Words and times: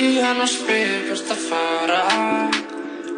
Ringi 0.00 0.20
hann 0.24 0.38
og 0.40 0.48
spyr 0.48 1.02
hvert 1.10 1.30
að 1.34 1.40
fara. 1.44 1.98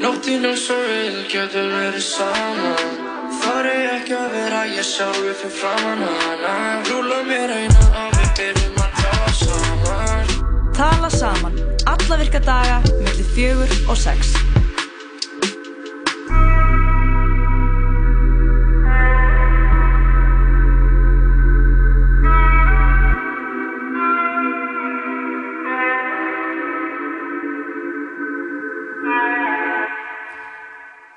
Nóttinn 0.02 0.48
eins 0.48 0.64
og 0.74 0.80
við 0.82 1.18
getum 1.30 1.68
verið 1.70 2.02
saman 2.02 2.96
Þar 3.36 3.68
er 3.70 3.86
ekki 3.92 4.16
að 4.18 4.34
vera 4.34 4.64
ég 4.66 4.88
sjálfur 4.88 5.36
fyrir 5.44 5.54
framann 5.60 6.02
hana. 6.24 6.54
Rúla 6.88 7.20
mér 7.28 7.54
eina 7.54 7.86
og 8.02 8.16
við 8.16 8.32
byrjum 8.40 8.80
að 8.82 8.98
tala 8.98 9.36
saman. 9.44 10.32
Tala 10.80 11.12
saman, 11.14 11.60
alla 11.92 12.18
virka 12.24 12.42
daga, 12.50 12.80
mellir 12.98 13.30
fjögur 13.30 13.78
og 13.86 14.02
sex. 14.02 14.34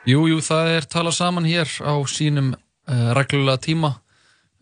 Jú, 0.05 0.27
jú, 0.29 0.37
það 0.45 0.67
er 0.75 0.85
talað 0.85 1.15
saman 1.17 1.47
hér 1.49 1.65
á 1.81 1.93
sínum 2.05 2.51
uh, 2.53 3.09
reglulega 3.17 3.57
tíma. 3.65 3.95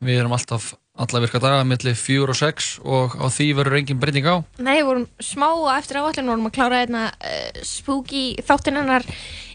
Við 0.04 0.22
erum 0.22 0.34
alltaf 0.36 0.74
alla 0.94 1.20
virka 1.24 1.40
daga 1.42 1.64
millir 1.66 1.96
fjúr 1.98 2.30
og 2.30 2.38
sex 2.38 2.76
og 2.86 3.16
á 3.18 3.26
því 3.34 3.48
verður 3.58 3.78
engin 3.80 3.98
breyting 4.00 4.28
á. 4.30 4.36
Nei, 4.62 4.76
við 4.78 4.86
vorum 4.88 5.06
smá 5.26 5.48
eftir 5.74 5.98
áallin 6.00 6.30
vorum 6.30 6.48
að 6.48 6.54
klára 6.56 6.82
einna 6.86 7.02
uh, 7.10 7.62
spooky 7.66 8.24
þáttinn 8.46 8.78
hennar 8.80 9.04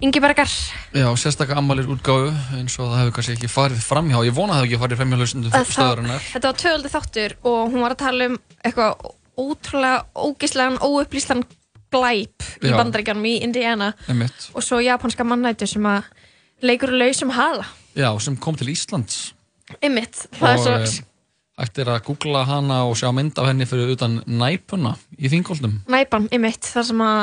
Ingi 0.05 0.21
Bergar. 0.25 0.51
Já, 0.93 1.07
sérstaklega 1.21 1.61
ammalir 1.63 1.89
útgáfu 1.89 2.33
eins 2.59 2.77
og 2.83 2.91
það 2.91 2.99
hefur 3.05 3.15
kannski 3.21 3.37
ekki 3.39 3.53
farið 3.55 3.85
framhjá. 3.87 4.21
Ég 4.29 4.37
vona 4.37 4.57
að 4.57 4.59
það 4.59 4.65
hefur 4.65 4.73
ekki 4.75 4.83
farið 4.85 5.01
framhjá 5.03 5.21
hlustundum 5.23 5.55
Að 5.57 5.65
þá- 5.71 5.73
stöðarinnar. 5.79 6.27
Þetta 6.35 6.51
var 6.53 6.61
tvöldið 6.65 6.97
þáttur 6.99 7.37
og 7.53 7.61
hún 7.73 7.87
var 7.87 7.97
að 7.97 8.03
tala 8.05 8.29
um 8.33 8.39
eitthvað 8.61 9.09
ótrúlega 9.39 10.05
ógislegan, 10.19 10.81
óupplýstan 10.83 11.45
glæp 11.93 12.47
í 12.63 12.71
Já. 12.71 12.77
bandaríkjanum 12.77 13.27
í 13.29 13.35
Indiana 13.47 13.93
Einmitt. 14.09 14.49
og 14.55 14.65
svo 14.65 14.81
japanska 14.85 15.27
mannættu 15.27 15.69
sem 15.69 15.85
að 15.89 16.09
leikur 16.63 16.93
lausum 16.93 17.31
hala. 17.35 17.67
Já, 17.97 18.11
sem 18.21 18.37
kom 18.37 18.57
til 18.59 18.71
Íslands. 18.73 19.33
Ymmit, 19.85 20.27
það 20.39 20.49
er 20.49 20.59
og 20.59 20.89
svo... 20.89 21.05
eh, 21.59 21.69
er 21.83 21.91
að 21.93 22.01
googla 22.07 22.45
hana 22.49 22.81
og 22.89 22.97
sjá 22.99 23.11
mynd 23.15 23.39
af 23.39 23.51
henni 23.51 23.67
fyrir 23.69 23.93
utan 23.95 24.23
næpuna 24.27 24.95
í 25.19 25.31
þingóldum. 25.31 25.81
Næpan, 25.91 26.29
ymmit, 26.35 26.65
þar 26.65 26.87
sem 26.89 27.05
að 27.05 27.23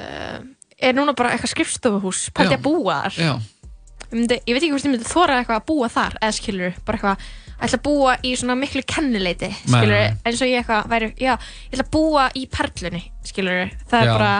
uh, 0.00 0.38
er 0.78 0.96
núna 0.96 1.14
bara 1.16 1.34
eitthvað 1.34 1.54
skrifstofuhús 1.54 2.28
pælti 2.34 2.56
Já. 2.56 2.58
að 2.58 2.64
búa 2.64 2.98
þar 3.06 3.18
Já, 3.20 3.32
ég, 3.34 4.14
myndi, 4.14 4.38
ég 4.40 4.56
veit 4.56 4.62
ekki 4.62 4.72
hvort 4.74 4.86
ég 4.88 4.94
myndi 4.94 5.10
þóra 5.10 5.38
eitthvað 5.40 5.60
að 5.60 5.66
búa 5.70 5.90
þar 5.92 6.18
eða 6.20 6.36
skilur, 6.38 6.78
bara 6.86 6.98
eitthvað 6.98 7.28
ætla 7.64 7.78
að 7.78 7.84
búa 7.86 8.16
í 8.22 8.32
svona 8.36 8.56
miklu 8.58 8.82
kennileiti 8.86 9.50
skilur, 9.64 9.94
eins 10.24 10.42
og 10.42 10.48
ég 10.50 10.60
eitthvað 10.62 10.88
væri 10.92 11.08
já, 11.16 11.34
ég 11.36 11.72
ætla 11.74 11.84
að 11.86 11.92
búa 11.94 12.26
í 12.36 12.44
perlunni 12.50 13.02
skilur, 13.24 13.70
það 13.90 14.00
er 14.02 14.06
Já. 14.10 14.12
bara 14.18 14.34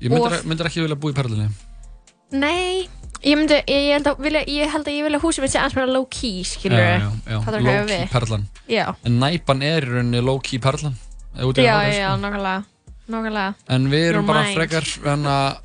ég 0.00 0.10
myndir, 0.14 0.38
Og- 0.38 0.46
myndir 0.48 0.66
ekki 0.70 0.80
vilja 0.84 0.96
búa 0.96 1.12
í 1.12 1.16
perlinni. 1.18 1.48
nei, 2.32 2.88
ég 3.24 3.36
myndi 3.36 3.58
ég, 3.58 3.68
ég, 3.68 3.92
held, 3.98 4.06
að 4.12 4.20
vilja, 4.24 4.42
ég 4.46 4.70
held 4.72 4.86
að 4.86 4.96
ég 4.96 5.04
vilja 5.08 5.20
húsið 5.20 5.44
mitt 5.44 5.52
sé 5.54 5.58
aðeins 5.60 5.76
meira 5.76 5.92
low 5.92 6.06
key, 6.10 6.42
skilur 6.46 6.78
já, 6.78 6.98
já, 7.00 7.10
já. 7.26 7.38
það 7.44 7.54
er 7.54 7.60
hvað 7.60 7.66
low-key 7.68 8.00
við 8.00 8.10
perlan. 8.14 8.44
já, 8.70 8.84
En 9.04 9.18
næpan 9.20 9.62
er 9.66 9.82
í 9.82 9.90
rauninni 9.90 10.22
low-key 10.24 10.58
perlan. 10.62 10.94
ef 11.36 11.42
í 11.44 11.64
já, 11.64 11.74
að 11.74 11.82
fara, 11.82 11.94
já, 11.94 12.10
sko. 12.10 12.22
nákvæmlega 12.24 12.64
nákvæmlega, 13.10 13.54
En 13.68 13.88
við 13.90 14.04
erum 14.10 14.24
Your 14.24 14.34
bara 14.34 14.42
mind. 14.44 14.56
frekar 14.56 15.12
en 15.12 15.24
að 15.24 15.56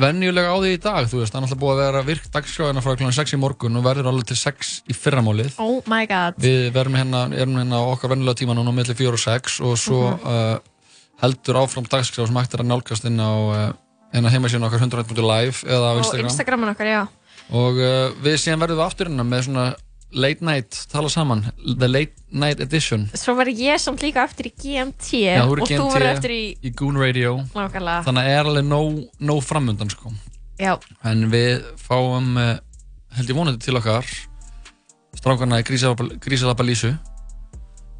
venjulega 0.00 0.52
á 0.52 0.56
því 0.60 0.70
í 0.76 0.80
dag, 0.82 1.08
þú 1.10 1.20
veist, 1.22 1.32
það 1.32 1.38
er 1.38 1.44
náttúrulega 1.46 1.62
búið 1.62 1.74
að 1.76 1.82
vera 1.84 2.02
virk 2.06 2.28
dagskráðina 2.34 2.82
frá 2.84 2.96
kl. 3.00 3.10
6 3.16 3.34
í 3.36 3.40
morgun 3.40 3.76
og 3.80 3.84
verður 3.86 4.10
alveg 4.12 4.26
til 4.30 4.36
6 4.40 4.72
í 4.92 4.96
fyrramálið. 4.96 5.52
oh 5.62 5.82
my 5.90 6.06
god 6.10 6.38
Við 6.42 6.70
verum 6.76 6.94
hérna, 6.98 7.24
erum 7.34 7.56
hérna 7.60 7.80
á 7.80 7.84
okkar 7.92 8.12
venjulega 8.14 8.40
tíma 8.42 8.54
núna 8.58 8.70
á 8.72 8.76
milli 8.78 8.94
4 8.94 9.12
og 9.12 9.22
6 9.24 9.60
og 9.64 9.76
svo 9.80 10.00
Mhm. 10.16 10.26
uh, 10.26 10.58
heldur 11.22 11.56
áfram 11.62 11.86
dagskráð 11.88 12.26
sem 12.28 12.36
hægt 12.36 12.54
er 12.54 12.60
að 12.64 12.70
nálgast 12.72 13.04
inn 13.08 13.16
á 13.20 13.32
uh, 13.32 13.72
inn 14.12 14.26
á 14.26 14.30
heimasíðun 14.32 14.66
okkar 14.68 14.80
100.live 14.84 15.64
eða 15.64 15.86
á 15.88 15.92
og 15.96 16.02
Instagram. 16.04 16.28
Instagraman 16.30 16.74
okkar, 16.74 16.86
já 16.86 17.02
Og 17.50 17.78
uh, 17.78 18.10
við 18.24 18.36
síðan 18.42 18.58
verðum 18.60 18.80
við 18.80 18.86
aftur 18.86 19.06
hérna 19.08 19.24
með 19.24 19.42
svona 19.46 19.64
late 20.12 20.40
night, 20.44 20.86
tala 20.92 21.08
saman, 21.10 21.52
the 21.78 21.88
late 21.88 22.12
night 22.30 22.60
edition. 22.60 23.08
svo 23.14 23.34
verður 23.36 23.58
ég 23.58 23.80
samt 23.82 24.00
líka 24.04 24.22
eftir 24.24 24.46
í 24.50 24.52
GMT 24.54 25.10
Já, 25.24 25.42
þú 25.44 25.56
og 25.60 25.68
þú 25.68 25.88
verður 25.92 26.12
eftir 26.14 26.30
í 26.36 26.42
í 26.62 26.72
Goon 26.74 26.96
Radio. 27.00 27.36
nákvæmlega, 27.54 28.04
Þannig 28.06 28.30
er 28.32 28.44
alveg 28.44 28.64
nóg, 28.68 29.02
nóg 29.20 29.42
framundan 29.44 29.90
sko. 29.90 30.12
já, 30.58 30.78
En 31.04 31.30
við 31.30 31.64
fáum, 31.76 32.36
uh, 32.36 32.58
held 33.16 33.28
ég 33.28 33.36
vonandi 33.36 33.64
til 33.64 33.76
okkar, 33.76 34.06
strákarna 35.16 35.60
í 35.60 35.66
Grísalabba 36.20 36.64
Lísu. 36.64 36.92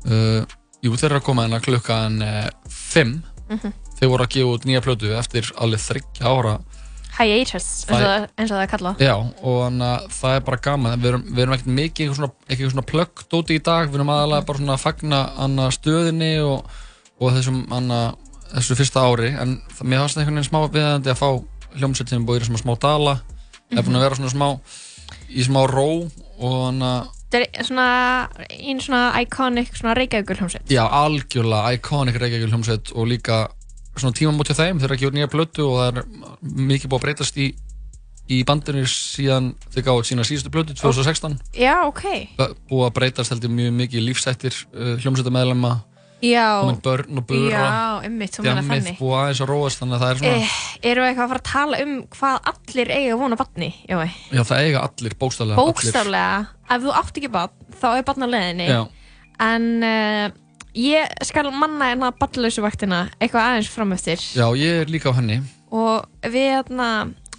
Uh, 0.06 0.44
jú, 0.84 0.92
þeir 0.94 1.10
eru 1.10 1.20
að 1.20 1.26
koma 1.26 1.46
hérna 1.46 1.60
klukkan 1.64 2.20
5. 2.68 3.22
Mhm. 3.50 3.72
Þeir 3.98 4.08
voru 4.12 4.24
að 4.26 4.32
gefa 4.34 4.52
út 4.54 4.64
nýja 4.68 4.82
plötu 4.84 5.12
eftir 5.18 5.48
alveg 5.56 5.80
þryggja 5.80 6.26
ára. 6.28 6.58
Hiatus 7.18 7.66
eins 7.88 8.50
og 8.50 8.56
Það- 8.56 8.62
er 8.62 8.70
kallað 8.70 9.02
Já, 9.02 9.14
og 9.16 9.56
þannig 9.62 9.86
að 9.88 10.06
það 10.16 10.36
er 10.36 10.44
bara 10.46 10.60
gaman. 10.66 11.00
Við 11.00 11.08
erum, 11.10 11.24
við 11.30 11.42
erum 11.44 11.56
ekkert 11.56 11.72
mikið 11.78 12.04
eitthvað 12.04 12.18
svona, 12.20 12.32
eitthvað 12.48 12.72
svona 12.74 12.86
plöggt 12.92 13.36
úti 13.38 13.56
í 13.56 13.62
dag. 13.62 13.88
Við 13.88 13.98
erum 14.00 14.12
aðalega 14.14 14.46
bara 14.46 14.58
svona 14.58 14.76
að 14.76 14.84
fagna 14.84 15.20
anna 15.46 15.68
stöðinni 15.74 16.32
og, 16.44 16.70
og 17.20 17.32
þessum 17.36 17.62
anna, 17.72 18.00
þessu 18.54 18.78
fyrsta 18.78 19.06
ári. 19.06 19.32
En 19.34 19.58
það, 19.72 19.84
mér 19.88 20.04
fannst 20.04 20.16
það 20.18 20.24
einhvern 20.24 20.40
veginn 20.40 20.50
smá 20.50 20.60
viðandi 20.76 21.12
að 21.14 21.20
fá 21.22 21.30
hljómsveit 21.76 22.08
sem 22.14 22.26
búið 22.26 22.42
í 22.42 22.48
svona 22.50 22.62
smá 22.62 22.74
dala. 22.80 23.18
Það 23.70 23.78
er 23.80 23.86
búin 23.88 23.98
að 23.98 24.06
vera 24.06 24.20
svona 24.20 24.34
smá, 24.36 24.48
í 25.28 25.46
smá 25.46 25.60
ró 25.70 25.90
og 26.38 26.56
þannig 26.68 26.90
að 26.94 27.12
Þetta 27.26 27.58
er 27.58 27.66
svona 27.66 27.86
einn 28.54 28.80
svona 28.80 29.00
iconic 29.18 29.72
svona 29.74 29.96
reykjaugur 29.98 30.38
hljómsveit 30.38 30.70
Já, 30.70 30.84
algjörlega 30.86 31.72
iconic 31.74 32.20
Reykjavík 32.22 32.52
hljómsveit 32.52 32.92
og 32.94 33.08
líka 33.10 33.38
svona 34.02 34.16
tímamót 34.16 34.50
hjá 34.50 34.58
þeim 34.58 34.80
þeir 34.80 34.88
eru 34.88 34.98
ekki 34.98 35.08
úr 35.08 35.16
nýja 35.16 35.30
plötu 35.32 35.66
og 35.68 35.80
það 35.80 35.88
er 35.88 35.98
mikið 36.42 36.92
búið 36.92 37.00
að 37.00 37.04
breytast 37.06 37.40
í, 37.40 37.48
í 38.32 38.38
bandinu 38.46 38.84
síðan 38.90 39.50
þeir 39.74 39.86
gáðu 39.88 40.06
sína 40.10 40.26
síðustu 40.28 40.52
plötu 40.54 40.76
2016 40.78 41.36
Já, 41.56 41.74
ok. 41.88 42.06
Búið 42.70 42.88
að 42.88 42.96
breytast 43.00 43.34
heldur 43.34 43.52
mjög 43.56 43.76
mikið 43.82 44.08
lífsættir 44.10 44.58
uh, 44.72 44.96
hljómsveitamæðlema 45.02 45.76
Já, 46.24 46.64
börn 46.80 47.18
og 47.20 47.26
bura 47.28 47.50
já, 47.52 47.72
þú 48.00 48.12
meina 48.14 48.28
djammið 48.32 48.70
þannig. 48.70 48.94
búið 48.96 49.16
aðeins 49.20 49.40
að 49.44 49.50
róast 49.50 49.80
þannig 49.82 49.96
að 49.96 50.02
það 50.02 50.12
er 50.12 50.20
svona 50.20 50.38
eh, 50.38 50.54
Erum 50.80 51.04
við 51.04 51.10
eitthvað 51.10 51.26
að 51.26 51.32
fara 51.32 51.42
að 51.42 51.50
tala 51.50 51.80
um 51.84 51.92
hvað 52.16 52.38
allir 52.52 52.92
eiga 52.94 53.18
vona 53.20 53.36
batni? 53.36 53.68
Jói 53.84 54.06
já 54.32 54.42
það 54.48 54.62
eiga 54.62 54.84
allir 54.86 55.16
bókstaflega. 55.20 55.58
Bókstaflega, 55.60 56.38
ef 56.72 56.86
þú 56.86 56.94
átt 57.02 57.20
ekki 57.20 57.30
batn 57.36 57.76
þá 57.76 57.86
er 57.90 58.32
leiðinni. 58.32 58.68
Já, 58.70 58.80
En 59.44 59.68
uh, 59.84 60.30
ég 60.76 61.12
skal 61.24 61.50
manna 61.54 61.90
hérna 61.92 62.12
batnlausu 62.20 62.64
vaktina 62.64 63.06
eitthvað 63.18 63.46
aðeins 63.50 63.70
framöftir 63.72 64.20
já, 64.36 64.46
ég 64.60 64.82
er 64.84 64.92
líka 64.92 65.12
á 65.12 65.16
henni. 65.18 65.40
Og 65.74 66.04
við 66.24 66.52
hérna 66.58 66.90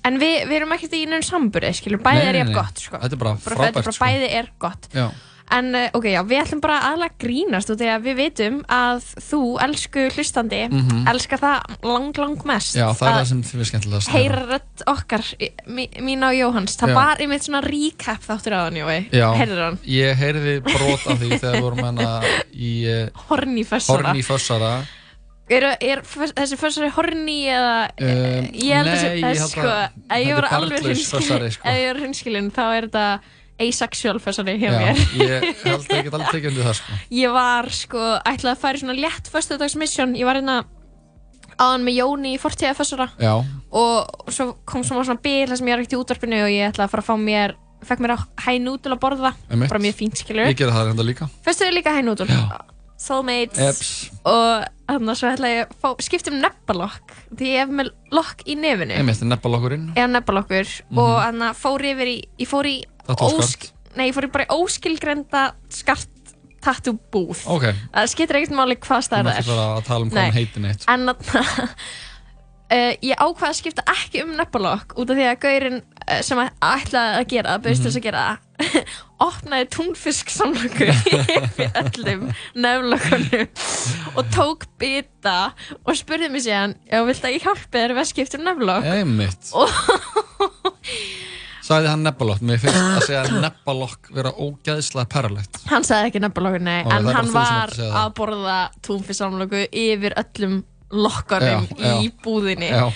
En 0.07 0.15
við, 0.21 0.45
við 0.47 0.61
erum 0.61 0.71
ekkert 0.71 0.93
í 0.95 1.01
nefnum 1.03 1.25
samburi, 1.25 1.69
skilur, 1.75 1.99
bæði 1.99 2.21
Nei, 2.21 2.27
er 2.29 2.37
ég 2.39 2.51
gott, 2.55 2.79
sko. 2.79 2.99
Þetta 3.01 3.17
er 3.17 3.19
bara 3.19 3.33
frábært 3.43 3.89
sko. 3.89 4.05
bæði 4.05 4.29
er 4.37 4.45
gott. 4.61 4.87
Já, 4.95 5.09
En 5.55 5.69
uh, 5.75 5.85
ok, 5.95 6.05
já, 6.11 6.19
við 6.27 6.41
ætlum 6.41 6.59
bara 6.59 6.77
aðlega 6.89 7.13
að 7.13 7.21
grínast 7.23 7.69
og 7.71 7.77
þegar 7.79 8.01
við 8.03 8.17
vitum 8.19 8.57
að 8.67 9.05
þú, 9.29 9.39
elsku 9.63 10.03
hlustandi, 10.11 10.59
Mhm. 10.67 11.05
elskar 11.07 11.39
það 11.39 11.77
lang, 11.87 12.17
lang 12.19 12.43
mest 12.49 12.75
já 12.75 12.83
það 12.91 13.07
er 13.07 13.13
að 13.13 13.19
það 13.21 13.29
sem 13.31 13.43
þið 13.47 13.59
er 13.63 13.69
skemmtilegast 13.71 14.11
heyra 14.11 14.41
rödd 14.49 14.83
okkar, 14.91 15.23
mín 16.03 16.27
og 16.27 16.35
Jóhanns. 16.35 16.75
Það 16.81 16.91
Já. 16.91 16.95
var 16.99 17.23
einmitt 17.23 17.47
svona 17.47 17.61
recap 17.63 18.21
þáttur 18.27 18.57
á 18.57 18.59
hann, 18.67 18.75
Jói. 18.81 18.99
Já, 19.15 19.27
Heyrður 19.39 19.63
hann? 19.63 19.79
ég 19.87 20.15
heyrði 20.19 20.57
brot 20.67 21.07
af 21.07 21.17
því 21.23 21.29
þegar 21.39 21.55
við 21.55 21.61
vorum 21.63 21.83
hérna 21.85 22.11
í 22.51 22.73
uh, 22.91 23.25
Horni 23.29 23.63
fössara. 23.63 24.07
Horni 24.11 24.23
Fössara 24.27 24.73
Er, 25.47 25.63
er 25.79 26.01
þessi 26.03 26.57
fössari 26.59 26.89
horni 26.91 27.45
eða... 27.47 27.87
Um, 28.03 28.47
ég 28.51 28.73
held 28.75 28.89
þessi, 28.91 29.45
sko, 29.47 29.67
ef 30.11 30.19
ég 30.19 30.33
er 30.35 30.47
alveg 30.51 30.81
barnlaus 30.83 31.05
fössari, 31.07 31.51
hreinskilin, 31.63 32.49
sko. 32.51 32.59
þá 32.59 32.65
er 32.75 32.87
þetta 32.89 33.05
asexual 33.59 34.19
fössari 34.21 34.57
hjá 34.61 34.69
Já, 34.71 34.79
mér. 34.79 35.03
ég 35.17 35.45
held 35.63 35.85
að 35.87 35.93
ég 35.97 36.07
get 36.07 36.17
alveg 36.17 36.33
tekið 36.33 36.49
undir 36.51 36.67
það 36.69 36.75
sko. 36.79 36.97
Ég 37.23 37.35
var 37.37 37.69
sko, 37.73 38.01
ætlaði 38.21 38.53
að 38.53 38.63
fara 38.63 38.77
í 38.79 38.83
svona 38.83 38.97
létt 38.97 39.31
föstudagsmission, 39.33 40.15
ég 40.19 40.27
var 40.29 40.39
hérna 40.41 40.57
áðan 41.57 41.85
með 41.87 41.97
Jóni 41.97 42.35
í 42.35 42.41
fortíða 42.41 42.75
fössara 42.77 43.07
Já, 43.17 43.33
og 43.73 44.29
svo 44.33 44.51
kom 44.69 44.83
svona 44.85 45.07
svona 45.07 45.23
bíl 45.23 45.49
sem 45.57 45.65
ég 45.65 45.73
var 45.73 45.81
ekkert 45.81 45.95
í 45.97 46.01
útvarpinu 46.03 46.43
og 46.45 46.53
ég 46.53 46.69
ætlaði 46.69 46.85
að 46.85 46.93
fara 46.93 47.05
að 47.05 47.09
fá 47.09 47.15
mér 47.17 47.55
fekk 47.87 48.01
mér 48.03 48.15
hænúdul 48.45 48.95
að 48.95 49.01
borða. 49.03 49.33
Bara 49.53 49.81
mjög 49.81 49.99
fínt 49.99 50.17
skilur 50.21 50.49
ég 50.49 50.57
gera 50.57 50.73
það 50.73 50.89
reynda 50.91 51.05
líka. 51.05 51.27
Föstuður 51.45 51.75
líka 51.77 51.93
hænúdul. 51.97 52.27
Soulmates. 52.97 53.59
Eps, 53.61 53.89
og 54.25 54.63
þannig 54.89 55.11
að 55.13 55.17
svo 55.19 55.29
ætlaði 55.29 55.57
ég 55.59 55.67
að 55.67 55.73
fá, 55.83 55.89
skipta 56.01 56.31
um 56.33 56.39
nebbalokk 56.41 57.11
því 57.37 57.49
ég 57.51 57.59
hef 57.61 57.73
með 57.77 57.91
lokk 58.17 58.41
í 58.49 58.55
nefinu. 58.57 58.95
Einmitt 58.97 59.21
er 59.21 59.29
neppalokkurinn 59.29 59.91
eða 59.93 60.07
nebbalokkur 60.15 60.71
og 60.97 61.11
þannig 61.21 61.45
að 61.51 61.59
fór 61.61 61.85
yfir 61.91 62.09
í 62.09 62.15
ég 62.41 62.49
fór 62.49 62.69
í 62.71 62.75
Tattoo-skart. 63.07 63.71
nei, 63.97 64.07
ég 64.09 64.15
fór 64.17 64.27
bara 64.33 64.45
í 64.47 64.53
óskilgrenda 64.57 65.45
skart 65.73 66.13
tattoo 66.67 66.97
búð 67.13 67.43
Ok, 67.53 67.67
það 67.93 68.07
skiptir 68.11 68.39
ekkert 68.41 68.55
máli 68.57 68.75
hvað 68.81 68.99
þú 69.01 69.07
stað 69.07 69.27
það 69.29 69.37
er. 69.41 69.47
bara 69.51 69.65
að 69.77 69.83
tala 69.87 70.03
um 70.07 70.11
hvað 70.11 70.23
hann 70.25 70.37
heitir 70.39 70.63
neitt 70.65 70.87
en 70.89 71.05
þarna 71.11 71.43
uh, 72.67 72.93
ég 73.09 73.21
ákvaði 73.21 73.51
að 73.51 73.59
skipta 73.61 73.85
ekki 73.93 74.23
um 74.25 74.33
nebbalokk 74.39 74.97
út 74.97 75.13
af 75.13 75.19
því 75.21 75.27
að 75.29 75.37
gaurinn 75.45 75.77
uh, 75.83 76.19
sem 76.25 76.41
að- 76.41 76.55
ætlaði 76.71 77.21
að 77.21 77.27
gera 77.35 77.55
bauðst 77.63 77.85
þess 77.87 77.99
að 78.01 78.07
gera 78.07 78.23
það 78.25 78.35
opnaði 79.27 79.67
túnfisk 79.73 80.29
samlöku 80.33 80.87
yfir 80.89 81.69
öllum 81.83 82.25
nefnlökunum 82.57 84.17
og 84.17 84.33
tók 84.33 84.65
bita 84.81 85.37
og 85.85 85.93
spurði 85.97 86.29
mig 86.33 86.43
síðan 86.45 86.73
já, 86.89 86.99
vilt 87.05 87.23
að 87.29 87.37
ég 87.37 87.45
hjálpi 87.45 87.77
þér 87.77 87.95
að 88.01 88.09
skipta 88.11 88.41
um 88.41 88.45
nefnlök 88.49 88.89
Einmitt 88.97 89.53
Sæði 91.67 91.91
hann 91.91 92.05
nebbalokk, 92.07 92.43
mér 92.47 92.61
finnst 92.61 92.79
að 92.79 93.05
segja 93.09 93.41
nebbalokk 93.43 94.07
vera 94.15 94.31
ógæðislega 94.31 95.09
perralegt 95.11 95.59
hann 95.67 95.83
sagði 95.83 96.11
ekki 96.11 96.21
nefnlöku, 96.23 96.61
nei. 96.63 96.79
Ó, 96.87 96.89
en 96.95 97.09
hann 97.11 97.31
var 97.33 97.73
að 97.75 97.97
að 98.03 98.09
borða 98.21 98.57
túnfisk 98.87 99.19
samlöku 99.19 99.65
yfir 99.67 100.15
öllum 100.21 100.61
lokkarum 100.95 101.67
í 101.99 102.07
búðinni. 102.23 102.69
Já, 102.71 102.87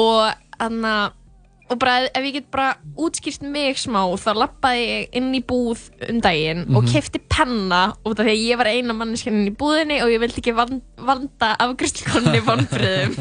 og 0.00 0.32
þannig 0.56 0.92
að 0.94 1.22
og 1.68 1.78
bara 1.82 2.06
ef 2.06 2.22
ég 2.22 2.32
get 2.36 2.50
bara 2.54 2.76
útskýrt 2.96 3.42
mig 3.50 3.74
smá 3.80 3.98
þá 4.22 4.28
lappaði 4.38 4.84
ég 4.86 5.16
inn 5.18 5.32
í 5.34 5.40
búð 5.42 5.80
um 6.08 6.20
daginn 6.22 6.60
og 6.76 6.84
Mhm. 6.84 6.92
kefti 6.92 7.18
penna 7.28 7.80
út 8.06 8.20
af 8.20 8.26
því 8.26 8.32
að 8.36 8.44
ég 8.46 8.56
var 8.60 8.66
eina 8.70 8.94
manneskjan 8.94 9.34
inn 9.40 9.50
í 9.50 9.56
búðinni 9.56 9.98
og 10.04 10.08
ég 10.14 10.20
vildi 10.22 10.40
ekki 10.44 10.54
van, 10.54 10.80
vanda 10.96 11.56
afgriðslkonni 11.58 12.40
vonbriðum 12.46 13.16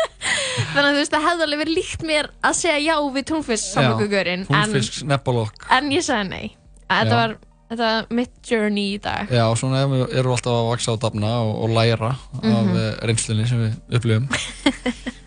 þannig 0.70 0.86
að 0.86 0.94
þú 0.94 1.00
veist 1.00 1.14
það 1.16 1.26
hefði 1.28 1.46
alveg 1.48 1.62
verið 1.64 1.76
líkt 1.80 2.02
mér 2.06 2.30
að 2.46 2.58
segja 2.60 2.78
já 2.86 2.96
við 3.14 3.24
túnfisk 3.32 3.72
samlokugurinn 3.74 4.46
en, 4.46 4.50
túnfisk, 4.50 5.02
nebbalokk 5.10 5.66
en 5.74 5.90
ég 5.94 6.04
sagði 6.06 6.28
nei 6.30 6.46
þetta 6.90 7.10
Já. 7.10 7.16
var, 7.20 7.36
þetta 7.70 7.90
mitt 8.20 8.32
journey 8.50 8.94
í 8.94 9.00
dag 9.02 9.30
Já, 9.34 9.44
svona 9.58 9.82
erum 9.82 10.06
við 10.10 10.30
alltaf 10.30 10.54
að 10.54 10.68
vaksa 10.70 10.94
á 10.94 10.96
dafna 11.02 11.32
og, 11.42 11.52
og 11.64 11.74
læra 11.74 12.14
Mhm. 12.40 12.54
af 12.54 12.70
uh, 12.70 13.06
reynslunni 13.06 13.48
sem 13.50 13.58
við 13.66 13.98
upplifum 13.98 14.28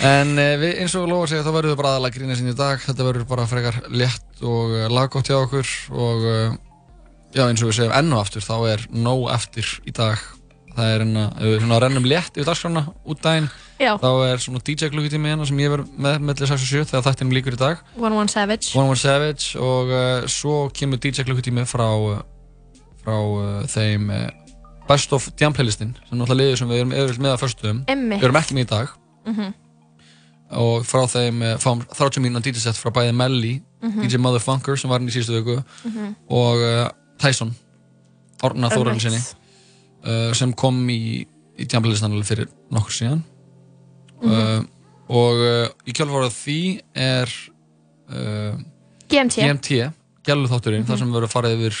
En 0.00 0.32
uh, 0.38 0.54
við, 0.60 0.78
eins 0.80 0.94
og 0.96 1.08
lofa 1.10 1.28
segja 1.28 1.44
þá 1.44 1.52
verðum 1.52 1.74
við 1.74 1.78
bara 1.82 1.92
aðalega 1.94 2.16
grína 2.16 2.36
sinni 2.38 2.54
í 2.54 2.58
dag. 2.58 2.80
Þetta 2.80 3.04
verður 3.04 3.26
bara 3.28 3.46
frekar 3.50 3.80
létt 3.92 4.44
og 4.46 4.72
uh, 4.72 4.86
laggótt 4.92 5.28
hjá 5.28 5.36
okkur 5.42 5.72
og 5.92 6.24
uh, 6.24 6.54
já, 7.36 7.44
eins 7.44 7.60
og 7.60 7.68
við 7.68 7.76
segjum 7.82 7.96
enn 7.98 8.14
og 8.16 8.22
aftur 8.22 8.44
þá 8.46 8.54
er 8.72 8.86
nóg 8.96 9.26
eftir 9.34 9.68
í 9.84 9.92
dag. 9.96 10.22
Það 10.70 10.92
er 10.94 11.04
enna, 11.04 11.26
ef 11.34 11.50
við 11.50 11.58
svona 11.64 11.78
rennum 11.82 12.06
létt 12.08 12.36
yfir 12.38 12.46
dagskrána 12.46 12.84
út 13.10 13.20
daginn 13.24 13.48
já, 13.82 13.90
þá 13.98 14.08
er 14.28 14.40
svona 14.40 14.60
DJ 14.64 14.88
klukkutími 14.94 15.32
hérna 15.32 15.48
sem 15.48 15.58
ég 15.60 15.72
verð 15.72 15.88
með 15.98 16.20
mellir 16.28 16.46
6 16.48 16.62
og 16.62 16.70
7 16.70 16.84
þegar 16.92 17.06
þættinum 17.08 17.34
líkur 17.34 17.56
í 17.56 17.60
dag. 17.60 17.80
One 17.98 18.14
One 18.16 18.30
Savage. 18.30 18.70
One 18.78 18.92
One 18.94 19.00
Savage 19.00 19.58
og 19.60 19.90
uh, 19.90 20.28
svo 20.30 20.60
kemur 20.72 21.02
DJ 21.02 21.26
klukkutími 21.26 21.66
frá, 21.68 21.88
frá 23.02 23.16
uh, 23.18 23.48
þeim 23.68 24.06
uh, 24.14 24.28
Best 24.88 25.12
of 25.12 25.26
Jam 25.42 25.52
playlistin 25.58 25.92
sem 26.06 26.16
náttúrulega 26.22 26.46
liður 26.46 26.62
sem 26.62 26.70
við 26.70 26.84
erum 26.84 26.94
yfirleitt 26.96 27.24
með 27.26 27.34
að 27.34 27.42
förstum 27.44 27.82
Emmi 27.90 28.16
við 28.22 28.30
erum 28.30 28.40
ekki 28.40 28.56
með 28.56 28.64
í 28.64 28.70
dag. 28.76 28.94
Mhm. 29.26 29.50
Og 30.50 30.84
frá 30.88 31.04
þeim 31.06 31.42
uh, 31.46 31.56
fáum 31.62 31.82
30 31.86 32.22
mínúna 32.24 32.42
DJ 32.42 32.58
set 32.62 32.78
frá 32.80 32.90
bæði 32.94 33.12
Melly 33.16 33.56
Mhm. 33.80 34.02
DJ 34.04 34.18
Motherfunker 34.20 34.76
sem 34.76 34.90
var 34.90 34.98
hann 35.00 35.08
í 35.08 35.12
síðustu 35.14 35.38
viku 35.38 35.54
og 36.28 36.58
uh, 36.60 36.90
Tyson 37.16 37.54
Árna 38.44 38.68
Þórarinn 38.68 39.00
sinni 39.00 39.16
uh, 40.04 40.34
sem 40.36 40.52
kom 40.52 40.82
í, 40.92 41.24
í 41.56 41.64
Jam 41.64 41.80
playlistan 41.82 42.12
alveg 42.12 42.28
fyrir 42.28 42.50
nokkur 42.70 42.92
síðan. 42.92 43.22
Mhm. 44.20 44.34
uh, 44.34 44.60
og 45.08 45.40
í 45.88 45.94
kjálfárað 45.96 46.36
því 46.36 46.58
er 46.94 47.32
GMT 49.10 49.40
GMT, 49.40 49.70
gælu 50.28 50.46
þátturinn, 50.52 50.84
þar 50.86 50.98
sem 51.00 51.10
verður 51.14 51.32
farið 51.32 51.56
yfir 51.56 51.80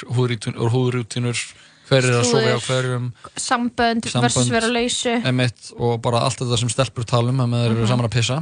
húðrútinur, 0.72 1.38
hver 1.90 2.06
er 2.06 2.16
að 2.20 2.28
sofa 2.28 2.54
á 2.54 2.60
hverjum, 2.62 3.06
sambönd, 3.34 4.06
Sambönd. 4.06 4.24
versus 4.28 4.50
vera 4.52 4.70
lausu. 4.70 5.14
Emitt 5.26 5.72
og 5.76 5.96
bara 6.04 6.22
allt 6.26 6.38
þetta 6.38 6.58
sem 6.60 6.70
stelpur 6.70 7.06
talum 7.08 7.42
að 7.42 7.56
þeir 7.56 7.74
eru 7.74 7.88
saman 7.90 8.06
að 8.06 8.14
pissa. 8.14 8.38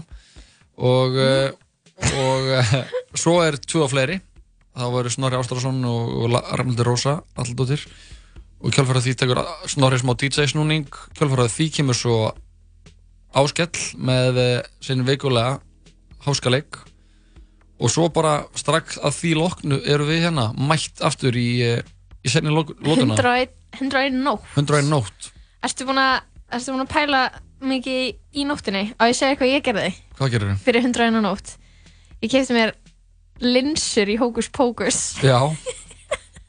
Og, 0.79 1.17
uh, 1.17 1.49
og 2.13 2.51
uh, 2.59 2.75
svo 3.17 3.39
er 3.47 3.57
á 3.59 3.89
fleiri. 3.91 4.21
Þá 4.79 4.85
verður 4.95 5.15
Snorri 5.17 5.39
Ástrásson 5.41 5.81
og, 5.89 6.13
og 6.23 6.37
Ragnhildur 6.37 6.87
Rósa 6.87 7.17
alldóttir. 7.41 7.83
Og 8.63 8.75
kjálfærað 8.75 9.09
því 9.09 9.15
tekur 9.19 9.41
Snorri 9.71 9.99
smá 9.99 10.13
DJ 10.19 10.47
snúning. 10.53 10.87
Kjálfærað 11.19 11.55
því 11.57 11.71
kemur 11.79 11.99
svo 11.99 12.19
áskell 13.39 13.73
með 13.97 14.43
uh, 14.45 14.53
sinni 14.85 15.09
vikulega 15.09 15.59
háskaleik. 16.27 16.79
Og 17.79 17.93
svo 17.95 18.09
bara 18.11 18.43
strax 18.59 18.99
að 18.99 19.15
því 19.21 19.33
loknu 19.39 19.79
eru 19.87 20.07
við 20.09 20.27
hérna 20.27 20.51
mætt 20.59 21.03
aftur 21.07 21.37
í, 21.39 21.63
í 22.29 22.33
senni 22.33 22.53
lótuna 22.55 23.17
101 23.17 23.55
101 23.81 24.19
nótt 24.25 24.45
101 24.57 24.91
nótt 24.93 25.31
Erstu 25.67 25.89
búin 25.89 25.99
að, 26.03 26.21
ertu 26.55 26.75
búin 26.75 26.85
að 26.85 26.93
pæla 26.93 27.23
mikið 27.59 28.39
í 28.39 28.45
nóttinni? 28.47 28.85
Á 28.95 29.11
ég 29.11 29.17
segja 29.19 29.39
hvað 29.41 29.55
ég 29.57 29.65
gerði 29.67 29.89
hvað 30.19 30.35
gerir 30.37 30.53
þau? 30.53 30.61
fyrir 30.69 30.87
101 30.87 31.23
nótt? 31.25 31.57
Ég 32.23 32.31
kefti 32.33 32.55
mér 32.57 32.75
linsur 33.39 34.11
í 34.11 34.17
Hókus 34.19 34.49
Pókus. 34.51 34.97
Já, 35.23 35.39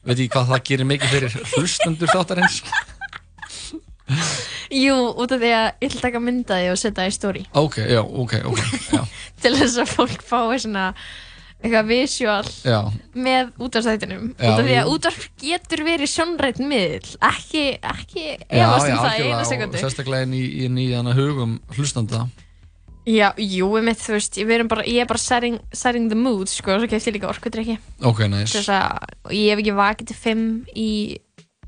veit 0.02 0.18
ég 0.18 0.30
hvað 0.32 0.48
það 0.50 0.64
gerir 0.66 0.88
mikið 0.90 1.12
fyrir 1.14 1.36
hlustendur 1.54 2.10
þáttarins 2.10 2.62
Jú, 4.70 4.94
út 5.18 5.30
af 5.30 5.38
því 5.38 5.50
að 5.54 5.66
ég 5.82 5.86
ætla 5.86 5.98
að 6.00 6.04
taka 6.04 6.22
myndaði 6.22 6.70
og 6.72 6.78
setja 6.78 6.96
það 7.02 7.10
í 7.10 7.14
story. 7.14 7.42
Ok, 7.58 7.76
já, 7.90 8.00
ok, 8.02 8.34
ok 8.50 8.60
Já, 8.94 9.02
Til 9.42 9.52
þess 9.58 9.78
að 9.82 9.92
fólk 9.96 10.24
fái 10.26 10.58
svona 10.64 10.84
eitthvað 11.60 11.88
visual 11.90 12.50
já, 12.64 12.78
með 13.14 13.50
útvarstættinum. 13.60 14.28
Út 14.34 14.44
af 14.50 14.62
því 14.64 14.76
að 14.76 14.84
jú. 14.84 14.92
útvarp 14.96 15.24
getur 15.44 15.82
verið 15.86 16.12
sjónrætt 16.12 16.60
miðl. 16.64 17.16
Ekki, 17.30 17.64
ekki 17.78 18.26
efast 18.48 18.90
um 18.90 19.00
það 19.00 19.24
eina 19.24 19.42
sekundu. 19.48 19.82
sérstaklega 19.82 20.28
inn 20.28 20.38
í, 20.38 20.44
inn 20.66 20.78
í 20.80 20.86
hana 20.94 21.16
hugum 21.16 21.58
hlustanda 21.76 22.28
Já, 23.08 23.30
jú, 23.40 23.70
ég 23.78 23.84
mitt, 23.86 23.98
þú 23.98 24.12
veist, 24.12 24.36
ég, 24.36 24.50
bara, 24.68 24.84
ég 24.84 25.02
er 25.02 25.08
bara 25.08 25.18
setting, 25.18 25.56
setting 25.72 26.10
the 26.12 26.18
mood, 26.18 26.50
sko, 26.52 26.74
og 26.76 26.82
svo 26.82 26.90
kefti 26.92 27.08
ég 27.08 27.16
líka 27.16 27.30
orkudrykki. 27.30 27.78
Ok, 28.06 28.20
nice 28.28 28.60
að 28.70 29.00
og 29.24 29.32
ég 29.34 29.54
hef 29.54 29.62
ekki 29.62 29.74
vakið 29.78 30.10
til 30.10 30.18
5 30.20 30.42
í 30.76 30.90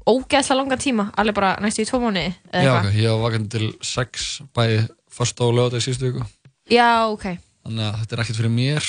ógeðslega 0.09 0.59
langan 0.59 0.83
tíma 0.83 1.09
alveg 1.19 1.37
bara 1.37 1.55
næstu 1.63 1.85
í 1.85 1.89
tvo 1.89 2.01
mánu 2.03 2.25
Já, 2.27 2.73
ok, 2.75 2.91
ég 2.97 3.09
var 3.15 3.23
vakandi 3.27 3.51
til 3.55 3.71
6 3.87 4.29
bæði 4.57 4.85
fyrst 5.13 5.43
lögða 5.43 5.79
í 5.79 5.85
síðustu 5.87 6.11
viku 6.11 6.27
já, 6.73 7.09
ok, 7.11 7.37
Þannig 7.63 7.87
að 7.87 7.99
þetta 8.01 8.17
er 8.17 8.23
ekkert 8.25 8.41
fyrir 8.41 8.55
mér 8.57 8.89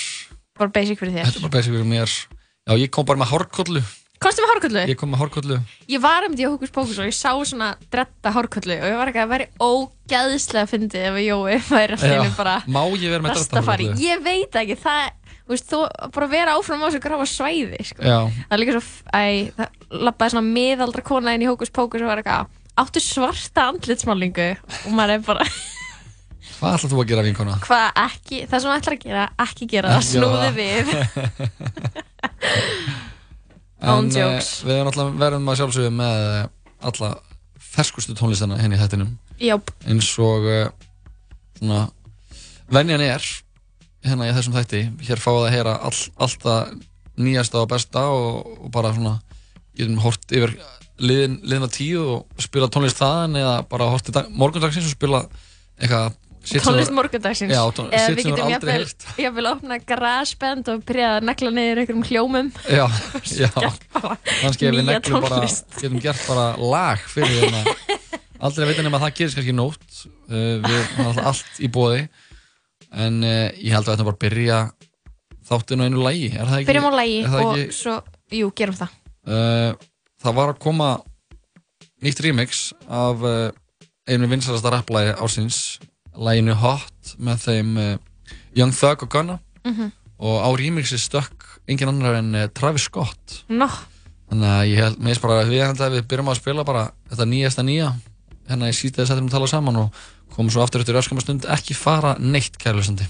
bara 0.63 0.75
basic 0.79 0.99
fyrir 1.01 1.13
Þetta 1.19 1.27
er 1.29 1.35
þér 1.37 1.45
bara 1.47 1.55
basic 1.57 1.75
fyrir 1.75 1.91
mér. 1.93 2.15
Já, 2.63 2.73
ég 2.79 2.89
kom 2.95 3.05
bara 3.09 3.19
með 3.23 3.31
hárkollu. 3.35 3.83
Komstu 4.23 4.39
með 4.45 4.51
hárkollu? 4.53 4.81
Ég 4.87 4.95
kom 5.01 5.09
með 5.11 5.19
hárkollu. 5.19 5.55
Ég 5.91 5.99
var 5.99 6.23
um 6.23 6.35
því 6.37 6.45
að 6.47 6.53
hókus 6.53 6.71
pókus 6.71 6.99
og 7.03 7.07
ég 7.09 7.15
sá 7.17 7.31
svona 7.43 7.73
dretta 7.91 8.31
hárkollu 8.31 8.77
og 8.77 8.85
ég 8.87 8.95
var 9.01 9.09
ekki 9.11 9.19
að 9.19 9.33
vera 9.33 9.47
ógeðslega 9.65 10.69
fyndið 10.71 11.07
ef 11.09 11.17
að 11.17 11.25
Jói 11.25 11.57
væri 11.67 11.97
einu 12.07 12.29
bara 12.37 12.53
Má 12.71 12.79
ég 12.95 13.11
vera 13.11 13.19
með 13.25 13.33
þetta 13.33 13.41
rastafari, 13.41 13.89
hárkollu? 13.89 14.07
ég 14.07 14.23
veit 14.23 14.55
ekki 14.61 14.77
það, 14.79 15.11
þú 15.43 15.55
veist, 15.57 15.67
þú 15.73 15.81
bara 16.15 16.29
vera 16.31 16.55
áfram 16.55 16.83
á 16.83 16.87
þessu 16.87 17.03
gráfa 17.03 17.27
svæði, 17.33 17.81
sko. 17.91 18.07
Já, 18.07 18.17
það 18.47 18.55
er 18.55 18.63
líka 18.63 18.77
svo, 18.77 18.83
æ, 19.11 19.23
það 19.59 19.99
lappaði 20.07 20.35
svona 20.37 20.55
miðaldra 20.55 21.03
kona 21.11 21.35
inn 21.35 21.43
í 21.43 21.51
hókus 21.51 21.73
pókus 21.75 22.05
og 22.05 22.13
var 22.13 22.23
eitthvað 22.23 22.59
áttu 22.79 23.03
svarta 23.03 23.67
andlitsmálingu 23.73 24.47
og 24.55 24.91
maður 24.95 25.17
er 25.19 25.27
bara 25.27 25.49
hvað 26.63 26.75
ætlar 26.77 26.91
þú 26.93 26.97
að 27.03 27.09
gera 27.11 27.25
vinkona? 27.27 27.55
hvað 27.67 27.87
ekki, 28.07 28.37
það 28.47 28.55
sem 28.55 28.69
þú 28.69 28.75
ætlar 28.77 28.95
að 28.95 29.03
gera 29.03 29.23
ekki 29.43 29.63
gera 29.73 29.87
það, 29.97 30.03
snúði 30.13 30.49
við 30.57 30.85
En, 33.83 34.07
eh. 34.15 34.39
Við 34.63 34.77
erum 34.77 34.87
alltaf 34.93 35.09
verðum 35.19 35.51
að 35.51 35.57
sjálfsögðu 35.59 35.91
með 35.91 36.15
eh, 36.23 36.47
alla 36.87 37.09
ferskustu 37.73 38.13
tónlistana 38.15 38.55
henni 38.61 38.77
í 38.77 38.79
þettinum 38.79 39.11
Jáp, 39.43 39.65
eins 39.89 40.07
og 40.23 40.41
uh, 40.47 40.71
svona 41.57 41.79
venjan 42.71 43.01
er 43.03 43.23
hérna 44.03 44.27
í 44.29 44.33
þessum 44.35 44.55
þætti. 44.55 44.81
Hér 45.07 45.19
fáið 45.19 45.47
að 45.47 45.53
heyra 45.55 45.73
all, 45.87 45.97
allt 46.21 46.45
það 46.45 46.75
nýjasta 47.23 47.57
og 47.63 47.69
besta 47.73 48.01
og, 48.13 48.47
og 48.63 48.69
bara 48.71 48.93
svona 48.95 49.15
getum 49.75 49.99
hort 50.03 50.31
yfir 50.31 50.51
liðin, 51.01 51.39
liðina 51.43 51.69
tíu 51.73 52.03
og 52.17 52.45
spila 52.45 52.69
tónlist 52.71 53.01
þaðan 53.01 53.35
eða 53.41 53.55
bara 53.71 53.89
hort 53.91 54.07
í 54.07 54.11
dag, 54.15 54.29
morgundagsins 54.31 54.87
og 54.87 54.95
spila 54.95 55.25
eitthvað 55.79 56.13
tónlist 56.43 56.91
morgundagsins. 56.93 57.53
Eða 57.53 58.15
við 58.15 58.29
getum 58.35 58.71
heyrt. 58.71 59.05
jafnvel 59.23 59.47
opna 59.53 59.77
garasband 59.79 60.69
og 60.73 60.83
byrja 60.87 61.11
að 61.17 61.27
negla 61.29 61.51
niður 61.55 61.81
einhverjum 61.83 62.03
hljómum. 62.09 62.49
Já, 62.67 62.83
já, 63.43 63.49
kannski 64.41 64.67
ef 64.67 64.75
við 64.75 64.87
neglum 64.89 65.23
bara, 65.23 65.39
getum 65.79 66.01
gert 66.03 66.25
bara 66.27 66.47
lag 66.59 67.05
fyrir 67.11 67.45
hérna. 67.45 67.63
Aldrei 68.43 68.65
að 68.65 68.73
vita 68.73 68.83
nema 68.83 68.99
að 68.99 69.05
það 69.05 69.15
gerist 69.19 69.39
kannski 69.39 69.55
nótt. 69.55 69.87
Uh, 70.27 70.59
við 70.65 70.75
erum 70.75 71.23
allt 71.23 71.63
í 71.63 71.69
bóði 71.71 72.03
en 72.93 73.23
uh, 73.23 73.47
ég 73.55 73.71
held 73.73 73.87
að 73.87 73.93
þetta 73.93 74.09
bara 74.09 74.21
byrja 74.25 74.59
þáttinu 75.47 75.83
á 75.83 75.87
einu 75.87 76.05
ekki? 76.11 76.67
Byrjum 76.67 76.89
á 76.91 76.93
lægi 76.99 77.17
og 77.23 77.39
ekki, 77.39 77.65
svo, 77.77 77.97
jú, 78.35 78.51
gerum 78.57 78.77
það. 78.77 78.99
Uh, 79.23 79.71
það 80.23 80.37
var 80.41 80.53
að 80.53 80.61
koma 80.63 80.91
nýtt 82.03 82.19
remix 82.25 82.69
af 82.91 83.23
einu 84.03 84.27
vinsalasta 84.27 84.71
rapplægi 84.73 85.15
ársins 85.15 85.59
læginu 86.17 86.55
Hot 86.61 87.15
með 87.17 87.45
þeim 87.47 87.73
uh, 87.79 87.95
Young 88.57 88.73
Thug 88.75 89.05
og 89.07 89.11
Gunna. 89.13 89.39
Mhm. 89.63 89.91
og 90.23 90.39
á 90.39 90.49
remixi 90.55 90.97
stökk 90.99 91.43
engin 91.67 91.89
annar 91.89 92.15
en 92.19 92.35
uh, 92.35 92.47
Travis 92.53 92.87
Scott. 92.87 93.43
Nó, 93.49 93.67
Þannig 94.29 94.49
að 94.49 94.69
ég 94.71 94.79
held, 94.81 94.97
finnst 95.03 95.21
bara 95.21 95.41
að 95.43 95.51
við 95.51 95.93
við 95.93 96.07
byrjum 96.09 96.31
að 96.31 96.39
spila 96.39 96.63
bara 96.65 96.87
þetta 97.11 97.27
nýjasta 97.29 97.65
nýja 97.67 97.91
hérna 98.49 98.71
í 98.71 98.73
síðan 98.73 99.07
setjum 99.09 99.27
að 99.29 99.35
tala 99.35 99.51
saman 99.51 99.81
og 99.83 100.01
komum 100.33 100.49
svo 100.49 100.63
aftur 100.63 100.81
eftir 100.81 100.97
öskamma 100.97 101.21
stund. 101.21 101.45
Ekki 101.45 101.77
fara 101.77 102.15
neitt 102.19 102.57
kærlösandi 102.57 103.05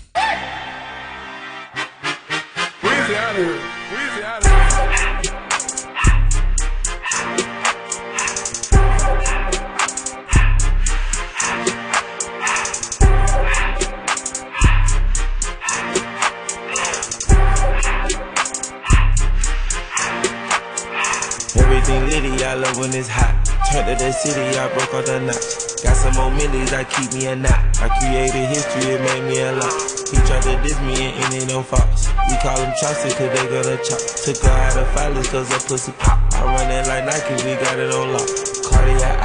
Turned 23.84 24.00
to 24.00 24.06
the 24.06 24.12
city, 24.14 24.58
I 24.58 24.72
broke 24.72 24.94
all 24.94 25.04
the 25.04 25.20
knots. 25.20 25.84
Got 25.84 25.98
some 25.98 26.16
more 26.16 26.32
millies, 26.32 26.72
I 26.72 26.86
keep 26.86 27.12
me 27.12 27.28
a 27.28 27.36
knot. 27.36 27.52
I 27.84 27.92
created 28.00 28.48
history, 28.48 28.96
it 28.96 29.02
made 29.02 29.28
me 29.28 29.42
a 29.42 29.52
lot. 29.52 29.76
He 30.08 30.16
tried 30.24 30.44
to 30.48 30.56
diss 30.64 30.80
me 30.88 31.12
and 31.12 31.34
it 31.34 31.44
ain't 31.44 31.50
no 31.52 31.62
fox. 31.64 32.08
We 32.32 32.38
call 32.40 32.56
him 32.64 32.72
Chaucer, 32.80 33.12
cause 33.12 33.28
they 33.28 33.44
gonna 33.44 33.76
chop. 33.84 34.00
Took 34.00 34.40
her 34.40 34.56
out 34.56 34.78
of 34.80 34.88
filers, 34.96 35.28
cause 35.28 35.52
her 35.52 35.60
pussy 35.68 35.92
pop. 36.00 36.16
I 36.32 36.46
run 36.46 36.72
it 36.72 36.88
like 36.88 37.04
Nike, 37.04 37.36
we 37.44 37.60
got 37.60 37.78
it 37.78 37.92
on 37.92 38.14
lock. 38.14 38.30
Cardiac. 38.72 39.20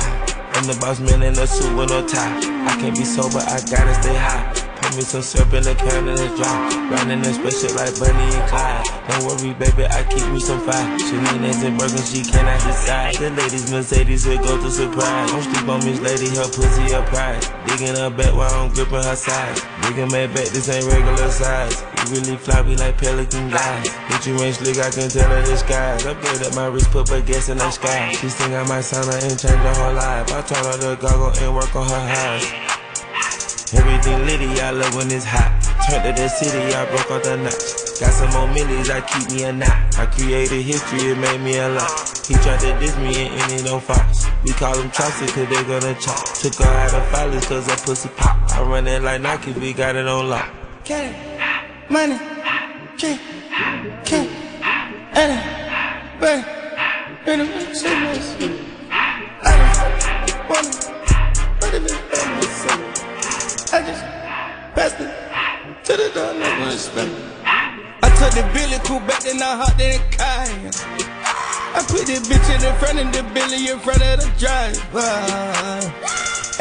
I'm 0.57 0.67
the 0.67 0.77
boss 0.81 0.99
man 0.99 1.23
in 1.23 1.39
a 1.39 1.47
suit 1.47 1.77
with 1.79 1.91
no 1.91 2.05
tie. 2.09 2.39
I 2.67 2.75
can't 2.81 2.97
be 2.99 3.05
sober, 3.05 3.39
I 3.39 3.63
gotta 3.71 3.95
stay 4.03 4.17
high. 4.17 4.68
Pour 4.89 4.97
me 4.97 5.05
some 5.05 5.21
syrup 5.21 5.53
in 5.53 5.63
the 5.65 5.75
can 5.75 6.09
and 6.09 6.17
it's 6.17 6.33
dry. 6.41 6.89
Riding 6.89 7.21
a 7.21 7.33
spaceship 7.37 7.77
like 7.77 7.93
Bunny 8.01 8.25
and 8.25 8.49
Clyde. 8.49 8.89
Don't 9.09 9.21
worry, 9.29 9.53
baby, 9.53 9.85
I 9.85 10.01
keep 10.09 10.25
me 10.33 10.41
some 10.41 10.65
fire. 10.65 10.99
Shenanigans 10.99 11.61
and 11.61 11.77
Birkin, 11.77 12.01
she 12.09 12.25
cannot 12.25 12.57
decide. 12.65 13.15
The 13.17 13.29
ladies 13.37 13.71
Mercedes 13.71 14.25
will 14.25 14.41
go 14.41 14.57
to 14.57 14.71
surprise. 14.71 15.29
Don't 15.29 15.45
sleep 15.45 15.69
on 15.69 15.85
Miss 15.85 16.01
Lady, 16.01 16.33
her 16.33 16.49
pussy 16.49 16.89
a 16.97 17.05
prize. 17.05 17.53
Digging 17.69 18.01
her 18.01 18.09
back 18.09 18.33
while 18.33 18.49
I'm 18.49 18.73
gripping 18.73 19.05
her 19.05 19.17
sides. 19.17 19.61
Digging 19.85 20.09
my 20.09 20.25
back, 20.33 20.49
this 20.57 20.73
ain't 20.73 20.89
regular 20.89 21.29
size. 21.29 21.85
You 22.09 22.25
really 22.25 22.37
floppy 22.41 22.77
like 22.77 22.97
pelican 22.97 23.51
guys. 23.51 23.93
Hit 24.09 24.25
you 24.25 24.41
ain't 24.41 24.57
slick, 24.57 24.81
I 24.81 24.89
can 24.89 25.13
tell 25.13 25.29
her 25.29 25.45
skies. 25.57 26.07
Upgrade 26.07 26.49
up 26.49 26.57
my 26.57 26.65
wrist, 26.73 26.89
put 26.97 27.11
my 27.11 27.21
gas 27.21 27.51
in 27.51 27.59
the 27.59 27.71
sky. 27.71 28.17
She 28.17 28.33
think 28.33 28.57
I 28.57 28.65
might 28.65 28.89
sign 28.89 29.05
her 29.05 29.21
and 29.21 29.37
change 29.37 29.53
her 29.53 29.75
whole 29.85 29.93
life. 29.93 30.33
I 30.33 30.41
told 30.49 30.65
her 30.65 30.97
to 30.97 30.97
goggle 30.97 31.37
and 31.45 31.55
work 31.55 31.77
on 31.77 31.85
her 31.85 32.05
eyes. 32.25 32.78
Everything 33.75 34.25
litty, 34.25 34.61
I 34.63 34.71
love 34.71 34.95
when 34.97 35.11
it's 35.13 35.27
hot. 35.27 35.53
Turned 35.85 36.17
to 36.17 36.23
the 36.23 36.29
city, 36.29 36.73
I 36.73 36.87
broke 36.89 37.11
all 37.11 37.21
the 37.21 37.37
knots. 37.37 38.01
Got 38.01 38.13
some 38.15 38.31
more 38.33 38.49
millies, 38.49 38.89
I 38.89 39.03
keep 39.03 39.31
me 39.31 39.45
a 39.45 39.53
knot. 39.53 39.99
I 39.99 40.07
created 40.07 40.63
history, 40.63 41.13
it 41.13 41.19
made 41.19 41.43
me 41.43 41.59
a 41.59 41.69
lot. 41.69 41.93
He 42.27 42.33
tried 42.41 42.61
to 42.61 42.73
diss 42.81 42.97
me 42.97 43.29
and 43.29 43.53
ain't 43.53 43.65
no 43.65 43.79
fox. 43.79 44.25
We 44.43 44.53
call 44.53 44.75
him 44.79 44.91
Chaucer, 44.91 45.27
cause 45.27 45.49
they 45.49 45.63
gonna 45.69 45.95
chop. 46.01 46.25
Took 46.41 46.55
her 46.55 46.65
out 46.65 46.95
of 46.95 47.03
filers, 47.13 47.47
cause 47.47 47.67
her 47.67 47.77
pussy 47.85 48.09
pop. 48.17 48.37
I 48.53 48.63
run 48.63 48.87
it 48.87 49.03
like 49.03 49.21
Nike, 49.21 49.53
we 49.53 49.75
got 49.75 49.97
it 49.97 50.09
on 50.09 50.31
lock. 50.31 50.49
It, 50.87 51.15
money, 51.91 52.19
drink, 52.97 53.21
king, 54.07 54.31
and 55.13 56.19
bang, 56.19 56.45
and 57.27 57.43
it, 57.43 57.77
sickness. 57.77 58.35
I 58.91 60.25
don't 60.27 60.49
want 60.49 60.67
it, 60.67 61.61
but 61.61 61.75
it. 61.75 62.88
I 63.71 63.85
just 63.85 64.03
passed 64.73 64.97
it 64.97 65.13
to 65.85 65.93
the 65.93 66.09
door, 66.15 66.33
no 66.33 66.49
one 66.65 66.73
spent 66.73 67.13
I 67.45 68.09
took 68.17 68.33
the 68.33 68.41
Billy 68.57 68.81
cool 68.89 69.01
back, 69.05 69.21
then 69.21 69.43
I 69.45 69.61
hopped 69.61 69.77
in 69.77 69.93
the 69.93 70.17
car. 70.17 70.49
I 71.77 71.85
put 71.85 72.09
the 72.09 72.17
bitch 72.25 72.49
in 72.49 72.65
the 72.65 72.73
front 72.81 72.97
of 72.97 73.13
the 73.13 73.21
Billy 73.37 73.69
in 73.69 73.79
front 73.85 74.01
of 74.01 74.25
the 74.25 74.29
driver. 74.41 75.05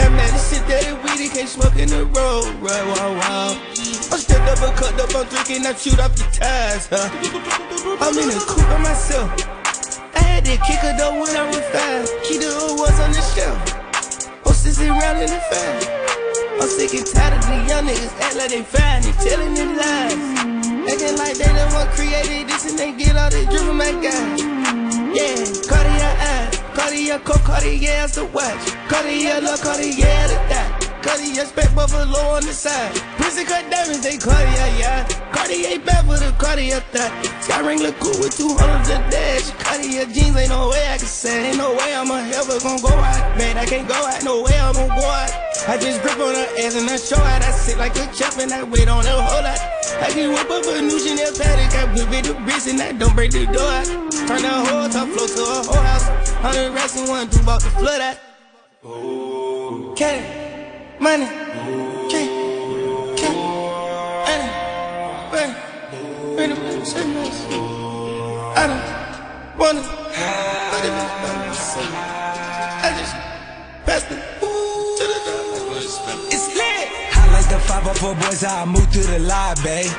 And 0.04 0.12
man, 0.20 0.28
this 0.36 0.52
shit 0.52 0.68
that 0.68 0.84
it 0.84 1.00
weedy 1.00 1.32
can't 1.32 1.48
smoke 1.48 1.80
in 1.80 1.88
the 1.88 2.04
road, 2.12 2.52
right? 2.60 2.84
Wow, 2.92 3.16
wow. 3.16 3.56
I'm 3.56 4.20
still 4.20 4.44
double 4.44 4.76
cut 4.76 5.00
up, 5.00 5.16
I'm 5.16 5.32
drinking, 5.32 5.64
I 5.64 5.80
shoot 5.80 6.04
off 6.04 6.12
the 6.12 6.28
tires, 6.36 6.92
huh? 6.92 7.08
I'm 8.04 8.20
in 8.20 8.36
the 8.36 8.44
coupe 8.44 8.68
by 8.68 8.84
myself. 8.84 9.32
I 10.12 10.20
had 10.20 10.44
to 10.44 10.60
kick 10.60 10.84
her 10.84 10.92
though 11.00 11.16
when 11.16 11.32
I 11.32 11.48
was 11.48 11.64
five. 11.72 12.04
Key 12.28 12.36
the 12.36 12.52
old 12.52 12.84
was 12.84 13.00
on 13.00 13.16
the 13.16 13.24
shelf. 13.32 13.64
Oh, 14.44 14.52
sissy 14.52 14.92
round 14.92 15.24
in 15.24 15.32
the 15.32 15.40
fan. 15.48 16.07
I'm 16.60 16.68
sick 16.68 16.94
and 16.96 17.06
tired 17.06 17.38
of 17.38 17.46
the 17.46 17.56
young 17.70 17.86
niggas 17.86 18.20
act 18.20 18.36
like 18.36 18.50
they 18.50 18.64
fine, 18.64 19.02
they 19.04 19.12
telling 19.24 19.54
them 19.54 19.78
lies. 19.78 20.14
Acting 20.90 21.18
like 21.18 21.38
they 21.38 21.52
the 21.54 21.70
one 21.74 21.88
created 21.90 22.48
this 22.50 22.70
and 22.70 22.80
they 22.80 22.94
get 22.94 23.16
all 23.16 23.30
this 23.30 23.46
drip 23.46 23.62
from 23.62 23.78
my 23.78 23.92
guy. 23.92 24.38
Yeah, 25.14 25.38
Cartier 25.70 26.14
eye, 26.18 26.50
Cartier 26.74 27.20
coat, 27.20 27.44
Cartier 27.44 28.08
the 28.08 28.26
watch, 28.34 28.66
Cartier 28.90 29.40
look, 29.42 29.62
Cartier 29.62 30.28
the 30.28 30.38
dot. 30.50 30.77
Cartier 31.08 31.46
spec 31.46 31.74
buffalo 31.74 32.20
on 32.36 32.44
the 32.44 32.52
side. 32.52 32.92
Pussy 33.16 33.46
cut 33.46 33.64
diamonds, 33.72 34.04
they 34.04 34.18
Cartier, 34.18 34.68
yeah. 34.76 35.08
Cartier 35.32 35.80
back 35.80 36.04
for 36.04 36.20
the 36.20 36.36
Cartier. 36.36 36.84
Sky 37.40 37.60
ring 37.64 37.80
look 37.80 37.96
cool 38.04 38.20
with 38.20 38.36
200 38.36 38.60
a 38.60 39.00
dash. 39.08 39.48
Cartier 39.64 40.04
jeans, 40.12 40.36
ain't 40.36 40.50
no 40.50 40.68
way 40.68 40.84
I 40.92 40.98
can 40.98 41.08
say. 41.08 41.48
Ain't 41.48 41.58
no 41.58 41.72
way 41.72 41.96
I'm 41.96 42.12
a 42.12 42.20
ever 42.36 42.60
gonna 42.60 42.82
go 42.84 42.92
out. 42.92 43.38
Man, 43.38 43.58
I 43.58 43.66
can't 43.66 43.88
go 43.88 43.96
out, 43.96 44.22
no 44.26 44.44
way 44.44 44.60
I'm 44.60 44.76
gonna 44.76 45.00
go 45.00 45.08
out. 45.08 45.32
I 45.72 45.78
just 45.80 46.04
grip 46.04 46.20
on 46.20 46.36
her 46.36 46.48
ass 46.60 46.76
and 46.76 46.90
I 46.90 46.98
show 46.98 47.16
out. 47.16 47.42
I 47.42 47.52
sit 47.52 47.78
like 47.78 47.96
a 47.96 48.04
champ 48.12 48.36
and 48.44 48.52
I 48.52 48.64
wait 48.64 48.90
on 48.90 49.06
her 49.06 49.22
whole 49.24 49.44
lot. 49.48 49.60
I 50.04 50.12
can 50.12 50.36
whip 50.36 50.52
up 50.52 50.68
a 50.68 50.82
new 50.84 51.00
Chanel 51.00 51.32
paddock. 51.32 51.72
I 51.72 51.88
whip 51.96 52.12
it 52.12 52.26
the 52.28 52.34
bricks 52.44 52.68
and 52.68 52.82
I 52.82 52.92
don't 52.92 53.16
break 53.16 53.32
the 53.32 53.46
door 53.48 53.64
out. 53.64 53.88
Turn 54.28 54.44
the 54.44 54.52
whole 54.52 54.90
top 54.92 55.08
floor 55.08 55.28
to 55.28 55.42
a 55.42 55.64
whole 55.72 55.84
house. 55.88 56.08
Hundred 56.44 56.76
racks 56.76 57.00
and 57.00 57.08
one, 57.08 57.30
two 57.30 57.40
about 57.40 57.62
to 57.62 57.70
flood 57.80 58.02
out. 58.02 58.18
Oh. 58.84 59.94
Cat 59.96 60.47
money, 61.00 61.26
king, 62.10 62.30
king, 63.16 63.36
money, 64.26 64.50
bang, 65.32 65.56
bang, 66.36 66.56
bang, 66.56 66.86
sickness. 66.86 67.46
I 68.56 68.68
don't 68.68 69.60
wanna, 69.60 69.82
but 69.82 70.86
it 70.86 70.94
I 72.84 72.96
just 72.98 73.14
passed 73.86 74.12
it 74.12 74.22
to 74.40 75.04
the 75.06 75.20
door. 75.26 75.78
It's 76.34 76.48
lit. 76.56 76.90
I 77.16 77.32
like 77.32 77.48
the 77.50 77.60
504 77.60 78.16
boys, 78.16 78.42
how 78.42 78.64
I 78.64 78.66
move 78.66 78.88
through 78.92 79.04
the 79.04 79.20
live, 79.20 79.64
babe. 79.64 79.92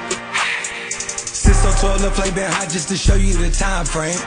Since 0.91 1.59
so 1.59 1.71
12, 1.81 2.03
the 2.03 2.11
flame 2.11 2.35
been 2.35 2.51
hot 2.51 2.69
just 2.71 2.89
to 2.89 2.97
show 2.97 3.15
you 3.15 3.35
the 3.35 3.51
time 3.51 3.85
frame. 3.85 4.19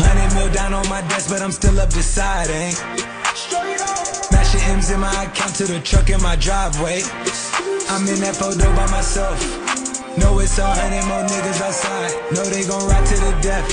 Hundred 0.00 0.34
mil 0.34 0.52
down 0.52 0.72
on 0.72 0.88
my 0.88 1.02
desk, 1.02 1.28
but 1.28 1.42
I'm 1.42 1.52
still 1.52 1.78
up 1.80 1.90
deciding. 1.90 3.17
M's 4.68 4.90
in 4.90 5.00
my 5.00 5.24
account 5.24 5.54
to 5.56 5.64
the 5.64 5.80
truck 5.80 6.10
in 6.10 6.20
my 6.20 6.36
driveway. 6.36 7.00
I'm 7.88 8.04
in 8.04 8.20
that 8.20 8.36
photo 8.36 8.68
by 8.76 8.84
myself. 8.92 9.40
Know 10.20 10.40
it's 10.44 10.60
a 10.60 10.66
hundred 10.68 11.08
more 11.08 11.24
niggas 11.24 11.60
outside. 11.64 12.12
Know 12.36 12.44
they 12.44 12.68
gon' 12.68 12.84
ride 12.84 13.06
to 13.08 13.16
the 13.16 13.32
death. 13.40 13.64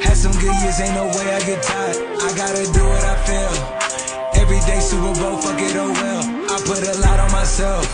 Had 0.00 0.16
some 0.16 0.32
good 0.40 0.56
years, 0.64 0.80
ain't 0.80 0.96
no 0.96 1.12
way 1.12 1.28
I 1.28 1.40
get 1.44 1.60
tired. 1.60 2.00
I 2.24 2.32
gotta 2.40 2.64
do 2.72 2.82
what 2.88 3.04
I 3.04 3.16
feel. 3.28 3.52
Every 4.40 4.60
day 4.64 4.80
Super 4.80 5.12
Bowl, 5.20 5.36
fuck 5.44 5.60
it, 5.60 5.76
oh 5.76 5.92
well. 5.92 6.24
I 6.48 6.56
put 6.64 6.80
a 6.80 6.96
lot 7.04 7.20
on 7.20 7.30
myself. 7.32 7.84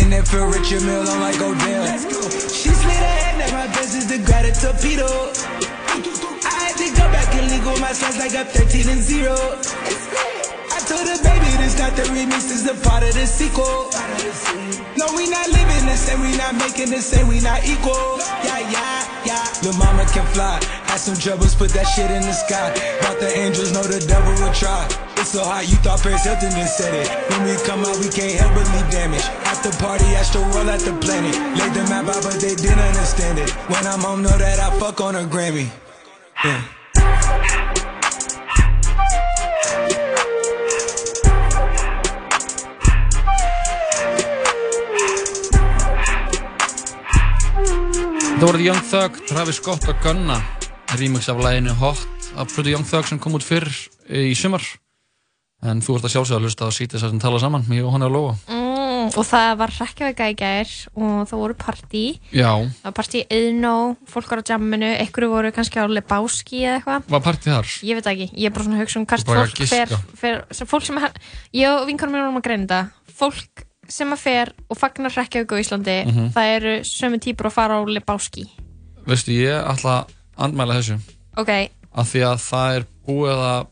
In 0.00 0.08
that 0.16 0.24
feel 0.32 0.48
Richard 0.48 0.80
Mill, 0.80 1.04
I'm 1.04 1.20
like 1.20 1.36
Odell. 1.44 1.84
She 2.48 2.72
slid 2.72 3.04
ahead, 3.04 3.36
now 3.36 3.52
my 3.52 3.66
best 3.76 3.92
is 3.92 4.08
the 4.08 4.16
gratitude 4.24 4.80
torpedo. 4.80 5.08
I 6.40 6.72
had 6.72 6.76
to 6.80 6.88
go 6.96 7.04
back 7.12 7.28
and 7.36 7.52
legal 7.52 7.76
my 7.84 7.92
slides 7.92 8.16
like 8.16 8.32
I'm 8.32 8.48
13 8.48 8.88
and 8.88 9.02
0. 9.04 9.36
I 10.90 10.98
told 10.98 11.06
her, 11.06 11.22
baby, 11.22 11.46
this 11.62 11.78
not 11.78 11.94
the 11.94 12.02
remix, 12.10 12.50
this 12.50 12.66
is 12.66 12.66
a 12.66 12.74
part 12.82 13.06
of 13.06 13.14
the 13.14 13.22
sequel. 13.22 13.94
No, 14.98 15.06
we 15.14 15.30
not 15.30 15.46
living 15.54 15.86
the 15.86 15.94
same, 15.94 16.18
we 16.18 16.34
not 16.34 16.58
making 16.58 16.90
the 16.90 16.98
same, 16.98 17.30
we 17.30 17.38
not 17.38 17.62
equal. 17.62 18.18
Yeah, 18.42 18.58
yeah, 18.74 19.22
yeah. 19.22 19.46
Lil' 19.62 19.78
mama 19.78 20.02
can 20.10 20.26
fly. 20.34 20.58
Had 20.90 20.98
some 20.98 21.14
troubles, 21.14 21.54
put 21.54 21.70
that 21.78 21.86
shit 21.94 22.10
in 22.10 22.26
the 22.26 22.34
sky. 22.34 22.74
Thought 23.06 23.22
the 23.22 23.30
angels 23.38 23.70
know 23.70 23.86
the 23.86 24.02
devil 24.02 24.34
will 24.42 24.50
try. 24.50 24.82
It's 25.14 25.30
so 25.30 25.46
hot, 25.46 25.70
you 25.70 25.78
thought 25.78 26.02
Paris 26.02 26.26
Hilton 26.26 26.50
just 26.58 26.74
said 26.74 26.90
it. 26.90 27.06
When 27.30 27.46
we 27.46 27.54
come 27.62 27.86
out, 27.86 27.94
we 28.02 28.10
can't 28.10 28.34
help 28.34 28.58
but 28.58 28.66
leave 28.74 28.90
damage. 28.90 29.22
At 29.46 29.62
the 29.62 29.70
party, 29.78 30.10
astro 30.18 30.42
roll 30.50 30.66
at 30.74 30.82
the 30.82 30.98
planet. 30.98 31.38
Laid 31.54 31.70
the 31.70 31.86
map 31.86 32.10
out, 32.10 32.18
but 32.26 32.42
they 32.42 32.58
didn't 32.58 32.82
understand 32.82 33.38
it. 33.38 33.54
When 33.70 33.86
I'm 33.86 34.02
home, 34.02 34.26
know 34.26 34.34
that 34.34 34.58
I 34.58 34.74
fuck 34.82 34.98
on 35.00 35.14
a 35.14 35.22
Grammy. 35.22 35.70
Yeah. 36.42 36.79
Það 48.40 48.48
voruð 48.48 48.62
Young 48.64 48.84
Thug, 48.88 49.16
Travis 49.28 49.58
Scott 49.60 49.84
og 49.92 49.98
Gunna. 50.00 50.38
Remix 50.96 51.26
af 51.28 51.42
læginu 51.44 51.74
Hot 51.76 51.98
af 52.40 52.48
Pretty 52.48 52.72
Young 52.72 52.86
Thug 52.88 53.04
sem 53.04 53.18
kom 53.20 53.36
út 53.36 53.44
fyrr 53.44 53.68
í 54.08 54.32
sumar. 54.32 54.64
En 55.60 55.82
þú 55.84 55.98
ert 55.98 56.06
að 56.08 56.14
sjálfsögða 56.14 56.38
að 56.38 56.46
hlusta 56.48 56.64
á 56.64 56.70
sítið 56.72 57.02
sem 57.02 57.20
tala 57.20 57.36
saman 57.42 57.68
Jóhanna 57.68 58.08
og 58.08 58.16
Lóa. 58.16 58.32
Mm, 58.48 59.12
og 59.12 59.28
það 59.28 59.50
var 59.60 59.76
hrekkjaveika 59.76 60.30
í 60.32 60.38
gær 60.40 60.72
og 60.96 61.28
það 61.28 61.44
voru 61.44 61.60
partí. 61.66 62.04
Já, 62.32 62.48
það 62.80 62.88
var 62.88 62.98
partí 63.02 63.20
í 63.20 63.28
Eðnó, 63.28 63.76
fólk 64.08 64.32
var 64.32 64.40
á 64.40 64.48
jamminu 64.54 64.88
einhverju 64.88 65.32
voru 65.36 65.52
kannski 65.52 65.84
á 65.84 65.92
Lebowski 65.92 66.64
eða 66.64 66.80
eitthvað. 66.80 67.08
Var 67.12 67.26
partið 67.28 67.58
þar? 67.58 67.78
ég 67.92 68.00
veit 68.00 68.12
ekki, 68.14 68.30
ég 68.40 68.48
er 68.48 68.56
bara 68.56 68.70
svona 68.70 68.80
að 68.80 68.86
hugsa 68.86 69.02
um 69.02 69.10
hvert 69.12 69.28
að 69.28 69.42
fólk 69.44 69.66
fer, 69.68 69.98
fer 70.56 70.72
fólk 70.72 70.88
sem, 70.88 71.08
ég 71.60 71.76
og 71.76 71.84
vinkarum 71.92 72.16
mér 72.16 72.30
vorum 72.30 72.40
að 72.40 72.48
greina 72.48 72.64
þetta 72.64 73.18
fólk 73.20 73.68
sem 73.90 74.12
að 74.14 74.18
fer 74.22 74.52
og 74.70 74.78
fagnar 74.78 75.10
hrekkjaveiku 75.14 75.56
á 75.58 75.62
Íslandi 75.62 75.96
Mhm. 76.06 76.28
það 76.36 76.54
eru 76.56 76.74
sömu 76.86 77.18
típur 77.20 77.46
að 77.50 77.52
fara 77.58 77.74
á 77.76 77.80
Lebowski. 77.84 78.46
Veistu, 79.06 79.32
ég 79.32 79.64
ætla 79.66 80.04
að 80.04 80.14
andmæla 80.38 80.78
þessu. 80.80 80.98
Ok, 81.36 81.50
af 81.94 82.06
því 82.12 82.20
að 82.30 82.38
það 82.50 82.76
er 82.76 82.84
búið 83.06 83.44
að 83.50 83.66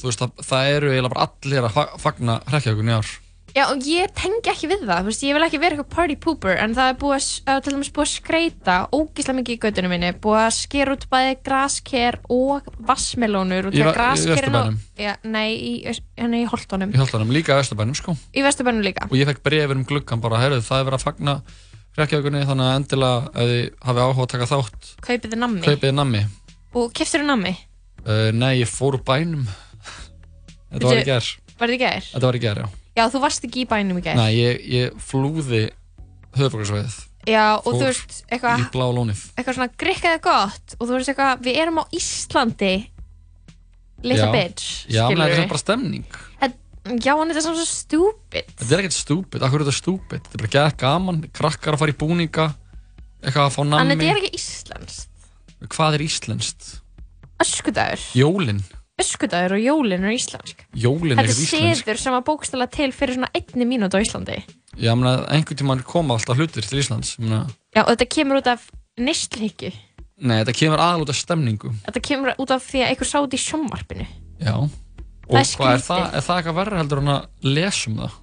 þú 0.00 0.04
veist 0.08 0.22
að 0.24 0.30
það 0.50 0.70
eru 0.76 0.90
eiginlega 0.90 1.14
bara 1.14 1.26
allir 1.28 1.62
að 1.68 1.72
fa- 1.76 1.98
fagna 1.98 2.40
hrekkjagun 2.48 2.88
í 2.88 2.96
ár 2.98 3.06
Já, 3.50 3.64
og 3.66 3.80
ég 3.82 4.12
tengi 4.14 4.50
ekki 4.52 4.68
við 4.70 4.84
það, 4.86 5.06
veist, 5.08 5.22
ég 5.26 5.34
vil 5.34 5.42
ekki 5.42 5.58
vera 5.58 5.74
eitthvað 5.74 5.88
party 5.94 6.14
pooper, 6.22 6.54
en 6.62 6.74
það 6.76 6.90
er 6.92 6.98
búið 7.00 7.24
að, 7.50 7.56
til 7.64 7.72
dæmis 7.74 7.88
búið 7.96 8.04
að 8.06 8.10
skreita 8.12 8.76
ógíslega 8.94 9.36
mikið 9.40 9.56
í 9.56 9.60
gautunum 9.64 9.90
minni, 9.90 10.10
búið 10.22 10.38
að 10.44 10.52
skera 10.54 10.94
út 10.94 11.06
bæði 11.10 11.32
grasker 11.48 12.18
og 12.30 12.68
vassmelónur 12.86 13.68
og 13.70 13.74
Í 13.74 13.80
þegar 13.80 13.88
Va- 13.88 13.92
í 13.92 13.98
graskerin 13.98 14.30
á- 14.30 14.38
Vesturbænum? 14.38 14.78
Já, 15.02 15.12
nei, 15.24 15.48
í, 15.56 15.72
í 15.82 16.44
Holtonum, 16.52 16.94
Í 16.94 17.00
Hjallanum, 17.02 17.32
líka 17.34 17.56
í 17.58 17.64
Östurbænum 17.64 17.98
sko 17.98 18.14
í 18.38 18.44
Vesturbænum 18.46 18.84
líka. 18.86 19.08
og 19.10 19.16
ég 19.18 19.26
fekk 19.32 19.42
brefur 19.42 19.76
um 19.76 19.84
gluggan 19.84 20.20
bara, 20.22 20.38
heyrðu, 20.44 20.62
það 20.62 20.80
er 20.80 20.88
verið 20.90 21.00
að 21.00 21.06
fagna 21.08 21.36
hrekkjaukunni, 21.98 22.44
þannig 22.46 22.66
að 22.70 22.76
endilega 22.78 23.30
ef 23.34 23.50
þið 23.50 23.64
hafið 23.90 24.04
áhuga 24.06 24.22
að 24.22 24.32
taka 24.36 24.50
þátt 24.54 24.92
Kaupið 25.02 25.30
þið 25.34 25.40
nammi. 25.42 25.62
kaupið 25.66 25.94
nammi 25.98 26.22
Og 26.78 26.92
keftur 26.94 27.20
þið 27.24 27.26
nammi? 27.34 27.56
uh, 28.06 28.30
Nei, 28.30 28.52
ég 28.62 28.70
fór 28.70 29.00
bænum 29.02 29.42
Þetta 30.70 30.86
var 30.86 30.94
í 30.94 31.02
Bíddu, 31.02 31.10
ger 31.10 31.26
Var 31.58 31.68
þið 31.68 31.74
í 31.74 31.80
gær? 31.82 32.06
Þetta 32.14 32.26
var 32.30 32.38
í 32.38 32.44
ger, 32.46 32.62
já 32.62 32.68
Já, 33.00 33.04
þú 33.14 33.22
varst 33.24 33.46
ekki 33.48 33.64
í 33.64 33.68
bænum 33.70 33.98
í 34.00 34.04
gær. 34.04 34.18
Nei, 34.20 34.30
ég, 34.36 34.60
ég 34.70 35.00
flúði 35.10 35.64
höfbrukarsvæðið 36.36 36.98
Já, 37.28 37.44
og 37.60 37.74
þú 37.74 37.82
veist, 37.84 38.14
eitthvað, 38.32 38.62
í 38.62 38.68
blá 38.72 38.86
lónið 38.96 39.20
eitthvað 39.36 39.56
svona 39.58 39.72
grikkaði 39.82 40.20
gott 40.24 40.74
og 40.78 40.86
þú 40.88 40.94
veist 40.96 41.10
eitthvað, 41.12 41.42
við 41.44 41.58
erum 41.60 41.80
á 41.82 41.84
Íslandi 41.98 42.70
little 44.00 44.24
Já. 44.24 44.32
bitch, 44.32 44.68
Já, 44.88 45.02
menn 45.10 45.20
þetta 45.26 45.42
er 45.44 45.50
bara 45.50 45.62
stemning 45.64 46.06
Þetta- 46.40 46.56
Já, 47.04 47.12
en 47.20 47.28
þetta 47.28 47.36
er 47.36 47.44
svona 47.44 47.60
svo 47.60 47.68
stupid. 47.68 48.46
Þetta 48.56 48.72
er 48.72 48.80
ekkert 48.80 48.96
stúpid, 48.96 49.42
akkur 49.44 49.60
er 49.60 49.66
þetta 49.68 49.76
stúpid 49.76 50.22
Þetta 50.24 50.38
er 50.38 50.40
bara 50.46 50.52
gæð 50.56 50.76
gaman, 50.80 51.18
krakkar 51.36 51.76
að 51.76 51.82
fara 51.82 51.92
í 51.92 51.98
búninga 52.00 52.46
eitthvað 53.20 53.44
að 53.44 53.52
fá 53.52 53.60
En 53.60 53.70
nammi 53.74 53.96
þetta 54.00 54.14
er 54.14 54.20
ekki 54.22 54.38
íslenskt. 54.40 55.26
Hvað 55.76 55.98
er 55.98 56.04
íslenskt? 56.06 56.70
Öskudagur. 57.44 58.06
Jólin 58.16 58.62
Öskudagur 59.00 59.56
og 59.56 59.62
jólin 59.64 60.04
er 60.04 60.12
íslensk. 60.16 60.64
Jólin 60.76 61.16
er 61.16 61.24
Þetta 61.24 61.32
er 61.32 61.44
íslensk 61.46 61.84
siður 61.86 62.00
sem 62.02 62.14
var 62.16 62.24
bókstala 62.26 62.66
til 62.70 62.90
fyrir 62.92 63.16
svona 63.16 63.30
einni 63.36 63.66
mínúti 63.68 63.96
á 63.96 64.00
Íslandi. 64.04 64.38
Já, 64.80 64.92
menn 64.94 65.08
einhvern 65.32 65.58
tímann 65.60 65.82
koma 65.86 66.14
alltaf 66.18 66.38
hlutir 66.38 66.62
til 66.66 66.78
Íslands 66.82 67.16
Ég 67.18 67.24
meina, 67.26 67.40
Já, 67.74 67.82
og 67.86 67.90
þetta 67.94 68.06
kemur 68.14 68.38
út 68.42 68.50
af 68.52 68.68
neistleikju. 69.00 69.72
Nei, 70.20 70.36
þetta 70.42 70.54
kemur 70.60 70.82
aðal 70.84 71.04
út 71.06 71.10
af 71.14 71.16
stemningu 71.18 71.70
Þetta 71.86 72.00
kemur 72.06 72.34
út 72.36 72.50
af 72.54 72.64
því 72.68 72.82
að 72.84 72.90
einhver 72.92 73.08
sá 73.08 73.16
þetta 73.24 73.38
í 73.38 73.44
sjónvarpinu. 73.48 74.06
Já 74.44 74.54
Og 74.60 75.36
Það 75.36 75.40
er 75.40 75.50
hvað 75.54 75.72
er 75.72 75.78
skrítið. 75.80 75.86
það, 75.86 76.04
er 76.18 76.24
það 76.26 76.38
eitthvað 76.40 76.56
verður 76.60 76.80
heldur 76.80 77.00
en 77.04 77.10
að 77.14 77.50
lesa 77.56 77.90
um 77.90 77.98
það? 78.00 78.14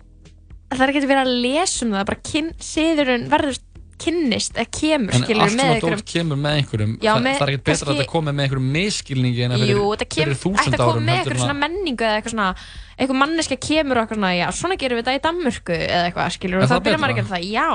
Það 0.68 0.82
er 0.84 0.92
ekki 0.92 1.00
að 1.00 1.12
vera 1.14 1.22
að 1.24 1.36
lesa 1.46 1.86
um 1.86 1.94
það, 1.96 2.06
bara 2.10 2.24
kyn, 2.28 2.50
siðurinn 2.68 3.28
verður 3.32 3.60
kynnist 4.04 4.58
eða 4.58 4.70
kemur, 4.78 5.14
En 5.18 5.24
skilur, 5.24 5.54
með 5.58 5.64
að 5.68 5.76
einhverjum 5.78 6.04
kemur 6.12 6.40
með 6.42 6.58
einhverjum 6.62 6.94
Já, 7.02 7.12
það, 7.14 7.24
með- 7.28 7.38
það 7.38 7.46
er 7.48 7.52
ekkert 7.54 7.68
betra 7.70 7.88
að 7.88 7.98
þetta 7.98 8.12
komi 8.14 8.34
með 8.34 8.48
einhverjum 8.48 8.68
miskilningi 8.78 9.46
en 9.48 9.56
að 9.56 9.64
fyrir, 9.64 9.72
Jú, 9.74 9.86
kemur, 9.88 10.12
fyrir 10.18 10.38
þúsund 10.44 10.78
að 10.78 10.84
árum 10.88 11.08
með 11.08 11.18
heldur 11.18 11.34
eitthvað 11.34 11.38
en 11.38 11.44
svona 11.44 11.56
að 11.58 11.64
menningu 11.64 12.08
eða 12.08 12.18
eitthvað 12.18 12.36
svona 12.36 12.50
eitthvað 12.98 13.20
manneska 13.22 13.58
kemur 13.62 13.98
og 13.98 14.04
eitthvað 14.04 14.18
svona, 14.18 14.32
já, 14.34 14.48
svona 14.58 14.78
gerum 14.82 14.98
við 14.98 15.06
þetta 15.06 15.18
í 15.18 15.24
Danmörku 15.28 15.76
eða 15.78 16.06
eitthvað, 16.08 16.32
skilur, 16.34 16.58
og 16.58 16.66
það 16.66 16.78
þá 16.78 16.86
byrjar 16.88 17.02
maður 17.04 17.14
að 17.14 17.20
gera 17.20 17.32
það, 17.34 17.44
já 17.54 17.68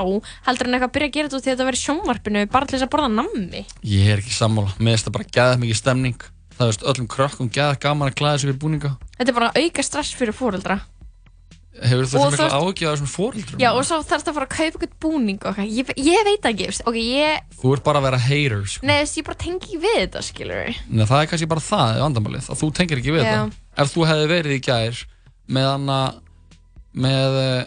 heldur 0.47 0.67
en 0.67 0.75
eitthvað 0.77 0.89
að 0.89 0.95
byrja 0.97 1.07
að 1.07 1.15
gera 1.15 1.29
þetta 1.29 1.37
út 1.39 1.43
því 1.43 1.51
að 1.51 1.55
þetta 1.55 1.67
verið 1.69 1.83
sjónvarpinu 1.83 2.43
bara 2.51 2.67
til 2.67 2.75
þess 2.75 2.87
að 2.87 2.93
borða 2.93 3.11
nammi. 3.13 3.61
Ég 3.87 4.11
er 4.11 4.23
ekki 4.23 4.35
sammála, 4.35 4.73
mér 4.79 4.97
finnst 4.97 5.07
það 5.07 5.15
bara 5.15 5.29
gæða 5.37 5.61
mikið 5.63 5.79
stemning. 5.79 6.25
Það 6.53 6.69
veist, 6.69 6.83
öllum 6.91 7.07
krökkum 7.09 7.49
gæða 7.49 7.79
gaman 7.81 8.11
að 8.11 8.17
klæða 8.19 8.41
sig 8.43 8.49
fyrir 8.51 8.59
búninga. 8.61 8.91
Þetta 9.17 9.31
er 9.31 9.37
bara 9.39 9.47
að 9.53 9.63
auka 9.63 9.85
stress 9.87 10.11
fyrir 10.13 10.35
fóreldra 10.37 10.81
Hefur 11.73 12.05
þú 12.05 12.09
þessi 12.11 12.19
þú 12.21 12.31
mikla 12.33 12.47
ágjörð 12.53 12.89
af 12.91 12.93
þessum 12.93 13.09
fóreldrum? 13.09 13.61
Já, 13.63 13.67
og 13.73 13.85
svo 13.87 13.97
þarf 14.05 14.21
þetta 14.21 14.29
að 14.29 14.35
fara 14.37 14.45
að 14.45 14.51
kaupa 14.53 14.67
eitthvað 14.67 14.91
búning 15.01 15.39
og 15.41 15.47
eitthvað, 15.49 15.71
ég, 15.73 15.87
ég 16.05 16.27
veit 16.27 16.43
ekki, 16.49 16.67
veist, 16.69 16.83
ok, 16.85 16.97
ég 17.01 17.55
Þú 17.63 17.71
ert 17.73 17.85
bara 17.87 18.01
að 18.01 18.05
vera 18.05 18.19
hater, 18.21 18.57
sko. 18.69 18.85
Nei, 18.85 18.93
veist, 18.99 19.17
ég 19.17 19.25
bara 19.25 19.39
tengi 19.41 19.57
ekki 19.57 19.79
við 19.81 19.95
þetta, 19.97 20.21
skilur 20.27 20.69
Nei, 20.69 21.01
það 21.09 21.15
er 21.17 21.31
kannski 21.31 21.49
bara 21.49 21.63
það, 21.65 22.01
vandamálið, 22.03 22.51
að 22.53 22.61
þú 22.61 22.69
tengir 22.77 23.01
ekki 23.01 23.15
við 23.15 23.25
það. 23.25 23.57
Ef 23.81 23.95
þú 23.95 24.05
hefði 24.11 24.29
verið 24.29 24.53
í 24.53 24.61
gær 24.69 25.01
með 25.57 25.67
hana, 25.71 25.97
með 27.07 27.39
uh, 27.41 27.57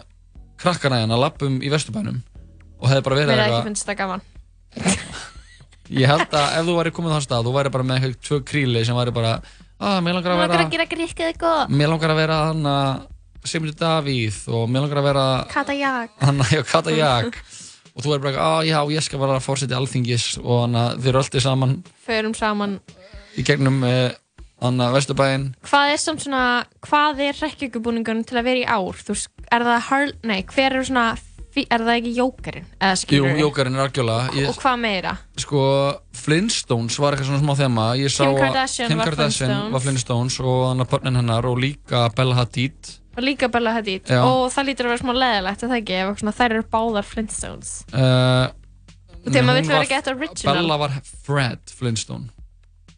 krakkana 0.63 1.01
hérna, 1.03 1.19
lappum 1.19 1.59
í 1.59 1.73
Vesturbænum 1.75 2.23
og 2.79 2.87
hefði 2.87 3.05
bara 3.09 3.19
verið 3.19 3.33
Mér 3.33 3.35
er 3.35 3.43
ekki 3.43 3.51
eitthvað, 3.51 3.67
finnst 3.67 3.83
þetta 3.83 3.99
gaman. 4.05 4.23
Ég 5.99 6.09
held 6.11 6.33
að 6.35 6.57
ef 6.61 6.65
þú 6.67 6.79
væri 6.79 6.95
komið 6.95 7.11
á 7.11 7.15
þann 7.17 7.27
stað, 7.27 7.45
þú 7.47 7.53
væri 7.59 7.75
bara 7.75 7.87
með 7.87 7.99
eitthvað 7.99 8.25
tvö 8.27 8.39
kríli 8.47 8.87
sem 8.87 8.97
væri 8.97 9.13
bara, 9.15 9.35
að 9.79 10.01
mér 10.03 10.17
langar 10.17 10.33
að 10.33 10.41
vera, 10.45 10.65
gera 10.71 10.87
eitthvað. 11.27 11.61
Mér 11.71 11.91
langar 11.93 12.13
að 12.13 12.19
vera 12.19 12.39
Sigmundur 13.47 13.77
Davíð 13.79 14.43
og 14.53 14.67
mér 14.71 14.85
langar 14.85 15.01
að 15.01 15.09
vera 15.11 15.27
Kata 15.51 16.93
jak 17.01 17.41
og 17.97 18.05
þú 18.05 18.13
er 18.13 18.21
bara, 18.21 18.45
að 18.45 18.69
já, 18.69 18.77
ég 18.93 19.05
skal 19.05 19.21
vera 19.23 19.41
fórseti 19.41 19.73
alþingis. 19.73 20.29
Og 20.43 20.63
hana, 20.67 20.87
þið 20.99 21.11
eru 21.11 21.21
alltaf 21.23 21.43
saman. 21.43 21.77
Förum 22.05 22.35
saman. 22.37 22.77
Í 23.37 23.45
gegnum 23.45 23.79
uh, 23.85 24.11
hana, 24.61 24.91
Vesturbæinn. 24.93 25.47
Hvað 25.65 25.93
er 25.95 26.01
samt 26.01 26.25
svona, 26.25 26.43
hvað 26.85 27.23
er 27.27 27.39
rekkjökubúningun 27.41 28.21
til 28.27 28.37
að 28.37 28.51
vera 28.51 28.61
í 28.61 28.67
ár? 28.69 29.01
Þú 29.01 29.15
veist, 29.15 29.31
er 29.49 29.65
það 29.65 29.81
Harl, 29.87 30.13
nei, 30.29 30.37
hver 30.51 30.77
er 30.77 30.85
svona, 30.85 31.07
er 31.57 31.85
það 31.87 31.93
ekki 31.95 32.13
Jókerinn? 32.19 32.69
Eða 32.77 33.17
Jú, 33.17 33.33
Jókarinn 33.41 33.79
er 33.79 33.87
algjörlega. 33.87 34.45
Og 34.51 34.61
hvað 34.61 34.77
meira? 34.83 35.15
Sko, 35.41 35.63
Flintstones 36.21 36.99
var 37.01 37.17
eitthvað 37.17 37.31
svona 37.31 37.41
smá 37.41 37.57
þema. 37.63 37.87
Kim 37.97 38.29
að 38.29 38.39
Kardashian 38.43 38.93
Kim 38.93 39.01
var 39.01 39.09
Kardashian 39.09 39.49
Flintstones. 39.49 39.73
var 39.73 39.85
Flintstones. 39.87 40.39
Og 40.45 40.63
hann 40.69 40.85
að 40.85 40.93
börnin 40.93 41.21
hennar 41.23 41.49
og 41.49 41.57
líka 41.65 42.05
Bella 42.13 42.37
Hadid 42.43 42.93
Og 43.17 43.23
líka 43.25 43.47
Bella 43.49 43.73
Hadid. 43.73 44.05
Já. 44.05 44.21
Og 44.23 44.51
það 44.53 44.67
lítur 44.69 44.85
að 44.87 44.93
vera 44.93 45.01
smá 45.01 45.13
leðilegt, 45.17 45.63
er 45.63 45.69
það 45.71 45.79
ekki? 45.81 45.95
Ef 46.03 46.19
svona, 46.21 46.33
þær 46.37 46.53
eru 46.55 46.65
báðar 46.75 47.07
Flintstones? 47.09 47.71
Uh, 47.89 48.47
Og 49.25 49.31
þegar 49.33 49.47
maður 49.47 49.57
vill 49.61 49.69
vera 49.71 49.79
var- 49.81 49.89
get 49.91 50.07
original. 50.11 50.55
Bella 50.59 50.77
var 50.83 50.93
Fred 51.25 51.73
Flintstone. 51.79 52.29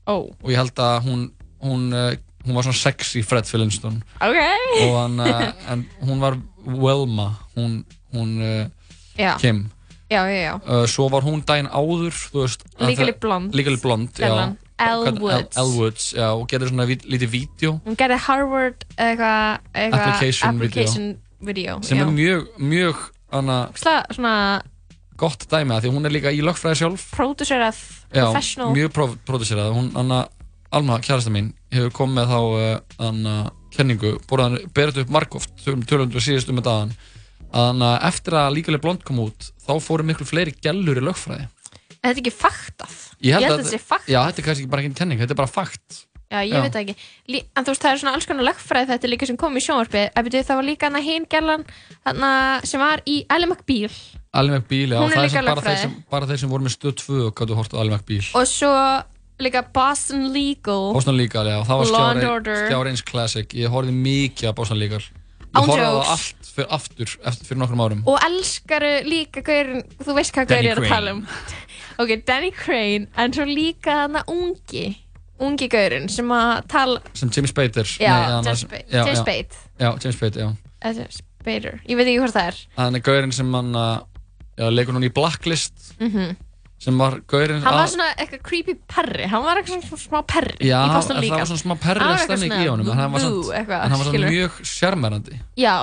Ó, 0.09 0.15
og 0.27 0.49
ég 0.51 0.57
held 0.59 0.75
að 0.75 1.03
hún 1.07 1.23
hún, 1.63 1.87
uh, 1.93 2.15
hún 2.45 2.55
var 2.55 2.63
svona 2.63 2.79
sexy 2.79 3.21
Fred 3.23 3.45
Flintstone. 3.47 4.01
Ok. 4.21 4.37
Og 4.85 4.93
hann, 4.95 5.19
uh, 5.19 5.51
en 5.71 5.85
hún 6.03 6.19
var 6.23 6.37
Wilma 6.65 7.29
hún, 7.55 7.83
hún 8.13 8.35
uh, 8.41 9.35
Kim. 9.39 9.69
Já, 10.09 10.23
já, 10.25 10.39
já. 10.41 10.53
Uh, 10.65 10.85
svo 10.87 11.09
var 11.11 11.21
hún 11.21 11.43
daginn 11.45 11.67
áður 11.69 12.11
þú 12.11 12.43
veist, 12.45 12.63
það- 12.79 13.19
Blonde. 13.19 13.55
Legally 13.57 13.77
Blonde, 13.77 14.11
já 14.19 14.55
Hvern- 14.79 15.19
Woods. 15.21 15.57
Elle 15.57 15.75
Woods, 15.77 16.07
já, 16.15 16.27
og 16.33 16.47
getur 16.51 16.69
svona 16.71 16.85
lítið 16.87 17.29
vídeo 17.33 17.71
Hún 17.85 17.97
gerði 17.99 18.17
Harvard 18.27 18.85
eitthvað 18.95 19.59
eitthva, 19.73 19.99
Application 19.99 20.59
video. 20.59 20.67
application 20.69 21.07
video, 21.41 21.79
sem 21.83 21.97
já. 21.97 22.03
er 22.07 22.11
mjög, 22.15 22.47
mjög 22.59 22.95
hana, 23.31 23.57
Sla, 23.75 23.97
svona 24.15 24.33
gott 25.19 25.45
dæmi 25.51 25.75
að 25.75 25.83
því 25.85 25.91
hún 25.95 26.05
er 26.07 26.13
líka 26.15 26.31
í 26.31 26.39
lögfræði 26.43 26.79
sjálf 26.79 27.09
producerað 27.15 27.79
professional 28.13 28.71
mjög 28.75 28.91
pró- 28.95 29.17
pródúserað 29.27 29.73
hún, 29.75 29.91
Anna, 29.99 30.21
Alma, 30.71 30.99
kjærasta 31.03 31.31
mín 31.33 31.51
hefur 31.73 31.91
komið 31.91 32.15
með 32.19 32.31
þá 32.31 32.39
uh, 32.39 33.07
Anna, 33.09 33.35
kenningu, 33.75 34.15
borðan, 34.29 34.57
berið 34.73 35.03
upp 35.03 35.09
margóft 35.13 35.51
tölum 35.65 36.11
við 36.13 36.23
síðust 36.23 36.49
um 36.53 36.59
þetta 36.61 36.75
aðan 37.51 37.81
að 37.81 37.95
eftir 38.11 38.35
að 38.37 38.53
líkalega 38.55 38.81
blond 38.83 39.03
kom 39.03 39.19
út 39.23 39.47
þá 39.65 39.71
fóru 39.81 40.05
miklu 40.05 40.25
fleiri 40.29 40.53
gellur 40.61 40.99
í 41.01 41.03
lögfræði 41.03 41.47
Þetta 41.99 42.13
er 42.15 42.21
ekki 42.23 42.31
faktað? 42.35 42.93
Ég 43.19 43.33
held, 43.35 43.43
að, 43.45 43.51
að 43.51 43.57
þetta 43.63 43.73
sé 43.75 43.79
fakt. 43.83 44.07
Já, 44.07 44.19
þetta 44.29 44.39
er 44.41 44.45
kannski 44.49 44.69
bara 44.71 44.83
ekki 44.85 44.95
kenning, 45.01 45.19
þetta 45.19 45.35
er 45.35 45.39
bara 45.41 45.51
fakt. 45.51 46.05
Já, 46.29 46.39
ég 46.45 46.53
Já. 46.53 46.61
veit 46.61 46.73
það 46.75 46.83
ekki. 46.85 46.95
Lí, 47.33 47.39
En 47.57 47.65
þú 47.65 47.73
veist, 47.73 47.81
það 47.83 47.91
er 47.95 47.99
svona 48.03 48.11
alls 48.15 48.27
konar 48.29 48.45
lögfræði 48.45 48.89
þetta 48.91 49.09
líka 49.09 49.25
sem 49.27 49.37
kom 49.41 49.55
í 49.57 49.63
sjónvarpi. 49.65 50.03
Ef 50.13 50.27
byrju, 50.27 50.43
það 50.45 50.59
var 50.59 50.67
líka 50.67 50.85
hana 50.91 51.01
hinn 51.01 51.25
gælan 51.25 51.63
hana 52.05 52.29
sem 52.69 52.79
var 52.83 53.01
í 53.09 53.15
Ally 53.33 53.47
McBeal 53.49 53.89
Ali 54.37 54.51
McBeal, 54.53 54.91
já, 54.93 54.99
Hún 55.01 55.09
er 55.09 55.15
það 55.15 55.23
er 55.23 55.25
líka 55.25 55.33
sem 55.33 55.45
bara 55.49 55.61
þeir, 55.65 55.71
lögfræði. 55.73 55.81
sem, 55.81 55.95
bara 56.13 56.27
þeir 56.29 56.39
sem 56.43 56.51
voru 56.53 56.67
með 56.67 56.75
stöð 56.75 56.93
2 57.01 57.17
og 57.25 57.31
gáttu 57.39 57.55
hort 57.57 57.73
á 57.73 57.77
Ali 57.81 57.95
McBeal 57.95 58.27
og 58.37 58.45
svo 58.51 58.73
líka 59.41 59.63
Boston 59.73 60.27
Legal. 60.35 60.93
Boston 60.93 61.17
Legal, 61.17 61.47
já, 61.49 61.57
það 61.65 61.81
var 61.81 61.91
Law 61.95 62.07
and 62.13 62.23
Order. 62.29 62.61
skjár 62.69 62.89
eins 62.91 63.01
classic. 63.07 63.55
Ég 63.57 63.73
horfði 63.73 63.95
mikið 63.97 64.51
á 64.51 64.53
Boston 64.53 64.77
Legal 64.77 65.01
Ég 65.49 65.57
Án 65.57 65.65
horfði 65.65 65.81
á 65.81 65.89
það 65.89 65.97
jokes. 65.97 66.09
allt 66.13 66.49
fyrir 66.53 66.67
aftur 66.77 67.13
eftir, 67.31 67.45
fyrir 67.49 67.59
nokkrum 67.63 67.81
árum. 67.85 68.01
Og 68.05 68.19
elskaru 68.27 68.91
líka 69.09 69.41
gaurin, 69.45 69.83
þú 70.03 70.15
veist 70.17 70.33
hvað 70.35 70.49
gaur 70.51 70.63
ég 70.67 70.71
er 70.75 70.81
að 70.83 70.89
tala 70.91 71.13
um. 71.17 71.23
Ok, 71.99 72.13
Danny 72.23 72.51
Crane 72.55 73.07
en 73.19 73.33
svo 73.35 73.43
líka 73.49 73.95
hana 74.05 74.21
ungi 74.31 74.85
ungi 75.39 75.67
gaurin 75.71 76.05
sem 76.11 76.29
að 76.31 76.51
tala 76.71 77.01
sem 77.17 77.31
James 77.35 77.51
Spader. 77.51 77.83
Já, 77.99 78.11
Nei, 78.13 78.29
hann- 78.35 78.45
James 78.45 78.61
Spade 78.63 78.85
já, 78.91 79.01
James. 79.05 79.19
Spade. 79.19 79.63
Já, 79.79 79.89
James 80.03 80.15
Spade, 80.15 80.39
já. 80.39 80.49
Eða 80.91 81.07
Spader, 81.17 81.79
ég 81.89 81.97
veit 81.99 82.07
ekki 82.07 82.19
hvort 82.21 82.35
það 82.37 82.47
er. 82.53 82.61
Hann 82.77 82.95
er 82.95 83.03
gaurinn 83.09 83.33
sem 83.35 83.51
hann 83.57 83.73
uh, 83.75 83.99
já, 84.59 84.69
leikur 84.71 84.95
núna 84.95 85.09
í 85.09 85.13
Blacklist. 85.15 85.73
Mhm. 85.99 86.37
Sem 86.79 86.97
var 86.97 87.19
gaurinn 87.27 87.61
hann 87.63 87.73
var 87.75 87.85
að- 87.85 87.93
svona 87.93 88.07
eitthvað 88.15 88.43
creepy 88.49 88.75
perri. 88.87 89.25
Hann 89.27 89.43
var 89.43 89.59
eitthvað 89.59 89.83
svona 89.89 90.03
smá 90.05 90.21
perri 90.27 90.69
Já, 90.69 90.77
það 90.79 90.93
var 90.93 91.01
svona 91.01 91.63
smá 91.63 91.75
var 92.05 92.15
eitthvað 92.15 92.37
stemning 92.39 92.53
í 92.59 92.69
honum 92.69 92.91
en 92.91 92.97
hann 93.03 93.11
var, 93.11 93.19
svona 94.05 94.29
mjög 94.29 94.61
sjarmerandi. 94.75 95.41
Já, 95.57 95.75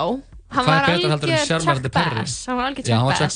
hann 0.57 0.67
var 0.67 0.89
algjör 0.95 1.45
sjarmerandi 1.47 1.93
perri? 1.93 2.25
Bass. 2.25 2.47
Hann 2.47 2.57
var 2.57 2.71
algjör 2.71 2.85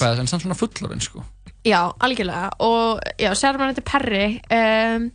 Bass. 0.00 0.18
En 0.24 0.26
samt 0.26 0.42
svona 0.42 0.56
fullorinn 0.56 1.00
sko. 1.04 1.24
Já, 1.64 1.92
algjörlega. 2.00 2.50
Og 2.64 3.00
já, 3.20 3.30
sérmennandi 3.36 3.82
perri 3.84 4.40
um, 4.48 5.10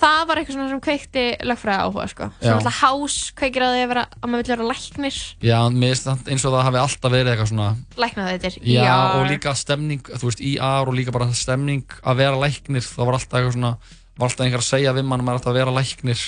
það 0.00 0.20
var 0.30 0.40
eitthvað 0.40 0.56
svona 0.56 0.70
sem 0.72 0.80
kveikti 0.86 1.24
lögfræði 1.50 1.84
áhuga 1.84 2.06
sko. 2.10 2.28
Já. 2.40 2.44
sem 2.46 2.56
alltaf 2.56 2.80
hás 2.80 3.16
kveikir 3.38 3.64
að 3.66 3.76
að, 3.76 3.86
vera, 3.92 4.04
að 4.20 4.32
maður 4.32 4.42
vil 4.42 4.54
vera 4.54 4.68
læknir 4.70 5.18
Já, 5.44 5.56
mér 5.70 5.94
finnst 5.94 6.08
það 6.08 6.30
eins 6.34 6.44
og 6.48 6.54
það 6.56 6.66
hafi 6.68 6.80
alltaf 6.82 7.14
verið 7.14 7.32
eitthvað 7.34 7.50
svona 7.52 7.68
læknað 8.04 8.30
þetta 8.34 8.52
Já, 8.74 8.96
og 9.20 9.24
líka 9.30 9.54
stemning, 9.60 10.04
þú 10.16 10.30
veist, 10.30 10.44
AR 10.70 10.90
og 10.92 10.96
líka 10.98 11.14
bara 11.16 11.30
stemning 11.36 11.96
að 12.00 12.22
vera 12.24 12.40
læknir, 12.44 12.86
það 12.86 13.10
var 13.10 13.18
alltaf 13.20 13.40
eitthvað 13.40 13.56
svona, 13.58 13.72
var 14.20 14.30
alltaf 14.30 14.46
einhver 14.46 14.64
að 14.64 14.70
segja 14.72 14.94
við 14.96 15.10
mann 15.10 15.20
að 15.20 15.28
maður 15.28 15.42
ætti 15.42 15.52
að 15.52 15.58
vera 15.60 15.76
læknir 15.80 16.24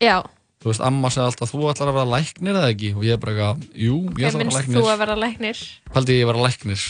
já, 0.00 0.16
þú 0.60 0.70
veist, 0.70 0.82
amma 0.84 1.10
segði 1.12 1.26
alltaf, 1.30 1.52
þú 1.54 1.68
ætlar 1.72 1.90
að 1.92 1.98
vera 2.00 2.12
læknir 2.14 2.58
eða 2.60 2.72
ekki? 2.74 2.90
Og 2.96 3.06
ég 3.06 3.16
er 3.16 3.22
bara 3.22 3.32
eitthvað, 3.36 3.64
jú, 3.80 3.96
ég 4.12 4.20
Ég 4.20 4.28
ætlar 4.28 4.40
að 4.40 4.44
minnst 4.44 4.58
vera 4.60 4.66
þú 4.66 4.76
læknir. 4.76 4.92
að 4.94 5.00
vera 5.04 5.16
læknir. 5.24 5.62
Paldi 5.94 6.16
ég 6.20 6.28
vera 6.30 6.44
læknir, 6.46 6.84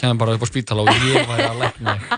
kemur 0.00 0.20
bara 0.20 0.36
upp 0.36 0.44
á 0.44 0.48
spítala 0.50 0.84
og 0.84 1.08
ég 1.08 1.28
væri 1.30 1.46
að 1.48 1.62
lækna 1.64 1.96
þig. 2.04 2.14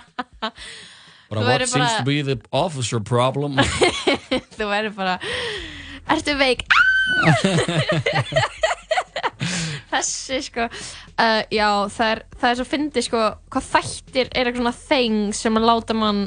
Bara, 1.31 1.41
what 1.43 1.61
seems 1.67 1.73
bara- 1.75 1.99
to 1.99 2.05
be 2.07 2.23
the 2.23 2.37
officer 2.55 3.01
problem? 3.01 3.57
Þú 4.57 4.69
verður 4.71 4.95
bara, 4.95 5.17
ertu 6.15 6.37
veik? 6.39 6.63
Þessi 9.91 10.39
sko, 10.47 10.67
uh, 10.67 11.43
já 11.53 11.69
það 11.93 12.09
er, 12.13 12.21
það 12.41 12.49
er 12.51 12.59
svo 12.59 12.67
fyndið 12.69 13.07
sko, 13.07 13.21
hvað 13.53 13.69
þættir 13.75 14.31
er 14.33 14.49
eitthvað 14.51 14.63
svona 14.63 14.75
þeng 14.81 15.19
sem 15.37 15.59
að 15.61 15.67
láta 15.69 15.97
mann, 15.97 16.23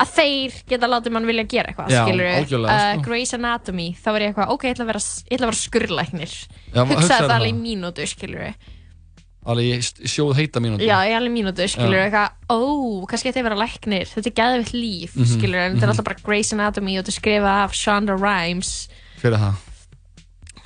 að 0.00 0.12
þeir 0.16 0.56
geta 0.70 0.90
látið 0.90 1.14
mann 1.16 1.28
vilja 1.28 1.46
gera 1.50 1.72
eitthvað, 1.72 1.92
skilur 1.92 2.30
algjörlega, 2.32 2.78
sko. 2.96 3.04
Grey's 3.08 3.34
Anatomy, 3.36 3.88
þá 3.98 4.08
var 4.12 4.24
ég 4.24 4.32
eitthvað, 4.32 4.54
ok, 4.54 4.66
ég 4.68 4.76
ætla 4.76 4.86
að 4.86 4.90
vera, 4.92 5.02
að 5.36 5.46
vera 5.50 5.58
maður 6.86 7.02
Hugsaði 7.02 7.12
það 7.16 7.26
það. 7.26 7.36
alveg 7.38 7.52
í 7.52 7.58
mínútu, 7.62 8.08
skilur 8.12 8.46
Alveg 9.46 9.82
sjóð 10.10 10.32
heita 10.40 10.58
mínúti. 10.60 10.86
Já, 10.88 10.98
alveg 11.16 11.30
mínútu, 11.30 11.62
skilur 11.70 11.94
Já. 11.94 12.06
eitthvað, 12.08 12.30
ó, 12.50 12.58
kannski 13.06 13.30
ætti 13.30 13.38
ég 13.38 13.44
að 13.44 13.48
vera 13.50 13.60
læknir, 13.60 14.08
þetta 14.10 14.26
er 14.26 14.36
geðvitt 14.40 14.72
líf, 14.74 15.12
Mhm, 15.16 15.28
skilur 15.36 15.60
en 15.62 15.72
þetta 15.72 15.76
mhm. 15.76 15.82
er 15.84 15.92
alltaf 15.92 16.04
bara 16.04 16.22
Grey's 16.26 16.52
Anatomy 16.52 16.98
og 16.98 17.04
þetta 17.04 17.14
er 17.14 17.20
skrifað 17.20 17.64
af 17.64 17.72
Shonda 17.78 18.16
Rhimes. 18.18 18.88
Fyrir 19.22 19.38
það. 19.38 19.54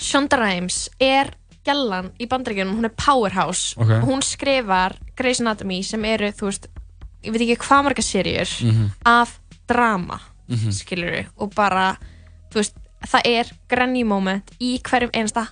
Shonda 0.00 0.38
Rhimes 0.40 0.88
er 1.00 1.30
gellan 1.66 2.10
í 2.18 2.26
bandaríkjunum, 2.26 2.78
hún 2.78 2.88
er 2.88 2.94
powerhouse 2.96 3.74
Ok. 3.76 3.90
og 4.00 4.08
hún 4.08 4.22
skrifar 4.24 4.96
Grey's 5.14 5.40
Anatomy 5.44 5.82
sem 5.84 6.04
eru, 6.08 6.30
þú 6.32 6.48
veist, 6.48 6.68
ég 7.22 7.32
veit 7.34 7.42
ekki 7.44 7.58
hvað 7.68 7.84
marga 7.84 8.02
serjur 8.02 8.48
Mhm. 8.64 8.90
af 9.04 9.38
drama, 9.68 10.20
Mhm. 10.48 10.72
skilur 10.72 11.26
og 11.38 11.54
bara, 11.54 11.98
þú 12.50 12.54
veist, 12.54 12.72
það 13.06 13.20
er 13.24 13.44
granny 13.68 14.04
moment 14.04 14.50
í 14.58 14.80
hverjum 14.80 15.10
einasta 15.12 15.48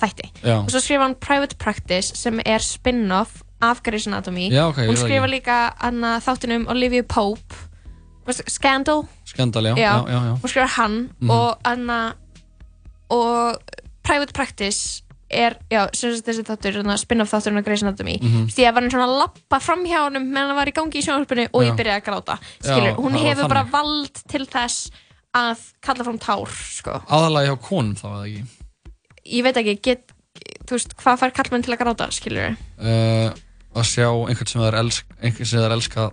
þætti. 0.00 0.30
Já. 0.42 0.58
Og 0.64 0.68
svo 0.70 0.80
skrifa 0.80 1.02
hann 1.06 1.14
Private 1.14 1.56
Practice 1.56 2.16
sem 2.16 2.40
er 2.44 2.58
spin-off 2.58 3.42
af 3.62 3.82
Grey's 3.82 4.06
Anatomy. 4.06 4.50
Já, 4.50 4.66
ok, 4.68 4.76
ég 4.78 4.88
hún 4.90 4.96
veit 4.96 4.98
skrifa 5.04 5.26
ekki. 5.26 5.34
líka 5.40 5.74
hana, 5.80 6.18
þáttunum 6.20 6.66
Olivia 6.68 7.02
Pope, 7.02 7.54
veistu, 8.26 8.44
Scandal, 8.50 9.06
Skandal, 9.24 9.64
já, 9.64 9.74
já, 9.76 9.92
já, 10.06 10.20
já. 10.28 10.34
hún 10.40 10.48
skrifar 10.48 10.68
hann 10.76 11.10
Mhm. 11.20 11.30
og 11.30 11.58
anna 11.64 12.14
og 13.10 13.56
Private 14.04 14.32
Practice 14.32 15.02
er, 15.30 15.56
já, 15.72 15.88
sem 15.96 16.12
sagt 16.14 16.26
þessi 16.28 16.44
þáttur 16.46 16.76
þarna, 16.78 16.96
spin-off 17.00 17.32
þátturinn 17.32 17.58
af 17.58 17.64
Grey's 17.66 17.82
Anatomy 17.82 18.18
Mhm. 18.20 18.46
því 18.52 18.66
að 18.68 18.74
var 18.74 18.82
hann 18.82 18.90
svona 18.90 19.06
að 19.08 19.18
lappa 19.18 19.60
fram 19.60 19.84
hjá 19.84 19.98
honum 20.04 20.28
meðan 20.30 20.48
hann 20.52 20.56
var 20.56 20.66
í 20.66 20.72
gangi 20.72 21.00
í 21.00 21.02
sjónvarpinu 21.02 21.48
og 21.52 21.62
Já. 21.62 21.70
ég 21.70 21.76
byrjaði 21.78 22.00
að 22.00 22.04
gráta 22.04 22.38
skilur, 22.60 22.92
Já, 22.92 22.96
hún 22.96 23.12
það 23.12 23.22
var 23.24 23.34
hefur 23.34 23.48
bara 23.48 23.64
þannig. 23.64 23.70
vald 23.72 24.14
til 24.28 24.46
þess 24.46 24.90
að 25.34 25.58
kalla 25.82 26.04
fram 26.04 26.18
tár 26.18 26.46
sko. 26.48 27.00
Aðalega 27.08 27.48
hjá 27.48 27.60
konum 27.60 27.94
þá, 27.94 28.04
eða 28.04 28.26
ekki? 28.28 28.44
Ég 29.26 29.42
veit 29.46 29.56
ekki, 29.56 29.76
get, 29.82 30.12
þú 30.66 30.76
veist, 30.78 30.94
hvað 31.00 31.18
fær 31.22 31.32
kallmenn 31.36 31.62
til 31.64 31.74
að 31.74 31.82
gráta, 31.84 32.10
skilur 32.14 32.56
Uh, 32.78 33.30
að 33.74 33.86
sjá 33.90 34.08
einhvern 34.10 34.46
sem 34.50 34.60
það 34.60 34.68
er 34.72 34.80
elsk, 34.82 35.06
einhvern 35.22 35.46
sem 35.46 35.58
það 35.60 35.66
er 35.70 35.76
elska 35.78 36.10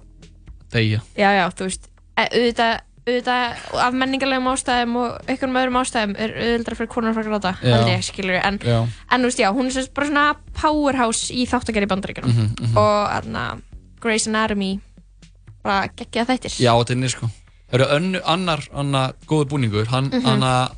deyja. 0.72 1.02
já, 1.18 1.30
já, 1.36 1.46
þú 1.58 1.68
veist 1.68 1.90
e, 2.18 2.24
auðvitað, 2.24 2.80
auðvitað 3.02 3.82
af 3.86 3.94
menningarlegum 3.98 4.48
ástæðum 4.54 4.96
og 5.02 5.18
einhverjum 5.28 5.58
öðrum 5.62 5.80
ástæðum 5.82 6.14
er 6.22 6.34
auðvitað 6.38 6.78
fyrir 6.80 6.92
konar 6.94 7.18
að 7.18 7.28
gráta, 7.32 7.52
held 7.62 7.90
ég, 7.92 8.06
skilur 8.06 8.38
en, 8.40 8.60
en 8.62 9.22
þú 9.26 9.30
veist, 9.32 9.42
já, 9.42 9.50
hún 9.58 9.68
er 9.72 9.76
sagt 9.76 9.94
bara 9.98 10.08
svona 10.12 10.26
powerhouse 10.62 11.34
í 11.34 11.46
þáttagerð 11.50 11.88
í 11.90 11.92
bandaríkjunum 11.92 12.32
Mhm, 12.38 12.50
mhm. 12.62 12.78
og 12.78 13.12
aðna 13.18 13.46
Grey's 14.02 14.28
Anatomy 14.30 14.80
bara 15.64 15.88
geggja 15.98 16.26
þættir 16.30 16.56
Já, 16.62 16.72
þetta 16.74 16.94
er 16.94 16.98
inni, 16.98 17.10
sko. 17.14 17.28
Það 17.72 17.82
eru 17.82 18.22
annar, 18.26 18.64
annar 18.74 19.14
góður 19.30 19.50
búningur, 19.54 19.86
hann, 19.92 20.10
Mhm. 20.10 20.24
hann 20.26 20.42
að, 20.44 20.72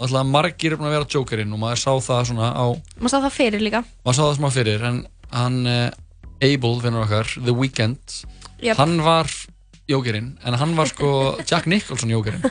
alltaf 0.00 0.26
margir 0.28 0.72
er 0.74 0.80
búin 0.80 0.88
að 0.90 0.96
vera 0.96 1.10
Jokerinn 1.14 1.52
og 1.52 1.60
maður 1.62 1.82
sá 1.82 1.90
það 2.08 2.28
svona 2.30 2.50
á, 2.56 2.66
maður 2.98 3.12
sá 3.14 3.18
það 3.26 3.34
fyrir 3.36 3.64
líka 3.64 3.82
maður 4.04 4.18
sá 4.18 4.22
það 4.24 4.36
smá 4.38 4.48
fyrir, 4.54 4.86
en 4.88 5.00
hann, 5.32 5.58
uh, 5.66 5.90
Abel, 6.42 6.78
vinnur 6.82 7.04
okkar, 7.06 7.28
The 7.38 7.54
Weeknd, 7.54 8.16
Jöp. 8.62 8.78
hann 8.80 8.96
var 9.04 9.30
Jokerinn, 9.90 10.32
en 10.46 10.54
hann 10.58 10.74
var 10.78 10.88
sko 10.90 11.12
Jack 11.50 11.66
Nicholson 11.70 12.10
Jokerinn. 12.10 12.42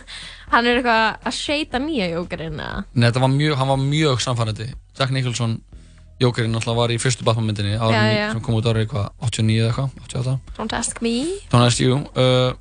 hann 0.53 0.67
er 0.67 0.79
eitthvað 0.79 1.27
að 1.27 1.35
shada 1.39 1.79
nýja 1.81 2.11
jókerinn 2.13 2.57
Nei, 2.59 3.07
þetta 3.07 3.23
var 3.23 3.33
mjög, 3.33 3.57
hann 3.59 3.69
var 3.71 3.79
mjög 3.81 4.23
samfærandi. 4.23 4.69
Jack 4.99 5.11
Nicholson 5.15 5.59
Jokerinn 6.21 6.53
alltaf 6.57 6.75
var 6.77 6.91
í 6.93 6.99
fyrstu 7.01 7.25
Batman 7.25 7.47
myndinni 7.49 7.73
Já, 7.73 8.01
já. 8.13 8.27
sem 8.33 8.41
kom 8.45 8.57
út 8.59 8.67
árið 8.69 8.91
hvað, 8.91 9.07
89 9.25 9.55
eða 9.57 9.69
eitthvað, 9.71 9.95
88 10.05 10.35
don't 10.59 10.75
ask 10.77 10.99
me 11.01 11.13
Don't 11.49 11.65
ask 11.65 11.81
you 11.81 11.97
uh, 12.13 12.51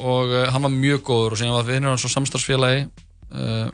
og 0.00 0.32
uh, 0.32 0.46
hann 0.52 0.64
var 0.64 0.72
mjög 0.72 1.02
góður 1.04 1.34
og 1.36 1.40
síðan 1.40 1.56
var 1.58 1.68
vinnur 1.68 1.92
hans 1.92 2.06
og 2.08 2.12
samstarfsfélagi 2.14 2.86
uh, 2.86 3.68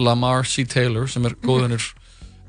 Lamar 0.00 0.44
C. 0.48 0.64
Taylor 0.64 1.06
sem 1.10 1.24
er 1.28 1.36
góðvinnur 1.44 1.84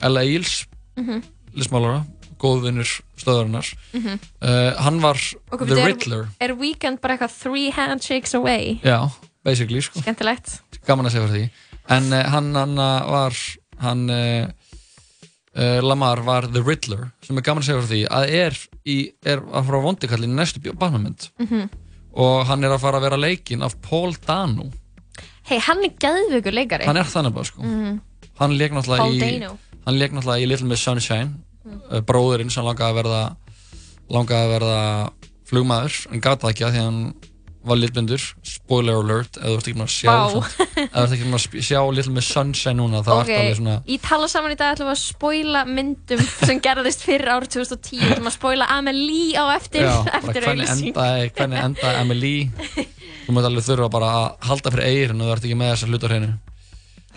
Ella 0.01 0.23
Eels 0.25 0.65
Mhm. 0.97 1.21
listmálara, 1.55 2.05
góðvinnur 2.41 2.89
stöðarinnar 3.19 3.67
Mhm. 3.93 4.19
uh, 4.41 4.73
hann 4.81 4.99
var 5.01 5.17
Og 5.51 5.59
The 5.59 5.65
hvað 5.65 5.77
er- 5.77 5.85
Riddler 5.87 6.27
er 6.39 6.53
Weekend 6.55 7.01
bara 7.01 7.17
eitthvað 7.17 7.35
three 7.41 7.69
handshakes 7.71 8.33
away 8.33 8.79
já, 8.83 9.09
basically 9.43 9.81
sko 9.81 9.99
skemmtilegt 10.01 10.61
gaman 10.87 11.05
að 11.05 11.11
segja 11.11 11.27
fyrir 11.27 11.37
því 11.37 11.49
en 11.97 12.13
uh, 12.13 12.23
hann, 12.29 12.53
hann 12.55 12.79
uh, 12.79 13.11
var 13.11 13.33
hann 13.79 14.09
uh, 14.09 14.47
Lamar 15.83 16.21
var 16.23 16.47
The 16.47 16.61
Riddler 16.63 17.11
sem 17.21 17.37
er 17.37 17.41
gaman 17.43 17.61
að 17.63 17.67
segja 17.67 17.81
fyrir 17.81 17.91
því 17.91 18.01
að 18.09 18.35
er, 18.39 18.57
í, 18.87 18.97
er 19.25 19.41
að 19.51 19.65
fara 19.67 19.81
á 19.83 19.85
vondikall 19.85 20.23
í 20.23 20.29
næstu 20.31 20.61
Batman-mynd 20.73 21.29
Mhm. 21.39 21.69
og 22.13 22.45
hann 22.47 22.63
er 22.63 22.71
að 22.71 22.79
fara 22.81 22.97
að 22.99 23.05
vera 23.09 23.17
leikinn 23.19 23.63
af 23.63 23.75
Paul 23.81 24.13
Dano 24.25 24.71
hei, 25.51 25.59
hann 25.67 25.83
er 25.85 25.93
geðveikur 26.01 26.55
leikari 26.55 26.87
hann 26.89 26.97
er 27.01 27.09
þannig 27.11 27.35
bara 27.35 27.49
sko 27.51 27.61
Mhm. 27.67 27.99
hann 28.39 28.57
leik 28.57 28.71
náttúrulega 28.75 29.07
í 29.11 29.41
hann 29.85 29.97
leik 29.99 30.11
náttúrulega 30.15 30.43
í 30.45 30.47
Little 30.49 30.67
Miss 30.71 30.83
Sunshine 30.87 31.31
mm. 31.65 32.05
bróðurinn 32.07 32.51
sem 32.53 32.65
langaði 32.65 32.91
að 32.91 32.99
verða 33.01 33.21
langaði 34.11 34.45
að 34.47 34.53
verða 34.55 34.79
flugmaður 35.51 35.99
en 36.11 36.23
gata 36.23 36.49
ekki 36.51 36.65
að 36.65 36.73
því 36.75 36.79
að 36.81 36.87
hann 36.87 37.01
var 37.67 37.77
litblindur, 37.77 38.23
spoiler 38.47 38.97
alert 38.97 39.37
ef 39.37 39.43
þú 39.45 39.57
ert 39.57 39.67
ekki 39.69 39.79
með 39.79 39.87
að 39.87 39.93
sjá 39.93 40.13
samt. 40.33 40.55
ef 40.61 40.95
þú 40.95 41.01
ert 41.03 41.15
ekki 41.17 41.27
með 41.29 41.37
að 41.37 41.65
sjá 41.67 41.79
Little 41.93 42.13
Miss 42.15 42.31
Sunshine 42.33 42.77
núna 42.79 43.01
þá 43.05 43.11
ok, 43.13 43.19
ertu 43.21 43.37
alveg 43.37 43.59
svona 43.59 43.75
í 43.85 43.97
tala 44.01 44.29
saman 44.31 44.55
í 44.55 44.57
dag 44.57 44.73
ætlum 44.75 44.89
við 44.89 44.95
að 44.95 45.01
spoila 45.03 45.61
myndum 45.69 46.23
sem 46.31 46.61
gerðist 46.65 47.05
fyrir 47.05 47.33
árið 47.35 47.53
2010 47.59 48.01
við 48.01 48.15
ætlum 48.15 48.31
að 48.31 48.37
spoila 48.37 48.69
Amelie 48.77 49.37
á 49.37 49.45
eftir 49.57 49.85
já, 49.85 49.93
eftir 50.21 50.49
endaði 50.49 51.29
hvernig 51.37 51.63
endaði 51.67 52.01
Emily 52.01 52.33
þú 53.27 53.37
mútt 53.37 53.51
alveg 53.51 53.67
þurfa 53.69 53.91
bara 53.93 54.11
að 54.17 54.27
halda 54.49 54.73
fyrir 54.73 54.89
eirin 54.89 55.21
og 55.21 55.29
þú 55.29 55.35
ert 55.35 55.47
ekki 55.47 55.61
með 55.61 55.73
þessa 55.75 55.91
hlut 55.91 56.05
á 56.05 56.09
hreinu. 56.09 56.33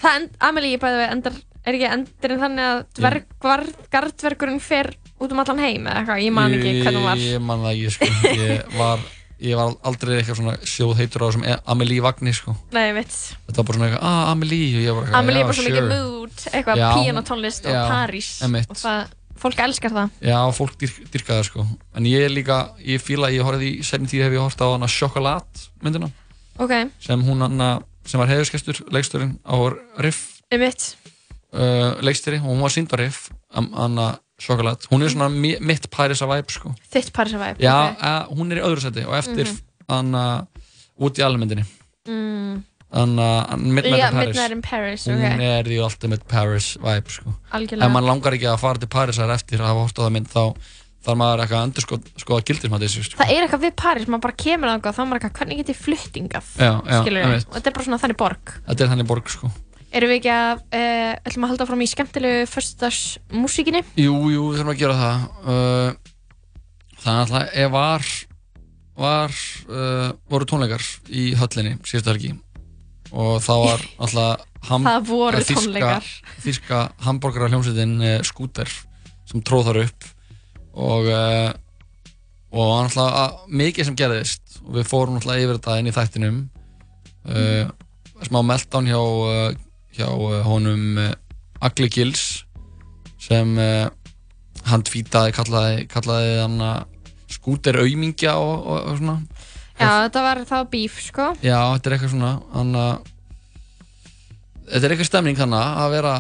Það 0.05 0.31
Amelie 0.51 0.81
bæði 0.83 1.01
við 1.01 1.13
endar 1.15 1.43
er 1.65 1.79
ekki 1.79 1.91
endurinn 1.91 2.43
þannig 2.43 2.69
að 2.69 2.81
dverg, 2.99 3.29
var, 3.45 3.63
gardverkurinn 3.93 4.61
fer 4.63 4.91
út 5.23 5.33
um 5.33 5.41
allan 5.41 5.63
heim 5.63 5.87
eða 5.89 6.03
eitthvað, 6.03 6.25
ég 6.27 6.35
man 6.37 6.57
ekki 6.57 6.73
hvernig 6.83 6.99
hún 6.99 7.07
var. 7.09 7.23
Ég 7.25 7.45
man 7.45 7.63
það 7.65 7.79
ekki, 7.79 7.93
sko. 7.95 8.09
Ég 8.35 8.75
var, 8.77 9.05
ég 9.43 9.59
var 9.59 9.75
aldrei 9.87 10.19
eitthvað 10.19 10.39
svona 10.39 10.55
sjóð 10.69 10.95
heitur 11.01 11.25
á 11.25 11.27
þessum 11.27 11.45
Amelie 11.75 12.03
Vagni, 12.05 12.33
sko. 12.37 12.55
nei, 12.75 12.89
ég 12.91 12.97
veit 12.99 13.13
Þetta 13.15 13.57
var 13.59 13.67
bara 13.69 13.79
svona 13.79 13.89
eitthvað, 13.89 14.07
ah, 14.09 14.31
Amelie, 14.33 14.71
og 14.71 14.85
ég 14.85 14.97
var 14.97 15.05
eitthvað, 15.05 15.19
Amelie 15.21 15.43
er 15.43 15.49
bara 15.49 15.59
svo 15.59 15.67
mikið 15.67 15.81
sure. 15.81 15.99
mood 15.99 16.47
eitthvað 16.53 16.81
Já, 16.81 16.89
píanotónlist 16.99 17.69
og 17.69 17.79
einmitt. 18.47 18.71
og 18.71 18.81
það, 18.81 19.15
fólk 19.45 19.63
elskar 19.67 19.95
það 19.95 20.27
Já, 20.31 20.39
fólk 20.59 20.77
dyrk, 20.81 21.01
dyrkaði 21.15 21.39
það, 21.39 21.47
sko. 21.51 21.67
En 21.95 22.11
ég 22.11 22.27
er 22.27 22.35
líka, 22.35 22.59
ég 22.85 23.03
fíla, 23.03 23.33
ég 23.35 23.47
horfði 23.47 23.73
í 23.79 23.87
sérni 23.87 24.11
tíð 24.11 24.27
hef 24.29 24.37
ég 24.39 24.45
hort 24.45 24.63
á 24.63 24.67
hana 24.71 24.91
Chocolat 24.91 25.65
myndina, 25.83 26.11
ok, 26.59 26.77
sem 27.03 27.25
hún 27.27 27.43
hana, 27.45 27.73
sem 28.07 28.23
var 28.23 28.31
heiðurskestur, 28.31 28.85
leiksturinn 28.95 29.39
á 29.43 29.55
Riff, 29.99 30.41
um 30.55 30.63
mitt 30.63 30.95
uh, 31.55 31.95
leiksturi, 32.05 32.39
og 32.43 32.53
hún 32.53 32.63
var 32.63 32.75
sínd 32.75 32.93
á 32.95 32.97
Riff, 33.01 33.29
hana 33.53 34.15
Chocolat. 34.41 34.87
Hún 34.91 35.03
er 35.05 35.09
svona 35.13 35.29
mi- 35.31 35.59
mitt 35.61 35.89
Parisa 35.91 36.27
vibe, 36.27 36.51
sko. 36.51 36.75
þitt 36.93 37.13
París 37.13 37.35
að 37.35 37.45
væp 37.45 37.59
Já, 37.63 37.93
okay. 37.93 38.09
uh, 38.09 38.35
hún 38.35 38.51
er 38.53 38.59
í 38.59 38.65
öðru 38.67 38.81
seti 38.83 39.05
og 39.07 39.15
eftir 39.15 39.47
Mhm. 39.47 39.61
hana 39.89 40.47
Woody 40.99 41.23
Allen 41.23 41.41
myndinni. 41.41 41.65
mm. 42.09 42.63
Að 42.95 43.59
Midnight 43.59 43.97
in 43.97 44.15
Paris 44.15 44.27
Midnight 44.37 44.53
in 44.53 44.63
Paris, 44.63 45.05
Hún 45.09 45.19
ok. 45.19 45.41
er 45.43 45.63
því 45.65 45.79
Ultimate 45.83 46.25
Paris 46.29 46.77
vibe 46.79 47.11
sko. 47.11 47.35
Algjörlega. 47.53 47.87
Ef 47.87 47.91
mann 47.91 48.05
langar 48.07 48.33
ekki 48.37 48.47
að 48.47 48.59
fara 48.61 48.79
til 48.79 48.89
Parísar 48.89 49.31
eftir 49.35 49.59
að 49.59 49.67
hafa 49.67 49.81
hort 49.83 49.99
á 49.99 50.03
það 50.07 50.13
mynd 50.13 50.29
þá 50.31 50.55
þarf 51.05 51.19
maður 51.21 51.41
eitthvað 51.43 51.59
að 51.59 51.67
endur 51.67 51.85
skoða 52.23 52.45
gildir 52.45 52.71
maður 52.71 52.87
þessu 52.87 53.03
sko. 53.05 53.19
það 53.19 53.33
er 53.35 53.43
eitthvað 53.49 53.65
við 53.67 53.75
París, 53.77 54.07
maður 54.07 54.21
bara 54.21 54.37
kemur 54.45 54.69
að 54.71 54.81
þá 54.81 55.01
er 55.03 55.07
maður 55.11 55.19
eitthvað, 55.21 55.35
hvernig 55.39 55.57
get 55.59 55.69
ég 55.75 55.77
fluttingað 55.77 56.47
Já, 56.57 56.71
já, 56.87 57.03
skilur 57.03 57.25
einmitt. 57.25 57.47
og 57.51 57.55
þetta 57.59 57.67
er 57.67 57.73
bara 57.75 57.85
svona 57.85 58.01
þannig 58.05 58.17
borg 58.17 58.55
Þetta 58.69 58.81
er 58.81 58.89
þannig 58.95 59.07
borg 59.07 59.29
sko. 59.29 59.51
Erum 59.99 60.11
við 60.13 60.21
ekki 60.21 60.33
að, 60.35 60.65
uh, 60.75 61.13
ætlum 61.29 61.47
að 61.47 61.53
halda 61.55 61.67
fram 61.71 61.85
í 61.85 61.91
skemmtilegu 61.91 62.47
fyrstags 62.51 63.03
músíkinni 63.35 63.85
Jú, 64.01 64.17
jú, 64.33 64.49
við 64.51 64.61
þurfum 64.61 64.73
að 64.75 64.81
gera 64.83 64.99
það. 65.01 65.25
Uh, 65.45 66.13
Það 67.05 67.13
er 67.13 67.21
alltaf, 67.21 67.51
ef 67.61 67.73
var 67.75 68.07
var, 68.95 69.33
uh, 69.69 70.11
voru 70.31 70.47
tónleikar 70.49 70.85
í 71.11 71.25
höllinni 71.37 71.75
síðustu 71.85 72.13
helgi. 72.13 72.31
Og 73.13 73.43
þá 73.45 73.53
var 73.61 73.85
alltaf 74.07 74.45
ham, 74.71 74.87
Það 74.87 75.09
voru 75.11 75.43
eh, 75.43 75.51
tónleikar. 75.51 76.09
Þýska 76.45 76.81
hambúrgara 77.05 77.51
hljómsveitin 77.53 77.99
uh, 78.01 78.17
Skúter 78.27 78.71
sem 79.29 79.43
tróð 79.45 79.69
þar 79.69 79.81
upp. 79.85 80.09
Og 80.75 81.11
uh, 81.11 81.53
og 82.55 82.73
alltaf 82.79 83.19
að, 83.21 83.39
mikið 83.51 83.91
sem 83.91 83.99
gerðist. 83.99 84.59
Og 84.65 84.79
við 84.79 84.89
fórum 84.89 85.19
alltaf 85.19 85.43
yfir 85.43 85.59
þetta 85.59 85.79
inn 85.83 85.91
í 85.91 85.97
þættinum. 85.99 86.41
Uh, 87.25 87.67
smá 88.25 88.41
meltdown 88.47 88.89
hjá 88.89 89.01
uh, 89.01 89.63
hjá 89.97 90.09
uh, 90.11 90.41
honum 90.47 90.99
uh, 91.01 91.13
Agli 91.65 91.89
Gils 91.93 92.45
sem 93.23 93.55
uh, 93.59 93.89
hann 94.69 94.85
tvítaði, 94.87 95.35
kallaði, 95.37 95.87
kallaði 95.91 96.37
hann 96.43 96.61
að 96.65 96.85
skúter 97.35 97.81
aumingja 97.81 98.37
og, 98.41 98.55
og, 98.63 98.79
og 98.93 99.01
svona 99.01 99.19
Já, 99.75 99.89
þetta 100.07 100.21
var 100.23 100.39
þá 100.47 100.59
bíf, 100.71 101.01
sko. 101.03 101.33
Já, 101.43 101.59
þetta 101.75 101.89
er 101.89 101.95
eitthvað 101.97 102.13
svona 102.13 102.35
hann 102.55 102.77
þetta 104.69 104.87
er 104.87 104.95
eitthvað 104.95 105.09
stemning 105.09 105.39
þannig 105.39 105.81
að 105.85 105.95
vera 105.97 106.13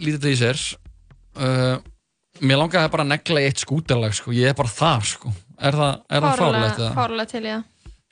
lítið 0.00 0.30
í 0.32 0.38
sér 0.40 0.62
uh, 1.38 1.76
mér 2.42 2.62
langaði 2.62 2.92
bara 2.94 3.06
að 3.06 3.12
negla 3.12 3.42
í 3.42 3.48
eitt 3.50 3.62
skúterlag 3.62 4.16
sko, 4.16 4.34
ég 4.34 4.50
er 4.50 4.58
bara 4.58 4.72
þar 4.72 5.08
sko 5.08 5.34
er 5.58 5.78
það, 5.78 6.00
er 6.08 6.24
það 6.24 6.40
fárlegt 6.40 6.80
eða? 6.80 6.92
Fárlega 6.96 7.30
til, 7.30 7.44
já. 7.48 7.58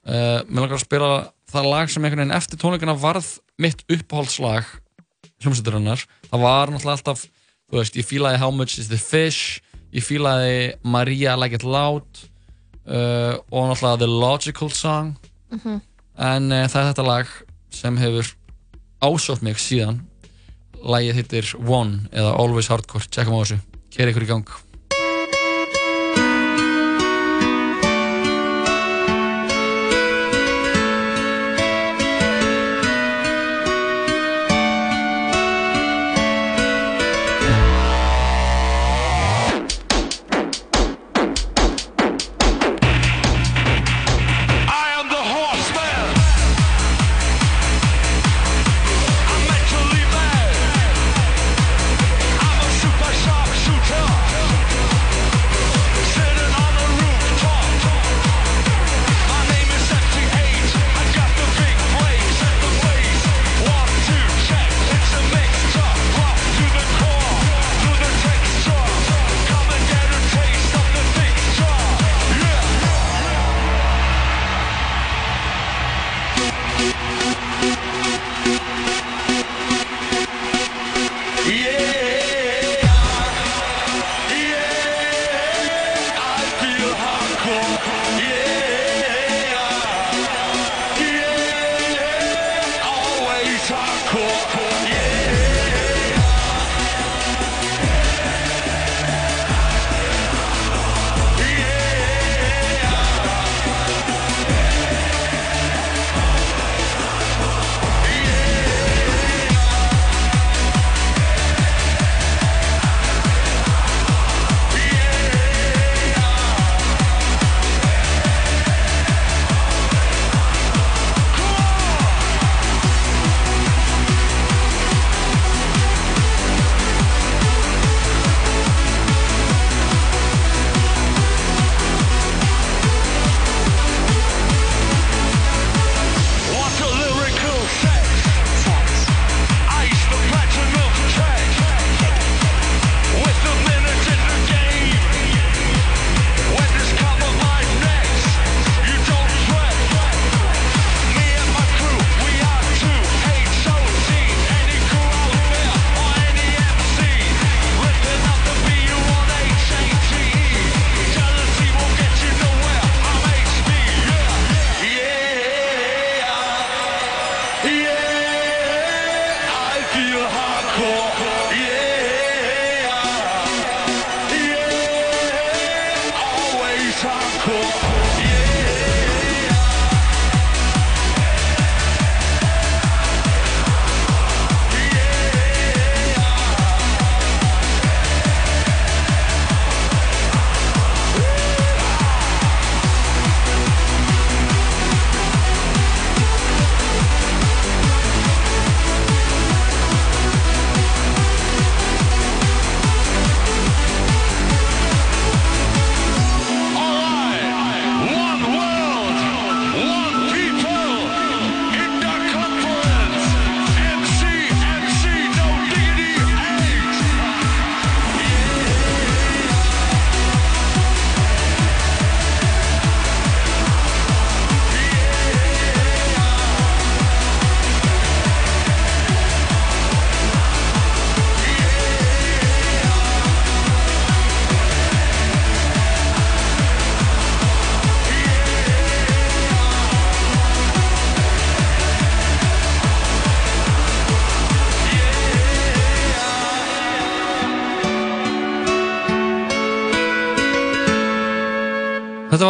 Uh, 0.03 0.38
mér 0.48 0.64
langar 0.64 0.79
að 0.79 0.85
spila 0.85 1.11
það 1.53 1.68
lag 1.70 1.90
sem 1.92 2.05
einhvern 2.05 2.25
veginn 2.25 2.38
eftir 2.38 2.61
tónleikana 2.61 2.94
varð 2.98 3.29
mitt 3.62 3.85
uppáhaldslag 3.87 4.70
hljómsveiturinnar 5.42 6.07
það 6.28 6.44
var 6.46 6.72
náttúrulega 6.72 6.98
alltaf 6.98 7.26
þú 7.26 7.81
veist, 7.81 7.96
ég 7.98 8.09
fílaði 8.09 8.40
How 8.42 8.52
Much 8.55 8.81
Is 8.81 8.90
The 8.90 9.00
Fish 9.00 9.61
ég 9.92 10.05
fílaði 10.05 10.72
Maria 10.88 11.37
Like 11.37 11.61
It 11.61 11.66
Loud 11.66 12.24
uh, 12.87 13.37
og 13.50 13.70
náttúrulega 13.70 13.98
The 14.00 14.09
Logical 14.09 14.72
Song. 14.72 15.16
En 16.16 16.48
uh, 16.52 16.64
það 16.68 16.81
er 16.81 16.88
þetta 16.90 17.07
lag 17.07 17.37
sem 17.72 18.00
hefur 18.00 18.33
ásótt 19.02 19.44
mig 19.44 19.61
síðan. 19.61 20.02
Lagið 20.83 21.20
hittir 21.20 21.55
One 21.62 22.09
eða 22.11 22.35
Always 22.40 22.70
Hardcore, 22.72 23.07
tjekkum 23.07 23.38
á 23.38 23.42
þessu. 23.44 23.61
Kér 23.92 24.11
ykkur 24.11 24.26
í 24.26 24.31
gang 24.33 24.55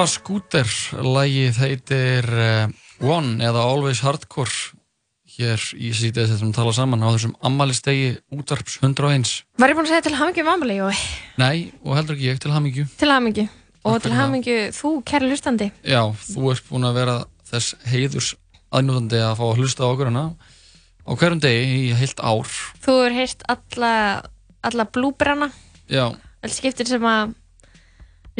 Var 0.03 0.09
Scooter, 0.11 0.71
lagið 0.99 1.59
heitir 1.62 2.27
uh, 2.27 2.71
One 3.07 3.37
eða 3.38 3.61
Always 3.71 4.01
Hardcore 4.03 4.73
hér 5.37 5.62
í 5.79 5.93
sítið 5.95 6.25
þetta 6.25 6.38
sem 6.41 6.55
tala 6.57 6.73
saman 6.75 7.05
á 7.07 7.15
þessum 7.15 7.37
ammalistegi 7.47 8.09
útvarps 8.35 8.81
101 8.81 9.31
Var 9.62 9.71
ég 9.71 9.79
búin 9.79 9.87
að 9.87 9.93
segja 9.93 10.05
til 10.09 10.17
hamingju 10.19 10.45
mamali, 10.49 10.79
Jói? 10.81 10.97
Nei, 11.38 11.69
og 11.87 11.95
heldur 11.95 12.17
ekki 12.17 12.27
ég 12.33 12.41
til 12.43 12.51
hamingju. 12.51 12.88
Til 12.99 13.12
hamingju. 13.15 13.45
Og 13.87 14.01
til 14.03 14.17
hamingju 14.19 14.57
þú, 14.75 14.91
kæri 15.07 15.29
hlustandi. 15.31 15.69
Já, 15.87 16.03
þú 16.33 16.51
ert 16.51 16.67
búin 16.73 16.88
að 16.88 16.99
vera 16.99 17.15
þess 17.53 17.77
heiðurs 17.93 18.33
aðnjóðandi 18.75 19.21
að 19.23 19.37
fá 19.38 19.45
að 19.53 19.62
hlusta 19.62 19.87
á 19.87 19.93
okkur 19.93 20.11
hana 20.11 20.25
á 21.07 21.11
hverjum 21.15 21.45
degi 21.47 21.79
í 21.79 21.95
heilt 22.01 22.19
ár. 22.19 22.51
Þú 22.83 22.99
hefur 23.05 23.17
heyrt 23.21 23.47
alla, 23.55 23.95
alla 24.67 24.88
blúbrana. 24.91 25.53
Já, 25.87 26.09
Allt 26.43 26.59
skiptir 26.59 26.91
sem 26.91 27.07
að 27.07 27.37
Við 27.37 27.41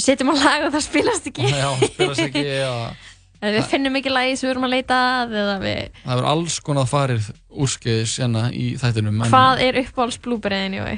setjum 0.01 0.33
á 0.33 0.35
lag 0.41 0.65
og 0.69 0.73
það 0.73 0.85
spilast 0.87 1.27
ekki 1.29 1.49
já, 1.53 1.69
spilast 1.85 2.23
ekki 2.25 2.45
við 3.53 3.65
finnum 3.69 3.97
ekki 3.99 4.13
lagi 4.13 4.37
sem 4.39 4.47
við 4.49 4.53
erum 4.55 4.67
að 4.69 4.75
leita 4.77 4.99
að 5.23 5.33
Eða 5.43 5.55
við 5.63 5.81
það 6.05 6.19
er 6.23 6.29
alls 6.33 6.59
konar 6.65 6.87
farið 6.91 7.31
úrskeiðis 7.51 8.13
hérna 8.23 8.45
í 8.55 8.67
þættinum 8.81 9.19
en- 9.27 9.33
Hvað 9.33 9.63
er 9.67 9.81
uppáhalds 9.83 10.21
blúberiðin, 10.23 10.77
Jói? 10.79 10.95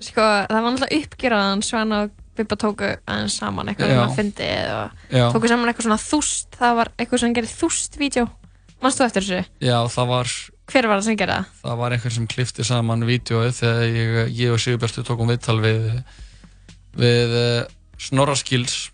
Sko, 0.00 0.20
það 0.22 0.56
var 0.56 0.72
náttúrulega 0.72 0.98
uppgjörðan 1.04 1.62
Svana 1.64 2.00
og 2.06 2.10
Bibba 2.36 2.56
tóku 2.60 2.88
aðeins 3.08 3.36
saman 3.40 3.70
eitthvað 3.72 3.92
sem 3.94 4.02
að 4.02 4.16
fyndi 4.18 4.48
og 4.74 5.14
Já. 5.16 5.22
tóku 5.32 5.48
saman 5.48 5.70
eitthvað 5.70 5.86
svona 5.86 6.02
þúst 6.02 6.58
það 6.60 6.74
var 6.80 6.90
eitthvað 7.00 7.22
sem 7.22 7.36
gerði 7.38 7.54
þúst-vídeó 7.62 8.26
Manstu 8.84 9.06
eftir 9.06 9.24
þessu? 9.24 9.46
já, 9.64 9.78
það 9.88 10.10
var 10.10 10.34
Hver 10.68 10.88
var 10.90 10.98
það 11.00 11.06
sem 11.06 11.16
gerði 11.16 11.38
það? 11.62 11.76
var 11.80 11.94
einhver 11.96 12.12
sem 12.12 12.26
klifti 12.28 12.64
saman 12.68 13.06
vídeoið 13.08 13.54
þegar 13.56 13.86
ég, 13.88 14.18
ég 14.36 14.52
og 14.52 14.60
Sigurbjörstu 14.60 15.04
tókum 15.08 15.32
viðtal 15.32 15.56
við 15.64 15.86
við 17.00 17.36
uh, 17.40 17.64
Snorraskils 17.98 18.90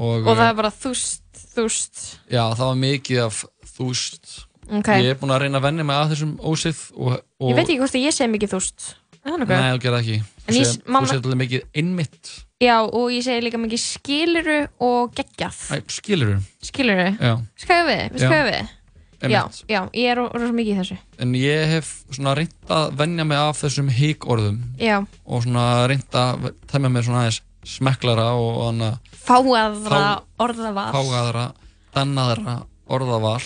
og, 0.00 0.26
Og 0.26 0.36
það 0.36 0.46
er 0.48 0.54
bara 0.60 0.70
þúst, 0.72 1.42
þúst 1.54 2.04
já, 2.32 2.44
það 2.56 2.64
var 2.70 2.78
mikið 2.84 3.22
af 3.26 3.42
þúst 3.76 4.38
Ok. 4.70 4.86
ég 5.02 5.10
er 5.10 5.18
búinn 5.18 5.34
að 5.34 5.42
reyna 5.44 5.58
að 5.58 5.64
venja 5.66 5.84
mig 5.84 5.96
að 5.98 6.12
þessum 6.14 6.34
ósið 6.46 6.82
og, 6.94 7.16
og 7.42 7.48
Ég 7.50 7.56
veit 7.58 7.64
ekki 7.66 7.80
hvort 7.82 7.96
að 7.98 8.04
ég 8.06 8.14
segi 8.14 8.30
mikið 8.30 8.52
þúst? 8.54 8.90
Nei, 9.20 9.34
þú 9.36 9.80
gerði 9.82 9.98
ekki. 10.00 10.18
Þú 10.46 10.54
segir 10.56 11.18
alveg 11.20 11.40
mikið 11.42 11.64
einmitt 11.76 12.30
Já, 12.60 12.76
og 12.84 13.08
ég 13.12 13.24
segi 13.24 13.42
líka 13.44 13.58
mikið 13.60 13.80
skiluru 13.82 14.58
og 14.84 15.14
geggjað. 15.16 15.58
Skilur 15.90 16.36
Skiluru? 16.64 17.08
Já. 17.16 17.34
Skæðu 17.60 17.88
við, 17.88 18.20
við 18.20 18.68
Já. 19.28 19.42
Já, 19.68 19.80
ég 19.92 20.06
er 20.08 20.16
ro- 20.16 20.30
rosa 20.32 20.54
mikið 20.56 20.72
í 20.72 20.78
þessu. 20.80 20.96
En 21.20 21.34
ég 21.36 21.66
hef 21.74 21.88
svona 22.08 22.32
reynd 22.38 22.72
að 22.72 22.94
venja 22.96 23.26
mig 23.28 23.36
af 23.36 23.58
þessum 23.60 23.90
híkorðum 23.92 24.60
Já, 24.80 25.02
og 25.26 25.42
svona 25.44 25.64
reynd 25.90 26.16
að 26.16 26.46
tæmja 26.70 26.88
mér 26.94 27.04
svona 27.04 27.24
aðeins 27.26 27.42
smeklara 27.66 28.28
og 28.40 28.60
þannig 28.66 29.16
fáaðra 29.20 30.00
Fá- 30.00 30.44
orðaval. 30.46 30.86
fágaðra, 30.96 31.44
dannaðra 31.94 32.54
orðaval 32.90 33.42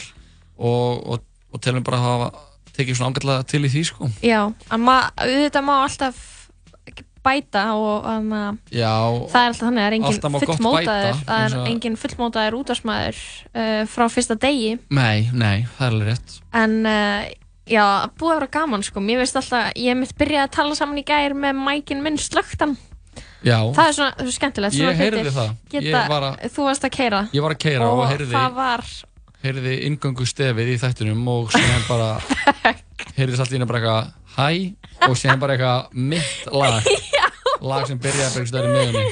og, 0.58 1.00
og, 1.14 1.24
og 1.52 1.60
mér 1.78 1.84
bara 1.86 1.98
að 1.98 2.06
hafa 2.08 2.28
tekið 2.74 2.98
svona 2.98 3.14
ágætlega 3.14 3.46
til 3.50 3.64
í 3.66 3.70
því 3.70 3.82
sko. 3.86 4.08
Já, 4.24 4.40
auðvitað 5.22 5.66
má 5.66 5.74
alltaf 5.84 6.22
bæta 7.24 7.62
og 7.80 8.04
um, 8.04 8.32
Já, 8.74 8.90
það 9.32 9.38
er 9.40 9.46
alltaf 9.48 9.62
þannig 9.62 9.80
að 9.80 9.86
það 9.86 9.94
er 9.94 10.08
alltaf 10.10 10.32
má 10.34 10.36
engin 10.36 10.48
gott 10.48 10.58
fullmótaður 10.58 11.20
það 11.24 11.44
er 11.46 11.54
og- 11.60 11.68
engin 11.70 11.96
fullmótaður 12.02 12.56
útvarsmaður 12.58 13.20
uh, 13.54 13.84
frá 13.88 14.04
fyrsta 14.12 14.36
degi. 14.42 14.74
Nei, 14.92 15.30
nei, 15.32 15.64
það 15.78 15.86
er 15.86 15.94
alveg 15.94 16.10
rétt. 16.12 16.34
En 16.60 16.74
uh, 16.84 17.22
já, 17.70 17.84
búið 18.20 18.34
að 18.34 18.40
vera 18.42 18.50
gaman 18.58 18.84
sko. 18.84 19.00
Mér 19.00 19.22
veist 19.22 19.38
alltaf, 19.40 19.70
ég 19.80 19.96
mitt 19.96 20.12
byrjaði 20.20 20.44
að 20.50 20.52
tala 20.58 20.76
saman 20.76 21.00
í 21.00 21.06
gær 21.08 21.32
með 21.38 21.62
mækin 21.64 22.04
minn 22.04 22.20
slögtan 22.20 22.76
Já, 23.44 23.58
það 23.76 23.88
er 23.90 23.96
svona, 23.98 24.12
það 24.18 24.28
er 24.30 24.34
skemmtilegt 24.38 24.74
svona 24.76 24.92
Ég 24.94 25.00
heyrði 25.02 25.22
hlutir 25.24 25.34
það. 25.36 25.50
geta, 25.74 25.84
Ég 25.84 26.08
var 26.14 26.26
að- 26.30 26.44
þú 26.54 26.64
varst 26.68 26.84
að 26.88 26.92
keira 26.96 27.20
ég 27.34 27.42
var 27.44 27.54
að 27.54 27.60
keira 27.66 27.88
og, 27.90 27.98
og 28.00 28.08
heyrði 28.12 28.28
það 28.32 28.54
var 28.56 28.84
heyrði 29.44 29.74
ingöngu 29.90 30.26
stefið 30.30 30.70
í 30.72 30.76
þættunum 30.80 31.26
og 31.34 31.50
síðan 31.52 31.84
bara 31.88 32.08
heyrðist 33.18 33.44
allt 33.44 33.52
í 33.52 33.58
henni 33.58 33.68
bara 33.68 33.82
eitthvað 33.82 34.12
hæ? 34.38 35.08
Og 35.10 35.16
síðan 35.20 35.42
bara 35.42 35.56
eitthvað 35.58 35.92
mitt 35.92 36.48
lag. 36.52 36.88
Lag 37.70 37.84
sem 37.88 37.98
byrjaði 38.00 38.24
bara 38.24 38.40
einhvers 38.40 38.50
staðar 38.50 38.68
í 38.68 38.74
miðunni 38.74 39.04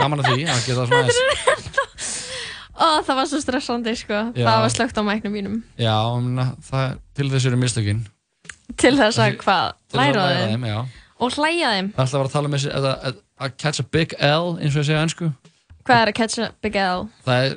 gaman 0.00 0.22
að 0.22 0.28
því 0.32 0.44
að 0.50 0.64
geta 0.66 0.86
svona 0.88 1.04
aðeins. 1.04 1.20
Og 2.82 3.04
það 3.06 3.18
var 3.20 3.28
svo 3.30 3.38
stressandi 3.42 3.92
sko. 3.98 4.18
Já. 4.34 4.46
það 4.48 4.58
var 4.64 4.72
slögt 4.74 4.98
á 4.98 5.02
mæknum 5.06 5.34
mínum. 5.36 5.56
Já, 5.78 5.94
mena, 6.24 6.46
það 6.66 6.96
til 7.18 7.28
þess 7.30 7.46
eru 7.50 7.58
mistökin. 7.60 8.00
Til 8.80 8.94
þess 8.98 9.20
að 9.22 9.36
hvað, 9.42 9.74
til 9.92 10.00
þess 10.00 10.00
að 10.00 10.02
læra 10.02 10.24
á 10.24 10.26
læra 10.32 10.50
þeim 10.50 10.66
já 10.66 10.78
og 11.22 11.34
hlæja 11.36 11.72
þeim 11.76 11.90
Það 11.94 11.98
er 11.98 12.04
alltaf 12.04 12.18
vera 12.18 12.28
að 12.28 12.34
tala 12.36 12.50
um 12.50 12.56
þessi 12.56 12.72
að, 12.78 12.86
að, 13.42 13.52
catch 13.62 13.82
a 13.82 13.86
big 13.96 14.14
L 14.18 14.48
eins 14.58 14.74
og 14.76 14.82
ég 14.82 14.88
segja 14.90 15.02
ennsku 15.06 15.28
hvað 15.86 16.00
er 16.02 16.10
að 16.12 16.16
catch 16.20 16.38
a 16.42 16.48
big 16.62 16.78
L 16.82 17.06
það 17.26 17.46
er 17.46 17.54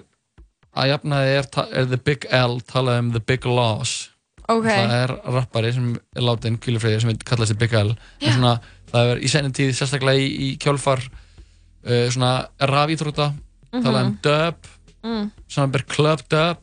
að 0.76 0.90
jafnaði 0.92 1.34
er, 1.40 1.48
er 1.80 1.90
the 1.94 2.00
big 2.10 2.26
L 2.36 2.58
talað 2.68 3.00
um 3.04 3.12
the 3.16 3.22
big 3.24 3.46
loss 3.48 4.10
ok, 4.50 4.66
það 4.70 4.96
er 5.02 5.14
rappari 5.36 5.72
sem 5.74 5.92
er 6.16 6.26
látin 6.26 6.58
kvílufreyðir 6.62 7.02
sem 7.06 7.16
kallast 7.26 7.54
the 7.54 7.60
big 7.62 7.74
L 7.80 7.94
en 7.96 8.36
svona, 8.36 8.56
það 8.92 9.12
er 9.16 9.22
í 9.26 9.30
senni 9.32 9.54
tíð 9.56 9.72
sérstaklega 9.78 10.22
í, 10.22 10.28
í 10.30 10.50
kjálfar 10.62 11.02
uh, 11.06 12.08
svona 12.14 12.36
rafíþrótta 12.62 13.32
Mhm. 13.76 13.84
talað 13.84 14.06
um 14.06 14.14
dub 14.24 14.68
Mm. 15.06 15.26
samanber 15.52 15.84
club 15.86 16.22
dub 16.32 16.58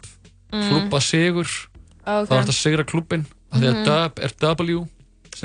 Mm. 0.53 0.63
klubba 0.69 0.99
sigur 1.01 1.47
Ok. 1.47 2.29
þá 2.29 2.33
er 2.33 2.43
þetta 2.43 2.55
sigra 2.57 2.85
klubbin 2.89 3.27
af 3.53 3.61
því 3.61 3.67
að 3.69 3.75
Mhm. 3.77 3.85
dub 3.85 4.19
er 4.19 4.33
W 4.41 4.87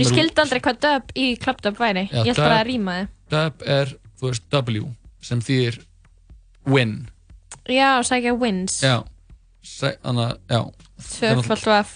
ég 0.03 0.10
skildi 0.12 0.41
aldrei 0.43 0.62
hvað 0.62 0.79
dub 0.86 1.12
í 1.15 1.27
club 1.41 1.62
dub 1.65 1.77
væri. 1.81 2.03
Já, 2.12 2.21
ég 2.23 2.31
held 2.31 2.41
bara 2.43 2.60
að 2.62 2.67
rýma 2.69 2.95
þið 2.97 3.07
dub 3.36 3.67
er, 3.77 3.93
þú 4.19 4.29
veist, 4.31 4.43
W 4.53 4.88
sem 5.27 5.41
þýðir 5.41 5.79
win. 6.67 6.95
Já, 7.67 7.89
sækja 8.07 8.33
wins. 8.39 8.81
Já, 8.83 9.03
þannig 10.03 10.23
að, 10.23 10.38
já. 10.49 10.62
Tvöfald 11.07 11.65
vaf 11.67 11.95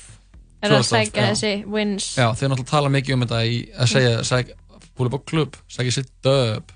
er 0.62 0.76
að 0.76 0.84
sækja 0.86 1.28
þessi 1.32 1.54
wins. 1.72 2.10
Já, 2.20 2.28
þeir 2.38 2.52
náttúrulega 2.52 2.70
tala 2.74 2.90
mikið 2.94 3.16
um 3.16 3.24
þetta 3.26 3.40
í 3.48 3.56
að 3.78 3.92
segja, 3.94 4.18
sækja, 4.28 4.56
búið 4.98 5.16
á 5.18 5.20
klubb, 5.32 5.56
sækja 5.72 5.96
sitt 5.98 6.12
dub. 6.26 6.72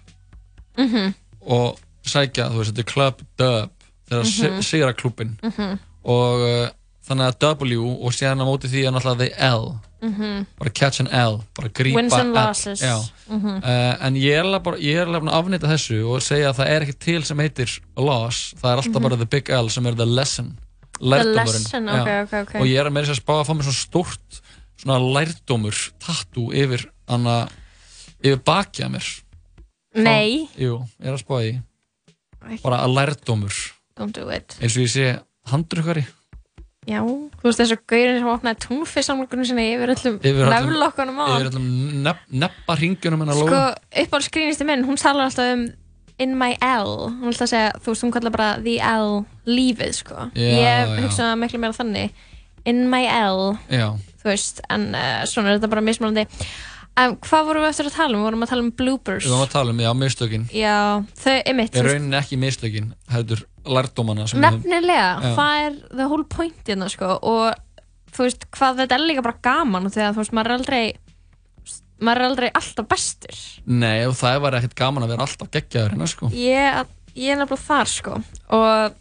Mhm. 0.77 1.13
og 1.45 1.77
sækja, 2.05 2.49
þú 2.51 2.57
veist, 2.59 2.71
þetta 2.73 2.81
er 2.83 2.91
club 2.93 3.19
dub 3.38 3.71
þeir 4.09 4.19
að 4.19 4.25
mm 4.25 4.61
sigra 4.65 4.93
klubbin 4.93 5.38
Mhm. 5.43 5.79
og 6.03 6.41
uh, 6.41 6.69
þannig 7.07 7.27
að 7.29 7.38
W 7.71 7.85
og 8.05 8.11
á 8.41 8.45
móti 8.49 8.67
því 8.69 8.81
er 8.88 8.91
náttúrulega 8.91 9.17
the 9.17 9.31
L 9.38 9.79
Mhm. 10.05 10.45
bara 10.59 10.69
catch 10.69 10.99
an 10.99 11.07
L, 11.07 11.43
bara 11.55 11.69
grípa 11.69 11.95
Wins 11.95 12.13
and 12.13 12.29
L. 12.29 12.33
losses. 12.33 12.81
Já, 12.81 12.99
Mhm. 13.29 13.63
uh, 13.63 14.05
en 14.05 14.13
ég 14.15 14.31
er 14.39 14.59
bara, 14.59 14.77
ég 14.77 14.95
er 15.01 15.07
að 15.07 15.29
afnýta 15.31 15.67
þessu 15.71 16.05
og 16.09 16.21
segja 16.21 16.51
að 16.53 16.59
það 16.59 16.69
er 16.75 16.81
ekki 16.85 16.99
til 16.99 17.23
sem 17.23 17.37
heitir 17.39 17.79
loss, 17.97 18.53
það 18.61 18.71
er 18.71 18.77
alltaf 18.81 18.93
Mhm. 18.95 19.01
bara 19.03 19.15
the 19.17 19.25
big 19.25 19.49
L 19.49 19.69
sem 19.69 19.85
er 19.85 19.95
the 19.95 20.05
lesson 20.05 20.57
lesson, 21.01 21.85
Já. 21.87 22.01
ok, 22.01 22.07
ok, 22.33 22.33
ok. 22.47 22.55
og 22.61 22.67
ég 22.67 22.79
er 22.79 22.85
að 22.85 22.93
meira 22.93 23.07
þess 23.07 23.19
að 23.19 23.23
spá 23.23 23.33
að 23.41 23.47
fá 23.47 23.53
mér 23.55 23.63
svona 23.63 23.83
stórt 23.85 24.41
svona 24.77 24.99
lærdómur, 24.99 25.91
tattoo 25.99 26.51
yfir 26.53 26.85
hana, 27.07 27.47
yfir 28.23 28.37
bakja 28.43 28.87
mér 28.89 29.21
nei, 29.95 30.47
jú, 30.57 30.85
ég 31.01 31.07
er 31.07 31.13
að 31.13 31.23
spá 31.23 31.35
því 31.41 31.61
bara 32.63 32.77
að 32.85 32.93
lærdómur 32.95 33.71
don't 33.97 34.13
do 34.13 34.29
it 34.29 34.55
eins 34.61 34.75
og 34.77 34.83
ég 34.83 34.91
sé 34.91 35.19
handrukkari 35.47 36.05
já, 36.89 37.00
þú 37.02 37.48
veist 37.48 37.62
þessu 37.63 37.80
gaurin 37.89 38.19
sem 38.19 38.30
opnaði 38.34 38.62
túnfissamlokunum 38.67 39.48
sinni 39.50 39.69
yfir 39.74 39.95
öllum 39.95 40.19
nefnlokkunum 40.21 41.24
á 41.24 41.26
yfir 41.36 41.50
öllum 41.54 41.71
nepp, 42.06 42.28
neppa 42.30 42.78
ringjunum 42.82 43.26
hennar 43.26 43.39
sko, 43.39 43.50
lóu. 43.50 43.74
uppáhaldsgrínisti 44.04 44.67
minn, 44.67 44.86
hún 44.88 45.02
talar 45.02 45.30
alltaf 45.30 45.56
um 45.56 45.65
in 46.17 46.38
my 46.39 46.56
L, 46.62 47.10
hún 47.19 47.34
ætla 47.34 47.48
að 47.48 47.52
segja 47.52 47.71
þú 47.84 47.91
veist, 47.91 48.06
hún 48.06 48.13
kallar 48.15 48.34
bara 48.36 48.52
the 48.63 48.78
L 48.80 49.26
lífið, 49.50 49.98
sko. 50.00 50.30
Já, 50.38 50.54
ég 50.62 50.93
hugsa 51.04 51.32
það 51.32 51.41
miklu 51.41 51.62
meira 51.62 51.76
þannig. 51.76 52.21
In 52.65 52.86
my 52.91 53.04
L, 53.12 53.41
já, 53.69 53.89
þú 54.21 54.32
veist 54.32 54.62
en 54.74 54.88
uh, 54.95 55.26
svona 55.30 55.52
er 55.52 55.60
þetta 55.60 55.71
bara 55.74 55.84
mismunandi. 55.86 56.26
Um, 56.95 57.17
hvað 57.19 57.50
vorum 57.50 57.65
við 57.65 57.74
eftir 57.74 57.89
að 57.89 57.98
tala 57.98 58.15
um, 58.15 58.21
við 58.21 58.30
vorum 58.30 58.45
að 58.45 58.54
tala 58.54 58.63
um 58.63 58.71
bloopers. 58.80 59.26
Við 59.26 59.36
varum 59.36 59.50
að 59.50 59.52
tala 59.58 59.76
um, 59.76 59.84
já, 59.84 59.91
mistökin. 60.00 60.48
Já, 60.56 60.78
þau, 61.19 61.36
er 61.36 61.52
þú 61.52 61.60
veist, 61.60 61.82
rauninni 61.89 62.19
ekki 62.21 62.39
mistökin 62.39 62.93
heldur 63.12 63.43
lærdómana 63.65 64.25
nefnilega 64.39 65.34
það 65.38 65.62
er 65.65 65.78
the 65.91 66.08
whole 66.10 66.25
point 66.30 66.62
hérna, 66.67 66.89
sko 66.91 67.15
og 67.21 67.56
þú 68.15 68.28
veist, 68.28 68.45
hvað 68.56 68.84
þetta 68.84 68.97
er 68.97 69.06
líka 69.10 69.25
bara 69.25 69.41
gaman 69.43 69.91
þegar 69.91 70.15
þú 70.15 70.23
veist, 70.23 70.36
maður 70.36 70.51
er 70.51 70.58
aldrei 70.60 70.84
maður 72.06 72.21
er 72.21 72.28
aldrei 72.30 72.49
alltaf 72.60 72.88
bestur. 72.91 73.38
Nei, 73.71 74.04
og 74.08 74.15
það 74.19 74.41
var 74.43 74.58
ekkert 74.60 74.78
gaman 74.80 75.06
að 75.06 75.13
vera 75.13 75.28
alltaf 75.28 75.51
geggjaður 75.54 75.95
hérna, 75.95 76.10
sko. 76.12 76.30
Ég, 76.36 76.91
ég 77.15 77.32
er 77.32 77.39
nefnilega 77.39 77.67
þar 77.69 77.91
sko 77.91 78.17
og 78.60 78.97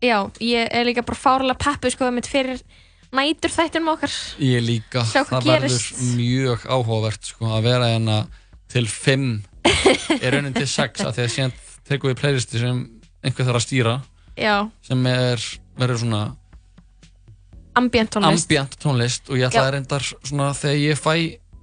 já, 0.00 0.16
ég 0.44 0.70
er 0.70 0.86
líka 0.88 1.04
bara 1.06 1.18
fárlega 1.18 1.58
peppu 1.60 1.92
sko 1.92 2.10
mitt 2.14 2.30
fyrir 2.30 2.62
nætur 3.14 3.50
þættinum 3.50 3.90
okkar. 3.96 4.14
Ég 4.42 4.62
líka, 4.62 5.02
það 5.10 5.34
verður 5.34 5.66
gerist. 5.66 6.04
mjög 6.14 6.66
áhugavert 6.70 7.32
sko, 7.32 7.50
að 7.56 7.66
vera 7.66 7.90
hérna 7.90 8.20
til 8.70 8.86
5 8.86 9.26
er 10.20 10.30
raunin 10.34 10.54
til 10.54 10.68
6 10.70 11.04
að 11.04 11.16
því 11.16 11.24
að 11.26 11.32
síðan 11.34 11.54
tekum 11.90 12.12
við 12.12 12.20
playlisti 12.22 12.62
sem 12.62 12.84
einhver 13.24 13.46
þarf 13.46 13.60
að 13.60 13.66
stýra 13.66 13.94
já, 14.38 14.54
sem 14.86 15.06
er, 15.06 15.42
verður 15.78 15.98
svona 16.04 16.22
ambient 17.78 18.10
tónlist 18.14 18.48
ambient 18.48 18.76
tónlist 18.82 19.30
og 19.30 19.38
ég 19.38 19.48
ætla 19.48 19.60
Já. 19.62 19.66
að 19.68 19.74
reyndar 19.76 20.06
svona 20.26 20.50
þegar 20.56 20.80
ég 20.82 20.98
fæ 21.00 21.14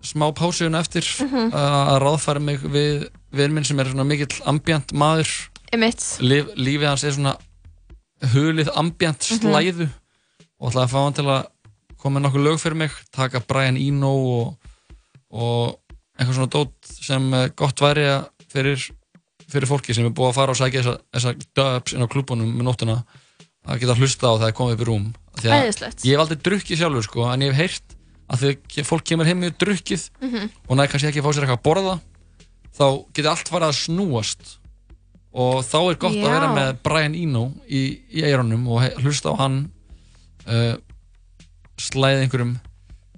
smá 0.07 0.27
pásugun 0.37 0.77
eftir 0.79 1.03
Mhm. 1.25 1.51
að 1.51 1.97
ráðfæra 2.03 2.39
mig 2.41 2.59
við 2.61 3.09
við 3.33 3.51
minn 3.51 3.63
sem 3.65 3.79
er 3.79 3.85
svona 3.91 4.05
mikill 4.07 4.41
ambient 4.45 4.93
maður 4.93 5.27
Einmitt. 5.73 5.99
Líf, 6.23 6.47
lífið 6.55 6.87
hans 6.87 7.03
er 7.03 7.11
svona 7.11 7.35
hulið 8.33 8.69
ambient 8.75 9.19
Mhm. 9.19 9.39
slæðu 9.41 9.89
og 10.61 10.71
ætla 10.71 10.85
að 10.85 10.89
fá 10.93 11.03
hann 11.03 11.13
til 11.13 11.25
að 11.25 11.45
koma 11.97 12.19
með 12.19 12.23
nokkuð 12.29 12.43
lög 12.45 12.59
fyrir 12.61 12.75
mig 12.77 12.91
taka 13.11 13.39
Brian 13.41 13.75
Eno 13.77 14.13
og, 14.15 14.57
og 15.31 15.79
eitthvað 16.17 16.33
svona 16.35 16.49
dót 16.55 16.71
sem 16.85 17.33
eh, 17.33 17.49
gott 17.55 17.75
væri 17.83 18.05
að 18.07 18.29
fyrir, 18.49 18.91
fyrir 19.51 19.69
fólki 19.69 19.93
sem 19.95 20.05
er 20.05 20.11
búið 20.15 20.31
að 20.31 20.37
fara 20.39 20.51
og 20.53 20.59
sækja 20.59 20.81
þessa, 20.83 20.97
þessa 21.15 21.33
dubs 21.55 21.93
inn 21.95 22.03
á 22.03 22.11
klúbunum 22.11 22.49
með 22.57 22.67
nóttuna 22.67 22.97
að 23.67 23.79
geta 23.83 23.95
hlusta 23.99 24.27
á 24.27 24.33
það 24.39 24.47
að 24.49 24.55
koma 24.59 24.73
upp 24.75 24.81
í 24.83 24.87
rúm 24.87 25.07
að. 25.37 25.45
Ég 26.03 26.13
hef 26.15 26.19
aldrei 26.23 26.39
drukkið 26.47 26.79
sjálfur 26.81 27.03
sko, 27.07 27.25
en 27.31 27.41
ég 27.45 27.53
hef 27.53 27.59
heyrt 27.61 27.95
að 28.27 28.43
þegar 28.43 28.87
fólk 28.89 29.03
kemur 29.07 29.25
heim 29.29 29.39
með 29.43 29.57
drukkið 29.61 30.09
Mhm. 30.21 30.49
og 30.67 30.77
næði 30.77 30.91
kannski 30.91 31.07
ekki 31.11 31.21
að 31.21 31.27
fá 31.27 31.31
sér 31.35 31.43
eitthvað 31.47 31.59
að 31.59 31.67
borða 31.67 31.95
þá 32.77 32.85
geti 33.13 33.27
allt 33.31 33.49
farið 33.51 33.67
að 33.69 33.77
snúast 33.83 34.57
og 35.37 35.63
þá 35.63 35.77
er 35.91 35.95
gott 36.01 36.15
að 36.17 36.23
Já. 36.23 36.31
vera 36.31 36.49
með 36.55 36.77
Brian 36.83 37.15
Eno 37.15 37.43
í, 37.69 37.81
í 38.11 38.23
eironum 38.23 38.67
og 38.67 38.81
hlusta 39.03 39.31
á 39.31 39.35
hann 39.39 39.71
uh, 40.47 40.75
slæði 41.77 42.23
einhverjum 42.25 42.55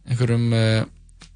einhverjum 0.10 0.48
uh, 0.54 0.86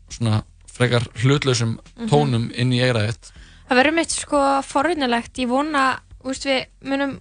svona 0.09 0.41
frekar 0.73 1.05
hlutlausum 1.21 1.77
Mhm. 1.97 2.09
tónum 2.09 2.49
inn 2.57 2.73
í 2.73 2.81
eiraðið 2.81 3.31
Það 3.74 3.80
verður 3.80 3.93
mitt 3.97 4.11
sko 4.13 4.39
forunilegt, 4.69 5.39
ég 5.41 5.47
vona, 5.49 5.84
úst, 6.30 6.43
við 6.45 6.67
munum 6.86 7.15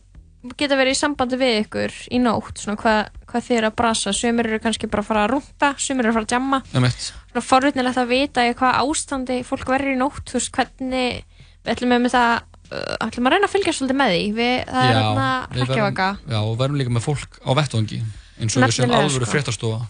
geta 0.61 0.77
verið 0.77 0.93
í 0.93 0.99
sambandi 0.99 1.39
við 1.41 1.55
ykkur 1.63 1.95
í 2.13 2.21
nótt, 2.21 2.61
svona 2.61 2.77
hvað, 2.77 3.09
hvað 3.31 3.47
þið 3.47 3.57
eru 3.57 3.71
að 3.71 3.77
brasa, 3.79 4.13
sumir 4.13 4.51
eru 4.51 4.59
kannski 4.61 4.91
bara 4.93 5.01
að 5.01 5.09
fara 5.09 5.23
að 5.25 5.33
rúnta, 5.33 5.71
sumir 5.81 6.05
eru 6.05 6.13
að 6.13 6.19
fara 6.19 6.29
að 6.29 6.37
jamma, 6.37 6.61
svona 7.07 7.45
forunilegt 7.47 8.03
að 8.05 8.13
vita 8.13 8.45
í 8.45 8.53
hvað 8.61 8.79
ástandi 8.83 9.41
fólk 9.49 9.73
verður 9.73 9.95
í 9.95 9.99
nótt, 10.03 10.23
þú 10.29 10.37
veist, 10.43 10.53
hvernig, 10.59 11.43
við 11.65 11.73
ætlum 11.73 11.97
með 11.97 12.13
það, 12.19 12.47
uh, 12.69 12.95
ætlum 13.09 13.31
að 13.31 13.37
reyna 13.39 13.49
að 13.49 13.57
fylgja 13.57 13.79
svolítið 13.79 14.01
með 14.03 14.17
því, 14.19 14.23
við, 14.43 14.55
það 14.69 14.89
er 14.91 14.97
hérna 15.01 15.29
hrekkjavaka, 15.57 16.15
Já, 16.37 16.41
og 16.43 16.57
verðum 16.61 16.83
líka 16.83 16.97
með 16.99 17.09
fólk 17.09 17.41
á 17.49 17.51
vettvangi 17.63 18.03
eins 18.03 18.59
og 18.59 18.67
við 18.67 18.77
sem 18.77 18.91
Nefnilega, 18.91 19.07
alvöru 19.07 19.25
sko. 19.25 19.39
fréttastofa. 19.39 19.85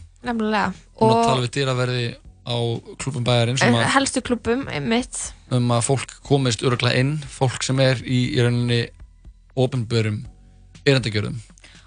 Og 1.03 1.11
og 1.11 1.25
tala 1.27 1.43
við 1.43 1.57
dýraverði 1.59 2.13
á 2.43 2.57
klubum 2.99 3.25
bæjarinn 3.27 3.59
sem 3.61 3.75
að, 3.75 3.87
helstu 3.95 4.23
klubum, 4.27 4.67
mitt, 4.89 5.21
um 5.55 5.71
að 5.77 5.87
fólk 5.91 6.17
komist 6.27 6.63
öruglega 6.67 6.99
inn, 7.03 7.17
fólk 7.31 7.63
sem 7.67 7.79
er 7.85 8.03
í, 8.03 8.25
í 8.35 8.43
rauninni 8.43 8.83
ofinbörum 9.59 10.23
erendagjörðum 10.87 11.39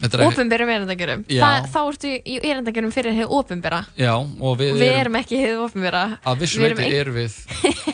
er 0.03 0.09
ekki- 0.09 0.67
erindagjörum, 0.75 1.21
Já. 1.31 1.39
Þa, 1.41 1.67
þá 1.71 1.79
ertu 1.89 2.09
í 2.19 2.35
erindagjörum 2.43 2.91
fyrir 2.91 3.21
ofinbera, 3.31 3.85
Já, 3.97 4.11
og 4.19 4.57
við, 4.59 4.73
við 4.79 4.91
erum 4.99 5.15
ekki 5.21 5.37
hér 5.39 5.61
ofinbera, 5.63 6.01
að 6.25 6.41
vissu 6.43 6.59
við 6.59 6.65
erum 6.65 6.77
leiti 6.77 6.89
ein- 6.91 6.99
erum 6.99 7.15
við 7.15 7.37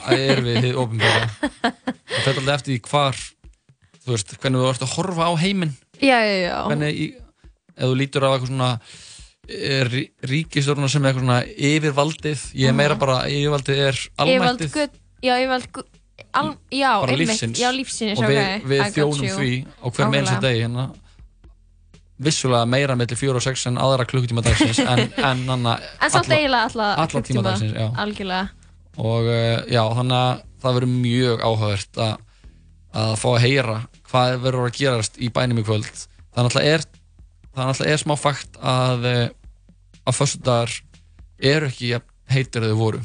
að 0.01 0.23
erum 0.25 0.49
við 0.49 0.75
ofinböra 0.81 1.21
og 1.69 2.17
þetta 2.17 2.31
er 2.31 2.39
alltaf 2.41 2.55
eftir 2.57 2.79
hvar 2.89 3.21
þú 4.01 4.15
veist, 4.15 4.33
hvernig 4.41 4.63
þú 4.63 4.69
ert 4.71 4.85
að 4.87 4.93
horfa 4.97 5.29
á 5.29 5.33
heiminn. 5.37 5.73
Já, 6.01 6.17
já, 6.25 6.35
já, 6.41 6.55
hvernig, 6.67 6.97
í, 6.97 7.07
ef 7.77 7.85
þú 7.85 7.95
lítur 8.01 8.25
á 8.25 8.29
eitthvað 8.33 8.49
svona 8.49 8.71
rí, 9.47 10.03
ríkistjórna 10.27 10.89
sem 10.91 11.03
er 11.05 11.11
eitthvað 11.11 11.25
svona 11.25 11.39
yfirvaldið. 11.71 12.43
Ég 12.61 12.71
er 12.71 12.77
meira 12.77 12.97
bara, 12.99 13.23
yfirvaldið 13.31 13.81
er 13.87 13.97
Yfirvald 13.97 14.25
almættið 14.25 14.73
guð, 14.75 14.99
já, 15.25 15.33
yfirvald 15.37 15.81
al, 16.31 16.51
já, 16.71 16.89
bara 17.01 17.17
lífsins 17.19 17.59
já, 17.59 17.69
lífsins, 17.75 18.19
og 18.19 18.29
við, 18.29 18.41
ok, 18.41 18.67
við 18.71 18.83
þjónum 18.95 19.25
you. 19.25 19.37
því 19.37 19.53
á 19.65 19.85
hver 19.89 20.05
einsta 20.05 20.19
Nákvæmlega. 20.21 20.41
degi 20.47 20.65
hérna. 20.65 20.87
Vissulega 22.21 22.67
meira 22.69 22.95
mellir 22.95 23.17
4 23.17 23.39
og 23.39 23.43
6 23.47 23.67
en 23.71 23.79
aðra 23.81 24.05
klukkutíma 24.05 24.43
dagsins 24.45 24.79
en, 24.83 25.07
en 25.31 25.43
anna, 25.49 25.77
En 25.97 26.13
samt 26.13 26.29
eiginlega 26.29 26.69
alla, 26.69 26.91
alla 26.93 27.07
klukktíma, 27.09 27.41
tíma 27.41 27.47
dagsins, 27.49 27.73
já. 27.73 27.87
Algjörlega, 28.03 28.51
og 29.01 29.29
uh, 29.31 29.63
já, 29.65 29.81
þannig 29.97 30.17
að 30.19 30.43
það 30.61 30.77
verður 30.77 30.93
mjög 30.93 31.45
áhugavert 31.47 32.01
að, 32.05 32.13
að 33.01 33.13
fá 33.23 33.27
að 33.31 33.43
heyra 33.47 33.77
hvað 34.11 34.37
verður 34.43 34.67
að 34.67 34.77
gerast 34.77 35.17
í 35.17 35.31
bænum 35.33 35.61
í 35.61 35.65
kvöld. 35.65 36.03
Þannig 36.35 36.59
að 36.59 36.67
er, 36.75 36.85
þannig 37.55 37.81
að 37.83 37.91
er 37.93 38.01
smá 38.01 38.15
fakt 38.19 38.57
að 38.61 39.07
uh, 39.11 39.23
að 40.07 40.17
föstudagar 40.17 40.75
eru 41.41 41.67
ekki 41.71 41.93
heitir 42.31 42.63
að 42.65 42.73
þau 42.73 42.79
voru 42.79 43.01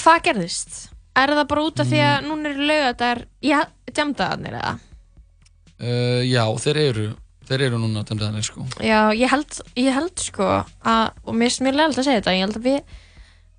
hvað 0.00 0.24
gerðist? 0.26 0.80
Er 1.14 1.30
það 1.30 1.46
bara 1.52 1.62
út 1.68 1.78
af 1.80 1.86
því 1.86 1.98
Mm. 2.00 2.08
að 2.10 2.24
núna 2.26 2.50
eru 2.50 2.64
laugadar, 2.66 3.20
já, 3.46 3.60
jamdaðarnir 3.94 4.56
eða? 4.58 4.72
uh, 5.78 6.22
já, 6.26 6.42
þeir 6.64 6.80
eru 6.88 7.04
þeir 7.44 7.62
eru 7.68 7.78
núna 7.78 8.02
töndaðanir 8.08 8.42
sko 8.46 8.64
Já, 8.82 9.12
ég 9.14 9.28
held, 9.30 9.58
ég 9.78 9.92
held 9.94 10.18
sko 10.24 10.46
að, 10.82 11.12
og 11.24 11.34
mér 11.36 11.50
finnst 11.52 11.62
mjög 11.66 11.76
leiðilegt 11.78 12.00
að 12.02 12.08
segja 12.08 12.20
þetta, 12.22 12.34
ég 12.34 12.44
held 12.46 12.58
að 12.58 12.66
við, 12.70 12.98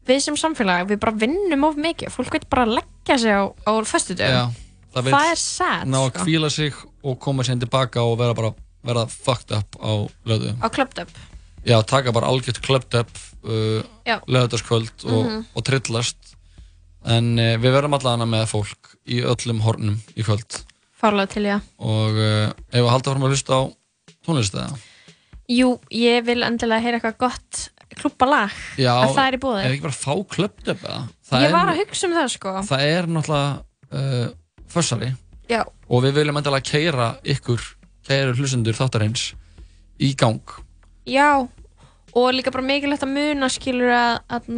við 0.10 0.22
sem 0.26 0.38
samfélag, 0.42 0.88
við 0.90 1.00
bara 1.06 1.16
vinnum 1.22 1.68
of 1.70 1.78
mikið, 1.80 2.12
fólk 2.16 2.34
veit 2.36 2.48
bara 2.50 2.66
að 2.66 2.76
leggja 2.80 3.18
sig 3.22 3.32
á, 3.38 3.44
á 3.46 3.72
já, 3.72 4.44
það, 4.96 5.10
Það 5.16 5.30
er 5.32 5.40
sad, 5.44 5.88
ná 5.88 5.98
að 6.02 6.10
sko. 6.12 6.24
kvíla 6.26 6.50
sig 6.50 6.74
og 7.06 7.20
koma 7.22 7.44
sér 7.46 7.60
tilbaka 7.62 8.04
og 8.04 8.18
vera 8.20 8.34
bara 8.38 8.52
vera 8.86 9.06
fucked 9.12 9.52
up 9.58 9.78
á 9.82 9.92
löðu 10.30 10.54
Á 10.62 10.68
klöptöp. 10.70 11.10
já, 11.66 11.78
taka 11.86 12.12
bara 12.14 12.28
algjört 12.30 12.62
clubbed 12.62 12.94
up 13.00 13.10
uh, 13.46 13.82
Já. 14.06 14.20
löðarskvöld 14.28 15.06
og, 15.06 15.26
Mhm. 15.26 15.46
og 15.56 15.64
trillast 15.66 16.36
en 17.06 17.38
uh, 17.40 17.56
við 17.62 17.74
verðum 17.76 17.94
allavega 17.98 18.26
með 18.30 18.48
fólk 18.50 18.96
í 19.08 19.22
öllum 19.22 19.62
hornum 19.66 20.00
í 20.18 20.24
kvöld 20.26 20.64
Fárlega 20.96 21.28
til, 21.36 21.44
já. 21.46 21.60
og 21.78 22.16
uh, 22.18 22.50
ef 22.72 22.82
við 22.82 22.90
halda 22.90 23.12
fram 23.14 23.26
að 23.28 23.34
hlusta 23.36 23.54
á 23.58 23.62
tónlist 24.26 24.56
eða 24.58 24.78
Jú, 25.46 25.76
ég 25.94 26.24
vil 26.26 26.42
endilega 26.42 26.82
heyra 26.82 26.98
eitthvað 26.98 27.18
gott 27.22 27.68
klúbbalag, 27.96 28.50
já, 28.82 28.90
að 28.98 29.12
það 29.14 29.28
er 29.30 29.36
í 29.38 29.42
búið. 29.44 29.60
er 29.62 29.74
ekki 29.76 29.84
bara 29.86 29.94
að 29.94 30.02
fá 30.02 30.14
clubbed 30.34 30.72
up 30.74 30.82
eða 30.90 31.02
það 31.30 31.44
Ég 31.44 31.46
er, 31.48 31.54
var 31.54 31.70
að 31.70 31.78
hugsa 31.84 32.08
um 32.08 32.16
það 32.18 32.32
sko. 32.34 32.54
það 32.72 32.86
er 32.90 33.08
náttúrulega 33.14 33.52
uh, 33.94 34.28
fössari 34.74 35.12
Já, 35.46 35.62
og 35.62 36.02
við 36.02 36.16
viljum 36.18 36.40
endilega 36.42 36.66
keira 36.66 37.10
ykkur 37.36 37.62
kæru 38.08 38.36
hlustendur 38.38 38.78
þáttarins 38.78 39.32
í 40.02 40.12
gang 40.20 40.42
já, 41.08 41.48
og 42.16 42.28
líka 42.36 42.52
bara 42.54 42.66
mikilvægt 42.66 43.04
að 43.06 43.14
muna 43.16 43.50
skilur 43.52 43.92
að, 43.94 44.20
að, 44.32 44.50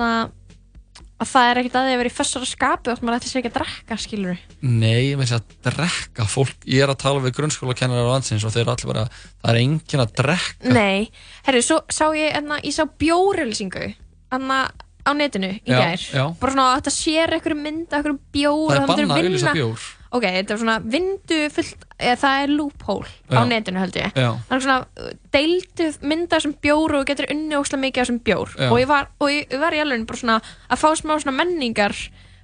að 1.17 1.29
það 1.31 1.49
er 1.51 1.59
ekkert 1.61 1.77
að 1.79 1.87
því 1.87 1.93
að 1.95 2.01
vera 2.01 2.11
í 2.11 2.15
fössara 2.17 2.47
skapi 2.49 2.89
og 2.91 2.95
að 2.95 3.03
maður 3.07 3.17
ætti 3.19 3.31
sér 3.31 3.39
ekki 3.41 3.49
að 3.51 3.55
drekka 3.57 3.97
skilur. 4.01 4.41
Nei, 4.61 5.09
ég 5.09 5.19
veist 5.19 5.35
að 5.37 5.55
drekka 5.67 6.27
fólk 6.29 6.67
Ég 6.69 6.83
er 6.85 6.93
að 6.93 6.99
tala 7.03 7.23
við 7.25 7.35
grunnskólakennarar 7.39 8.05
á 8.09 8.13
landsins 8.13 8.45
og 8.47 8.53
þeir 8.53 8.63
eru 8.65 8.73
allir 8.75 8.91
bara, 8.93 9.05
það 9.41 9.51
er 9.53 9.61
enginn 9.63 10.03
að 10.05 10.13
drekka 10.21 10.73
Nei, 10.77 11.09
herru, 11.47 11.63
svo 11.65 11.79
sá 11.89 12.05
ég, 12.17 12.33
enna, 12.37 12.59
ég 12.63 12.75
sá 12.77 12.85
bjórelsingu 12.85 13.87
enna, 14.37 14.59
á 15.07 15.11
netinu 15.15 15.53
í 15.57 15.61
gær. 15.71 16.07
Bara 16.41 16.53
svona 16.53 16.69
að 16.71 16.81
þetta 16.81 16.95
sér 16.97 17.37
eitthvað 17.37 17.61
mynd 17.63 17.93
eitthvað 17.95 18.17
bjór. 18.35 18.73
Það 18.73 18.81
er 18.81 18.89
bannað 18.91 19.15
að 19.17 19.29
vinna- 19.31 19.55
bjór 19.55 19.85
Ok, 20.15 20.23
þetta 20.23 20.55
er 20.55 20.61
svona 20.61 20.77
vindu 20.83 21.39
fullt, 21.51 21.87
eða 21.99 22.19
það 22.21 22.43
er 22.43 22.53
loophole 22.53 23.09
á 23.33 23.41
netinu 23.47 23.81
held 23.81 23.97
ég. 23.99 24.13
Já. 24.15 24.29
Er 24.37 24.63
svona 24.63 24.77
uh, 24.85 25.09
deildu 25.35 25.89
mynda 26.07 26.39
sem 26.43 26.53
bjór 26.63 26.99
og 27.01 27.09
getur 27.09 27.27
unni 27.33 27.57
óslega 27.59 27.83
mikið 27.83 28.03
af 28.03 28.07
þessum 28.07 28.21
bjór. 28.27 28.55
Já. 28.55 28.69
Og 28.69 28.79
ég 28.79 28.87
var, 28.89 29.11
og 29.19 29.33
ég 29.33 29.59
var 29.59 29.75
í 29.75 29.81
alveg 29.83 30.07
bara 30.07 30.21
svona 30.21 30.39
að 30.39 30.81
fá 30.83 30.87
smá 30.95 31.17
svona 31.17 31.35
menningar 31.41 31.97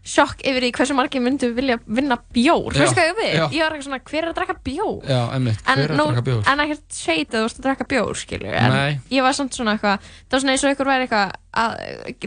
sjokk 0.03 0.41
yfir 0.43 0.65
því 0.65 0.71
hversu 0.75 0.95
margir 0.97 1.21
myndu 1.23 1.49
vilja 1.55 1.77
vinna 1.87 2.17
bjór. 2.35 2.73
Þú 2.75 2.81
veist 2.83 2.97
hvað 2.97 3.07
ég 3.07 3.19
við? 3.19 3.29
já. 3.37 3.43
Ég 3.55 3.61
var 3.63 3.75
eitthvað 3.75 3.85
svona, 3.87 3.99
hver 4.09 4.19
er 4.19 4.29
að 4.31 4.35
drekka 4.39 4.55
bjór? 4.67 4.97
Já, 5.07 5.21
einmitt, 5.37 5.61
hver 5.63 5.83
er 5.83 5.93
að 5.93 5.99
nú, 5.99 6.07
drekka 6.09 6.25
bjór? 6.27 6.41
en 6.51 6.63
ekkert 6.65 6.97
sveit 6.97 7.29
að 7.29 7.37
þú 7.37 7.43
veist 7.45 7.61
að 7.61 7.67
drekka 7.67 7.87
bjór, 7.93 8.19
skilju. 8.19 8.51
En 8.59 8.75
Nei. 8.75 8.99
ég 9.15 9.23
var 9.23 9.37
samt 9.37 9.55
svona 9.55 9.77
eitthvað, 9.77 10.11
það 10.27 10.35
var 10.35 10.43
svona 10.43 10.55
eins 10.57 10.65
og 10.67 10.75
ykkur 10.75 10.91
væri 10.91 11.07
eitthvað 11.07 11.33
að 11.63 11.73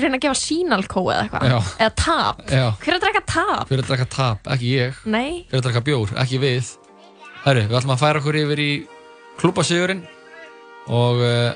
reyna 0.01 0.17
að 0.17 0.25
gefa 0.25 0.41
sínalkó 0.41 1.05
eða 1.13 1.27
eitthvað. 1.27 1.71
Eða 1.77 1.93
tap. 2.01 2.43
Já. 2.49 2.67
Hver 2.81 2.95
er 2.95 2.99
að 2.99 3.07
drekka 3.07 3.25
tap? 3.27 3.65
Hver 3.69 3.77
er 3.77 3.85
að 3.85 3.93
drekka 3.93 4.09
tap? 4.17 4.51
Ekki 4.57 4.73
ég 4.73 5.01
Nei. 5.05 5.31
Hver 5.51 5.59
er 5.59 5.61
að 5.61 5.69
drekka 5.69 5.85
bjór? 5.91 6.17
Ekki 6.25 6.41
við 6.41 6.73
Herru, 7.47 7.63
við 7.69 7.77
ætlum 7.79 7.93
að 7.95 8.01
færa 8.03 8.19
okkur 8.23 8.39
yfir 8.41 8.59
í 8.59 8.71
klúbasigurinn 9.39 10.01
og 10.91 11.21
uh, 11.21 11.53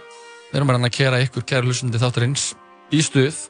við 0.51 0.59
erum 0.61 0.71
bara 0.71 0.83
að 0.85 0.93
kera 0.95 1.23
ykkur 1.25 1.47
kæru 1.49 1.71
hlustundi 1.71 1.99
þáttarins 1.99 2.51
í 2.95 3.01
stuð 3.03 3.49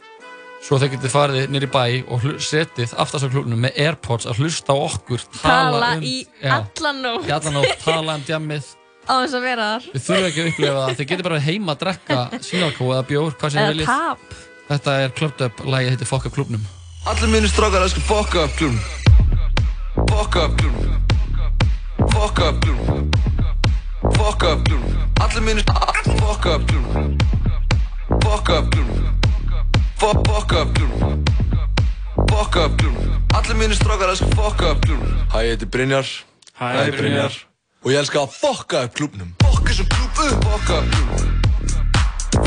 svo 0.60 0.76
þeir 0.80 0.90
getið 0.94 1.12
farið 1.14 1.46
nýri 1.54 1.68
bæ 1.72 1.84
og 2.12 2.26
setið 2.44 2.92
aftast 3.00 3.24
á 3.24 3.32
klúbnum 3.32 3.62
með 3.64 3.78
Airpods 3.86 4.26
að 4.28 4.42
hlusta 4.42 4.74
á 4.74 4.76
okkur 4.76 5.22
tala, 5.40 5.70
Tala 5.80 5.88
um 5.96 6.04
í 6.04 6.16
já, 6.42 6.52
allan 6.58 7.00
nótt. 7.04 7.24
í 7.28 7.32
allan 7.36 7.64
tala 7.84 8.14
um 8.18 8.24
djammið. 8.28 8.68
Á 9.08 9.12
þess 9.24 9.34
að 9.38 9.46
vera 9.48 9.68
þar. 9.72 9.86
Við 9.94 10.02
þurfum 10.06 10.26
ekki 10.28 10.42
að 10.44 10.50
upplifa 10.52 10.74
það, 10.84 10.92
þið 11.00 11.08
getur 11.10 11.26
bara 11.30 11.40
heima 11.46 11.72
að 11.74 11.80
drekka 11.84 12.18
sínalkó 12.44 12.90
eða 12.92 13.06
bjór, 13.08 13.32
hvað 13.40 13.54
sem 13.54 13.64
þið 13.64 13.72
viljið. 13.72 14.36
Þetta 14.70 14.96
er 15.02 15.14
Clubbed 15.18 15.46
Up, 15.48 15.62
lagið 15.66 15.94
heitir 15.96 16.10
Fuck 16.12 16.28
Up 16.28 16.36
klubnum. 16.36 16.66
Allir 17.10 17.30
mínir 17.32 17.48
strákar 17.50 17.82
elskar 17.86 18.04
fuck 18.04 18.34
up 18.36 18.52
klubn 18.60 18.76
Fuck 20.10 20.36
up 20.36 20.52
klubn 20.60 21.00
Fuck 22.12 22.42
up 22.44 22.60
klubn 22.60 23.10
Fuck 24.18 24.44
up 24.44 24.60
klubn 24.68 24.98
Allir 25.24 25.46
mínir 25.48 25.64
Fuck 26.20 26.46
up 26.52 26.66
klubn 26.68 27.16
Fuck 28.20 28.52
up 28.52 28.68
klubn 28.70 29.19
Fuck 30.00 30.26
fuck 30.26 30.52
up 30.52 30.74
klubn 30.74 31.24
Fuck 32.30 32.56
up 32.56 32.72
klubn 32.78 33.20
Allir 33.36 33.56
mínir 33.56 33.76
strákar 33.76 34.08
elskar 34.08 34.30
fuck 34.32 34.62
up 34.64 34.80
klubn 34.80 35.04
Hæ, 35.28 35.42
ég 35.44 35.50
heiti 35.52 35.66
Brynjar 35.68 36.06
Hæ, 36.56 36.64
ég 36.72 36.78
heiti 36.80 36.96
Brynjar 36.96 37.34
Og 37.84 37.90
ég 37.92 37.98
elska 38.00 38.22
að 38.22 38.32
fokka 38.32 38.80
upp 38.88 38.94
klubnum 38.96 39.34
Fokk 39.44 39.68
þessum 39.68 39.90
klub 39.92 40.22
upp 40.24 40.46
Fuck 40.48 40.70
up 40.72 40.84
klubn 40.94 41.20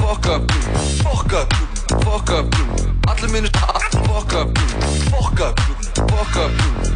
Fuck 0.01 0.29
up 0.33 0.47
klubn 0.49 0.65
Fuck 1.03 1.35
up 1.37 1.53
klubn 1.53 2.01
Fuck 2.07 2.33
up 2.33 2.49
klubn 2.55 2.73
Allir 3.13 3.29
mínir 3.35 3.53
Fuck 3.53 4.33
up 4.33 4.49
klubn 4.57 4.81
Fuck 5.13 5.43
up 5.45 5.61
klubn 5.61 5.85
Fuck 6.09 6.39
up 6.41 6.57
klubn 6.57 6.89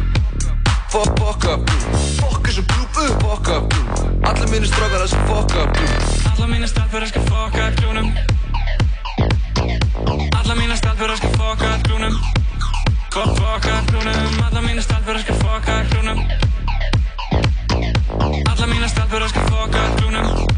Fuck, 0.90 1.10
fuck 1.22 1.46
up 1.52 1.70
klubn 1.70 2.02
Fuck 2.18 2.42
þessum 2.48 2.66
klub 2.74 3.00
upp 3.04 3.22
Fuck 3.28 3.52
up 3.54 3.70
klubn 3.76 4.26
Allir 4.26 4.50
mínir 4.50 4.66
strákar 4.74 5.06
elskar 5.06 5.22
fuck 5.30 5.54
up 5.54 5.70
klubn 5.78 6.34
Alla 6.34 6.50
mína 6.50 6.66
stelpur 6.66 7.06
elskar 7.06 7.30
fokka 7.30 7.70
klúnum 7.78 8.10
Alla 10.38 10.54
mína 10.54 10.76
stelpur 10.76 11.10
elskar 11.10 11.30
fokka 11.36 11.78
klúnum 11.82 12.14
Fokka 13.12 13.82
klúnum 13.86 14.42
Alla 14.46 14.60
mína 14.60 14.82
stelpur 14.82 15.14
elskar 15.14 15.36
fokka 15.42 15.84
klúnum 15.90 16.18
Alla 18.50 18.66
mína 18.66 18.88
stelpur 18.88 19.22
elskar 19.22 19.44
fokka 19.50 19.82
klúnum 19.96 20.48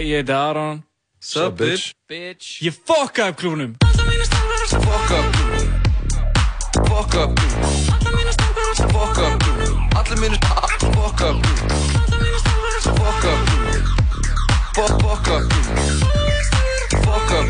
ég 0.00 0.14
heiti 0.16 0.32
Aron. 0.32 0.84
Sup, 1.18 1.56
bitch? 1.56 1.92
Bitch. 2.08 2.60
Ég 2.60 2.74
fokka 2.84 3.28
upp 3.28 3.36
klúnum. 3.36 3.76
Fuck 4.70 5.10
up 5.10 5.36
Fuck 6.88 7.14
up 7.14 7.38
Fuck 8.92 9.18
up 9.18 9.42
Allir 9.96 10.18
mínir 10.20 10.38
Fuck 10.94 11.20
up 11.20 11.46
Fuck 12.84 13.24
up 13.24 13.40
Fuck 14.74 15.00
fuck 15.00 15.28
up 15.28 16.29
Fuck 17.30 17.38
up 17.38 17.46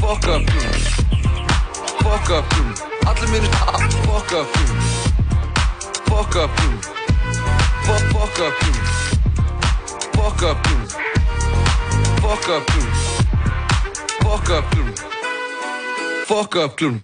Fuck 0.00 0.28
up 0.28 0.42
Fuck 2.02 2.30
up 2.30 2.44
Allir 3.06 3.28
mínir 3.30 3.50
Fuck 4.04 4.32
up 4.32 4.46
Fuck 6.04 6.36
up 6.36 6.50
Fuck 7.86 8.04
fuck 8.12 8.40
up 8.40 8.54
Fuck 10.12 10.42
up 10.42 10.58
Fuck 12.20 12.48
up 12.48 12.64
Fuck 14.20 14.50
up 14.50 14.64
Fuck 16.26 16.56
up 16.56 16.76
klún 16.76 17.02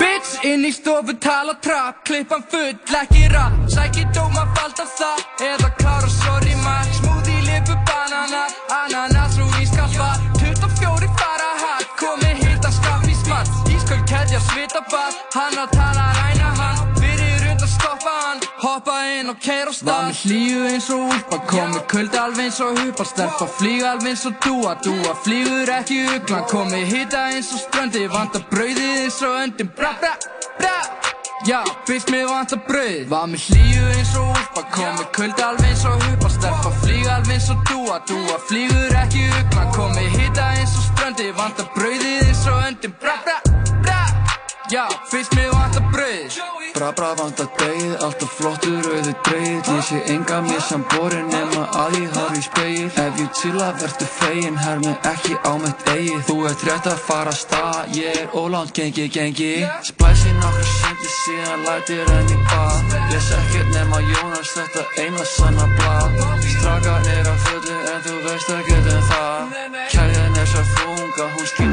Bitch 0.00 0.44
inn 0.48 0.64
í 0.64 0.70
stofu 0.72 1.12
tala 1.20 1.54
trapp 1.64 2.04
Klippan 2.08 2.44
full, 2.52 2.72
ekki 3.00 3.26
rap. 3.34 3.56
Sæki 3.74 4.06
dóma 4.16 4.46
falda 4.56 4.86
það 4.96 5.20
Eða 5.50 5.70
klára 5.80 6.10
sorry 6.14 6.56
maður 6.64 6.96
Smoothie, 7.00 7.42
lipu, 7.48 7.76
banana 7.90 8.46
Ananas 8.80 9.36
og 9.44 9.60
ískappa 9.60 10.10
24 10.40 11.12
fara 11.20 11.52
hatt 11.66 11.92
Komi 12.00 12.32
hitta 12.40 12.72
skaff 12.78 13.04
í 13.04 13.16
smatt 13.20 13.72
Ísköld 13.76 14.08
keðja 14.08 14.40
svita 14.48 14.84
ball 14.88 15.14
Hann 15.36 15.60
að 15.60 15.76
tala 15.76 16.10
ræna 16.16 16.29
Hoppa 18.60 18.94
inn 19.16 19.30
og 19.32 19.38
keira 19.40 19.72
á 19.72 19.74
stað. 19.74 19.88
Var 19.88 20.08
með 20.10 20.18
hlýju 20.20 20.64
eins 20.68 20.88
og 20.92 21.12
úlpa 21.14 21.38
Komi 21.48 21.80
kuldi 21.88 22.18
alveg 22.20 22.50
eins 22.50 22.58
og 22.60 22.76
hupa 22.76 23.06
Stelpa 23.08 23.46
flýga 23.56 23.94
alveg 23.94 24.10
eins 24.12 24.24
og 24.28 24.34
dúa 24.44 24.74
Dúa 24.84 25.14
flýgur 25.24 25.72
ekki 25.78 26.00
uglan. 26.16 26.44
Komi 26.50 26.80
hitta 26.90 27.22
eins 27.30 27.48
og 27.56 27.62
ströndi 27.62 28.02
Vanda 28.12 28.42
brauðið 28.52 28.98
eins 29.06 29.20
og 29.24 29.38
öndin. 29.46 29.70
Bra 29.78 29.94
bra 30.02 30.12
bra. 30.58 30.74
Já, 31.48 31.62
bitch 31.88 32.12
mér 32.12 32.26
vanta 32.28 32.58
brauð 32.68 33.08
Var 33.08 33.28
með 33.32 33.46
hlýju 33.48 33.86
eins 33.96 34.12
og 34.20 34.28
úlpa 34.36 34.66
Komi 34.76 35.08
kuldi 35.16 35.46
alveg 35.48 35.70
eins 35.72 35.86
og 35.88 36.04
hupa 36.04 36.32
Stelpa 36.36 36.74
flýga 36.82 37.16
alveg 37.16 37.38
eins 37.38 37.48
og 37.54 37.64
dúa 37.70 37.96
Dúa 38.10 38.36
flýgur 38.50 38.98
ekki 39.06 39.24
uglan. 39.40 39.72
Komi 39.78 40.04
hitta 40.18 40.52
eins 40.58 40.76
og 40.76 40.84
ströndi 40.90 41.32
Vanda 41.40 41.64
brauðið 41.78 42.26
eins 42.28 42.44
og 42.44 42.60
öndin. 42.68 42.92
Bra 43.00 43.16
bra 43.24 43.39
Já, 44.70 44.86
fyrst 45.10 45.34
mér 45.34 45.50
vantar 45.50 45.82
brauð 45.90 46.34
Bra 46.74 46.92
bra 46.94 47.08
vantar 47.18 47.48
degið, 47.58 47.94
alltaf 48.06 48.34
flottur 48.38 48.86
auðu 48.86 49.14
dreigið 49.26 49.70
Ég 49.74 49.80
sé 49.88 49.98
enga 50.14 50.36
missan 50.46 50.84
borin 50.92 51.26
nema 51.32 51.64
að 51.74 51.96
ég 51.98 52.14
horf 52.14 52.36
í 52.38 52.42
speil 52.44 52.84
Ef 53.02 53.18
ég 53.18 53.32
chilla 53.40 53.72
verður 53.80 54.12
fegin, 54.20 54.60
hermi 54.62 54.92
ekki 55.10 55.34
á 55.42 55.52
mitt 55.58 55.82
eigið. 55.90 56.22
Þú 56.28 56.36
ert 56.52 56.62
rétt 56.68 56.86
að 56.92 57.02
fara 57.08 57.34
að 57.34 57.40
stað, 57.40 57.98
ég 57.98 58.20
er 58.22 58.38
ólánt 58.38 58.70
gengi 58.76 59.08
gengi. 59.10 59.50
Splæsi 59.90 60.36
nokkur 60.38 60.70
sendi 60.76 61.12
síðan 61.16 61.66
lætir 61.66 62.14
enn 62.20 62.30
í 62.30 62.40
bað 62.52 62.96
Les 63.10 63.30
ekkert 63.40 63.74
nema 63.74 64.02
Jónas 64.06 64.54
þetta 64.54 64.86
eina 65.02 65.26
sanna 65.34 65.66
blað. 65.74 66.22
Strakar 66.46 67.12
er 67.16 67.34
að 67.34 67.46
fullu 67.48 67.78
en 67.96 68.02
þú 68.06 68.18
veist 68.28 68.58
ekkert 68.60 68.94
um 68.94 69.06
það 69.10 69.79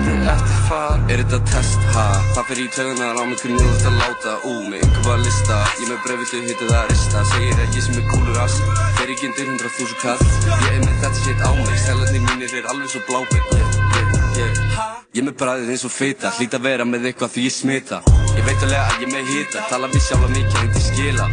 hún 0.08 0.18
skildi 0.18 0.30
eftir 0.32 0.60
far 0.68 1.00
Er 1.12 1.24
þetta 1.24 1.40
test, 1.52 1.80
ha? 1.96 2.06
Fyrir 2.48 2.66
í 2.66 2.70
tögunar 2.72 3.18
á 3.20 3.24
mig 3.28 3.40
ert 3.44 3.88
að 3.88 3.98
láta 4.00 4.36
Ú, 4.48 4.54
með 4.72 4.86
bara 5.04 5.22
lista 5.24 5.58
Ég 5.82 5.90
með 5.90 6.04
brefið 6.06 6.32
þau 6.32 6.42
hittu 6.48 6.70
það 6.70 6.78
að 6.82 6.92
rista 6.92 7.24
Segir 7.32 7.64
ég 7.66 7.82
sem 7.88 7.98
er 8.00 8.06
kúlur 8.12 8.44
ass 8.44 8.60
Fer 9.00 9.10
ekki 9.14 9.32
undir 9.32 9.50
hundra 9.52 9.74
þúsund 9.78 10.04
kall 10.04 10.22
Ég 10.68 10.78
er 10.78 10.86
með 10.86 11.02
þetta 11.04 11.24
shit 11.24 11.44
á 11.44 11.52
mig 11.56 11.82
Sælarnir 11.86 12.30
mínir 12.30 12.62
er 12.62 12.72
alveg 12.72 12.94
svo 12.94 13.04
blábætt 13.10 13.52
yeah, 13.58 13.82
yeah, 14.38 14.64
yeah. 14.64 14.97
Ég 15.18 15.26
með 15.26 15.34
bræðið 15.40 15.70
eins 15.74 15.84
og 15.88 15.90
fita 15.90 16.30
Hlýt 16.38 16.54
að 16.54 16.66
vera 16.68 16.86
með 16.86 17.08
eitthvað 17.10 17.32
því 17.34 17.44
ég 17.48 17.54
smita. 17.56 17.98
Ég 18.38 18.44
veit 18.46 18.66
alveg 18.68 18.82
að 18.84 19.00
ég 19.02 19.10
með 19.16 19.30
hita 19.32 19.64
Tala 19.72 19.88
við 19.90 20.04
sjálfa 20.06 20.28
mikið 20.30 20.58
en 20.60 20.68
til 20.76 20.82
skila. 20.86 21.26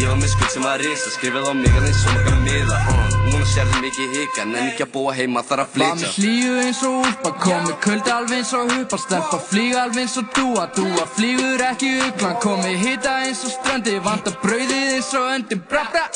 Ég 0.00 0.08
var 0.10 0.18
með 0.18 0.32
skuld 0.32 0.50
sem 0.56 0.66
var 0.66 0.82
risa 0.82 1.12
Skrifið 1.14 1.46
á 1.46 1.52
mig 1.54 1.76
aðeins 1.78 2.00
svo 2.02 2.14
makka 2.16 2.32
miða. 2.42 2.80
Núna 3.28 3.46
sérðu 3.52 3.82
mikið 3.84 4.16
hika 4.16 4.46
Nenni 4.48 4.72
ekki 4.72 4.86
að 4.88 4.90
búa 4.96 5.14
heima 5.14 5.44
þar 5.46 5.62
að 5.62 5.78
Var 5.78 5.94
með 6.00 6.02
flytja 6.02 6.10
hlýju 6.16 6.58
eins 6.64 6.82
og 6.88 6.98
úlpa 7.04 7.32
Komi 7.44 7.78
kuldi 7.86 8.14
alveg 8.16 8.40
eins 8.40 8.52
og 8.58 8.74
hupa 8.74 9.00
Stelpa 9.04 9.40
flýga 9.52 9.84
alveg 9.84 10.02
eins 10.02 10.18
og 10.18 10.34
dúa 10.34 10.66
Dúa 10.74 11.06
flýgur 11.14 11.66
ekki 11.68 11.94
uglan 12.08 12.36
Komi 12.42 12.74
hitta 12.82 13.20
eins 13.28 13.46
og 13.46 13.54
ströndi 13.54 14.00
Vanda 14.02 14.34
brauðið 14.42 14.96
eins 14.96 15.14
og 15.14 15.30
öndin. 15.36 15.62
Bra 15.70 15.86
bra 15.94 16.08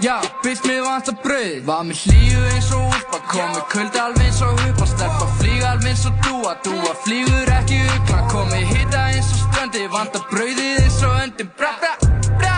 Já, 0.00 0.20
bitch 0.42 0.64
mér 0.66 0.82
vantar 0.82 1.14
brauð. 1.22 1.64
Var 1.64 1.82
með 1.84 1.98
hlýju 2.06 2.44
eins 2.54 2.70
og 2.72 2.86
úlpa. 2.88 3.18
Komi 3.28 3.60
kuldi 3.72 3.98
alveg 4.00 4.24
eins 4.24 4.40
og 4.42 4.60
hupa 4.62 4.86
Stelpa 4.88 5.26
flýga 5.38 5.74
alveg 5.74 5.92
eins 5.92 6.06
og 6.08 6.14
dúa. 6.24 6.54
Dúa 6.64 6.94
flýgur 7.04 7.52
ekki 7.58 7.82
uglan 7.96 8.24
Komi 8.32 8.62
hitta 8.72 9.04
eins 9.12 9.28
og 9.34 9.42
ströndi. 9.44 9.84
Vanda 9.92 10.22
brauðið 10.30 10.80
eins 10.84 11.00
og 11.04 11.18
öndin. 11.20 11.50
Bra 11.58 11.74
bra 11.82 11.92
bra. 12.40 12.56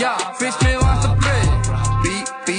Já, 0.00 0.14
bitch 0.40 0.64
mér 0.64 0.80
vantar 0.80 1.18
brauð. 1.20 1.74
Bí, 2.04 2.16
bí, 2.46 2.58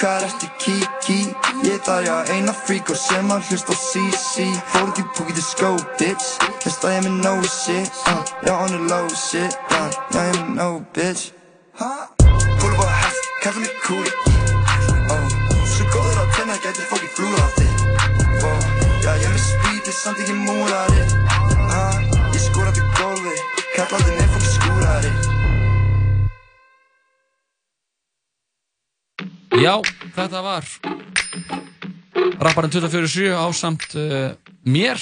hvað 0.00 0.26
ertu? 0.26 0.50
Kiki? 0.58 1.20
Ég 1.64 1.78
þarf 1.86 2.06
já 2.06 2.16
eina 2.34 2.52
frík 2.64 2.90
og 2.90 2.98
sem 2.98 3.30
að 3.32 3.50
hlusta 3.50 3.74
á 3.74 3.76
CC 3.78 4.48
Fóruð 4.72 5.00
í 5.02 5.04
púkið 5.16 5.42
skó, 5.44 5.70
bitch 6.00 6.38
Veist 6.64 6.84
að 6.84 6.96
ég 6.96 7.00
er 7.00 7.06
með 7.08 7.20
no 7.24 7.34
shit, 7.48 8.02
uh, 8.10 8.24
já 8.46 8.54
on 8.56 8.74
the 8.74 8.82
low 8.90 9.08
shit, 9.12 9.60
uh, 9.70 9.88
já 10.14 10.20
ég 10.20 10.34
er 10.34 10.42
með 10.42 10.58
no 10.58 10.68
bitch. 10.96 11.30
Fóruð 11.78 12.13
kalla 13.44 13.60
mig 13.60 13.74
kúli 13.84 14.12
uh, 15.12 15.28
Svo 15.68 15.84
góður 15.92 16.16
á 16.16 16.24
tenna, 16.32 16.56
gæti 16.64 16.80
fólki 16.88 17.08
flúða 17.12 17.44
á 17.44 17.48
þig 17.58 17.72
uh, 18.40 18.60
Já 19.04 19.10
ég 19.20 19.26
er 19.28 19.34
með 19.34 19.44
spítið, 19.44 19.94
samt 19.98 20.22
ekki 20.24 20.36
múlari 20.38 21.02
uh, 21.68 21.96
Ég 22.32 22.40
skóraði 22.40 22.86
gólfi, 22.96 23.34
kallaði 23.76 24.16
mig 24.16 24.28
fólki 24.32 24.50
skúrari 24.54 25.12
Já, 29.60 29.74
þetta 30.16 30.40
var 30.48 30.64
rapparinn 32.40 32.72
24-7 32.72 33.28
ásamt 33.44 33.92
uh, 34.00 34.32
mér, 34.64 34.96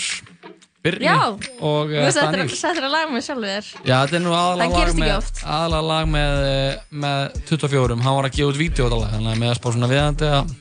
Birni 0.82 1.06
Já, 1.06 1.14
og 1.62 1.92
þú 1.92 1.98
uh, 2.00 2.08
settir 2.10 2.40
Daniel. 2.40 2.56
settir 2.58 2.86
að 2.86 2.94
laga 2.96 3.10
með 3.12 3.24
sjálfur 3.28 3.50
þér 3.52 3.66
Já, 3.86 3.96
þetta 4.02 4.16
er 4.18 4.22
nú 4.24 4.32
Það 4.32 4.40
aðalega 4.42 4.62
lag, 4.66 4.78
gerist 4.80 4.96
ekki 4.96 5.04
með, 5.04 5.12
oft. 5.20 5.42
aðalega 5.46 5.86
lag 5.88 6.08
með, 6.10 6.38
eh, 6.48 6.80
með 7.04 7.36
24, 7.52 7.98
hann 8.02 8.16
var 8.18 8.28
að 8.28 8.38
gefa 8.38 8.50
út 8.50 8.58
vídeo 8.58 8.86
þetta 8.88 8.98
lag, 8.98 9.12
þannig 9.12 9.32
að 9.32 9.42
með 9.42 9.52
að 9.52 9.60
spá 9.60 9.68
svona 9.76 9.90
viðandi 9.92 10.30
að 10.32 10.56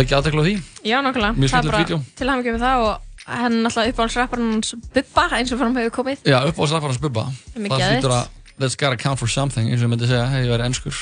vekja 0.00 0.18
aðtekla 0.20 0.42
á 0.42 0.46
því. 0.46 0.52
Já, 0.84 0.96
nokkulega 1.06 1.36
Mjög 1.38 1.40
Það 1.40 1.46
er 1.46 1.52
skemmtilegt 1.54 1.88
vídeó. 1.88 1.98
Til 2.20 2.28
hann 2.30 2.44
með 2.44 2.66
það 2.66 2.84
og 2.84 3.08
hann 3.30 3.56
er 3.56 3.70
alltaf 3.70 3.88
uppáhaldsrapparinn 3.94 4.52
hans 4.58 4.74
Bubba 4.94 5.24
eins 5.38 5.54
og 5.54 5.62
fram 5.62 5.80
hefur 5.80 5.96
komið 6.00 6.28
Já, 6.28 6.38
upp 6.44 6.60
á 6.60 6.64
rapparinn 6.68 7.00
Bubba. 7.06 7.24
er 7.54 7.64
mikið 7.64 7.72
Það 7.74 7.82
geðveikt. 7.84 8.04
hlýtur 8.04 8.14
að, 8.18 8.28
let's 8.60 8.76
gotta 8.76 9.00
count 9.00 9.18
for 9.18 9.30
something, 9.30 9.70
eins 9.70 9.80
og 9.80 9.88
ég 9.88 9.92
myndi 9.94 10.10
segja, 10.10 10.28
hei, 10.30 10.44
ég 10.44 10.52
væri 10.52 10.68
ennskur. 10.68 11.00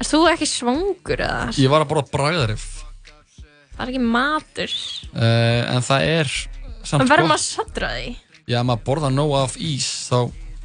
Erst 0.00 0.14
þú 0.14 0.20
ekki 0.30 0.48
svangur 0.48 1.20
eða? 1.20 1.50
Ég 1.60 1.72
var 1.72 1.84
að 1.84 1.90
borða 1.92 2.06
bragðarif, 2.12 2.68
Það 3.80 3.86
er 3.86 3.92
ekki 3.94 4.00
matur 4.12 4.72
uh, 5.16 5.60
en 5.72 5.84
það 5.86 6.02
er 6.04 6.32
samt 6.84 7.02
Það 7.04 7.10
verður 7.14 7.30
maður 7.30 7.44
að 7.86 7.96
því 7.96 8.14
Já, 8.50 8.58
ef 8.60 8.66
maður 8.70 8.84
borða 8.88 9.10
nóg 9.14 9.34
af 9.40 9.56
ís, 9.62 9.88
þá, 10.10 10.16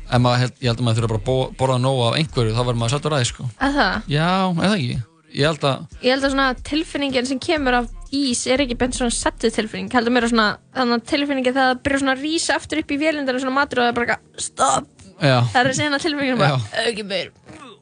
ef 0.10 0.22
maður, 0.24 0.40
held, 0.46 0.56
ég 0.62 0.70
held 0.72 0.80
að 0.80 0.86
maður 0.88 0.98
þurfa 1.02 1.10
bara 1.12 1.20
að 1.22 1.26
bo- 1.28 1.52
borða 1.60 1.76
nóg 1.84 2.00
af 2.08 2.16
einhverju, 2.22 2.54
þá 2.56 2.62
verður 2.66 2.80
maður 2.82 2.96
að 2.96 3.18
því, 3.20 3.28
sko. 3.30 3.44
Að 3.62 3.76
það? 3.80 4.08
Já, 4.16 4.30
eða 4.56 4.78
ekki. 4.80 4.96
Ég 5.36 5.44
held 5.52 5.64
að, 5.68 5.78
Ég 6.02 6.10
held 6.16 6.24
að 6.26 6.32
svona 6.32 6.48
tilfinningin 6.70 7.28
sem 7.28 7.40
kemur 7.44 7.76
af 7.82 7.90
ís 8.16 8.42
er 8.48 8.62
ekki 8.64 8.78
beint 8.80 8.96
svona 8.96 9.12
settu 9.12 9.50
tilfinning 9.52 9.92
heldur 9.92 10.14
mér 10.16 10.24
að 10.24 10.32
svona 10.32 10.46
þannig 10.78 10.96
að 10.96 11.08
tilfinningin 11.12 11.52
þegar 11.58 11.68
það 11.74 11.82
byrjar 11.84 12.00
svona 12.06 12.14
að 12.16 12.22
rísa 12.24 12.56
aftur 12.56 12.80
upp 12.80 12.94
í 12.96 12.98
vélindar 13.02 13.36
og 13.36 13.42
svona 13.44 13.56
matur 13.58 13.82
og 13.82 13.84
það 13.84 13.92
er 13.92 13.98
bara 13.98 14.06
eitthvað, 14.16 14.46
stopp 14.46 14.88
já. 15.20 15.38
það 15.52 15.60
er 15.60 15.74
sena 15.82 16.00
tilfinningin 16.00 16.40
bara, 16.40 16.62
ekki 16.86 17.04
meir 17.12 17.30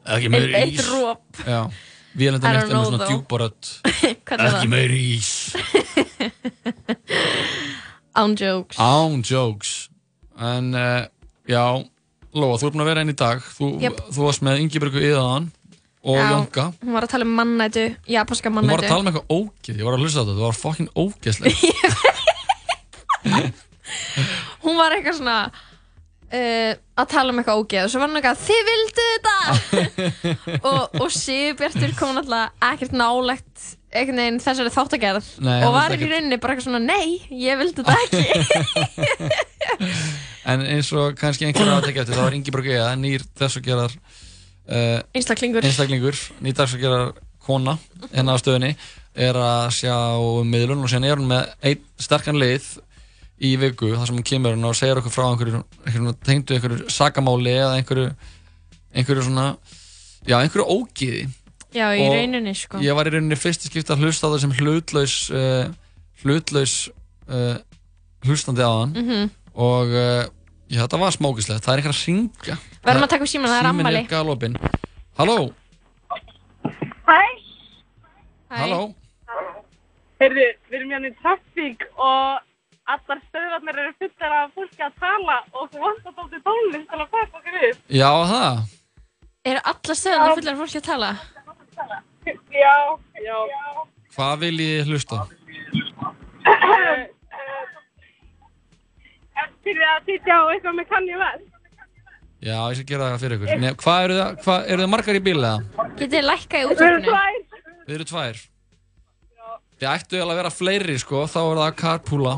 Ekki 0.04 0.28
meiri 0.34 0.50
Eitt- 0.50 0.58
eitt 0.58 0.80
ís. 0.82 0.88
rop. 0.90 1.22
Já, 1.46 1.60
vélendin 2.18 2.44
I 2.44 2.52
don't 2.52 2.58
mitt 2.58 2.60
er 2.60 2.66
með 2.66 2.74
know 2.74 2.84
svona 2.90 2.98
though. 2.98 3.14
djúbarödd. 3.14 3.62
Hvernig 4.26 4.44
er 4.44 4.50
Ekki 4.50 4.58
það? 4.58 4.74
meiri 4.74 5.00
ís. 5.14 5.30
án 8.14 8.34
jokes 8.38 8.78
Án 8.78 9.22
jokes. 9.26 9.74
En, 10.38 10.72
uh, 10.74 11.04
já, 11.48 11.64
Lóa, 12.34 12.56
þú 12.58 12.66
er 12.66 12.72
búin 12.74 12.82
að 12.82 12.88
vera 12.90 13.02
einn 13.04 13.12
í 13.12 13.16
dag. 13.18 13.38
Þú, 13.54 13.68
Jep. 13.82 14.00
þú 14.10 14.24
varst 14.26 14.42
með 14.42 14.62
Ingeborgu 14.64 14.98
Íðaðan 15.06 15.44
og 16.04 16.16
Já, 16.18 16.24
Jónka. 16.34 16.64
hún 16.84 16.92
var 16.98 17.06
að 17.06 17.12
tala 17.14 17.24
um 17.24 17.34
mannætu, 17.38 17.84
japanska 18.10 18.50
Hún 18.50 18.56
var 18.58 18.64
mannætu 18.66 18.84
að 18.84 18.90
tala 18.92 19.00
um 19.00 19.08
eitthvað 19.08 19.30
ógeð, 19.38 19.78
ég 19.78 19.84
var 19.86 19.94
að 19.96 20.02
hlusta 20.04 20.20
á 20.20 20.24
þetta, 20.24 20.34
það 20.34 20.48
var 20.48 20.58
fucking 20.60 20.90
ógeðslega. 21.00 21.56
hún 24.64 24.76
var 24.78 24.94
eitthvað 24.96 25.16
svona 25.20 25.36
uh, 25.48 26.72
að 27.00 27.08
tala 27.14 27.32
um 27.32 27.40
eitthvað 27.40 27.62
ógeð 27.62 27.86
og 27.86 27.92
svo 27.94 28.02
var 28.02 28.12
hún 28.12 28.20
eitthvað, 28.20 28.42
þið 28.44 28.62
vildu 28.70 29.06
þetta 29.14 29.36
og, 30.72 30.82
og 31.00 31.08
Sigurbjartur 31.16 31.96
kom 31.98 32.12
náttúrulega 32.18 32.72
ekkert 32.72 32.94
nálegt 33.00 33.56
einhvern 33.94 34.20
veginn 34.20 34.40
þessari 34.42 34.72
þáttagerð 34.74 35.28
Nei, 35.46 35.56
og 35.66 35.74
var 35.76 35.94
í 35.94 36.00
rauninni 36.02 36.38
bara 36.42 36.54
eitthvað 36.54 36.68
svona, 36.68 36.82
nei, 36.82 37.20
ég 37.30 37.58
vildi 37.60 37.84
þetta 37.84 37.96
ekki 38.04 39.30
en 40.50 40.64
eins 40.74 40.90
og 40.96 41.14
kannski 41.20 41.48
einhverja 41.48 41.78
að 41.78 41.88
tekja 41.88 42.04
eftir 42.04 42.18
þá 42.18 42.24
er 42.26 42.38
Ingeborg 42.38 42.70
Ega, 42.72 42.90
nýr 43.00 43.24
þess 43.38 43.60
að 43.60 43.68
gera 43.68 43.86
uh, 43.88 44.98
Einstaklingur. 45.14 45.66
einstaklingur 45.66 46.20
nýr 46.44 46.58
þess 46.58 46.78
að 46.78 46.84
gera 46.84 47.00
kona 47.44 47.76
hérna 48.10 48.34
á 48.34 48.42
stöðinni 48.42 48.72
er 49.14 49.38
að 49.38 49.68
sjá 49.78 49.94
um 50.18 50.48
miðlun 50.50 50.82
og 50.82 50.90
síðan 50.90 51.08
er 51.10 51.20
hún 51.20 51.30
með 51.30 51.54
einn 51.70 51.86
sterkan 52.02 52.40
lið 52.40 52.66
í 53.44 53.54
viku 53.60 53.92
þar 53.94 54.08
sem 54.08 54.18
hún 54.18 54.26
kemur 54.26 54.54
hérna 54.54 54.70
og 54.70 54.78
segir 54.78 54.98
okkur 55.00 55.14
frá 55.14 55.26
einhverju, 55.28 55.62
einhverju 55.84 56.14
tengdu 56.24 56.56
einhverju 56.56 56.90
sakamáli 56.92 57.54
eða 57.54 57.78
einhverju 57.78 58.10
einhverju 58.94 59.26
svona 59.28 59.46
já, 60.26 60.38
einhverju 60.40 60.66
ógiði 60.66 61.24
Já, 61.74 61.88
í 61.98 62.04
Og 62.06 62.12
rauninni, 62.14 62.52
sko. 62.54 62.78
ég 62.78 62.94
var 62.94 63.08
í 63.10 63.12
rauninni 63.16 63.36
fyrst 63.40 63.64
í 63.66 63.70
skipta 63.72 63.96
að 63.96 64.04
hlusta 64.06 64.28
á 64.28 64.32
það 64.32 64.40
sem 64.44 64.52
hlutlaus 64.60 65.14
uh, 65.34 65.66
hlutlaus 66.22 66.74
uh, 67.28 67.56
hlustandi 68.24 68.62
á 68.62 68.70
hann 68.70 68.92
Mhm. 68.94 69.30
og 69.54 69.90
uh, 69.90 70.24
já, 70.70 70.80
þetta 70.86 71.00
var 71.02 71.10
smókislegt, 71.16 71.64
það 71.66 71.72
er 71.74 71.82
eitthvað 71.82 71.96
að 71.98 72.06
ringja 72.06 72.56
Verðum 72.84 73.06
að 73.06 73.10
taka 73.14 73.24
upp 73.26 73.32
símann, 73.32 73.50
það 73.50 73.58
er 73.58 73.66
Síminn 73.68 73.86
ammali. 73.86 74.02
er 74.04 74.10
galopin 74.14 74.56
Halló, 75.18 75.36
Hæ, 77.04 77.20
halló 78.54 78.80
heyrðu, 80.22 80.46
við 80.70 80.76
erum 80.78 80.92
hérna 80.94 81.10
í 81.10 81.14
trafík 81.20 81.82
og 81.98 82.40
allar 82.94 83.20
stöðvarnir 83.28 83.78
eru 83.82 83.92
fullar 83.98 84.32
af 84.44 84.54
fólki 84.56 84.82
að 84.86 84.94
tala 85.02 85.36
og 85.52 85.68
þú 85.72 85.82
vantar 85.84 86.14
þátti 86.18 86.40
tónlist 86.46 86.88
til 86.90 87.00
að 87.02 87.08
fæta 87.14 87.38
okkur 87.40 87.60
upp. 87.68 87.78
Já, 87.90 88.10
það 88.30 88.62
Eru 89.44 89.60
alla 89.70 89.94
stöðunar 90.00 90.34
fullar 90.38 90.54
af 90.54 90.60
fólki 90.62 90.80
að 90.80 90.86
tala? 90.88 91.10
Já, 91.14 91.33
já. 92.54 92.74
Hvað 94.14 94.34
vil 94.44 94.60
ég 94.62 94.90
hlusta? 94.90 95.24
Eftir 99.44 99.80
að 99.88 100.06
sitja 100.08 100.38
á 100.38 100.44
eitthvað 100.52 100.78
með 100.78 100.88
Kanye 100.92 101.18
West. 101.18 101.50
Já, 102.44 102.58
ég 102.68 102.76
skal 102.76 102.88
gera 102.90 103.06
það 103.14 103.22
fyrir 103.22 103.38
ykkur 103.38 103.60
Nei, 103.62 103.70
Hvað 103.80 104.02
eru 104.04 104.16
það, 104.18 104.34
hvað, 104.44 104.66
eru 104.68 104.82
það 104.84 104.90
margar 104.92 105.16
í 105.16 105.22
bíl 105.24 105.38
eða? 105.38 105.52
Getið 105.94 106.10
þið 106.14 106.26
lækkað 106.28 106.58
í 106.58 106.66
Við 106.68 106.82
erum 106.84 107.06
tvær. 107.06 107.38
Við 107.84 107.94
eru 107.94 108.06
tvær 108.10 108.42
Þið 109.74 109.88
ættu 109.90 110.18
eiginlega 110.18 110.34
að 110.34 110.40
vera 110.42 110.52
fleiri 110.54 110.96
sko, 111.00 111.22
þá 111.30 111.38
er 111.40 111.60
það 111.60 111.64
að 111.64 111.78
carpoola 111.80 112.34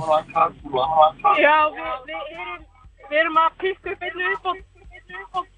Já, 1.43 1.57
við, 1.75 1.91
við, 2.07 2.23
erum, 2.37 2.63
við 3.11 3.19
erum 3.25 3.41
að 3.43 3.59
pikka 3.65 3.97
upp 3.97 4.07
einu 4.07 4.31
uppátt. 4.37 4.76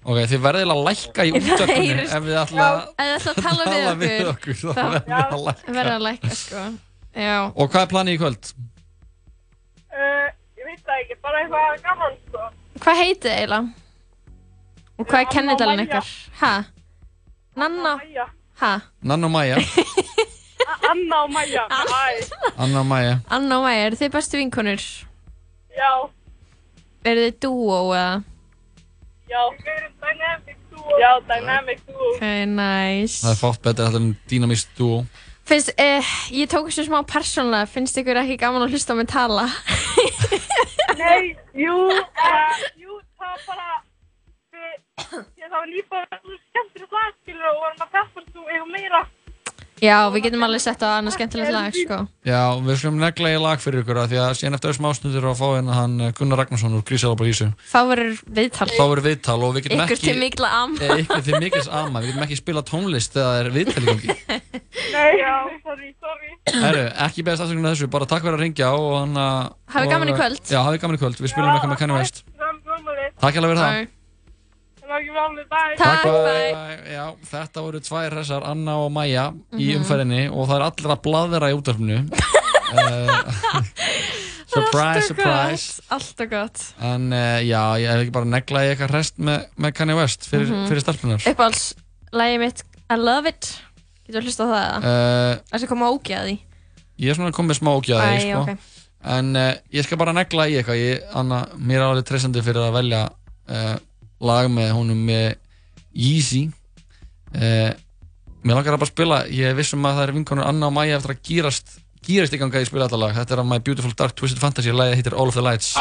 Ok, 0.09 0.17
þið 0.31 0.41
verðið 0.43 0.71
að 0.73 0.81
lækka 0.87 1.25
í 1.27 1.31
heyrist- 1.35 2.13
ef 2.15 2.23
þið 2.25 2.37
ætla 2.43 2.67
að 2.69 3.41
tala 3.43 3.65
við 3.69 3.85
okkur, 3.89 3.99
við 4.03 4.27
okkur 4.33 4.55
þá 4.59 4.71
verðið 5.67 5.93
að 5.95 6.03
lækka 6.07 6.35
sko. 6.39 6.63
Já. 7.19 7.35
Og 7.55 7.69
hvað 7.73 7.81
er 7.85 7.91
planið 7.93 8.13
í 8.15 8.19
kvöld? 8.21 8.49
Uh, 9.89 10.27
ég 10.59 10.65
veit 10.69 10.81
það 10.85 10.99
ekki, 11.03 11.15
bara 11.23 11.41
eitthvað 11.43 11.81
gaman, 11.87 12.17
sko. 12.27 12.49
Hvað 12.83 12.99
heitið 13.03 13.31
eiginlega? 13.35 13.87
Og 14.99 15.07
hvað 15.07 15.19
er 15.23 15.29
kennidalinn 15.33 15.81
Maja. 15.81 15.87
ykkar? 15.89 16.07
Ha? 16.41 16.53
Nanna? 17.59 17.93
Ha? 18.59 18.73
Nanna 19.03 19.27
og 19.27 19.31
Maja 19.33 19.57
Anna 20.89 21.17
og 21.23 21.29
Maja, 21.31 21.63
hæ. 21.71 22.09
Anna 22.57 22.79
og 22.81 22.85
Maja 22.89 23.13
Anna 23.29 23.57
og 23.59 23.63
Maja, 23.65 23.85
eru 23.89 23.99
þið 23.99 24.11
bestu 24.15 24.37
vinkonur? 24.39 24.83
Já, 25.79 25.91
Eru 27.07 27.21
þið 27.29 27.37
dúó 27.45 27.77
eða? 27.95 28.23
Já. 29.29 29.41
Við 29.55 29.73
erum 29.77 29.95
dynamic 30.03 30.59
duo. 30.73 30.99
Já, 30.99 31.11
dynamic 31.31 31.81
duo. 31.87 32.11
Ok, 32.15 32.27
nice. 32.53 33.23
Það 33.23 33.33
er 33.33 33.41
fátt 33.41 33.65
betur 33.65 33.89
heldur 33.89 34.05
en 34.05 34.13
dýnamist 34.29 34.77
duo 34.77 35.03
Finnst, 35.49 35.71
uh, 35.81 36.09
ég 36.29 36.45
tók 36.45 36.67
þessu 36.67 36.83
smá 36.85 36.99
persónlega, 37.09 37.65
finnst 37.65 37.97
ykkur 37.97 38.19
ekki 38.21 38.35
gaman 38.37 38.61
að 38.67 38.75
hlusta 38.75 38.93
á 38.93 38.99
mig 38.99 39.07
tala? 39.09 39.47
Nei, 40.99 41.31
jú, 41.57 41.73
uh, 41.89 42.59
jú, 42.77 42.99
það 43.17 43.31
var 43.31 43.41
bara, 43.47 43.79
við, 44.53 44.75
ég 45.41 45.47
það 45.47 45.55
var 45.55 45.71
líka 45.71 46.03
skemmtileg 46.19 46.93
lag, 46.93 47.17
skilur, 47.23 47.47
og 47.49 47.63
varum 47.63 47.81
að 47.87 47.95
peppast 47.97 48.29
þú 48.35 48.45
eitthvað 48.45 48.69
meira. 48.75 49.01
Já, 49.83 49.97
við 50.13 50.25
getum 50.27 50.43
alveg 50.45 50.61
sett 50.63 50.81
á 50.83 50.87
annað 50.97 51.15
skemmtilegt 51.15 51.53
lag, 51.53 51.75
sko. 51.75 51.97
Já, 52.27 52.41
við 52.65 52.79
skulum 52.81 52.99
negla 53.01 53.31
í 53.31 53.37
lag 53.41 53.61
fyrir 53.63 53.81
ykkur 53.83 53.99
af 54.01 54.07
því 54.11 54.17
að 54.23 54.33
síðan 54.39 54.55
eftir 54.57 54.69
þessum 54.71 54.87
ástundur 54.89 55.27
að 55.29 55.37
fá 55.39 55.47
hérna 55.55 55.73
hann 55.77 55.93
eh, 56.03 56.13
Gunnar 56.17 56.37
Ragnarsson 56.41 56.75
úr 56.77 56.83
Grísalabra 56.87 57.29
Ísu 57.29 57.47
Þá 57.69 57.79
verður 57.91 58.13
viðtal. 58.39 58.69
Þá 58.73 58.83
verður 58.83 59.05
viðtal 59.09 59.39
og 59.39 59.51
við 59.55 59.61
getum 59.67 59.83
Ykkur 59.83 59.95
ekki 59.97 60.09
til 60.09 60.19
mikla 60.23 60.49
am. 60.59 60.71
Eh, 60.79 61.03
Ykkur 61.03 61.23
til 61.27 61.35
mikils 61.43 61.69
ama, 61.69 61.97
við 61.99 62.07
getum 62.11 62.25
ekki 62.27 62.39
spila 62.39 62.61
tónlist 62.65 63.11
þegar 63.15 63.29
það 63.29 63.39
er 63.39 63.49
viðtal 63.59 63.83
í 63.83 63.85
gangi 63.89 64.07
Nei, 64.95 65.11
já, 65.19 65.33
sorry, 65.63 65.89
sorry. 65.99 66.29
Herru, 66.49 66.85
ekki 67.05 67.19
beðast 67.27 67.43
afsökunar 67.45 67.73
þessu, 67.75 67.87
bara 67.93 68.09
takk 68.09 68.23
fyrir 68.25 68.37
að 68.39 68.43
ringja 68.45 68.67
og 68.73 68.91
hann 68.97 69.15
að 69.19 69.37
Hafið 69.69 69.89
gaman 69.93 70.09
í 70.09 70.17
kvöld. 70.17 70.43
Já, 70.49 70.59
hafið 70.65 70.81
gaman 70.81 70.97
í 70.97 71.01
kvöld, 71.03 71.17
við 73.61 73.98
Takk 74.89 75.09
það 75.77 75.77
Það 75.79 76.05
bye. 76.25 76.77
Já, 76.93 77.03
þetta 77.29 77.63
voru 77.65 77.79
tvær 77.85 78.15
hressar, 78.15 78.45
Anna 78.49 78.77
og 78.83 78.91
Maja 78.95 79.27
í 79.53 79.69
Mhm. 79.69 79.83
umferðinni 79.83 80.21
og 80.33 80.47
það 80.49 80.55
er 80.55 80.65
allir 80.69 80.93
að 80.95 81.01
bladra 81.05 81.49
í 81.51 81.57
útvarpinu 81.57 81.99
uh, 82.73 83.23
Surprise, 84.49 85.05
surprise 85.11 85.81
Alltaf 85.93 86.29
gott. 86.31 86.63
En 86.81 87.11
uh, 87.13 87.37
já, 87.45 87.61
ég 87.83 87.91
hef 87.91 88.01
ekki 88.07 88.15
bara 88.15 88.25
negla 88.29 88.63
í 88.65 88.71
eitthvað 88.73 88.93
rest 88.97 89.19
með, 89.21 89.43
með 89.61 89.75
Kanye 89.77 89.97
West 89.99 90.25
fyrir, 90.29 90.49
Mhm. 90.49 90.67
fyrir 90.71 90.81
stelpunar 90.83 91.21
Uppáhalds, 91.29 91.67
lagið 92.11 92.39
mitt, 92.47 92.63
I 92.89 92.97
love 92.97 93.29
it. 93.29 93.51
Getur 94.07 94.23
þú 94.23 94.25
hlusta 94.25 94.45
á 94.45 94.49
það 94.49 94.63
eða? 94.65 94.77
uh, 94.81 95.43
Það 95.51 95.59
sem 95.61 95.69
koma 95.69 95.91
því. 96.09 96.39
Ég 96.99 97.09
er 97.13 97.15
svona 97.19 97.31
komið 97.37 97.59
smá 97.61 97.69
ógjaði 97.77 98.09
Æ, 98.09 98.23
sko. 98.25 98.41
ok. 98.41 98.57
En 99.05 99.29
uh, 99.37 99.53
ég 99.71 99.85
skal 99.85 99.97
bara 100.01 100.13
negla 100.17 100.47
í 100.49 100.57
eitthvað 100.59 100.81
ég, 100.81 101.03
Anna, 101.15 101.43
Mér 101.55 101.77
er 101.79 101.85
alveg 101.91 102.07
treystandi 102.09 102.41
fyrir 102.43 102.65
að 102.65 102.73
velja 102.79 103.03
uh, 103.49 103.77
lag 104.21 104.49
með 104.51 104.73
honum 104.77 105.05
með 105.09 105.29
Yeezy. 105.95 106.47
Uh, 107.35 107.71
Mér 108.39 108.55
langar 108.55 108.77
að 108.77 108.81
bara 108.81 108.89
spila 108.89 109.17
Ég 109.35 109.51
vissum 109.57 109.83
að 109.85 109.97
það 109.97 110.05
er 110.05 110.13
vinkonur 110.15 110.47
Anna 110.47 110.69
og 110.69 110.73
Maja 110.73 110.95
eftir 110.95 111.11
að 111.11 111.19
gýrast 111.27 111.75
gýrast 112.07 112.33
í 112.33 112.39
ganga 112.39 112.63
í 112.63 112.69
spila 112.69 112.87
þetta 112.87 113.01
lag. 113.03 113.15
Þetta 113.19 113.35
er 113.35 113.43
af 113.43 113.49
My 113.51 113.59
Beautiful 113.59 113.93
Dark 113.99 114.15
Twisted 114.15 114.41
Fantasy 114.41 114.71
Lagið 114.73 115.01
heitir 115.01 115.19
All 115.19 115.27
of 115.27 115.35
the 115.35 115.43
Lights 115.43 115.75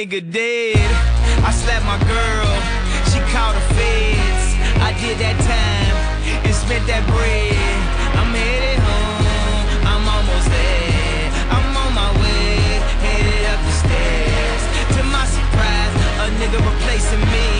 nigga 0.00 0.32
dead. 0.32 0.90
I 1.44 1.52
slapped 1.52 1.84
my 1.84 1.98
girl. 2.08 2.52
She 3.12 3.20
called 3.32 3.54
the 3.54 3.64
feds. 3.76 4.46
I 4.80 4.96
did 4.96 5.18
that 5.20 5.36
time 5.44 5.96
and 6.40 6.54
spent 6.54 6.86
that 6.88 7.04
bread. 7.12 7.52
I'm 8.16 8.32
headed 8.32 8.80
home. 8.80 9.60
I'm 9.84 10.04
almost 10.08 10.48
there. 10.48 11.28
I'm 11.52 11.76
on 11.84 11.92
my 11.92 12.10
way. 12.16 12.80
Headed 13.04 13.44
up 13.52 13.60
the 13.60 13.74
stairs. 13.84 14.62
To 14.96 15.00
my 15.04 15.26
surprise, 15.28 15.94
a 16.24 16.26
nigga 16.40 16.58
replacing 16.64 17.20
me. 17.28 17.59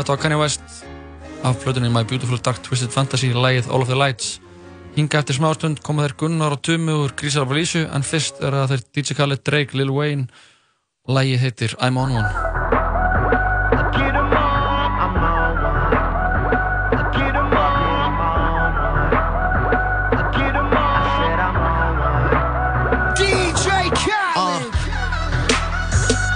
Þetta 0.00 0.14
var 0.14 0.20
Kanye 0.22 0.38
West. 0.40 0.62
Af 1.44 1.60
plötunni 1.60 1.90
My 1.92 2.04
Beautiful 2.08 2.40
Dark 2.40 2.62
Twisted 2.64 2.90
Fantasy 2.90 3.32
lægið 3.34 3.68
All 3.70 3.82
of 3.84 3.88
the 3.90 3.98
Lights. 3.98 4.40
Hinga 4.96 5.18
eftir 5.20 5.36
smástund 5.36 5.80
koma 5.82 6.04
þeir 6.04 6.14
Gunnar 6.18 6.54
og 6.54 6.62
Tumu 6.62 6.94
úr 7.04 7.14
Grísar 7.18 7.42
af 7.44 7.54
Lísu 7.54 7.82
en 7.84 8.06
fyrst 8.06 8.38
er 8.40 8.54
það 8.54 8.70
þeir 8.72 8.84
DJ 8.94 9.16
Khaled, 9.18 9.42
Drake, 9.46 9.76
Lil 9.76 9.90
Wayne. 9.90 10.28
Lægið 11.08 11.42
heitir 11.42 11.74
I'm 11.82 11.98
On 11.98 12.14
One. 12.14 12.30
DJ 23.18 23.90
Khaled. 24.02 24.74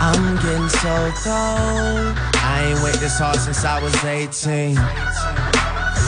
I'm 0.01 0.37
getting 0.43 0.69
so 0.69 0.95
cold. 1.23 2.38
This 2.97 3.19
hard 3.19 3.37
since 3.39 3.65
I 3.65 3.81
was 3.81 3.95
18. 4.03 4.73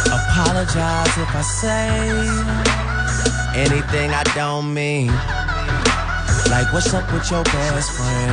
Apologize 0.09 1.13
if 1.21 1.31
I 1.37 1.45
say 1.45 1.93
anything 3.55 4.11
I 4.11 4.25
don't 4.35 4.73
mean. 4.73 5.13
Like, 6.51 6.73
what's 6.73 6.93
up 6.93 7.07
with 7.13 7.31
your 7.31 7.45
best 7.45 7.93
friend? 7.93 8.33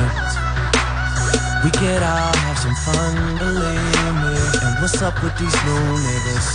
We 1.62 1.70
could 1.70 2.02
all 2.02 2.34
have 2.34 2.58
some 2.58 2.74
fun, 2.82 3.14
believe 3.36 4.16
me. 4.24 4.34
And 4.64 4.80
what's 4.80 5.00
up 5.02 5.22
with 5.22 5.36
these 5.38 5.54
new 5.68 5.84
niggas? 6.02 6.48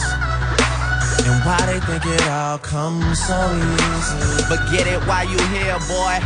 And 1.23 1.39
why 1.45 1.61
they 1.69 1.79
think 1.87 2.03
it 2.05 2.27
all 2.27 2.57
comes 2.57 3.21
so 3.21 3.37
easy? 3.53 4.43
But 4.49 4.59
get 4.75 4.87
it 4.87 4.99
while 5.07 5.29
you 5.29 5.39
here, 5.55 5.79
boy. 5.87 6.19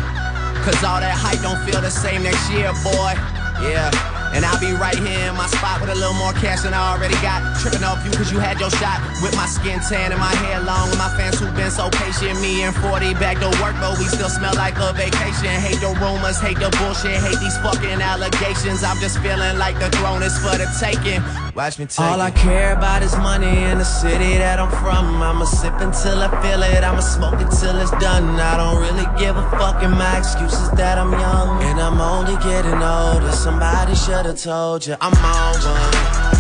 Cause 0.65 0.81
all 0.83 0.99
that 1.03 1.13
hype 1.13 1.41
don't 1.43 1.59
feel 1.69 1.81
the 1.81 1.91
same 1.91 2.23
next 2.23 2.49
year, 2.49 2.71
boy. 2.81 3.13
Yeah. 3.61 4.16
And 4.33 4.45
I'll 4.45 4.59
be 4.59 4.73
right 4.73 4.97
here 4.97 5.29
in 5.29 5.35
my 5.35 5.47
spot 5.47 5.81
with 5.81 5.89
a 5.89 5.95
little 5.95 6.15
more 6.15 6.33
cash 6.33 6.61
than 6.61 6.73
I 6.73 6.93
already 6.93 7.15
got. 7.21 7.41
Tripping 7.59 7.83
off 7.83 8.03
you 8.05 8.11
cause 8.11 8.31
you 8.31 8.39
had 8.39 8.59
your 8.59 8.69
shot. 8.69 9.01
With 9.21 9.35
my 9.35 9.47
skin 9.47 9.79
tan 9.79 10.11
and 10.11 10.19
my 10.19 10.33
hair 10.45 10.61
long. 10.61 10.89
With 10.89 10.99
my 10.99 11.09
fans 11.15 11.39
who've 11.39 11.55
been 11.55 11.71
so 11.71 11.89
patient. 11.89 12.39
Me 12.41 12.63
and 12.63 12.75
40 12.75 13.13
back 13.15 13.39
to 13.39 13.49
work, 13.63 13.75
but 13.79 13.97
we 13.97 14.05
still 14.05 14.29
smell 14.29 14.55
like 14.55 14.77
a 14.77 14.93
vacation. 14.93 15.53
Hate 15.63 15.79
the 15.79 15.95
rumors, 16.01 16.39
hate 16.39 16.59
the 16.59 16.69
bullshit, 16.77 17.17
hate 17.23 17.39
these 17.39 17.57
fucking 17.59 18.01
allegations. 18.01 18.83
I'm 18.83 18.99
just 18.99 19.19
feeling 19.19 19.57
like 19.57 19.79
the 19.79 19.89
throne 19.97 20.23
is 20.23 20.37
for 20.37 20.57
the 20.57 20.67
taking. 20.79 21.23
Watch 21.57 21.79
me 21.79 21.87
take 21.87 22.05
All 22.05 22.21
I 22.21 22.29
care 22.29 22.73
about 22.77 23.01
is 23.01 23.17
money 23.17 23.49
in 23.49 23.79
the 23.79 23.83
city 23.83 24.37
that 24.37 24.59
I'm 24.59 24.69
from. 24.69 25.23
I'ma 25.23 25.45
sip 25.45 25.73
until 25.81 26.21
I 26.21 26.29
feel 26.43 26.61
it, 26.61 26.83
I'ma 26.83 26.99
smoke 26.99 27.41
it 27.41 27.49
till 27.49 27.75
it's 27.81 27.89
done. 27.97 28.39
I 28.39 28.57
don't 28.57 28.77
really 28.77 29.09
give 29.17 29.35
a 29.35 29.41
fuck, 29.57 29.81
and 29.81 29.93
my 29.97 30.19
excuse 30.19 30.53
is 30.53 30.69
that 30.77 30.99
I'm 30.99 31.11
young. 31.11 31.63
And 31.63 31.81
I'm 31.81 31.99
only 31.99 32.37
getting 32.45 32.77
older. 32.77 33.31
Somebody 33.31 33.95
should've 33.95 34.37
told 34.37 34.85
you 34.85 34.97
I'm 35.01 35.17
on 35.17 35.57
one. 35.65 35.93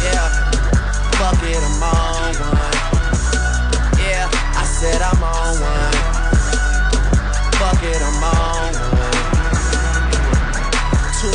Yeah, 0.05 0.29
fuck 1.17 1.41
it, 1.49 1.65
I'm 1.65 1.81
on 1.81 2.37
one. 2.53 2.77
Yeah, 3.97 4.29
I 4.53 4.63
said 4.69 5.01
I'm 5.01 5.17
on 5.17 5.53
one. 5.65 5.97
Fuck 7.57 7.81
it, 7.81 8.01
I'm 8.05 8.23
on 8.23 8.26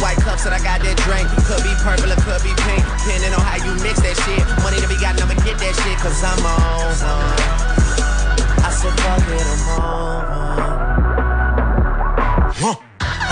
white 0.02 0.18
cups 0.18 0.44
and 0.44 0.52
I 0.52 0.58
got 0.58 0.82
that 0.82 0.98
drink. 1.06 1.30
Could 1.46 1.62
be 1.62 1.72
purple 1.80 2.10
or 2.10 2.18
could 2.26 2.42
be 2.42 2.50
pink. 2.66 2.82
Depending 3.06 3.32
on 3.32 3.40
how 3.46 3.62
you 3.62 3.72
mix 3.80 4.02
that 4.02 4.18
shit. 4.26 4.42
Money 4.66 4.82
to 4.82 4.88
be 4.90 4.98
got, 4.98 5.14
I'ma 5.22 5.38
get 5.46 5.56
that 5.62 5.74
shit. 5.78 5.96
Cause 6.02 6.18
I'm 6.26 6.42
on 6.42 6.90
one. 6.98 7.38
I 8.66 8.70
said 8.74 8.92
fuck 8.98 9.22
it, 9.30 9.46
I'm 9.46 9.62
on 9.78 10.26
one. 10.26 10.52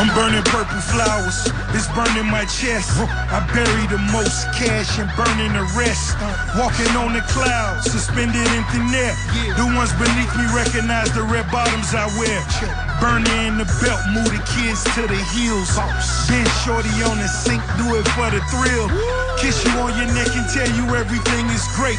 I'm 0.01 0.09
burning 0.15 0.43
purple 0.45 0.81
flowers, 0.81 1.45
it's 1.77 1.85
burning 1.93 2.25
my 2.25 2.47
chest. 2.47 2.89
I 3.05 3.45
bury 3.53 3.85
the 3.93 4.01
most 4.17 4.49
cash 4.57 4.99
and 4.99 5.13
burning 5.13 5.53
the 5.53 5.69
rest. 5.77 6.17
Uh. 6.17 6.57
Walking 6.57 6.89
on 6.97 7.13
the 7.13 7.21
clouds, 7.29 7.85
suspended 7.91 8.41
in 8.57 8.65
thin 8.73 8.89
air. 8.97 9.13
The 9.61 9.67
ones 9.77 9.93
beneath 10.01 10.33
me 10.41 10.49
recognize 10.57 11.13
the 11.13 11.23
red 11.23 11.51
bottoms 11.53 11.93
I 11.93 12.09
wear. 12.17 12.90
Burning 13.01 13.33
in 13.49 13.57
the 13.57 13.65
belt, 13.81 14.05
move 14.13 14.29
the 14.29 14.45
kids 14.45 14.85
to 14.93 15.09
the 15.09 15.17
heels. 15.33 15.73
Been 16.29 16.45
shorty 16.61 16.93
on 17.09 17.17
the 17.17 17.27
sink, 17.27 17.65
do 17.81 17.97
it 17.97 18.05
for 18.13 18.29
the 18.29 18.45
thrill. 18.53 18.93
Kiss 19.41 19.65
you 19.65 19.73
on 19.81 19.97
your 19.97 20.13
neck 20.13 20.29
and 20.37 20.45
tell 20.53 20.69
you 20.69 20.85
everything 20.93 21.49
is 21.49 21.65
great. 21.73 21.97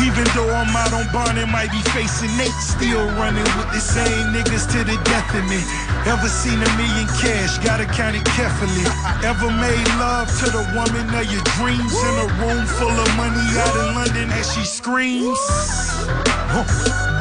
Even 0.00 0.24
though 0.32 0.48
I'm 0.48 0.72
out 0.72 0.96
on 0.96 1.12
bond 1.12 1.36
and 1.36 1.52
might 1.52 1.68
be 1.68 1.84
facing 1.92 2.32
Nate, 2.40 2.56
still 2.56 3.04
running 3.20 3.44
with 3.60 3.68
the 3.76 3.84
same 3.84 4.32
niggas 4.32 4.64
to 4.72 4.80
the 4.80 4.96
death 5.04 5.28
of 5.36 5.44
me. 5.44 5.60
Ever 6.08 6.28
seen 6.28 6.56
a 6.56 6.70
million 6.80 7.04
cash? 7.20 7.60
Gotta 7.60 7.84
count 7.84 8.16
it 8.16 8.24
carefully. 8.32 8.84
Ever 9.20 9.52
made 9.52 9.88
love 10.00 10.32
to 10.40 10.48
the 10.48 10.64
woman 10.72 11.04
of 11.12 11.26
your 11.28 11.44
dreams 11.60 11.92
in 11.92 12.14
a 12.16 12.28
room 12.40 12.64
full 12.64 12.96
of 12.96 13.10
money 13.20 13.44
out 13.60 13.76
in 13.76 13.94
London 13.94 14.32
as 14.32 14.48
she 14.54 14.64
screams? 14.64 15.36
Huh. 16.48 16.64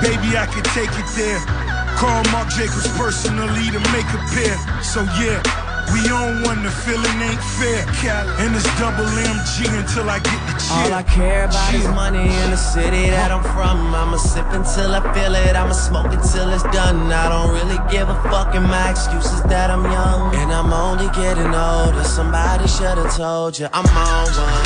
Baby, 0.02 0.38
I 0.40 0.48
could 0.48 0.66
take 0.72 0.90
it 0.96 1.10
there. 1.20 1.69
Call 2.00 2.24
Mark 2.32 2.48
Jacobs 2.48 2.88
personally 2.96 3.68
to 3.76 3.80
make 3.92 4.08
a 4.16 4.22
pair. 4.32 4.56
So 4.82 5.04
yeah, 5.20 5.44
we 5.92 6.00
on 6.08 6.44
one, 6.44 6.64
the 6.64 6.72
feeling 6.72 7.20
ain't 7.20 7.44
fair. 7.60 7.84
And 8.40 8.56
it's 8.56 8.64
double 8.80 9.04
MG 9.04 9.68
until 9.68 10.10
I 10.10 10.20
get 10.20 10.40
the 10.48 10.56
cheer. 10.64 10.80
All 10.80 10.94
I 10.94 11.04
care 11.04 11.44
about 11.44 11.74
is 11.74 11.86
money 11.90 12.24
in 12.24 12.52
the 12.52 12.56
city 12.56 13.10
that 13.10 13.32
I'm 13.32 13.44
from. 13.44 13.94
I'ma 13.94 14.16
sip 14.16 14.48
until 14.52 14.96
I 14.96 15.02
feel 15.14 15.36
it, 15.36 15.58
I'ma 15.58 15.74
smoke 15.74 16.14
it 16.14 16.24
till 16.32 16.48
it's 16.54 16.64
done. 16.72 17.12
I 17.12 17.28
don't 17.28 17.52
really 17.52 17.80
give 17.92 18.08
a 18.08 18.16
fuck, 18.32 18.56
and 18.56 18.64
my 18.64 18.92
excuse 18.92 19.26
is 19.34 19.44
that 19.52 19.70
I'm 19.70 19.84
young. 19.84 20.34
And 20.36 20.54
I'm 20.54 20.72
only 20.72 21.10
getting 21.12 21.54
older. 21.54 22.06
Somebody 22.06 22.66
should've 22.70 23.12
told 23.14 23.60
you 23.60 23.68
I'm 23.74 23.86
on 23.86 24.28
one. 24.40 24.66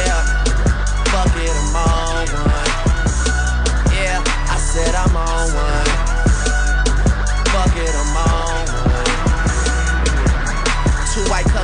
Yeah, 0.00 0.24
fuck 1.12 1.28
it, 1.36 1.52
I'm 1.52 1.76
on 1.76 2.26
one. 2.40 2.72
Yeah, 3.92 4.24
I 4.48 4.56
said 4.56 4.94
I'm 4.94 5.14
on 5.14 5.54
one. 5.54 5.79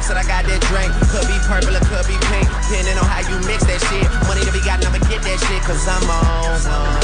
White 0.07 0.23
I 0.23 0.27
got 0.31 0.47
that 0.47 0.63
drink. 0.71 0.95
Could 1.11 1.27
be 1.27 1.35
purple 1.51 1.75
or 1.75 1.83
could 1.91 2.07
be 2.07 2.15
pink. 2.31 2.47
Depending 2.71 2.95
on 2.95 3.11
how 3.11 3.27
you 3.27 3.43
mix 3.43 3.67
that 3.67 3.83
shit. 3.91 4.07
Money 4.31 4.47
to 4.47 4.53
be 4.55 4.63
got, 4.63 4.79
I'ma 4.79 5.03
get 5.11 5.19
that 5.19 5.39
shit. 5.51 5.63
Cause 5.67 5.83
I'm 5.83 6.07
on 6.07 6.63
one. 6.63 7.03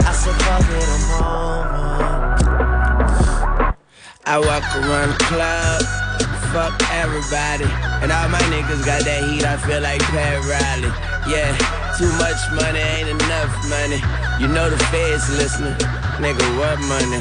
I 0.00 0.12
said, 0.16 0.32
fuck 0.48 0.64
it, 0.64 0.80
I'm 0.80 1.04
on 1.20 1.60
one. 1.68 2.24
I 4.24 4.40
walk 4.40 4.64
around 4.80 5.12
the 5.12 5.20
club, 5.28 5.84
fuck 6.56 6.72
everybody. 6.96 7.68
And 8.00 8.08
all 8.08 8.32
my 8.32 8.40
niggas 8.48 8.80
got 8.88 9.04
that 9.04 9.20
heat, 9.28 9.44
I 9.44 9.60
feel 9.60 9.84
like 9.84 10.00
Pat 10.08 10.40
Riley. 10.48 10.88
Yeah, 11.28 11.52
too 12.00 12.08
much 12.16 12.40
money 12.56 12.80
ain't 12.80 13.12
enough 13.12 13.52
money. 13.68 14.00
You 14.40 14.48
know 14.48 14.72
the 14.72 14.80
feds 14.88 15.28
listening. 15.36 15.76
Nigga, 16.16 16.40
what 16.56 16.80
money? 16.88 17.20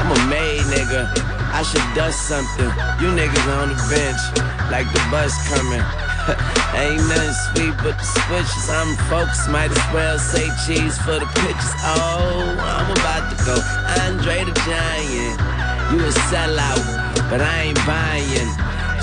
I'm 0.00 0.08
a 0.08 0.16
made 0.32 0.64
nigga. 0.72 1.39
I 1.52 1.62
should 1.62 1.84
dust 1.94 2.28
something. 2.28 2.70
You 3.02 3.10
niggas 3.12 3.46
on 3.58 3.70
the 3.70 3.80
bench, 3.90 4.22
like 4.70 4.86
the 4.92 5.02
bus 5.10 5.34
coming. 5.50 5.82
Ain't 6.78 7.02
nothing 7.10 7.34
sweet 7.50 7.74
but 7.82 7.98
the 7.98 8.06
switches. 8.06 8.70
I'm 8.70 8.96
focused, 9.10 9.50
might 9.50 9.70
as 9.70 9.86
well 9.92 10.18
say 10.18 10.46
cheese 10.64 10.96
for 10.98 11.18
the 11.18 11.26
pictures. 11.42 11.74
Oh, 11.82 12.54
I'm 12.58 12.90
about 12.92 13.30
to 13.32 13.36
go 13.44 13.56
Andre 14.06 14.44
the 14.44 14.54
Giant. 14.62 15.36
You 15.90 15.98
a 16.06 16.12
sellout, 16.30 16.86
but 17.28 17.40
I 17.40 17.74
ain't 17.74 17.82
buying. 17.86 18.50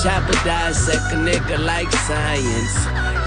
Chopper 0.01 0.37
dissect 0.45 1.11
a 1.11 1.17
nigga 1.17 1.59
like 1.59 1.91
science. 1.91 2.75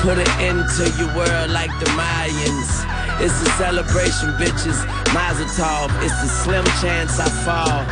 Put 0.01 0.17
it 0.17 0.33
into 0.41 0.89
your 0.97 1.13
world 1.15 1.51
like 1.51 1.71
the 1.79 1.87
Mayans. 1.99 2.73
It's 3.21 3.37
a 3.43 3.51
celebration, 3.61 4.33
bitches. 4.41 4.81
Mazel 5.13 5.47
tov. 5.59 5.91
It's 6.03 6.23
a 6.23 6.29
slim 6.29 6.65
chance 6.81 7.21
I 7.21 7.29
fall. 7.45 7.85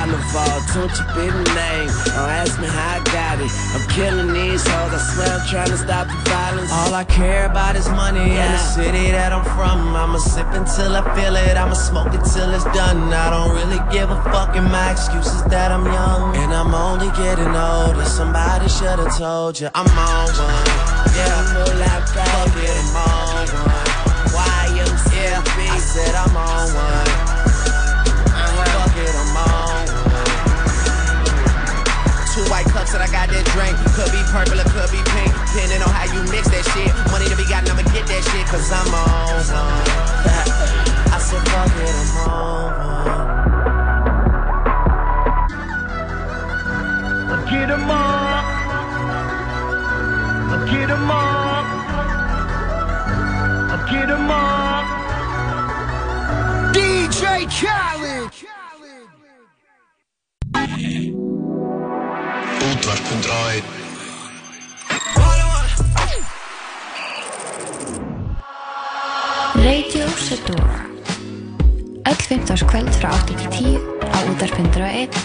Don't 0.00 0.88
you 0.96 1.04
be 1.12 1.28
the 1.28 1.44
name. 1.52 1.92
Don't 2.08 2.32
ask 2.32 2.58
me 2.58 2.66
how 2.66 2.96
I 2.96 3.04
got 3.12 3.36
it. 3.36 3.52
I'm 3.76 3.84
killing 3.90 4.32
these 4.32 4.66
hoes. 4.66 4.94
I 4.96 5.00
swear 5.12 5.28
I'm 5.28 5.46
trying 5.46 5.68
to 5.68 5.76
stop 5.76 6.06
the 6.08 6.16
violence. 6.30 6.72
All 6.72 6.94
I 6.94 7.04
care 7.04 7.44
about 7.44 7.76
is 7.76 7.86
money 7.90 8.32
and 8.40 8.54
the 8.54 8.58
city 8.58 9.10
that 9.10 9.30
I'm 9.30 9.44
from. 9.44 9.94
I'ma 9.94 10.16
sip 10.18 10.46
until 10.52 10.96
I 10.96 11.02
feel 11.14 11.36
it, 11.36 11.56
I'ma 11.56 11.74
smoke 11.74 12.14
it 12.14 12.24
till 12.32 12.48
it's 12.54 12.64
done. 12.72 13.12
I 13.12 13.28
don't 13.28 13.52
really 13.52 13.82
give 13.92 14.08
a 14.10 14.16
fuck, 14.32 14.56
and 14.56 14.72
my 14.72 14.92
excuse 14.92 15.26
is 15.26 15.44
that 15.52 15.70
I'm 15.70 15.84
young. 15.84 16.34
And 16.36 16.54
I'm 16.54 16.72
only 16.72 17.10
getting 17.20 17.52
older. 17.52 18.04
Somebody 18.06 18.68
should've 18.70 19.12
told 19.18 19.60
you 19.60 19.68
I'm 19.74 19.84
on 19.84 20.28
one. 20.32 20.64
Yeah, 21.12 21.44
fuck 22.14 22.56
it, 22.56 22.72
I'm 22.72 22.96
on 22.96 23.48
one. 23.52 23.90
Yeah, 25.12 25.42
I 25.44 25.78
said 25.78 26.14
I'm 26.14 26.36
on 26.36 26.74
one. 26.74 27.09
White 32.50 32.66
cups 32.66 32.92
that 32.92 33.00
I 33.00 33.06
got 33.08 33.30
that 33.30 33.46
drink. 33.54 33.78
Could 33.94 34.10
be 34.10 34.20
purple 34.34 34.58
or 34.58 34.68
could 34.74 34.90
be 34.90 35.00
pink. 35.14 35.30
Depending 35.54 35.80
on 35.86 35.92
how 35.94 36.04
you 36.10 36.20
mix 36.28 36.50
that 36.50 36.66
shit. 36.74 36.90
Money 37.14 37.30
to 37.30 37.36
be 37.38 37.46
got, 37.46 37.62
I'ma 37.70 37.86
get 37.94 38.04
that 38.10 38.22
shit. 38.28 38.44
Cause 38.50 38.68
I'm 38.74 38.90
on 38.90 39.40
one. 39.54 39.86
I 41.14 41.18
said, 41.22 41.40
fuck 41.48 41.70
it, 41.78 41.94
I'm 41.94 42.28
on 42.28 42.74
one. 42.74 43.40
Get 47.50 47.70
'em 47.70 47.90
up. 47.90 48.44
Get 50.70 50.90
'em 50.90 51.10
up. 51.10 51.66
Get 53.90 54.08
'em 54.10 54.30
up. 54.30 54.86
DJ 56.72 57.46
Khaled 57.58 58.29
101 63.50 63.64
Radio 69.54 70.08
Sedora 70.16 70.80
Öll 72.06 72.14
15. 72.14 72.56
kvöld 72.66 72.94
frá 72.94 73.10
8 73.10 73.26
til 73.26 73.50
10 73.50 73.78
á 74.06 74.18
útarpundur 74.30 74.86
og 74.86 74.92
1 74.94 75.18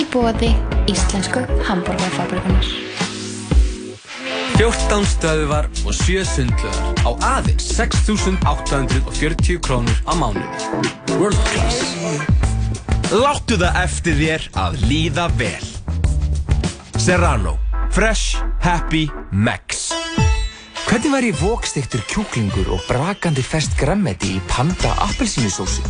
í 0.00 0.04
bóði 0.08 0.50
Íslensku 0.88 1.44
Hamburgerfabrikunar 1.68 2.64
14 4.56 5.04
stöðuvar 5.12 5.68
og 5.84 5.94
7 5.94 6.24
sundlöðar 6.32 7.04
á 7.04 7.10
aðeins 7.36 7.68
6.840 7.76 9.60
krónur 9.62 10.00
á 10.08 10.12
mánuði. 10.18 10.58
World 11.14 11.38
Class. 11.52 11.78
Láttu 13.14 13.54
það 13.60 13.82
eftir 13.84 14.18
þér 14.18 14.48
að 14.66 14.80
líða 14.90 15.28
vel. 15.38 15.77
Serrano. 17.08 17.58
Fresh, 17.90 18.36
happy, 18.60 19.08
max. 19.32 19.92
Hvernig 20.88 21.12
væri 21.12 21.30
vókstiktur 21.32 22.02
kjúklingur 22.04 22.68
og 22.74 22.82
brakandi 22.84 23.40
fest 23.40 23.72
grammeti 23.80 24.34
í 24.36 24.42
panda 24.44 24.90
appelsínusósu? 25.06 25.80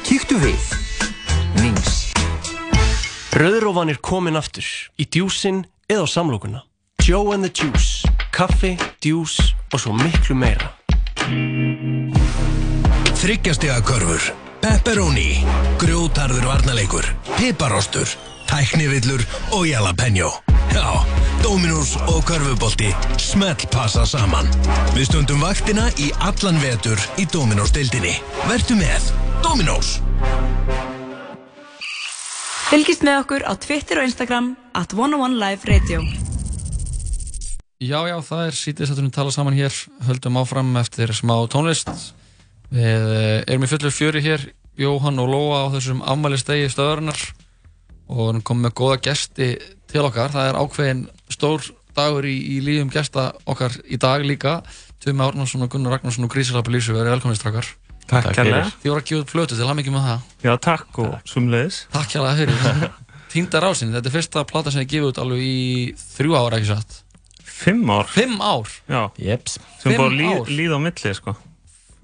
Kíktu 0.00 0.38
við. 0.40 0.70
Nings. 1.60 1.98
Rauðrófan 3.36 3.92
er 3.92 4.00
komin 4.00 4.40
aftur 4.40 4.64
í 4.96 5.04
djúsin 5.04 5.60
eða 5.92 6.08
á 6.08 6.12
samlokuna. 6.14 6.64
Joe 7.04 7.36
and 7.36 7.44
the 7.44 7.52
Juice, 7.52 8.08
kaffi, 8.32 8.78
djús 9.04 9.36
og 9.74 9.84
svo 9.84 9.92
miklu 9.92 10.40
meira. 10.40 10.72
Þryggjastega 13.20 13.84
körfur, 13.84 14.32
pepperoni, 14.64 15.44
grjótarður 15.84 16.48
varnaleikur, 16.48 17.12
piparostur, 17.36 18.08
tæknivillur 18.50 19.22
og 19.54 19.68
jalapeno. 19.68 20.30
Já, 20.74 20.86
Dominos 21.42 21.96
og 21.96 22.22
körfubolti 22.28 22.90
smell 23.18 23.58
passa 23.72 24.04
saman. 24.06 24.46
Við 24.94 25.08
stundum 25.08 25.42
vaktina 25.42 25.88
í 25.98 26.10
allan 26.18 26.58
vetur 26.62 26.98
í 27.18 27.26
Dominos-deildinni. 27.30 28.12
Vertu 28.46 28.76
með 28.78 29.10
Dominos. 29.42 29.96
Fylgist 32.70 33.02
með 33.02 33.22
okkur 33.24 33.46
á 33.50 33.52
Twitter 33.58 34.02
og 34.02 34.06
Instagram 34.06 34.52
at 34.78 34.94
101 34.94 35.38
Live 35.40 35.70
Radio. 35.70 36.04
Já, 37.80 38.00
já, 38.06 38.16
það 38.20 38.46
er 38.46 38.56
sítið 38.60 38.90
að 38.92 39.02
við 39.02 39.12
tala 39.16 39.34
saman 39.34 39.56
hér, 39.56 39.74
höldum 40.06 40.38
áfram 40.38 40.74
eftir 40.78 41.10
smá 41.16 41.34
tónlist. 41.50 41.90
Við 42.70 43.06
eh, 43.14 43.42
erum 43.48 43.66
í 43.66 43.70
fullu 43.70 43.90
fjöri 43.90 44.22
hér, 44.22 44.50
Jóhann 44.78 45.18
og 45.18 45.30
Lóa 45.32 45.64
á 45.66 45.72
þessum 45.74 46.04
afmælistegi 46.04 46.68
stöðurinnar 46.70 47.18
og 48.10 48.32
erum 48.32 48.44
komið 48.46 48.66
með 48.66 48.76
góða 48.80 49.00
gesti 49.06 49.50
til 49.90 50.04
okkar. 50.06 50.32
Það 50.34 50.48
er 50.50 50.58
ákveðin 50.60 51.04
stór 51.30 51.68
dagur 51.96 52.26
í, 52.26 52.36
í 52.56 52.60
lífum 52.64 52.90
gesta 52.92 53.30
okkar 53.48 53.76
í 53.86 53.98
dag 54.00 54.24
líka. 54.26 54.60
Tumi 55.00 55.24
Árnarsson 55.24 55.64
og 55.64 55.70
Gunnar 55.72 55.96
Ragnarsson 55.96 56.26
og 56.26 56.32
Grísalappi 56.32 56.74
Lísu, 56.74 56.92
verið 56.96 57.14
velkomnir 57.16 57.38
strákar. 57.40 57.68
Takk 58.10 58.32
kærlega. 58.34 58.66
Þið 58.82 58.90
voru 58.90 59.00
að 59.00 59.06
gefa 59.08 59.22
út 59.22 59.32
flötu 59.32 59.54
til, 59.54 59.62
það 59.62 59.78
mikið 59.78 59.94
með 59.94 60.08
það. 60.08 60.24
Já, 60.44 60.50
takk 60.66 60.98
og 61.04 61.14
sumleðis. 61.30 61.78
Takk 61.94 62.10
kærlega 62.12 62.40
fyrir. 62.42 62.90
Týnda 63.30 63.62
rásin, 63.62 63.92
þetta 63.94 64.10
er 64.10 64.14
fyrsta 64.16 64.42
plata 64.50 64.72
sem 64.74 64.82
ég 64.82 64.90
gefið 64.90 65.12
út 65.12 65.20
alveg 65.22 65.44
í 65.46 65.60
þrjú 66.16 66.34
ára, 66.34 66.58
ekki 66.58 66.72
satt? 66.72 66.98
Fimm 67.46 67.92
ár? 67.94 68.08
Fimm 68.10 68.40
ár? 68.42 68.72
Já. 68.90 69.02
Jeps. 69.20 69.58
Sem 69.78 69.94
búið 69.94 70.06
að 70.08 70.16
líð, 70.18 70.32
ár. 70.34 70.52
líða 70.58 70.80
á 70.80 70.80
milli, 70.82 71.12
sko. 71.20 71.36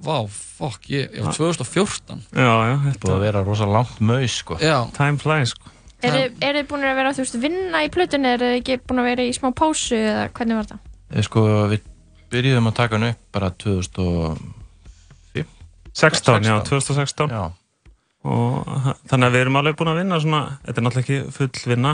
Vá, 0.06 0.16
fokk, 0.28 0.90
ég, 0.92 1.08
ég 1.16 1.24
var 1.26 1.34
2014. 1.34 2.22
Já, 2.30 2.52
já. 2.70 2.74
Búið 3.02 3.14
að 3.16 3.24
vera 3.24 3.42
rosa 3.42 3.66
langt 3.70 3.98
maus, 4.04 4.36
sko. 4.44 4.60
Já. 4.62 4.76
Time 4.94 5.18
flies, 5.18 5.56
sko. 5.56 5.72
Er 6.04 6.56
þið 6.58 6.66
búin 6.68 6.84
að 6.84 6.96
vera, 6.98 7.12
þú 7.16 7.22
veist, 7.24 7.36
vinna 7.40 7.80
í 7.86 7.88
plötunni, 7.94 8.28
eru 8.36 8.48
þið 8.52 8.58
ekki 8.60 8.74
búin 8.86 9.00
að 9.00 9.06
vera 9.10 9.22
í 9.24 9.32
smá 9.36 9.48
pásu 9.56 9.96
eða 9.96 10.26
hvernig 10.36 10.58
var 10.60 10.66
það? 10.72 10.80
Við 11.16 11.24
sko, 11.28 11.44
við 11.72 11.80
byrjuðum 12.34 12.68
að 12.70 12.74
taka 12.76 12.98
hann 12.98 13.08
upp 13.12 13.20
bara 13.32 13.48
2005 13.64 15.46
16, 15.96 16.44
já, 16.44 16.56
2016. 16.68 17.30
Já. 17.32 17.44
Og 18.26 18.66
þannig 19.08 19.28
að 19.28 19.36
við 19.36 19.40
erum 19.46 19.56
alveg 19.60 19.76
búin 19.78 19.90
að 19.92 20.00
vinna 20.02 20.18
svona, 20.20 20.40
þetta 20.66 20.82
er 20.82 20.84
náttúrulega 20.86 21.06
ekki 21.06 21.18
full 21.36 21.70
vinna. 21.72 21.92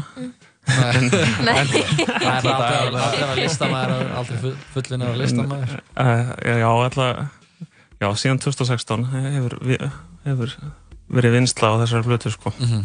En, 0.72 1.06
Nei. 1.42 1.54
en, 1.58 1.70
Það 2.22 2.46
er 2.46 2.48
aldrei 2.48 3.22
að- 3.26 3.38
listamæður, 3.38 4.10
aldrei 4.18 4.38
full- 4.42 4.56
fullvinnar 4.74 5.12
að 5.12 5.20
listamæður. 5.22 5.82
Uh, 5.94 6.32
já, 6.48 6.68
alltaf, 6.70 7.06
já, 8.02 8.08
síðan 8.22 8.40
2016 8.42 9.06
hefur, 9.12 9.56
hefur 10.26 10.56
verið 11.12 11.36
vinsla 11.38 11.66
á 11.70 11.80
þessari 11.84 12.06
blötu, 12.08 12.32
sko. 12.34 12.54
Mhm. 12.58 12.82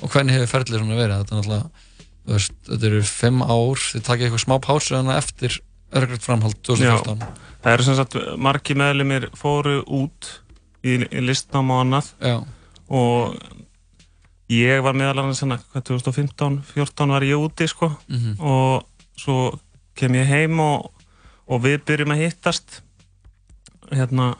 Og 0.00 0.08
hvernig 0.12 0.34
hefur 0.36 0.50
ferlið 0.54 0.80
svona 0.80 0.96
verið? 0.98 1.20
Þetta 1.20 1.34
er 1.34 1.40
náttúrulega, 1.40 2.46
þetta 2.70 2.86
eru 2.90 3.00
fimm 3.10 3.42
ár, 3.44 3.82
þið 3.90 4.04
takið 4.06 4.26
eitthvað 4.28 4.44
smá 4.44 4.56
pásu 4.64 4.96
en 4.98 5.10
eftir 5.14 5.58
örgrætt 6.00 6.22
framhald 6.24 6.58
2014. 6.64 7.18
Já, 7.20 7.56
það 7.64 7.72
eru 7.74 7.86
sem 7.88 7.96
sagt 7.98 8.16
margi 8.38 8.76
meðlumir 8.78 9.28
fóru 9.36 9.80
út 9.86 10.28
í, 10.86 10.94
í 11.04 11.20
listnám 11.24 11.72
og 11.74 11.82
annað 11.84 12.12
Já. 12.22 12.36
og 12.88 13.34
ég 14.50 14.80
var 14.82 14.94
meðal 14.98 15.20
annars 15.24 15.42
hérna, 15.44 15.58
hvað, 15.72 15.84
2015, 15.90 16.60
14 16.74 17.12
var 17.16 17.26
ég 17.26 17.38
úti 17.42 17.68
sko 17.70 17.90
Mhm. 18.08 18.38
og 18.40 18.86
svo 19.18 19.58
kem 19.94 20.14
ég 20.16 20.26
heim 20.30 20.60
og, 20.60 20.90
og 21.50 21.60
við 21.66 21.82
byrjum 21.84 22.14
að 22.14 22.22
hittast 22.24 22.80
hérna 23.90 24.36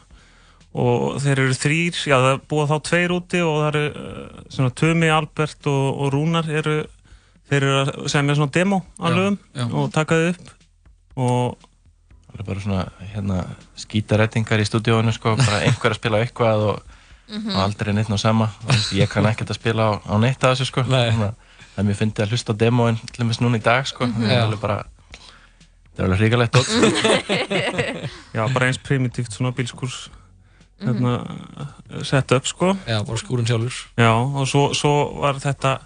og 0.73 1.17
þeir 1.19 1.39
eru 1.45 1.55
þrýr, 1.57 1.97
já 2.07 2.15
það 2.15 2.29
er 2.33 2.41
búið 2.51 2.69
þá 2.71 2.77
tveir 2.87 3.11
úti 3.17 3.41
og 3.43 3.57
það 3.59 3.67
eru 3.71 3.83
uh, 3.91 4.43
svona 4.49 4.71
Tumi, 4.81 5.09
Albert 5.11 5.67
og, 5.67 5.87
og 6.05 6.13
Rúnar 6.13 6.47
eru 6.49 6.77
þeir 7.51 7.57
eru 7.67 7.73
að 7.81 7.91
semja 8.13 8.35
svona 8.39 8.53
demo 8.55 8.77
lögum 9.03 9.35
já. 9.57 9.65
og 9.67 9.91
taka 9.91 10.15
þau 10.15 10.29
upp 10.31 10.55
og 11.17 11.67
Það 12.31 12.39
er 12.39 12.45
bara 12.47 12.61
svona, 12.63 12.83
hérna, 13.11 13.37
skítarettingar 13.75 14.61
í 14.63 14.65
stúdíóinu, 14.65 15.11
sko, 15.11 15.33
bara 15.35 15.57
einhver 15.67 15.91
að 15.91 15.97
spila 15.99 16.21
eitthvað 16.23 16.61
og, 16.69 16.77
Mhm. 17.27 17.49
og 17.51 17.59
aldrei 17.63 17.91
neitt 17.93 18.07
ná 18.07 18.17
sama. 18.19 18.47
Og 18.67 18.75
Ég 18.95 19.09
kann 19.11 19.25
ekkert 19.27 19.51
að 19.51 19.57
spila 19.59 19.83
á, 19.83 19.91
á 19.99 20.15
neitt 20.19 20.43
af 20.43 20.55
þessu, 20.55 20.65
sko. 20.71 20.81
Nei. 20.87 21.11
Það 21.11 21.77
er 21.77 21.83
mér 21.83 21.95
fyndið 21.99 22.23
að 22.23 22.31
hlusta 22.31 22.55
á 22.55 22.59
demóin, 22.63 22.97
til 23.11 23.19
dæmis 23.25 23.39
núna 23.43 23.59
í 23.59 23.63
dag, 23.63 23.83
sko. 23.87 24.07
Mhm. 24.07 24.23
Það 24.23 24.31
er 24.31 24.41
alveg 24.45 24.59
bara, 24.63 24.77
það 25.91 25.99
er 25.99 26.05
alveg 26.07 26.19
hrigalegt 26.23 26.55
dót, 26.55 26.71
sko. 26.71 27.11
Já, 28.33 28.47
bara 28.53 28.65
eins 28.71 28.79
primitíft 28.79 29.31
svona 29.35 29.51
bílskúrs 29.51 30.07
hérna, 30.81 31.15
set 32.07 32.33
up 32.35 32.49
sko. 32.49 32.73
Já, 32.89 33.01
bara 33.07 33.21
skúrin 33.21 33.47
sjálfur. 33.47 33.79
Já, 33.99 34.11
og 34.17 34.47
svo, 34.49 34.71
svo 34.77 34.93
var 35.21 35.41
þetta 35.41 35.79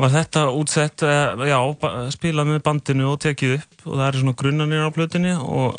var 0.00 0.12
þetta 0.14 0.46
útsett 0.56 1.02
eh, 1.04 1.42
já, 1.50 1.58
spilað 2.14 2.48
með 2.48 2.62
bandinu 2.64 3.10
og 3.10 3.18
tekið 3.20 3.58
upp 3.58 3.90
og 3.90 3.98
það 3.98 4.06
eru 4.06 4.22
svona 4.22 4.38
grunnanir 4.40 4.86
á 4.88 4.90
plötunni 4.94 5.34
og, 5.36 5.76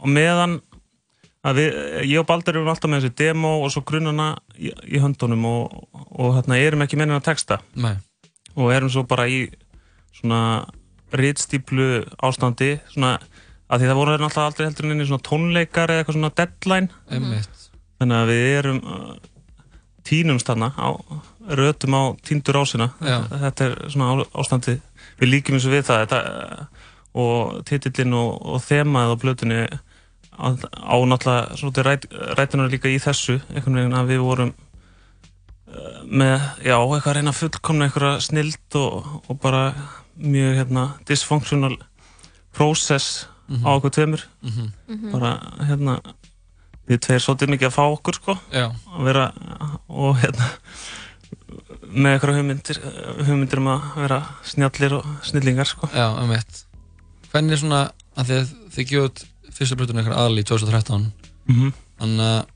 og 0.00 0.08
meðan 0.08 0.60
við, 1.52 1.76
ég 2.08 2.22
og 2.22 2.28
Baldur 2.28 2.56
erum 2.56 2.70
alltaf 2.72 2.88
með 2.88 3.04
þessi 3.04 3.18
demo 3.20 3.58
og 3.60 3.68
svo 3.74 3.84
grunnana 3.84 4.30
í, 4.56 4.72
í 4.88 5.02
höndunum 5.02 5.44
og, 5.50 5.76
og 6.16 6.38
hérna 6.38 6.56
erum 6.56 6.86
ekki 6.86 6.96
mennin 6.96 7.18
að 7.18 7.28
texta. 7.28 7.60
Nei. 7.76 7.98
og 8.54 8.72
erum 8.72 8.90
svo 8.92 9.04
bara 9.08 9.26
í 9.28 9.44
svona 10.14 10.64
ritstíplu 11.14 12.04
ástandi 12.22 12.78
svona 12.92 13.18
að 13.74 13.82
því 13.82 13.90
það 13.90 14.00
voru 14.00 14.16
náttúrulega 14.20 14.48
aldrei 14.48 14.66
heldur 14.68 14.86
en 14.86 14.94
inni 14.94 15.06
svona 15.08 15.26
tónleikar 15.28 15.92
eða 15.92 16.02
eitthvað 16.02 16.18
svona 16.18 16.32
deadline. 16.40 16.98
Einmitt. 17.10 17.62
þannig 18.00 18.18
að 18.20 18.30
við 18.30 18.44
erum 18.58 18.80
uh, 18.84 19.14
tínumst 20.04 20.50
á, 20.50 20.88
rötum 21.60 21.96
á 21.96 22.02
tíndur 22.26 22.60
ásina. 22.60 22.90
Já. 23.00 23.18
þetta 23.30 23.68
er 23.68 23.76
svona 23.94 24.26
ástandi 24.34 24.76
við 25.20 25.32
líkjum 25.32 25.58
eins 25.58 25.68
og 25.68 25.74
við 25.74 25.88
það. 25.88 26.04
Þetta, 26.04 26.20
uh, 26.20 26.92
og 27.14 27.58
titillin 27.68 28.16
og, 28.18 28.30
og 28.54 28.62
þemað 28.64 29.14
á 29.14 29.16
blötunni 29.22 29.58
á, 30.34 30.46
á 30.58 30.96
náttúrulega 31.06 31.58
svolítið 31.60 31.88
ræt, 31.88 32.06
rætunar 32.38 32.72
líka 32.72 32.90
í 32.90 33.00
þessu. 33.02 33.38
Einhvern 33.54 33.80
veginn 33.80 33.98
að 33.98 34.10
við 34.10 34.24
vorum 34.26 34.54
uh, 34.54 36.00
með, 36.04 36.48
já, 36.66 36.78
eitthvað 36.78 37.12
að 37.12 37.20
reyna 37.20 37.34
að 37.34 37.42
fullkomna 37.42 37.88
einhverja 37.88 38.24
snild 38.28 38.80
og, 38.80 39.12
og 39.30 39.38
bara 39.42 39.68
mjög 40.14 40.58
hérna 40.60 40.88
dysfunctional 41.08 41.78
process 42.54 43.24
Mhm. 43.48 43.64
á 43.64 43.70
okkur 43.76 43.90
tveimur 43.92 44.22
Mhm. 44.42 44.72
Mhm. 44.88 45.10
bara 45.12 45.32
hérna 45.68 45.98
við 46.88 46.98
tveir 47.04 47.20
svolítið 47.24 47.50
mikið 47.54 47.68
að 47.68 47.76
fá 47.76 47.84
okkur 47.92 48.14
sko 48.14 48.38
Já. 48.52 48.70
að 48.96 49.04
vera 49.04 49.32
og 49.88 50.16
hérna 50.20 50.48
með 51.94 52.14
eitthvað 52.16 52.38
hugmyndir 52.38 52.78
hugmyndir 53.26 53.58
um 53.60 53.68
að 53.74 53.84
vera 54.00 54.18
snjallir 54.44 54.92
og 54.98 55.04
snillingar 55.22 55.68
sko 55.68 55.88
Já, 55.94 56.08
um 56.22 56.32
eitt. 56.32 56.64
Hvernig 57.32 57.58
svona, 57.60 57.90
að 58.16 58.30
þið, 58.30 58.50
þið 58.74 58.88
gjóðu 58.90 59.08
út 59.10 59.24
fyrstu 59.54 59.76
brutun 59.78 60.00
eitthvað 60.00 60.18
aðal 60.18 60.38
í 60.42 60.44
2013 60.44 61.12
Mhm. 61.46 61.72
Þannig 62.00 62.46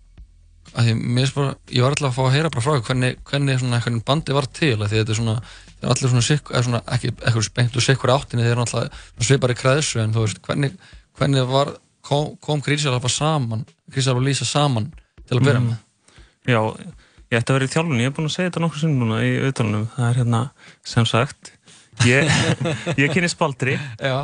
að, 0.74 0.84
því, 0.88 1.34
bara, 1.34 1.54
ég 1.70 1.82
var 1.82 1.90
alltaf 1.92 2.08
að 2.08 2.16
fá 2.16 2.22
að 2.26 2.32
heyra 2.32 2.50
bara 2.50 2.64
frá 2.64 2.80
hvernig, 2.80 3.16
hvernig 3.24 3.58
svona, 3.60 3.80
hvernig 3.80 4.04
bandi 4.04 4.32
var 4.32 4.46
til 4.46 4.76
því 4.76 4.88
þetta 4.88 5.10
er 5.10 5.18
svona, 5.20 5.36
er 5.38 5.67
allir 5.82 6.10
svona, 6.10 6.22
sikk, 6.26 6.50
svona 6.64 6.80
ekki 6.94 7.12
eitthvað 7.14 7.44
spengt 7.46 7.76
og 7.78 7.84
sikkur 7.84 8.10
áttinni 8.14 8.42
þeir 8.46 8.54
eru 8.56 8.64
alltaf 8.64 9.02
svipar 9.22 9.52
í 9.54 9.58
kreðsu 9.58 10.00
en 10.02 10.14
þú 10.16 10.24
veist, 10.24 10.40
hvernig, 10.46 10.72
hvernig 11.18 11.44
var, 11.50 11.74
kom, 12.02 12.32
kom 12.42 12.62
Grísalapa 12.64 13.10
saman, 13.12 13.66
Grísalapa 13.92 14.24
Lísa 14.26 14.44
saman 14.48 14.90
til 15.28 15.38
að 15.38 15.44
byrja 15.46 15.60
Mhm. 15.60 15.68
með? 15.68 15.76
Já, 16.48 16.60
ég 17.30 17.38
ætti 17.42 17.52
að 17.52 17.58
vera 17.58 17.68
í 17.68 17.72
þjálfunni, 17.74 18.00
ég 18.02 18.06
er 18.10 18.16
búinn 18.16 18.28
að 18.30 18.34
segja 18.34 18.50
þetta 18.50 18.60
nokkur 18.64 18.80
sinnum 18.80 19.02
núna 19.04 19.18
í 19.22 19.32
auðvitaðunum, 19.38 19.86
það 19.94 20.06
er 20.10 20.18
hérna 20.22 20.40
sem 20.84 21.04
sagt 21.06 21.52
ég, 22.06 22.30
ég 23.02 23.12
kynni 23.12 23.28
Spaldri 23.28 23.74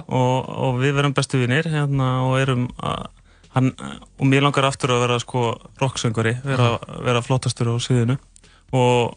og, 0.08 0.48
og 0.48 0.78
við 0.80 0.94
verum 0.96 1.12
bestu 1.14 1.38
vinir 1.42 1.68
hérna, 1.68 2.08
og 2.24 2.38
erum 2.40 2.68
að, 2.80 3.06
hann, 3.54 3.70
og 4.18 4.26
mér 4.26 4.42
langar 4.46 4.64
aftur 4.70 4.94
að 4.96 5.04
vera 5.06 5.18
sko 5.22 5.42
rocksöngari, 5.82 6.38
vera, 6.46 6.78
vera 7.04 7.22
flottastur 7.22 7.68
á 7.70 7.76
sviðinu 7.78 8.16
og 8.72 9.14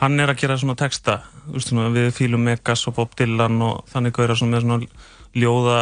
hann 0.00 0.20
er 0.20 0.32
að 0.32 0.40
gera 0.42 0.56
svona 0.60 0.76
texta 0.80 1.18
veist, 1.50 1.68
svona, 1.70 1.90
við 1.94 2.10
fýlum 2.16 2.44
Megas 2.46 2.86
og 2.88 2.94
Bob 2.96 3.14
Dylan 3.18 3.60
og 3.62 3.84
þannig 3.92 4.14
gauðra 4.16 4.36
svona 4.38 4.56
með 4.56 4.64
svona 4.66 4.86
ljóða 5.36 5.78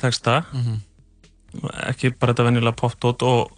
texta 0.00 0.40
Mhm. 0.52 0.80
ekki 1.88 2.10
bara 2.18 2.32
þetta 2.34 2.48
venjulega 2.48 2.76
popdót 2.80 3.22
og, 3.22 3.52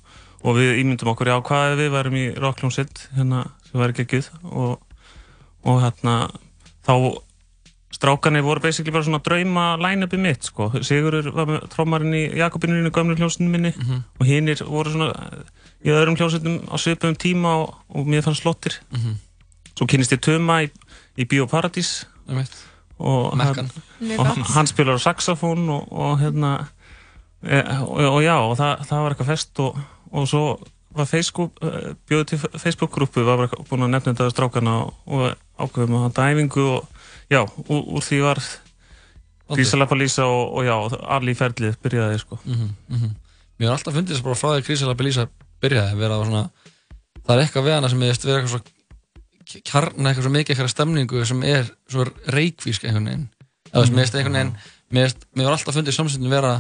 og 0.44 0.56
við 0.58 0.82
ímyndum 0.82 1.12
okkur 1.14 1.30
já 1.32 1.36
hvað 1.42 1.76
við 1.80 1.92
værum 1.94 2.16
í 2.20 2.24
rockljónsitt 2.36 3.06
hérna 3.16 3.46
sem 3.64 3.80
væri 3.80 3.96
geggjuð 4.02 4.28
og, 4.52 4.74
og 5.64 5.80
hérna 5.80 6.16
þá 6.86 6.92
strákanir 7.96 8.44
voru 8.44 8.60
basically 8.60 8.92
bara 8.92 9.06
svona 9.06 9.22
drauma 9.24 9.64
line-upi 9.80 10.18
mitt 10.20 10.44
sko 10.44 10.68
Sigurður 10.84 11.30
var 11.32 11.46
með 11.48 11.68
trómarinn 11.72 12.12
í 12.18 12.24
Jakobinurinn 12.36 12.90
í 12.90 12.92
gömlu 12.92 13.16
hljómsinu 13.16 13.48
minni 13.48 13.72
Mhm. 13.72 14.02
og 14.20 14.26
hinnir 14.28 14.60
voru 14.68 14.92
svona 14.92 15.08
í 15.80 15.88
öðrum 15.88 16.18
hljómsveitum 16.18 16.68
á 16.68 16.76
svipum 16.76 17.16
tíma 17.16 17.54
og, 17.62 17.74
og 17.88 18.04
mér 18.06 18.22
fannst 18.26 18.42
flottir 18.44 18.76
Mhm. 18.92 19.16
Svo 19.76 19.88
kynist 19.88 20.14
ég 20.16 20.22
Tuma 20.24 20.62
í, 20.64 20.70
í 21.20 21.28
Bíóparadís 21.28 22.06
og 22.96 23.36
og 23.36 24.24
hann, 24.24 24.40
hann 24.54 24.68
spilar 24.70 24.96
á 24.96 25.00
saxofón 25.00 25.68
og, 25.68 25.92
og 25.92 26.16
hérna 26.20 26.52
e, 27.44 27.60
og, 27.84 28.00
og 28.16 28.22
já, 28.24 28.36
og 28.40 28.56
það, 28.56 28.86
það 28.88 29.02
var 29.02 29.14
eitthvað 29.14 29.32
fest 29.32 29.60
og, 29.60 29.80
og 30.12 30.28
svo 30.30 30.44
var 30.96 31.08
Facebook 31.08 31.58
eh, 31.60 31.90
bjóði 32.08 32.30
til 32.30 32.38
Facebook-grúpu, 32.56 33.24
var 33.26 33.42
bara 33.42 33.64
búin 33.68 33.84
að 33.84 33.92
nefna 33.92 34.14
þetta 34.14 34.32
strákana 34.32 34.76
og, 34.88 35.34
ákveðum 35.60 35.98
að 35.98 36.06
handa 36.06 36.28
æfingu 36.30 36.64
og 36.78 36.86
já, 37.32 37.42
úr, 37.66 37.82
úr 37.84 38.04
því 38.04 38.22
var 38.24 38.40
Grísaleppa 39.52 39.96
Lísa 39.98 40.24
og, 40.26 40.56
og 40.58 40.64
já, 40.66 40.74
allir 41.16 41.36
í 41.36 41.38
ferlið 41.38 41.76
byrjaði 41.84 42.22
sko. 42.22 42.40
Mhm, 42.44 42.70
mhm. 42.92 43.12
Mér 43.56 43.68
er 43.68 43.76
alltaf 43.76 43.94
fundið 43.94 44.16
þess 44.16 44.24
bara 44.24 44.38
frá 44.40 44.48
því 44.48 44.56
að 44.56 44.64
Grísalapa 44.70 45.06
Lísa 45.06 45.26
byrjaði 45.64 45.92
að 45.92 46.00
vera 46.02 46.18
svona, 46.24 46.42
það 47.20 47.34
er 47.36 47.44
eitthvað 47.44 47.68
við 47.68 47.76
hana 47.76 47.92
sem 47.92 48.02
ég 48.02 48.12
veist 48.12 48.26
vera 48.26 48.40
eitthvað 48.40 48.56
svo 48.56 48.75
kjarna 49.46 50.10
eitthvað 50.10 50.26
svo 50.26 50.32
mikið 50.34 50.54
eitthvað 50.54 50.72
stemningu 50.72 51.26
sem 51.28 51.44
er 51.46 51.68
svo 51.90 52.06
reikvísk 52.34 52.86
einhvern 52.86 53.10
veginn. 53.10 53.28
Eða 53.72 53.86
mér 53.90 54.02
veist 54.02 54.18
einhvern 54.18 54.40
veginn 54.40 54.56
mér 54.94 55.46
var 55.48 55.56
alltaf 55.56 55.76
fundið 55.76 55.96
samsendin 55.96 56.32
vera 56.32 56.56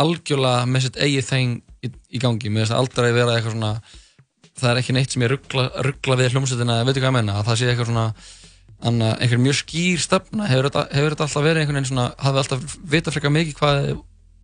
algjörlega 0.00 0.64
með 0.68 0.86
sitt 0.86 0.96
eigið 1.00 1.28
þeng 1.28 1.58
í, 1.84 1.90
í 2.16 2.22
gangi, 2.22 2.50
mér 2.50 2.64
veist 2.64 2.76
aldrei 2.76 3.12
vera 3.14 3.36
eitthvað 3.36 3.56
svona 3.56 3.74
það 4.54 4.70
er 4.70 4.80
ekki 4.80 4.94
neitt 4.94 5.14
sem 5.14 5.24
ég 5.24 5.32
ruggla, 5.32 5.66
ruggla 5.86 6.18
við 6.20 6.34
hljómsveitina, 6.34 6.80
veitu 6.86 7.02
hvað 7.02 7.10
ég 7.10 7.16
menna 7.16 7.38
að 7.38 7.48
það 7.48 7.60
sé 7.60 7.70
eitthvað 7.70 7.90
svona 7.90 8.06
anna, 8.84 9.14
einhver 9.22 9.40
mjög 9.40 9.58
skýr 9.62 10.02
stefna, 10.02 10.48
hefur 10.50 10.68
þetta, 10.68 10.84
alltaf 11.10 11.42
verið 11.42 11.62
einhvern 11.62 11.80
veginn 11.80 11.90
svona, 11.90 12.06
hafið 12.20 12.42
alltaf 12.42 12.76
vitað 12.94 13.16
frekar 13.16 13.34
mikið 13.34 13.58
hvað 13.58 13.88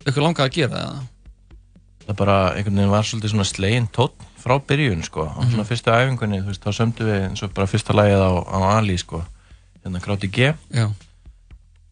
ykkur 0.09 0.25
langaði 0.25 0.47
að 0.47 0.57
gera 0.57 0.81
eða? 0.81 1.01
Það 2.07 2.19
bara 2.23 2.37
einhvern 2.55 2.81
veginn 2.81 2.93
var 2.95 3.07
svolítið 3.07 3.33
svona 3.35 3.47
slegin 3.51 3.89
tótt 3.93 4.30
frá 4.43 4.57
byrjun 4.67 5.03
sko, 5.05 5.25
á 5.29 5.39
svona 5.45 5.61
Mhm. 5.63 5.69
fyrstu 5.69 5.91
æfingunni, 5.93 6.41
þú 6.41 6.49
veist, 6.51 6.63
þá 6.65 6.71
sömdu 6.79 7.05
við 7.07 7.21
eins 7.29 7.43
og 7.43 7.53
bara 7.53 7.67
fyrsta 7.67 7.93
lagið 7.93 8.21
á, 8.21 8.31
á 8.43 8.59
Ali 8.77 8.97
sko, 8.97 9.23
hérna 9.83 10.01
Kráti 10.01 10.27
G. 10.31 10.53
Já. 10.73 10.89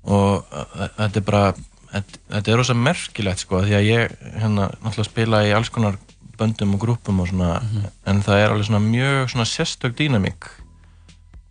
og 0.04 0.46
uh, 0.52 0.88
þetta 0.98 1.18
er 1.20 1.26
bara 1.28 1.54
þetta, 1.92 2.52
er 2.52 2.58
rosa 2.58 2.74
merkilegt 2.74 3.40
sko 3.44 3.60
því 3.66 3.74
að 3.76 3.88
ég 3.90 4.14
hérna 4.40 4.70
náttúrulega 4.80 5.10
spila 5.10 5.42
í 5.46 5.52
alls 5.54 5.70
konar 5.70 5.98
böndum 6.40 6.74
og 6.78 6.80
grúpum 6.80 7.20
og 7.20 7.28
svona 7.28 7.60
en 8.08 8.22
það 8.24 8.38
er 8.44 8.50
alveg 8.54 8.66
svona 8.70 8.80
mjög 8.80 9.28
svona 9.34 9.46
sérstök 9.50 9.96
dýnamík 10.00 10.48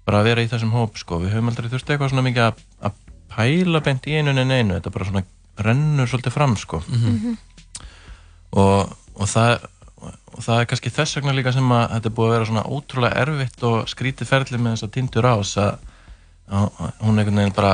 bara 0.09 0.22
að 0.22 0.30
vera 0.30 0.40
í 0.42 0.49
þessum 0.49 0.72
hóp 0.72 0.96
sko. 0.96 1.18
Við 1.20 1.34
höfum 1.34 1.51
aldrei 1.51 1.68
þurft 1.68 1.90
eitthvað 1.92 2.09
svona 2.14 2.24
mikið 2.24 2.46
að, 2.46 2.62
að 2.88 2.92
pæla 3.34 3.80
beint 3.84 4.07
í 4.09 4.14
einu 4.16 4.30
en 4.32 4.51
einu 4.51 4.78
þetta 4.78 4.90
bara 4.94 5.05
svona 5.11 5.24
rennur 5.61 6.09
svolítið 6.09 6.32
fram 6.32 6.57
sko. 6.57 6.80
Mhm. 6.88 7.36
og, 8.57 8.96
og 9.18 9.28
það 9.28 9.66
og 9.99 10.42
það 10.44 10.61
er 10.62 10.66
kannski 10.70 10.92
þess 10.94 11.16
vegna 11.18 11.34
líka 11.34 11.53
sem 11.53 11.72
að 11.74 11.84
þetta 11.94 12.09
er 12.11 12.14
búið 12.18 12.28
að 12.28 12.34
vera 12.36 12.49
svona 12.51 12.64
ótrúlega 12.76 13.22
erfitt 13.24 13.62
og 13.68 13.88
skrítið 13.90 14.30
ferli 14.30 14.59
með 14.62 14.74
þess 14.76 14.86
að 14.86 14.92
týndur 14.96 15.26
ás 15.28 15.53
að, 15.59 15.78
hún 17.03 17.18
einhvern 17.18 17.40
veginn 17.42 17.57
bara, 17.57 17.72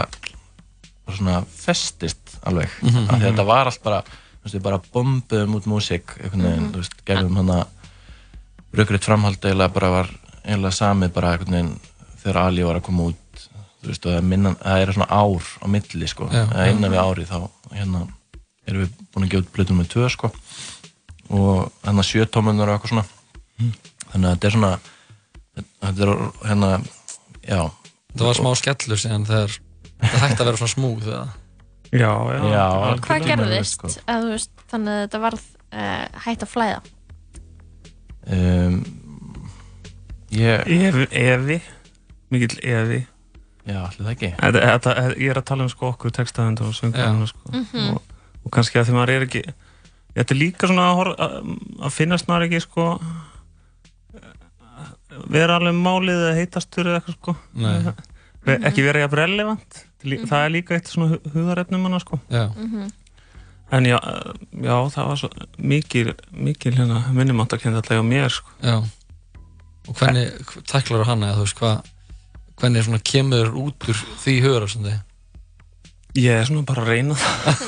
bara 1.04 1.16
svona 1.18 1.40
festist 1.48 2.38
alveg 2.44 2.68
Mhm, 2.82 3.04
af 3.08 3.08
því 3.08 3.14
að 3.14 3.18
mhm. 3.18 3.26
þetta 3.30 3.46
var 3.50 3.66
allt 3.70 3.82
bara 3.84 4.02
veist, 4.44 4.62
bara 4.62 4.80
bombuðum 4.92 5.54
út 5.58 5.66
músík 5.70 6.16
einhvern 6.20 6.42
veginn, 6.48 6.64
Mhm. 6.68 6.72
þú 6.72 6.82
veist, 6.82 6.96
gerðum 7.06 7.36
hann 7.36 7.52
að 7.58 7.66
rökriðt 8.74 9.04
framhald 9.08 9.38
eiginlega 9.44 9.72
bara 9.72 9.90
var 9.90 10.08
eiginlega 10.44 10.78
samið 10.80 11.12
bara 11.12 11.32
einhvern 11.34 11.52
veginn 11.58 11.80
þegar 12.24 12.36
Ali 12.46 12.64
var 12.64 12.76
að 12.80 12.82
koma 12.88 13.02
út 13.10 13.16
þú 13.84 13.88
veist, 13.92 14.06
og 14.06 14.12
það 14.12 14.16
er, 14.16 14.22
minna, 14.32 14.54
það 14.54 14.82
er 14.82 14.92
svona 14.92 15.10
ár 15.12 15.48
á 15.60 15.66
milli 15.68 16.08
sko, 16.08 16.28
eða 16.32 16.68
innan 16.72 16.90
við 16.90 17.02
ári 17.04 17.26
þá 17.28 17.50
hérna 17.74 18.06
erum 18.66 18.80
við 18.80 18.90
búin 19.12 19.26
að 19.26 19.30
gefa 19.34 19.42
út 19.44 19.52
blötu 19.52 19.74
með 19.76 19.88
tvö 19.92 20.10
sko 20.10 20.30
og 21.30 21.70
hérna 21.84 22.04
sjötómunar 22.06 22.68
og 22.68 22.76
eitthvað 22.76 22.92
svona 22.92 23.06
þannig 24.10 24.26
að 24.28 24.34
þetta 24.34 24.48
er 24.50 24.56
svona 24.56 24.72
þetta 25.84 26.04
er 26.08 26.12
hérna 26.48 26.72
já 27.48 27.62
Það 28.14 28.26
var 28.28 28.36
smá 28.38 28.50
skellur 28.60 29.00
síðan 29.02 29.24
þegar 29.26 29.54
þetta 30.04 30.18
hætti 30.22 30.42
að 30.42 30.48
vera 30.50 30.58
svona 30.60 30.74
smúð 30.74 31.08
eða? 31.08 31.24
Já, 31.94 32.10
já. 32.34 32.42
Já, 32.54 32.66
Hvað 33.06 33.24
gerðist 33.28 33.74
sko. 33.78 33.88
að, 34.10 34.20
þú 34.24 34.28
veist, 34.34 34.52
þannig 34.70 34.92
að 34.94 35.00
þetta 35.04 35.20
varð 35.24 35.42
uh, 35.74 36.04
hægt 36.26 36.44
að 36.46 36.52
flæða? 36.52 36.78
um, 38.34 38.76
ég 40.34 40.64
Efi, 40.66 41.06
efi 41.10 41.58
mikill 42.32 42.56
efi 42.62 43.00
Já, 43.64 43.78
allir 43.80 44.00
það 44.04 44.10
ekki 44.14 44.30
þetta, 44.40 44.62
þetta, 44.68 44.94
Ég 45.22 45.30
er 45.32 45.40
að 45.40 45.46
tala 45.50 45.64
um 45.66 45.70
sko 45.72 45.90
okkur 45.94 46.12
textaðundur 46.18 46.68
og 46.70 46.76
söngarinn 46.76 47.28
sko. 47.30 47.52
Mhm. 47.52 47.94
og, 47.94 48.24
og 48.44 48.52
kannski 48.52 48.80
að 48.80 48.90
því 48.90 48.96
maður 48.98 49.14
er 49.14 49.26
ekki 49.28 49.44
Þetta 50.14 50.34
er 50.34 50.38
líka 50.38 50.68
svona 50.70 50.88
að, 50.92 51.14
að, 51.18 51.32
að 51.88 51.94
finnast 51.96 52.28
maður 52.30 52.44
ekki 52.48 52.60
sko 52.62 52.84
vera 55.30 55.56
alveg 55.58 55.76
málið 55.78 56.20
eða 56.24 56.34
heitastur 56.38 56.88
eða 56.90 57.00
eitthvað 57.00 57.16
sko 57.18 57.34
Nei. 57.62 57.94
Ve- 58.44 58.58
ekki 58.68 58.84
vera 58.84 59.04
jafn 59.04 59.18
relevant 59.20 59.80
Lí- 60.04 60.20
það 60.28 60.42
er 60.46 60.52
líka 60.52 60.74
eitt 60.76 60.90
svona 60.90 61.14
hu- 61.14 61.32
hugarefnum 61.32 61.86
hana 61.88 62.00
sko 62.02 62.18
Já. 62.30 62.48
Mhm. 62.56 62.90
en 63.72 63.84
já, 63.88 63.98
já, 64.52 64.76
það 64.94 65.06
var 65.08 65.16
svo 65.16 65.30
mikil, 65.58 66.12
mikil 66.32 66.74
hérna 66.76 67.00
minnumáttakend 67.12 67.74
alltaf 67.78 68.02
á 68.02 68.04
mér 68.04 68.28
sko 68.30 68.50
Já. 68.62 68.82
Og 69.88 69.94
hvernig 69.96 70.30
tæklar 70.66 71.04
hana 71.06 71.32
eða 71.32 71.36
þú 71.38 71.46
veist 71.46 71.58
hvað 71.58 71.82
hvernig 72.60 72.84
svona 72.84 73.02
kemur 73.02 73.50
út 73.54 73.88
úr 73.88 73.98
því 74.22 74.34
þið? 74.44 75.00
Ég 76.14 76.30
er 76.40 76.46
svona 76.48 76.62
bara 76.68 76.84
að 76.84 76.92
reyna 76.92 77.16
það. 77.18 77.64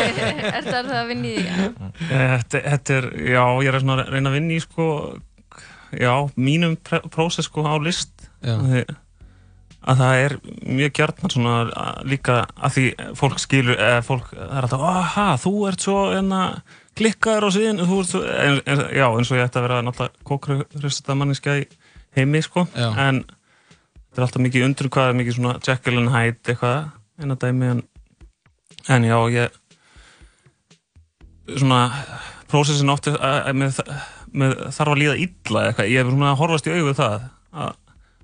Er 0.56 0.64
það 0.66 0.90
að 0.96 1.10
vinna 1.10 1.28
í 1.30 1.36
því? 1.36 1.68
Þetta, 2.10 2.62
þetta 2.64 2.96
er, 3.00 3.06
já, 3.34 3.44
ég 3.64 3.70
er 3.74 3.80
svona 3.82 3.98
að 4.04 4.12
reyna 4.14 4.30
að 4.32 4.36
vinna 4.38 4.56
í 4.56 4.60
sko, 4.64 4.86
já, 6.00 6.12
mínum 6.40 6.76
prósess 7.12 7.48
sko 7.50 7.64
á 7.68 7.74
list. 7.82 8.28
Því, 8.44 8.84
að 9.90 10.00
það 10.02 10.18
er 10.26 10.34
mjög 10.76 10.92
gjarnan 10.98 11.32
svona 11.32 11.52
að- 11.72 12.00
líka 12.12 12.34
að 12.60 12.74
því 12.76 12.84
fólk 13.16 13.38
skilur, 13.40 13.78
eða 13.80 14.02
fólk 14.04 14.26
það 14.36 14.50
er 14.58 14.66
alltaf, 14.68 14.82
aha, 14.90 15.26
þú 15.40 15.52
ert 15.70 15.84
svo 15.86 15.98
enna 16.12 16.40
klikkaður 17.00 17.46
á 17.48 17.50
síðan, 17.56 17.80
þú 17.88 18.00
ert 18.02 18.10
svo 18.12 18.20
en, 18.28 18.58
en, 18.68 18.82
já, 18.92 19.06
eins 19.08 19.30
og 19.32 19.38
ég 19.40 19.46
ætti 19.48 19.60
að 19.60 19.64
vera 19.68 19.78
náttúrulega 19.86 20.28
kókröfstata 20.28 21.16
manniska 21.16 21.54
í 21.62 21.64
heimi 22.18 22.42
sko, 22.44 22.66
Já. 22.76 22.90
en 23.06 23.22
þetta 23.24 24.20
er 24.20 24.26
alltaf 24.26 24.44
mikið 24.44 24.66
undur 24.68 24.90
hvað 24.92 25.08
er 25.14 25.18
mikið 25.22 25.36
svona 25.38 25.54
Jekyll 25.64 26.00
and 26.02 26.12
Hyde 26.12 26.52
eitthvað, 26.52 26.90
eina 27.20 27.36
dæmi 27.36 27.66
en, 27.74 27.82
en 28.88 29.04
já, 29.04 29.16
ég 29.30 29.50
svona 31.58 31.80
prósessin 32.50 32.90
oft 32.92 33.06
er 33.10 33.16
að- 33.18 33.46
að 33.50 33.56
með, 33.60 33.78
með 34.32 34.56
þarf 34.76 34.92
að 34.94 35.00
líða 35.02 35.16
illa 35.24 35.60
eða 35.60 35.68
eitthvað, 35.72 35.90
ég 35.90 36.00
er 36.04 36.10
svona 36.10 36.32
að 36.32 36.40
horfast 36.42 36.66
í 36.70 36.74
augu 36.76 36.94
það 36.98 37.16
að, 37.52 37.72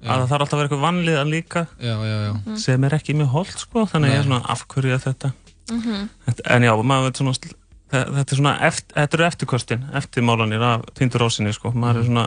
að 0.07 0.21
það 0.21 0.29
þarf 0.31 0.41
alltaf 0.41 0.53
að 0.53 0.61
vera 0.61 0.69
eitthvað 0.69 0.85
vanliðan 0.87 1.31
líka 1.33 1.67
Já, 1.81 1.95
já, 1.97 2.17
já. 2.27 2.33
Mm. 2.47 2.57
sem 2.63 2.85
er 2.85 2.97
ekki 2.99 3.15
mjög 3.19 3.31
holdt 3.35 3.59
sko, 3.65 3.87
þannig 3.91 4.11
að 4.11 4.15
ég 4.15 4.19
er 4.21 4.25
Nei. 4.25 4.29
svona 4.31 4.55
afhverju 4.57 4.99
þetta 5.07 5.33
Mhm. 5.67 6.09
Þetta- 6.27 6.45
en 6.55 6.63
já, 6.63 6.73
maður 6.79 7.03
veit 7.09 7.17
svona 7.19 7.33
þetta 7.91 8.33
er 8.33 8.37
svona, 8.39 8.53
eft, 8.63 8.93
þetta 8.95 9.15
eru 9.19 9.25
eftirkostin 9.27 9.87
eftirmálanir 9.99 10.63
af 10.63 10.85
týndur 10.95 11.25
ásinni 11.27 11.53
sko 11.55 11.73
maður 11.75 11.99
er 11.99 12.05
svona 12.07 12.27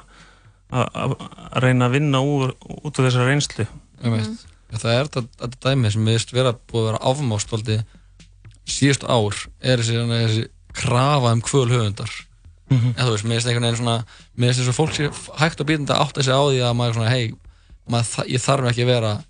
að- 0.72 0.90
að 0.94 1.14
að 1.56 1.62
reyna 1.64 1.88
að 1.88 1.92
vinna 1.96 2.20
úr, 2.20 2.52
út 2.84 3.00
af 3.00 3.06
þessari 3.06 3.28
reynslu 3.32 3.68
Mm 4.04 4.12
-hmm. 4.14 4.46
Það 4.70 4.92
er 4.94 5.08
þetta, 5.10 5.48
dæmi 5.66 5.92
sem 5.92 6.04
miðist 6.06 6.34
vera 6.34 6.54
búið 6.54 6.84
að 6.84 6.88
vera 6.92 7.00
afmástolti 7.10 7.78
síðust 8.70 9.04
ár 9.10 9.36
er 9.66 9.82
þessi, 9.82 9.96
svona 9.98 10.20
þessi 10.28 10.44
krafa 10.78 11.32
um 11.34 11.42
kvöl 11.42 11.70
höfundar 11.72 12.12
Mhm. 12.70 12.94
eða 12.94 13.06
þú 13.08 13.14
veist, 13.16 13.26
miðist 13.26 13.48
einhvern 13.50 13.66
veginn 13.66 13.80
svona 13.82 14.06
miðist 14.38 14.60
þess 14.60 14.70
að 14.70 14.78
fólk 14.78 14.94
sé 14.94 15.08
hægt 15.40 15.62
að 15.62 15.96
átta 15.98 16.22
sig 16.24 16.34
á 16.38 16.42
því 16.46 16.60
að 16.62 16.76
maður 16.78 16.90
er 16.90 16.94
svona, 16.94 17.10
hei, 17.10 17.34
ég 18.30 18.42
þarf 18.46 18.70
ekki 18.70 18.84
að 18.86 18.92
vera 18.94 19.24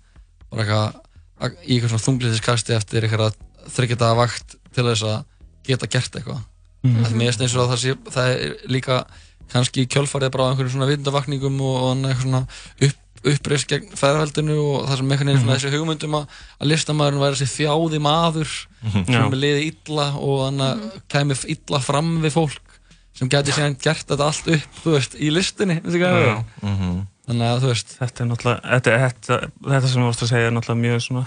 bara 0.50 0.62
eitthvað 0.62 0.94
að- 1.40 1.56
í 1.64 1.72
eitthvað 1.72 1.88
svona 1.88 2.06
þunglitiskasti 2.06 2.76
eftir 2.76 3.02
eitthvað 3.08 3.34
þryggjata 3.72 4.16
vakt 4.16 4.56
til 4.74 4.84
þess 4.84 5.02
að 5.08 5.24
geta 5.64 5.86
gert 5.86 6.12
eitthvað 6.20 6.42
mm 6.84 6.96
-hmm. 6.96 7.16
miðist 7.16 7.40
eins 7.40 7.54
og 7.56 7.64
að 7.64 7.70
það, 7.72 7.80
sé, 7.80 7.94
það 8.10 8.26
er 8.28 8.56
líka 8.68 9.06
kannski 9.50 9.86
kjölfarið 9.86 10.30
bara 10.30 10.44
á 10.44 10.48
einhverjum 10.52 10.74
svona 10.76 10.90
vitundavakningum 10.90 11.60
og, 11.60 11.76
og 11.82 11.96
eitthvað 11.96 12.22
svona 12.22 12.46
upp, 12.86 12.99
uppreist 13.24 13.68
gegn 13.68 13.90
fæðarveldinu 14.00 14.54
og 14.64 14.88
það 14.88 14.96
sem 15.00 15.10
einhvern 15.12 15.28
veginn 15.30 15.42
svona 15.42 15.56
þessi 15.58 15.72
hugmyndum 15.74 16.14
að, 16.16 16.38
að 16.60 16.70
listamæðurinn 16.70 17.20
væri 17.24 17.40
þessi 17.40 17.58
þjáði 17.66 18.00
maður 18.06 18.52
Mhm. 18.80 19.04
sem 19.04 19.12
Já. 19.14 19.20
er 19.26 19.34
liði 19.36 19.64
illa 19.74 20.06
og 20.16 20.38
þannig 20.46 20.66
að 20.70 21.00
kæmi 21.12 21.34
illa 21.52 21.80
fram 21.84 22.12
við 22.22 22.32
fólk 22.32 22.76
sem 23.12 23.28
geti 23.28 23.52
síðan 23.52 23.76
gert 23.82 24.06
þetta 24.08 24.24
allt 24.30 24.48
upp 24.48 24.78
þú 24.84 24.94
veist, 24.96 25.14
í 25.20 25.28
listinni 25.30 25.80
við? 25.84 26.44
Mhm. 26.62 27.06
þannig 27.28 27.46
að 27.50 27.60
þú 27.60 27.68
veist 27.74 27.92
þetta 28.00 28.20
er 28.24 28.30
náttúrulega 28.30 28.60
þetta, 28.72 28.96
þetta, 29.04 29.40
þetta 29.68 29.86
sem 29.92 30.00
þú 30.02 30.06
varst 30.08 30.22
að 30.24 30.32
segja 30.32 30.46
er 30.48 30.54
náttúrulega 30.56 30.84
mjög 30.86 31.00
svona 31.04 31.26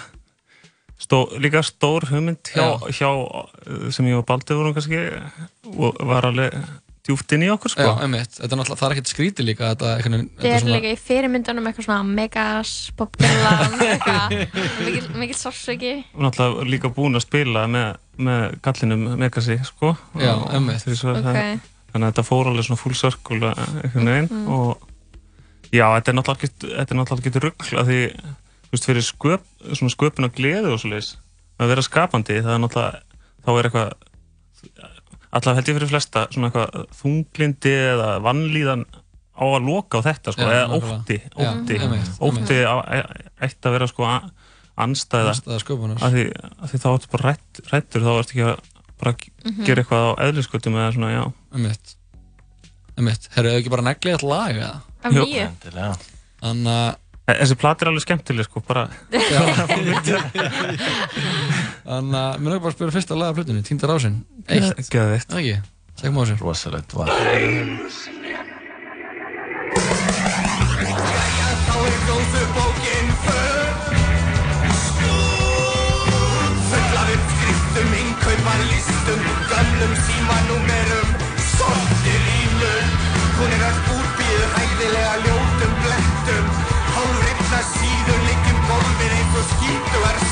stó, 1.04 1.18
líka 1.38 1.62
stór 1.64 2.06
hugmynd 2.10 2.50
hjá, 2.56 2.66
hjá 2.90 3.10
sem 3.94 4.06
ég 4.10 4.18
og 4.18 4.26
Baldur 4.26 4.58
vorum 4.58 4.74
kannski 4.74 5.00
og 5.78 5.98
var 6.10 6.26
alveg 6.26 6.58
djúft 7.04 7.34
inn 7.36 7.44
í 7.44 7.50
okkur 7.52 7.72
sko 7.74 7.84
Já, 7.84 7.92
einmitt, 8.06 8.32
þetta 8.38 8.48
er 8.56 8.60
náttúrulega, 8.62 8.80
það 8.80 8.88
er 8.88 8.94
ekkert 8.96 9.10
skrítið 9.12 9.48
líka 9.50 9.70
þetta, 9.74 9.90
veginn, 10.00 10.30
Þið 10.40 10.54
er 10.56 10.68
líka 10.70 10.92
í 10.94 11.00
fyrirmyndunum 11.04 11.66
eitthvað 11.68 11.88
svona 11.90 12.04
megas, 12.08 12.72
popgirlan, 13.00 13.76
eitthvað, 13.90 14.36
mikil, 14.86 15.10
mikil 15.20 15.36
sársöki. 15.40 15.92
og 16.16 16.24
náttúrulega 16.28 16.70
líka 16.72 16.92
búin 16.96 17.20
að 17.20 17.26
spila 17.26 17.66
með, 17.68 17.90
með 18.24 18.56
gallinum 18.64 19.04
Megasi 19.20 19.60
sko 19.68 19.92
Já, 20.22 20.32
einmitt. 20.56 20.88
svo 20.96 21.12
Ok. 21.18 21.26
það- 21.28 21.70
þannig 21.94 22.08
að 22.08 22.14
þetta 22.14 22.26
fór 22.30 22.48
alveg 22.54 22.66
svona 22.70 22.82
full 22.82 22.96
circle 22.98 23.52
einhvern 23.52 24.10
veginn 24.14 24.30
Mhm. 24.32 24.48
og 24.48 24.88
já, 25.74 25.86
þetta 25.98 26.10
er 26.10 26.18
náttúrulega 26.22 26.40
ekki, 26.40 26.72
þetta 26.72 26.90
er 26.96 26.98
náttúrulega 27.02 27.28
ekki 27.28 27.44
rugg 27.44 27.68
að 27.84 27.92
því, 27.92 28.00
þú 28.64 28.72
veist, 28.74 28.88
fyrir 28.88 29.06
sköp 29.12 29.44
svona 29.76 29.94
sköpun 29.94 30.26
og 30.30 30.34
gleði 30.40 30.72
og 30.74 30.80
svo 30.80 30.90
leis 30.96 31.12
að 31.60 31.68
vera 31.76 31.84
skapandi, 31.86 32.40
það 32.42 32.56
er 32.56 32.64
náttúrulega 32.64 33.02
þá 33.44 33.50
er 33.60 33.68
eitthvað 33.70 33.94
allavega 35.34 35.58
held 35.60 35.72
ég 35.72 35.78
fyrir 35.80 35.90
flesta 35.92 36.28
svona 36.34 36.50
eitthvað 36.52 36.86
þunglindi 37.02 37.74
eða 37.94 38.10
vannlíðan 38.26 38.86
á 39.34 39.44
að 39.50 39.66
loka 39.66 39.98
á 40.00 40.06
þetta 40.06 40.34
sko, 40.36 40.46
Já, 40.46 40.54
eða 40.54 40.68
nákvæmlega. 40.70 41.00
ótti, 41.00 41.18
Já, 41.26 41.50
ótti, 41.50 41.78
ótti 42.30 42.58
e- 42.62 43.48
ætti 43.48 43.68
að 43.70 43.76
vera 43.78 43.88
sko 43.90 44.08
anstæða 44.84 45.34
að 45.34 46.14
því, 46.14 46.24
að 46.62 46.70
því 46.72 46.80
þá 46.84 46.88
ertu 46.94 47.10
bara 47.14 47.28
rætt, 47.32 47.62
rættur 47.72 48.06
þá 48.06 48.12
ertu 48.20 48.34
ekki 48.34 48.46
að 48.48 48.62
bara 49.04 49.14
Mhm. 49.44 49.66
gera 49.68 49.82
eitthvað 49.84 50.06
á 50.08 50.12
eðliskötum 50.28 50.74
eða 50.80 50.94
svona, 50.96 51.10
já. 51.12 51.24
Einmitt. 51.54 51.96
Einmitt, 52.98 53.28
herru, 53.36 53.50
hefur 53.50 53.60
ekki 53.62 53.70
bara 53.74 53.84
neglið 53.90 54.14
eitthvað 54.14 54.30
lag 54.30 54.56
eða? 54.56 54.82
Endilega. 55.04 55.98
Þannig 56.44 56.74
að 56.74 56.96
Þessi 57.24 57.56
plati 57.56 57.86
er 57.86 57.90
alveg 57.92 58.04
skemmtileg 58.04 58.48
sko, 58.50 58.60
bara 58.68 58.84
Þannig 61.88 62.18
að 62.20 62.42
mér 62.44 62.56
er 62.56 62.60
bara 62.60 62.72
að 62.72 62.76
spila 62.76 62.96
fyrsta 62.96 63.16
lag 63.20 63.32
af 63.32 63.38
plötunni, 63.40 63.64
Týndar 63.64 63.96
ásinn 63.96 64.18
Eitt, 64.52 64.90
Geðvitt 64.92 65.30
Það 65.32 65.40
ekki, 65.40 65.56
segjum 66.02 66.20
á 66.20 66.22
þessu. 66.24 66.36
Rosalegt 66.44 66.98
var 67.00 67.08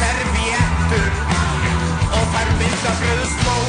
serviettur 0.01 1.11
og 2.17 2.25
þær 2.33 2.53
mynda 2.61 2.95
bröðslóð 3.03 3.60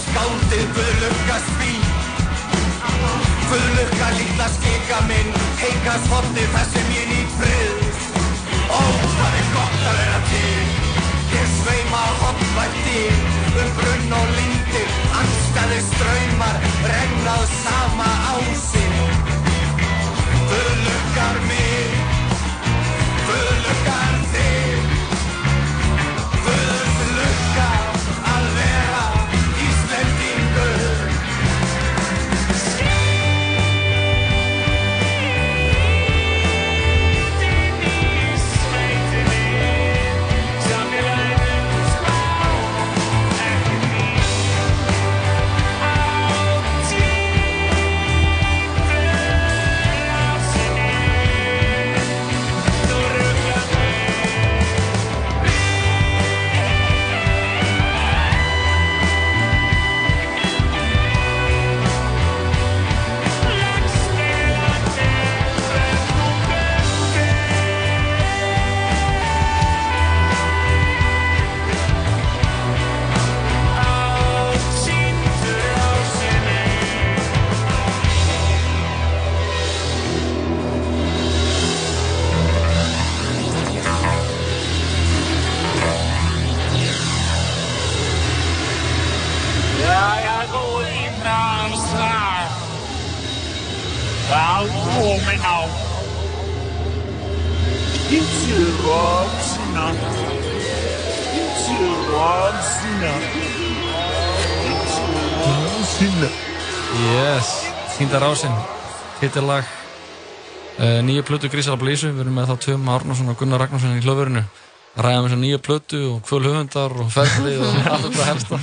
svo 0.00 0.12
skáldið 0.12 0.66
Guðlukka 0.74 1.38
spí 1.46 1.72
Guðlukka 3.50 4.08
lítla 4.16 4.48
skika 4.48 5.00
minn 5.08 5.32
Heikast 5.60 6.06
hotni 6.12 6.44
þar 6.54 6.66
titillag 109.40 109.64
uh, 110.78 111.00
Nýja 111.04 111.22
plötu 111.24 111.48
Grísala 111.48 111.78
Blísu. 111.80 112.10
Við 112.12 112.26
erum 112.26 112.34
með 112.36 112.50
þá 112.50 112.56
Tuma 112.64 112.96
Árnason 112.98 113.30
og 113.32 113.38
Gunnar 113.40 113.62
Ragnarsson 113.62 113.96
í 113.96 114.02
hlöfurinu 114.04 114.42
Ræðum 115.00 115.26
þessar 115.28 115.38
nýja 115.40 115.58
plötu 115.62 115.98
og 116.10 116.16
kvöl 116.26 116.42
höfundar 116.48 116.92
og 116.98 117.12
ferðlið 117.14 117.60
og 117.62 117.76
allt 117.94 118.08
þetta 118.08 118.26
helsta. 118.26 118.58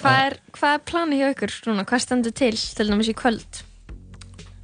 Hvað 0.00 0.20
er, 0.24 0.36
hvað 0.56 0.72
er 0.74 0.82
planið 0.88 1.20
hjá 1.20 1.28
ykkur 1.34 1.54
núna? 1.68 1.84
Hvað 1.90 2.02
stendur 2.06 2.34
til, 2.40 2.50
til 2.56 2.88
dæmis 2.88 3.10
í 3.12 3.14
kvöld? 3.18 3.60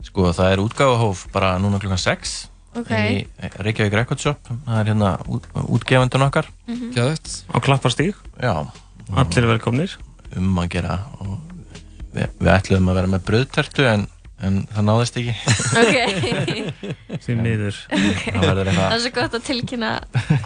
Sko 0.09 0.31
það 0.35 0.55
er 0.55 0.63
útgáfahóf 0.65 1.27
bara 1.35 1.53
núna 1.63 1.79
klukkan 1.83 2.01
6 2.01 2.35
Ok. 2.81 2.91
í 2.91 3.51
Reykjavík 3.61 3.99
Record 4.01 4.25
Shop. 4.25 4.51
Það 4.65 4.81
er 4.81 4.91
hérna 4.91 5.13
út, 5.31 5.47
útgefandun 5.77 6.27
okkar. 6.27 6.49
Mhm. 6.67 6.91
Gæðut 6.97 7.37
Á 7.55 7.57
klapparstíg 7.63 8.17
Já. 8.41 8.55
Allir 9.13 9.51
velkomnir. 9.53 9.95
Um 10.35 10.57
að 10.65 10.73
gera 10.79 10.99
og 11.21 11.37
við, 12.17 12.33
við 12.41 12.53
ætluðum 12.57 12.91
að 12.91 13.03
vera 13.03 13.13
með 13.19 13.29
bröðtertu 13.29 13.87
en, 13.93 14.09
en 14.43 14.59
það 14.73 14.87
náðist 14.89 15.19
ekki. 15.21 15.35
Ok. 15.81 15.97
Því 17.25 17.37
miður. 17.39 17.79
Það 17.93 18.45
verður 18.49 18.71
Það 18.79 18.97
er 18.97 19.03
svo 19.05 19.13
gott 19.19 19.39
að 19.39 19.47
tilkynna 19.49 19.93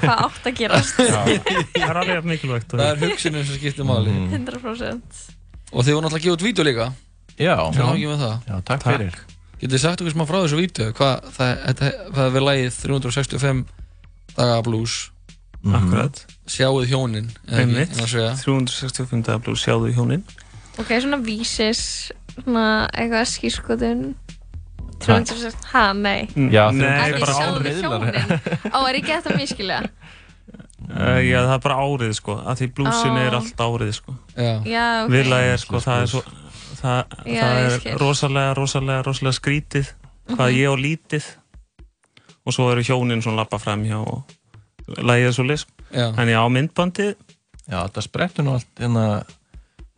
hvað 0.03 0.23
átt 0.27 0.51
að 0.51 0.61
gerast. 0.61 1.01
Það 1.01 1.89
er 1.89 2.01
alveg 2.03 2.29
mikilvægt 2.29 2.77
Það 2.77 2.87
er 2.93 3.03
hugsunum 3.07 3.49
sem 3.49 3.61
skiptir 3.61 3.89
máli. 3.89 4.15
Mm. 4.15 4.31
100%. 4.45 5.21
Og 5.73 5.85
þið 5.85 5.99
voru 5.99 6.07
náttúrulega 6.07 6.21
að 6.21 6.27
gefa 6.29 6.39
út 6.39 6.47
vídeo 6.47 6.69
líka. 6.69 6.89
Já. 7.39 7.55
Það. 7.75 8.39
Já, 8.49 8.57
takk 8.69 8.89
fyrir. 8.89 9.21
Getið 9.59 9.75
þið 9.75 9.83
sagt 9.83 10.03
okkur 10.05 10.15
smá 10.15 10.25
frá 10.29 10.39
þessu 10.45 10.59
vídeo? 10.61 10.91
Hvað, 10.95 11.31
það, 11.35 11.55
þetta, 11.67 11.93
það 12.15 12.25
er 12.25 12.35
við 12.37 12.45
lagið 12.47 12.83
365 12.85 13.63
daga 14.39 14.59
blues. 14.67 14.99
Akkurat. 15.67 16.21
Sjáuð 16.49 16.87
hjónin 16.89 17.27
eða 17.49 17.59
ekki, 17.59 17.65
Einmitt, 17.65 17.97
inn 17.97 18.05
að 18.05 18.13
segja. 18.13 18.35
365 18.45 19.25
dagar 19.27 19.43
blús 19.45 19.65
sjáðu 19.65 19.91
hjónin. 19.97 20.23
Ok, 20.79 20.93
svona 21.03 21.19
vísis, 21.25 21.83
svona 22.45 22.67
eitthvað 22.95 23.29
skýrskotun. 23.35 24.03
360, 24.99 25.67
ha, 25.73 25.83
nei. 25.95 26.27
Já, 26.51 26.65
Að 26.69 26.79
nei, 26.81 27.11
ég 27.13 27.21
bara 27.23 27.35
sjáðu 27.37 27.61
árið 27.61 27.77
hjónin. 27.85 28.33
Ó, 28.75 28.79
er 28.89 28.97
ekki 28.99 29.13
þetta 29.15 29.35
miskilega? 29.39 29.91
Uh, 30.89 31.21
já, 31.23 31.39
það 31.45 31.53
er 31.55 31.63
bara 31.67 31.77
árið 31.85 32.13
sko, 32.19 32.35
að 32.49 32.59
því 32.63 32.69
blúsin 32.79 33.15
Ó. 33.15 33.21
er 33.23 33.37
allt 33.39 33.63
árið 33.63 33.93
sko. 33.99 34.15
Já, 34.35 34.51
Já, 34.67 34.87
ok. 35.05 35.13
Vilagi 35.13 35.53
er 35.53 35.63
sko, 35.63 35.81
það 35.85 36.03
er 36.03 36.11
svo, 36.15 36.23
það, 36.81 37.17
Já, 37.29 37.43
það 37.45 37.61
ég 37.61 37.87
er 37.93 37.99
rosalega, 38.03 38.55
rosalega, 38.59 39.05
rosalega 39.07 39.37
skrítið, 39.39 39.93
hvað 40.33 40.49
Mhm. 40.49 40.59
ég 40.59 40.67
á 40.67 40.75
lítið 40.83 41.25
og 42.47 42.53
svo 42.57 42.71
eru 42.73 42.83
hjónin 42.89 43.23
svona 43.23 43.43
lappa 43.45 43.59
fram 43.61 43.85
hjá 43.85 43.99
og 44.01 44.25
lagið 44.99 45.29
er 45.29 45.33
svo 45.37 45.45
lism. 45.47 45.69
Já. 45.93 46.09
En 46.19 46.29
já, 46.29 46.43
myndbandið, 46.49 47.15
Já, 47.69 47.83
þetta 47.85 48.01
sprettur 48.03 48.45
nú 48.47 48.55
allt 48.57 48.81
hérna 48.81 49.01
að 49.21 49.33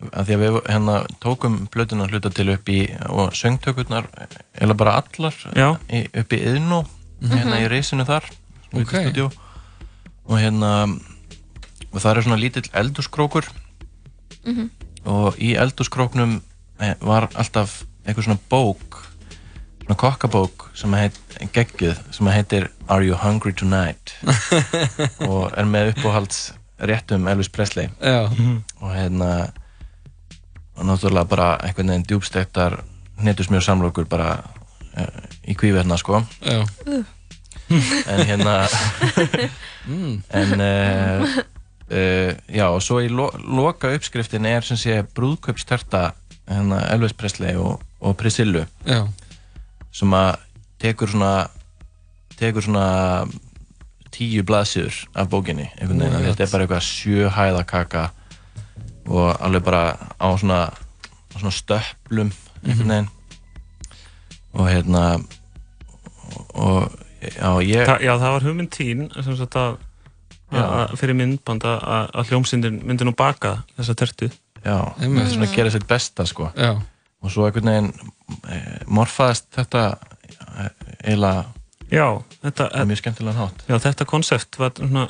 því 0.00 0.34
að 0.36 0.42
við 0.44 0.58
hérna 0.70 0.94
tókum 1.20 1.56
plötuna 1.72 2.06
hluta 2.08 2.30
til 2.32 2.48
upp 2.54 2.68
í 2.72 2.78
og 3.08 3.34
söngtökurnar 3.36 4.06
eða 4.60 4.76
bara 4.76 4.94
allar 5.02 5.34
í, 5.92 6.06
upp 6.16 6.32
í 6.32 6.40
Iðnó 6.40 6.86
Mhm. 7.20 7.32
hérna 7.36 7.58
í 7.60 7.68
reysinu 7.68 8.06
þar 8.08 8.24
út 8.72 8.80
í 8.80 8.82
Ok. 8.86 8.94
stúdíó. 8.96 9.30
og 10.26 10.38
hérna 10.38 10.70
og 11.92 12.00
það 12.00 12.16
er 12.16 12.22
svona 12.22 12.40
lítill 12.40 12.70
eldurskrókur 12.72 13.44
Mhm. 14.46 14.70
og 15.04 15.36
í 15.36 15.54
eldurskróknum 15.56 16.40
eh, 16.80 16.94
var 17.00 17.28
alltaf 17.34 17.84
eitthvað 18.06 18.24
svona 18.24 18.38
bók 18.50 19.04
svona 19.84 19.96
kokkabók 20.00 20.70
sem 20.74 20.92
heit 20.94 21.18
geggjuð 21.52 21.98
sem 22.10 22.26
heitir 22.26 22.70
Are 22.88 23.04
You 23.04 23.16
Hungry 23.16 23.52
Tonight 23.52 24.14
og 25.28 25.52
er 25.58 25.64
með 25.68 25.92
uppáhalds 25.94 26.52
réttum 26.80 27.28
Elvis 27.28 27.48
Presley 27.52 27.90
Já. 28.00 28.30
og 28.80 28.94
hérna 28.94 29.52
og 30.80 30.88
náttúrulega 30.88 31.28
bara 31.28 31.48
einhvern 31.60 31.92
veginn 31.92 32.06
djúbstektar 32.08 32.80
hnetusmjör 33.20 33.60
samlokur 33.60 34.08
bara 34.08 34.30
uh, 34.96 35.20
í 35.44 35.54
kvíverna 35.54 35.98
sko 36.00 36.22
Já. 36.40 36.64
en 38.06 38.26
hérna 38.26 38.54
en 40.40 40.60
uh, 40.60 41.28
uh, 41.92 42.32
já 42.48 42.66
og 42.70 42.80
svo 42.82 43.00
í 43.04 43.10
lo 43.12 43.28
loka 43.44 43.92
uppskriftin 43.94 44.48
er 44.48 44.64
sem 44.64 44.80
sé 44.80 45.02
brúðkaupsterta 45.14 46.12
hérna 46.48 46.80
Elvis 46.94 47.12
Presley 47.12 47.56
og, 47.60 47.82
og 48.00 48.16
Priscillu 48.16 48.64
Já. 48.88 49.04
sem 49.92 50.16
að 50.16 50.40
tekur 50.80 51.12
svona 51.12 51.50
tekur 52.40 52.64
svona 52.64 53.28
tíu 54.10 54.42
blaðsjur 54.42 54.96
af 55.14 55.28
bókinni 55.28 55.68
einhvern 55.76 56.00
veginn, 56.00 56.24
þetta 56.30 56.46
er 56.46 56.54
bara 56.54 56.64
eitthvað 56.64 56.88
sjöhæða 56.88 57.66
kaka 57.68 58.08
og 59.10 59.34
alveg 59.42 59.64
bara 59.66 59.82
á 60.22 60.28
svona, 60.38 60.60
svona 61.34 61.52
stöplum 61.54 62.30
einhvern 62.62 62.88
veginn. 62.94 63.08
Og 64.54 64.66
hérna 64.70 65.02
og, 66.30 66.50
og 66.54 66.90
já, 67.22 67.50
ég 67.66 67.86
Þa, 67.86 67.96
já, 68.02 68.12
það 68.18 68.34
var 68.36 68.46
hugmynd 68.48 68.72
tín 68.74 69.06
sem 69.22 69.36
sagt 69.38 69.56
að, 69.58 69.76
Já. 70.50 70.62
að 70.64 70.94
fyrir 70.98 71.14
myndband 71.18 71.62
að, 71.68 71.84
að- 72.18 72.30
hljómsindin 72.32 72.80
myndi 72.86 73.06
nú 73.06 73.12
baka 73.14 73.60
þessa 73.78 73.94
tertu. 73.94 74.30
Já, 74.64 74.78
þetta 74.98 75.20
er 75.22 75.28
svona 75.30 75.46
að 75.46 75.54
gera 75.56 75.70
sitt 75.74 75.86
besta 75.88 76.26
sko. 76.26 76.50
Já. 76.58 76.72
og 77.22 77.30
svo 77.30 77.44
einhvern 77.46 77.68
veginn 77.68 77.90
e, 78.48 78.58
morfaðist 78.88 79.46
þetta 79.52 79.82
e, 80.56 80.68
eiginlega 81.04 81.44
Já, 81.90 82.06
þetta 82.46 82.66
á 82.70 82.80
mjög 82.86 83.00
skemmtilegan 83.02 83.38
hátt. 83.42 83.64
Já, 83.68 83.76
þetta 83.82 84.06
konsept 84.08 84.58
var 84.58 84.72
svona 84.78 85.04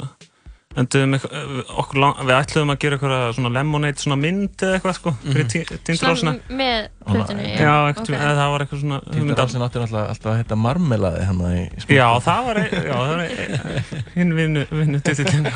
okkur, 0.71 1.99
lang- 1.99 2.21
við 2.23 2.35
ætluðum 2.37 2.71
að 2.71 2.79
gera 2.79 2.97
eitthvað 2.97 3.33
svona 3.35 3.51
lemonade, 3.57 3.99
svona 3.99 4.17
mynd 4.21 4.63
eða 4.63 4.77
eitthvað 4.79 4.95
sko, 4.95 5.13
fyrir 5.25 5.45
Mhm. 5.45 5.81
tindrásina 5.85 6.15
Svona 6.21 6.35
með 6.49 6.89
plötunni, 7.07 7.43
já. 7.43 7.59
Já, 7.59 7.75
eitthvað, 7.91 8.07
Ok. 8.07 8.21
eða 8.21 8.37
það 8.39 8.51
var 8.53 8.61
eitthvað 8.65 8.81
svona 8.81 9.01
Tindarálsin 9.11 9.65
átti 9.67 9.79
náttúrulega 9.81 10.09
alltaf 10.09 10.31
að 10.31 10.39
heita 10.39 10.57
marmelaði 10.57 11.25
hann 11.27 11.41
í 11.41 11.71
Já, 11.91 12.07
það 12.21 12.45
var, 12.47 12.57
ein- 12.57 12.71
já, 12.71 12.95
það 12.95 13.09
var 13.11 13.21
ein- 13.21 14.05
hinn 14.15 14.35
vinnu, 14.35 14.67
vinnu 14.71 15.01
titillin 15.03 15.47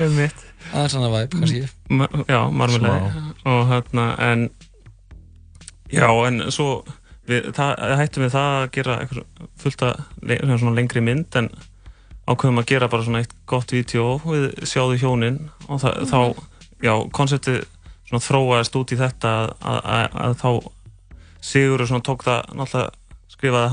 um 0.00 0.16
mitt 0.16 0.34
Aðeins 0.74 0.94
annað 0.94 1.14
væp, 1.14 1.30
kannski. 1.30 1.68
Ma, 1.88 2.06
Já, 2.28 2.50
marmelaði 2.50 3.10
Smá. 3.10 3.34
og 3.46 3.68
hérna, 3.70 4.18
en 4.20 4.50
já, 5.90 6.26
en 6.26 6.40
svo 6.50 6.84
við, 7.28 7.52
það, 7.54 7.78
hættum 7.98 8.24
við 8.26 8.30
það 8.34 8.50
að 8.58 8.70
gera 8.72 8.98
eitthvað 9.00 9.24
fullt 9.58 9.82
að 9.82 10.04
le- 10.22 10.58
svona 10.58 10.74
lengri 10.76 11.00
mynd 11.02 11.36
en 11.36 11.48
ákveðum 12.30 12.60
að 12.62 12.68
gera 12.70 12.88
bara 12.92 13.06
svona 13.06 13.22
eitt 13.24 13.34
gott 13.50 13.72
vídeo 13.74 14.06
við 14.24 14.46
sjáðu 14.70 14.98
hjónin 15.02 15.38
og 15.68 15.80
það, 15.82 16.00
þá, 16.10 16.18
já, 16.86 16.92
konseptið 17.16 17.60
svona 18.10 18.24
þróaðist 18.26 18.78
út 18.80 18.94
í 18.94 18.98
þetta 19.00 19.32
að, 19.40 19.50
að, 19.60 19.80
að, 19.96 20.20
að 20.26 20.36
þá 20.44 20.50
Sigurður 21.40 21.88
svona 21.88 22.04
tók 22.04 22.24
það 22.26 22.50
náttúrulega 22.58 22.90
skrifaði 23.32 23.68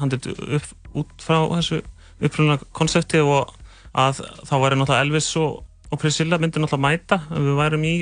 handrit 0.00 0.26
upp 0.58 0.96
út 0.98 1.12
frá 1.22 1.36
þessu 1.52 1.76
upprunna 2.24 2.56
konsepti 2.74 3.20
og 3.22 3.52
að 3.94 4.18
þá 4.48 4.54
væri 4.64 4.78
náttúrulega 4.80 5.04
Elvis 5.06 5.28
og, 5.38 5.60
og 5.94 6.00
Priscilla 6.02 6.40
myndi 6.42 6.58
náttúrulega 6.58 6.82
mæta 6.88 7.20
að 7.30 7.46
við 7.46 7.58
værum 7.60 7.86
í 7.86 7.94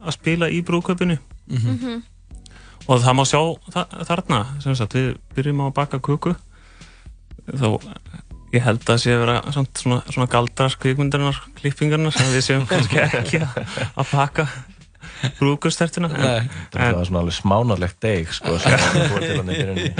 að 0.00 0.16
spila 0.18 0.50
í 0.52 0.60
brúköpunu 0.66 1.18
Mhm. 1.50 2.02
og 2.86 3.00
það 3.02 3.16
má 3.18 3.24
sjá 3.26 3.40
þa 3.74 3.82
þarna 4.06 4.36
sem 4.62 4.76
sagt 4.78 4.94
við 4.94 5.08
byrjum 5.34 5.62
á 5.62 5.66
að 5.66 5.74
baka 5.80 5.98
kuku 5.98 6.34
þá 7.50 7.66
ég 8.54 8.64
held 8.64 8.82
að 8.82 8.88
það 8.90 9.00
sé 9.04 9.14
að 9.14 9.22
vera 9.24 9.36
samt 9.54 9.80
svona, 9.82 10.00
svona 10.10 10.28
galdrar 10.32 10.76
kvikmyndarinnar, 10.82 11.40
klippingarnar 11.60 12.14
sem 12.16 12.30
við 12.34 12.46
séum 12.46 12.66
kannski 12.70 13.00
ekki 13.04 13.42
að, 13.44 13.58
að 13.94 14.12
baka 14.12 14.46
brúkustertuna 15.38 16.08
Nei. 16.12 16.48
Það 16.72 16.94
var 16.96 17.08
svona 17.08 17.22
alveg 17.22 17.36
smánarlegt 17.36 17.98
deg 18.04 18.30
sko, 18.34 18.56
sem 18.62 18.76
var 18.76 19.10
búið 19.12 19.26
til 19.26 19.36
hann 19.40 19.50
í 19.52 19.58
byrjunni 19.58 19.90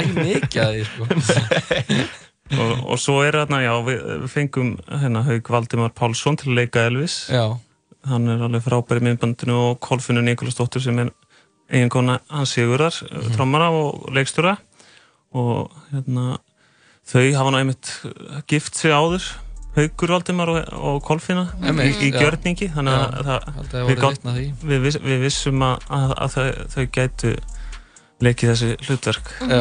Ekki 0.00 0.12
mikið 0.18 0.60
að 0.64 0.76
því, 0.76 0.84
sko. 0.90 1.08
og, 2.60 2.72
og 2.94 3.00
svo 3.00 3.16
er 3.24 3.40
þarna, 3.40 3.62
já, 3.64 3.72
við, 3.88 4.04
við 4.24 4.30
fengum 4.34 4.70
hérna 4.90 5.24
Haug 5.28 5.50
Valdimar 5.54 5.94
Pálsson 5.96 6.38
til 6.40 6.52
að 6.52 6.60
leika 6.60 6.86
Elvis 6.90 7.16
Já. 7.32 7.44
hann 8.10 8.30
er 8.32 8.44
alveg 8.46 8.64
frábæri 8.66 9.04
minnbandinu 9.06 9.58
og 9.70 9.80
Kolfinu 9.84 10.24
Nikolasdóttir 10.26 10.84
sem 10.84 10.98
er 11.04 11.12
eiginkona 11.70 12.20
hans 12.32 12.54
Sigurðar, 12.56 12.96
mm 13.06 13.34
trommara 13.36 13.70
og 13.74 14.10
leikstjóra 14.14 14.56
og 15.38 15.70
hérna 15.92 16.40
þau 17.10 17.22
hafa 17.36 17.50
nú 17.54 17.60
einmitt 17.60 17.90
gift 18.50 18.76
sig 18.78 18.92
áður 18.94 19.24
Haugur 19.76 20.10
Valdimar 20.10 20.50
og, 20.50 20.58
og 20.74 20.96
Kolfina 21.06 21.44
Einmitt, 21.62 22.00
í, 22.02 22.08
í 22.08 22.12
gjörningi 22.14 22.66
þannig 22.74 22.96
að 22.96 23.12
Já, 23.30 23.36
það, 23.70 23.90
við, 23.90 24.00
því. 24.24 24.46
við, 24.66 24.80
viss, 24.86 24.98
við 25.04 25.20
vissum 25.22 25.62
að, 25.62 25.84
að, 25.94 26.14
að 26.24 26.34
þau, 26.34 26.46
þau 26.74 26.84
gætu 26.96 27.30
leikið 28.26 28.50
þessi 28.50 28.70
hlutverk 28.88 29.30
Já. 29.46 29.60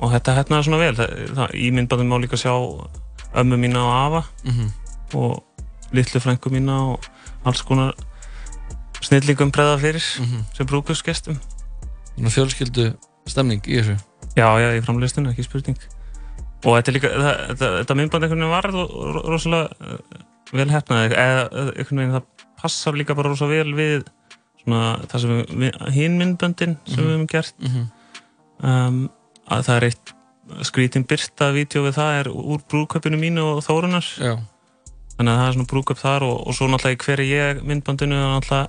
og 0.00 0.12
þetta 0.12 0.34
hérna 0.36 0.60
svona 0.66 0.80
vel 0.82 0.92
það, 0.98 1.14
það, 1.38 1.54
í 1.56 1.70
myndbandum 1.78 2.12
má 2.12 2.18
líka 2.20 2.38
sjá 2.40 2.52
ömmu 3.40 3.56
mína 3.64 3.80
og 3.86 3.94
afa 3.96 4.22
Mhm. 4.44 4.68
og 5.14 5.42
litlu 5.96 6.20
frængu 6.22 6.52
mína 6.52 6.76
og 6.92 7.08
alls 7.48 7.62
konar 7.66 7.94
snillingum 9.00 9.50
breða 9.52 9.78
fyrir 9.80 10.04
Mhm. 10.20 10.44
sem 10.56 10.66
brúkusgestum 10.66 11.40
Svona 12.20 12.28
fjölskyldu 12.34 12.84
stemning 13.26 13.62
í 13.64 13.78
þessu. 13.80 13.96
Já, 14.36 14.46
já, 14.60 14.68
í 14.76 14.80
framleystunum, 14.84 15.30
ekki 15.32 15.44
spurning 15.46 15.78
og 16.64 16.76
þetta 16.76 16.90
er 16.90 16.96
líka, 16.98 17.10
þetta, 17.16 17.68
þetta 17.80 17.96
myndband 17.96 18.24
einhvern 18.26 18.40
veginn 18.44 18.54
var 18.54 18.68
ro- 18.70 19.12
ro- 19.14 19.24
rosalega 19.32 19.68
uh, 19.80 20.22
vel 20.52 20.68
hefnað, 20.70 21.14
eða 21.14 21.42
einhvern 21.76 22.00
veginn 22.02 22.16
það 22.18 22.46
passar 22.60 22.98
líka 22.98 23.14
bara 23.16 23.30
rosalega 23.32 23.64
vel 23.64 23.74
við 23.78 24.06
svona 24.60 24.80
það 25.08 25.20
sem 25.24 25.34
við, 25.62 25.78
hinn 25.96 26.18
myndböndin 26.20 26.76
sem 26.84 27.00
Mhm. 27.00 27.06
við 27.06 27.12
hefum 27.14 27.26
gert 27.32 27.54
Mhm. 27.60 27.84
um, 28.62 29.10
að 29.50 29.64
það 29.66 29.76
er 29.76 29.84
eitt 29.90 30.14
skrítin 30.66 31.04
byrta 31.06 31.52
vídeo 31.54 31.84
við 31.86 31.94
það 31.96 32.20
er 32.20 32.28
úr 32.34 32.60
brúköpinu 32.68 33.16
mínu 33.20 33.44
og 33.54 33.62
Þórunar 33.64 34.04
Já. 34.18 34.34
þannig 35.16 35.30
að 35.32 35.38
það 35.40 35.46
er 35.48 35.54
svona 35.54 35.70
brúköp 35.72 35.98
þar 36.00 36.22
og, 36.26 36.46
og 36.48 36.54
svo 36.58 36.66
náttúrulega 36.68 37.04
hver 37.06 37.20
er 37.20 37.30
ég 37.30 37.62
myndbandinu 37.64 38.14
er 38.18 38.32
náttúrulega 38.34 38.68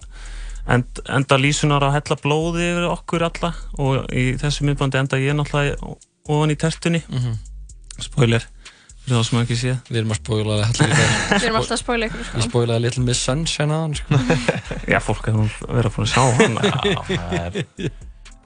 end, 0.69 1.01
enda 1.09 1.37
lísunar 1.41 1.81
að 1.87 1.95
hella 1.97 2.17
blóði 2.21 2.67
yfir 2.71 2.87
okkur 2.91 3.23
alla 3.27 3.51
og 3.81 4.05
í 4.13 4.25
þessu 4.37 4.63
myndbandi 4.69 4.99
enda 5.01 5.17
ég 5.17 5.33
náttúrulega 5.35 5.75
ofan 6.29 6.53
í 6.53 6.55
tertunni 6.61 7.01
Mhm. 7.09 7.33
Spoiler 7.99 8.45
fyrir 9.01 9.17
þá 9.17 9.27
sem 9.27 9.39
ekki 9.41 9.57
séð 9.57 9.89
Við 9.89 9.99
erum 10.01 10.13
að 10.13 10.19
spoila 10.21 10.57
það 10.59 10.67
allir. 10.67 10.93
Við 11.31 11.47
erum 11.47 11.57
alltaf 11.59 11.75
að 11.75 11.81
spoila 11.81 12.07
ykkur, 12.07 12.23
sko. 12.27 12.37
Ég 12.37 12.47
spoilaði 12.47 12.83
Little 12.85 13.03
Miss 13.07 13.25
Sunshine 13.25 13.75
að 13.75 13.83
hann, 13.85 13.97
sko. 13.97 14.21
Já, 14.93 14.99
fólk 15.03 15.27
hefur 15.31 15.57
verið 15.65 15.89
að 15.89 15.95
búin 15.97 16.07
að 16.07 16.13
sjá 16.13 16.23
hann 16.37 16.55
Já, 16.61 17.01
það 17.11 17.51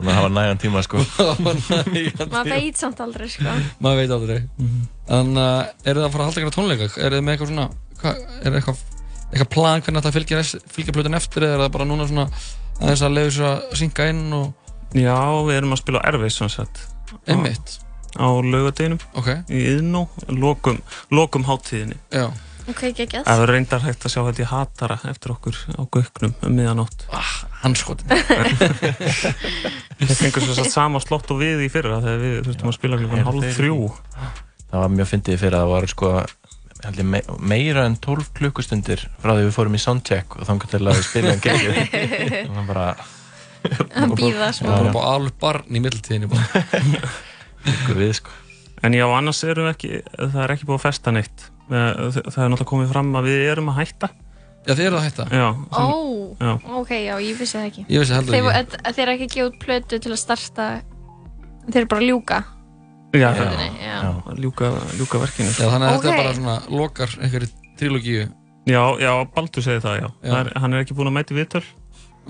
er 0.06 0.12
að 0.12 0.18
hafa 0.18 0.32
nægan 0.36 0.60
tíma 0.60 0.82
sko 0.84 1.04
Maður 1.46 2.50
veit 2.52 2.80
samt 2.80 3.00
aldrei, 3.04 3.30
sko. 3.32 3.54
Maður 3.84 4.02
veit 4.02 4.16
aldrei. 4.18 4.40
Mhm. 4.60 4.82
En 5.16 5.40
uh, 5.40 5.70
eru 5.86 6.02
það 6.02 6.08
að 6.08 6.16
fara 6.16 6.26
að 6.26 6.30
halda 6.32 6.44
ykkur 6.44 6.56
tónleika? 6.58 6.90
Er 7.00 7.16
þið 7.16 7.24
með 7.24 7.36
eitthvað 7.36 7.52
svona, 7.54 7.68
hva, 8.02 8.14
er 8.42 8.58
eitthvað, 8.60 8.84
eitthvað 9.30 9.52
plan 9.56 9.86
hvernig 9.86 10.04
þetta 10.04 10.16
fylgja, 10.18 10.44
fylgja 10.76 10.98
plötun 10.98 11.20
eftir 11.20 11.48
eða 11.48 11.60
er 11.60 11.64
það 11.64 11.74
bara 11.78 11.88
núna 11.88 12.10
svona 12.10 12.28
aðeins 12.82 13.06
að 13.08 13.16
leiðu 13.16 13.34
sér 13.38 13.48
að 13.54 13.80
synga 13.80 14.10
inn 14.12 14.26
og... 14.36 14.52
Já, 14.96 15.16
við 15.48 15.58
erum 15.62 15.76
að 15.76 15.82
spila 15.84 16.04
á 16.04 16.08
Erfis 16.12 16.40
sem 16.42 16.52
sagt 16.52 16.84
Einmitt. 17.32 17.80
Á 18.16 18.28
laugadeginum 18.28 19.00
okay. 19.20 19.44
í 19.50 19.62
Iðnó, 19.76 20.06
lokum, 20.32 20.80
lokum 21.14 21.46
hátíðinni 21.48 21.98
Já. 22.14 22.30
Ok, 22.66 22.80
geggjað. 22.98 23.26
Það 23.28 23.42
verður 23.44 23.54
reyndar 23.54 23.84
hægt 23.84 24.06
að 24.08 24.14
sjá 24.16 24.22
þetta 24.26 24.42
í 24.42 24.48
hatara 24.50 24.96
eftir 25.12 25.34
okkur 25.36 25.60
á 25.78 25.82
göknum 25.94 26.32
um 26.48 26.56
miðanótt 26.58 27.06
ah, 27.14 27.34
Hanskotin 27.62 28.10
Við 30.00 30.16
fengum 30.18 30.48
svo 30.50 30.66
sama 30.66 31.02
slott 31.04 31.30
og 31.36 31.44
við 31.44 31.68
í 31.68 31.70
fyrra 31.74 32.00
þegar 32.02 32.24
við 32.24 32.40
þurftum 32.48 32.72
að 32.72 32.78
spila 32.80 33.00
klukkan 33.04 33.28
hálf 33.28 33.52
þrjú 33.60 33.78
Það 34.66 34.82
var 34.82 34.96
mjög 34.96 35.12
fyndið 35.12 35.40
fyrir 35.44 35.60
að 35.60 35.66
það 35.66 35.74
var 35.76 35.88
sko 35.94 36.16
me 37.06 37.22
meira 37.40 37.86
en 37.86 38.00
12 38.02 38.34
klukkustundir 38.38 39.06
frá 39.22 39.34
því 39.36 39.46
við 39.46 39.54
fórum 39.56 39.78
í 39.78 39.82
soundcheck 39.82 40.36
og 40.38 40.50
þannig 40.50 40.74
til 40.74 40.82
að 40.82 40.98
við 40.98 41.08
spilum 41.08 41.46
geggjum 41.46 41.78
það 42.50 42.58
var 42.58 42.68
bara 42.72 42.90
Að 43.66 44.12
bíða, 44.14 44.52
sko. 44.54 44.68
Það 44.70 44.84
var 44.84 44.92
bara 44.94 45.14
alveg 45.16 45.38
barn 45.42 45.78
í 45.78 45.82
middeltíðinni 45.82 46.30
bara 46.30 46.66
við 48.00 48.14
sko 48.22 48.32
En 48.84 48.94
já, 48.94 49.06
annars 49.08 49.40
erum 49.48 49.66
við 49.66 49.72
ekki, 49.74 49.90
það 50.20 50.42
er 50.44 50.52
ekki 50.56 50.68
búið 50.68 50.78
að 50.80 50.84
festa 50.86 51.12
neitt 51.16 51.46
Það 51.70 52.18
það 52.28 52.44
er 52.44 52.50
náttúrulega 52.54 52.70
komið 52.70 52.90
fram 52.94 53.14
að 53.18 53.28
við 53.32 53.46
erum 53.54 53.70
að 53.72 53.78
hætta 53.82 54.10
Já, 54.66 54.74
þið 54.74 54.86
eru 54.90 54.98
að 54.98 55.04
hætta? 55.06 55.26
Já, 55.30 55.46
Ó, 55.78 55.86
já. 56.42 56.52
ok, 56.82 56.92
já, 56.98 57.14
ég 57.22 57.36
vissi 57.38 57.54
það 57.54 57.66
ekki. 57.70 57.82
Ég 57.94 58.02
vissi 58.02 58.16
heldur 58.18 58.34
Þeir, 58.34 58.48
ekki. 58.50 58.78
ekki. 58.82 58.94
Þeir 58.98 59.04
eru 59.12 59.14
ekki 59.28 59.42
að 59.44 59.50
út 59.52 59.58
plötu 59.62 60.00
til 60.02 60.10
að 60.16 60.18
starta, 60.18 60.66
þeir 61.68 61.78
eru 61.84 61.90
bara 61.92 62.02
að 62.02 62.08
ljúka. 62.10 62.40
Já, 63.14 63.28
Plötunni, 63.38 63.68
já. 63.86 64.00
Ljúka, 64.42 64.72
ljúka 64.98 65.22
verkinu 65.22 65.52
Já, 65.54 65.68
þannig 65.70 65.86
að 65.86 65.94
þetta 65.94 66.10
Ok. 66.10 66.10
er 66.10 66.18
bara 66.24 66.34
svona 66.40 66.56
lokar 66.82 67.14
einhverju 67.22 67.52
trilogíu 67.80 68.26
Já, 68.66 68.82
já, 69.06 69.12
Baldur 69.38 69.64
segir 69.70 69.84
það, 69.86 69.96
já, 70.02 70.08
Já. 70.26 70.32
Það 70.34 70.40
er, 70.42 70.50
Hann 70.66 70.74
er 70.74 70.82
ekki 70.84 70.98
búin 70.98 71.12
að 71.12 71.16
mæti 71.20 71.38
viðtöl 71.38 71.64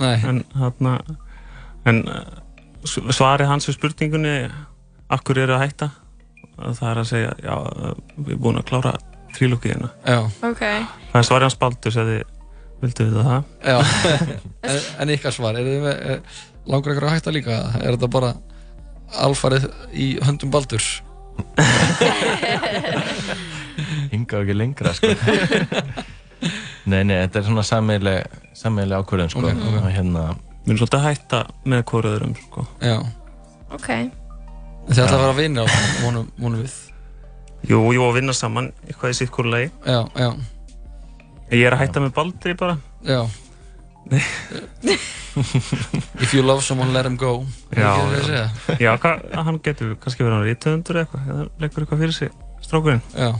Nei. 0.03 0.15
En, 0.27 0.43
hana, 0.59 0.97
en 1.87 2.03
uh, 2.03 2.19
s- 2.83 2.99
svarið 3.15 3.47
hans 3.47 3.69
við 3.71 3.79
spurningunni 3.79 4.35
Akkur 5.13 5.37
eru 5.37 5.53
að 5.57 5.61
hætta 5.65 5.87
Það 6.55 6.87
er 6.89 6.97
að 7.01 7.07
segja, 7.09 7.31
já, 7.43 7.55
við 8.15 8.29
erum 8.31 8.41
búin 8.45 8.59
að 8.61 8.67
klára 8.69 8.93
trílókiðina 9.35 9.89
Já. 10.07 10.19
Ok. 10.47 10.61
Það 11.11 11.19
er 11.19 11.25
svarið 11.27 11.45
hans 11.49 11.59
Baldur 11.61 11.93
segði 11.95 12.17
Vildu 12.81 13.01
við 13.07 13.15
það? 13.23 13.41
Já, 13.65 13.77
en, 14.69 14.77
en 15.03 15.09
ykkar 15.15 15.33
svar, 15.35 15.53
er 15.59 15.65
þið 15.67 15.79
með, 15.85 15.95
er, 16.11 16.19
langar 16.69 16.91
ykkur 16.93 17.07
að 17.07 17.15
hætta 17.15 17.31
líka? 17.35 17.55
Er 17.81 17.91
þetta 17.95 18.09
bara 18.11 18.31
alfarið 19.25 19.63
í 19.93 19.95
höndum 20.25 20.51
Baldurs? 20.53 20.89
hinga 24.11 24.39
ekki 24.41 24.55
lengra 24.55 24.93
sko 24.95 25.07
Nei, 26.91 27.01
nei, 27.07 27.15
þetta 27.25 27.39
er 27.41 27.45
svona 27.47 27.63
sammeili 27.65 28.95
ákvörðun 28.99 29.31
sko 29.33 29.41
Ok, 29.41 29.47
ok. 29.55 29.77
og 29.81 29.87
hérna 29.91 30.23
Við 30.65 30.71
erum 30.73 30.79
svolítið 30.81 30.99
að 30.99 31.05
hætta 31.05 31.39
með 31.69 31.81
hvora 31.91 32.11
öðrum 32.15 32.31
sko. 32.39 32.61
Já 32.81 32.95
Ok. 33.75 33.89
Þið 34.85 35.01
ætla 35.01 35.15
að 35.17 35.23
vera 35.23 35.37
vinir 35.39 35.65
á 35.65 35.65
það, 35.65 35.85
vonum, 36.03 36.27
vonum 36.37 36.61
við? 36.61 36.75
Jú, 37.65 37.79
jú, 37.95 38.03
að 38.05 38.17
vinna 38.19 38.33
saman 38.37 38.67
eitthvað 38.85 39.15
í 39.15 39.17
sitt 39.17 39.31
hvora 39.33 39.53
lagi. 39.55 39.71
Já, 39.81 39.99
já. 40.13 40.29
Ég 41.55 41.65
er 41.65 41.73
að 41.73 41.81
hætta 41.81 42.03
með 42.03 42.13
Baldri 42.17 42.53
bara. 42.59 42.75
Já. 43.05 43.23
If 46.21 46.33
you 46.33 46.43
love 46.45 46.61
someone, 46.61 46.93
let 46.93 47.05
him 47.05 47.17
go. 47.17 47.45
Já, 47.75 47.89
að 47.97 48.29
já, 48.29 48.43
já 48.79 48.91
hvað, 49.01 49.25
hann 49.47 49.57
getur 49.65 49.95
kannski 50.01 50.23
verið 50.23 50.37
hann 50.37 50.45
rítöfundur 50.45 51.01
eitthvað, 51.01 51.25
eða 51.33 51.47
leggur 51.63 51.83
eitthvað 51.83 52.03
fyrir 52.05 52.15
sig, 52.15 52.31
strókurinn. 52.63 53.01
Já, 53.17 53.31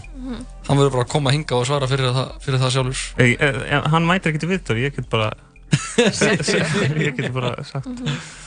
hann 0.65 0.81
verður 0.81 0.95
bara 0.97 1.05
að 1.05 1.13
koma 1.13 1.35
hinga 1.35 1.59
og 1.59 1.69
svara 1.69 1.89
fyrir 1.91 2.11
það, 2.17 2.33
fyrir 2.43 2.63
það 2.65 2.73
sjálfur. 2.75 3.05
Ei, 3.21 3.29
e, 3.37 3.51
e, 3.61 3.79
hann 3.93 4.09
mætir 4.09 4.33
ekkert 4.33 4.47
í 4.47 4.51
viðtöru, 4.55 4.83
ég 4.83 4.97
get 4.97 5.07
bara, 5.13 5.29
ég 7.05 7.15
get 7.21 7.31
bara 7.37 7.55
sagt. 7.69 7.87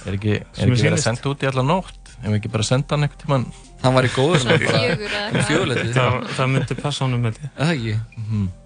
Er 0.05 0.19
ekki, 0.19 0.41
er 0.43 0.67
ekki 0.67 0.83
verið 0.83 0.99
að 0.99 1.05
senda 1.07 1.33
út 1.33 1.47
í 1.47 1.51
alla 1.53 1.65
nótt? 1.71 2.08
Ef 2.19 2.33
ekki 2.35 2.51
bara 2.51 2.65
senda 2.67 2.97
hann 2.97 3.05
einhvern 3.07 3.21
tímann? 3.23 3.45
Hann 3.79 3.95
var 3.95 4.07
í 4.09 4.11
góður 4.11 4.43
fjöguleiti 5.47 5.93
Það, 5.95 6.17
það 6.35 6.49
myndi 6.55 6.77
passa 6.81 7.05
honum 7.07 7.29
held 7.29 7.37
ég. 7.39 7.51
Það 7.59 7.71
ekki 7.75 7.93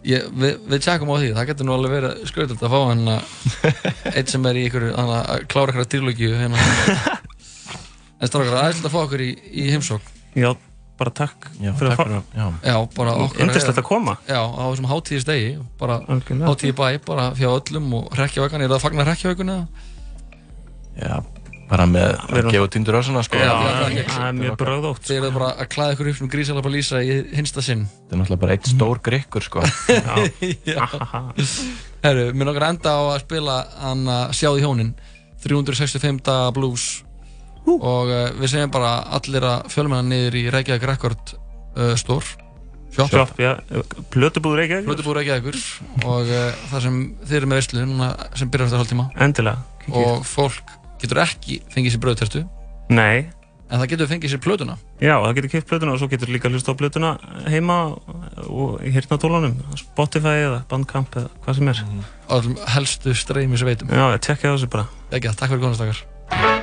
ég, 0.08 0.28
við, 0.40 0.54
við 0.72 0.80
tjekkum 0.86 1.12
á 1.12 1.16
því, 1.20 1.28
það 1.36 1.48
getur 1.50 1.68
nú 1.68 1.74
alveg 1.76 1.92
verið 1.98 2.22
skröðult 2.30 2.64
að 2.64 2.72
fá 2.72 2.80
hann 2.88 3.04
að 3.14 4.16
eitt 4.16 4.32
sem 4.32 4.48
er 4.48 4.56
í 4.56 4.64
ykkur, 4.70 4.86
að 4.96 5.44
klára 5.52 5.74
ykkur 5.74 5.84
að 5.84 5.90
dýrlögju 5.96 6.30
hérna 6.40 6.64
en 8.22 8.30
strákar, 8.30 8.54
það 8.54 8.62
er 8.62 8.72
ætla 8.76 8.88
að 8.88 8.94
fá 8.96 9.00
okkur 9.04 9.24
í, 9.26 9.30
í 9.52 9.66
heimsók 9.74 10.08
Já, 10.38 10.48
bara 11.02 11.12
takk 11.20 11.50
Já, 11.60 11.72
fyrir 11.76 11.92
takk 11.92 12.00
fá- 12.00 12.16
að- 12.16 12.40
já. 12.40 12.46
Já, 12.72 12.76
bara 12.96 13.14
okkur 13.26 13.44
Yndislegt 13.44 13.82
að 13.82 13.88
koma. 13.90 14.16
Já, 14.30 14.40
á 14.40 14.62
þessum 14.72 14.88
Algjörlega. 16.08 16.48
hátíði 16.48 16.74
bæ, 16.80 16.88
bara 17.04 17.28
fjá 17.36 17.50
öllum 17.52 17.92
og 18.00 18.08
hrekkjavökan, 18.16 18.64
er 18.64 18.72
það 18.72 18.78
að 18.80 18.84
fagna 18.86 19.06
hrekkjavökunni 19.10 19.58
eða? 19.58 19.66
Já, 21.02 21.16
bara 21.72 21.86
með 21.88 22.18
að 22.28 22.50
gefa 22.52 22.70
tindur 22.74 22.98
össuna 22.98 23.22
sko. 23.24 23.38
Já, 23.40 23.52
það 24.12 24.26
er 24.26 24.34
mjög 24.36 24.56
bröðótt 24.60 25.06
Þið 25.08 25.18
eruð 25.18 25.36
bara 25.38 25.50
að 25.56 25.70
klæða 25.72 25.94
ykkur 25.94 26.10
upp 26.10 26.18
sem 26.18 26.30
grísalapa 26.34 26.72
lýsa 26.72 27.00
í 27.04 27.14
hinsta 27.32 27.64
sinn. 27.64 27.86
Það 28.08 28.16
er 28.16 28.20
náttúrulega 28.20 28.42
bara 28.42 28.56
eitt 28.56 28.68
stór 28.68 29.00
grikkur 29.06 29.46
sko. 29.46 29.64
Já. 30.68 30.82
Herru, 32.02 32.26
mér 32.34 32.50
nokkar 32.50 32.68
enda 32.68 32.92
á 32.98 33.02
að 33.14 33.22
spila 33.24 33.56
hann 33.80 34.04
að 34.10 34.36
sjáði 34.36 34.66
hjónin 34.66 34.92
365 35.46 36.20
daga 36.26 36.52
blues. 36.56 36.86
Og 37.62 38.10
uh, 38.10 38.28
við 38.36 38.52
segjum 38.52 38.74
bara 38.74 38.92
allir 39.16 39.46
að 39.46 39.72
fjölmenna 39.72 40.04
niður 40.10 40.38
í 40.40 40.46
Reykjavík 40.52 40.86
Record 40.90 41.34
uh, 41.36 41.94
Store. 42.00 42.38
Shop, 42.92 43.08
Shop, 43.08 43.30
já, 43.40 43.54
Plötubúður 44.12 44.60
Reykjavík 44.60 44.90
Plötubúður 44.90 45.22
Reykjavíkur. 45.22 45.58
Og 46.04 46.28
uh, 46.28 46.62
það 46.74 46.86
sem 46.88 47.00
þið 47.22 47.38
eru 47.40 47.48
með 47.48 47.62
veistlu 47.62 47.88
núna 47.88 48.12
sem 48.36 48.52
byrjar 48.52 48.68
eftir 48.68 48.82
hálftíma. 48.82 49.08
Endilega, 49.24 49.62
kíkið. 49.86 50.00
og 50.02 50.26
fólk 50.28 50.78
getur 51.04 51.22
ekki 51.26 51.62
fengið 51.74 51.96
sér 51.96 52.04
bröðtertu 52.06 52.44
Nei. 52.92 53.28
En 53.72 53.80
það 53.80 53.88
getur 53.94 54.08
fengið 54.10 54.32
sér 54.34 54.40
plötuna. 54.44 54.74
Já, 55.00 55.14
það 55.16 55.36
getur 55.38 55.52
kipt 55.54 55.68
plötuna 55.70 55.94
og 55.94 56.00
svo 56.02 56.08
getur 56.12 56.28
líka 56.28 56.50
hlust 56.52 56.68
á 56.68 56.76
plötuna 56.76 57.12
heima 57.48 57.78
og 58.44 58.82
í 58.84 58.92
hirtnatólunum 58.92 59.54
Spotify 59.80 60.42
eða 60.42 60.58
Bandcamp 60.68 61.16
eða 61.16 61.30
hvað 61.46 61.60
sem 61.60 61.72
er. 61.72 61.80
Á 62.28 62.32
öllum 62.36 62.58
helstu 62.74 63.16
streymi 63.16 63.56
sem 63.56 63.72
veitum. 63.72 63.88
Já, 63.88 64.10
ég 64.12 64.26
tekja 64.28 64.52
þessu 64.52 64.68
bara. 64.74 64.90
Ekki, 65.08 65.32
takk 65.32 65.54
fyrir 65.54 65.64
góðnastakar 65.64 66.61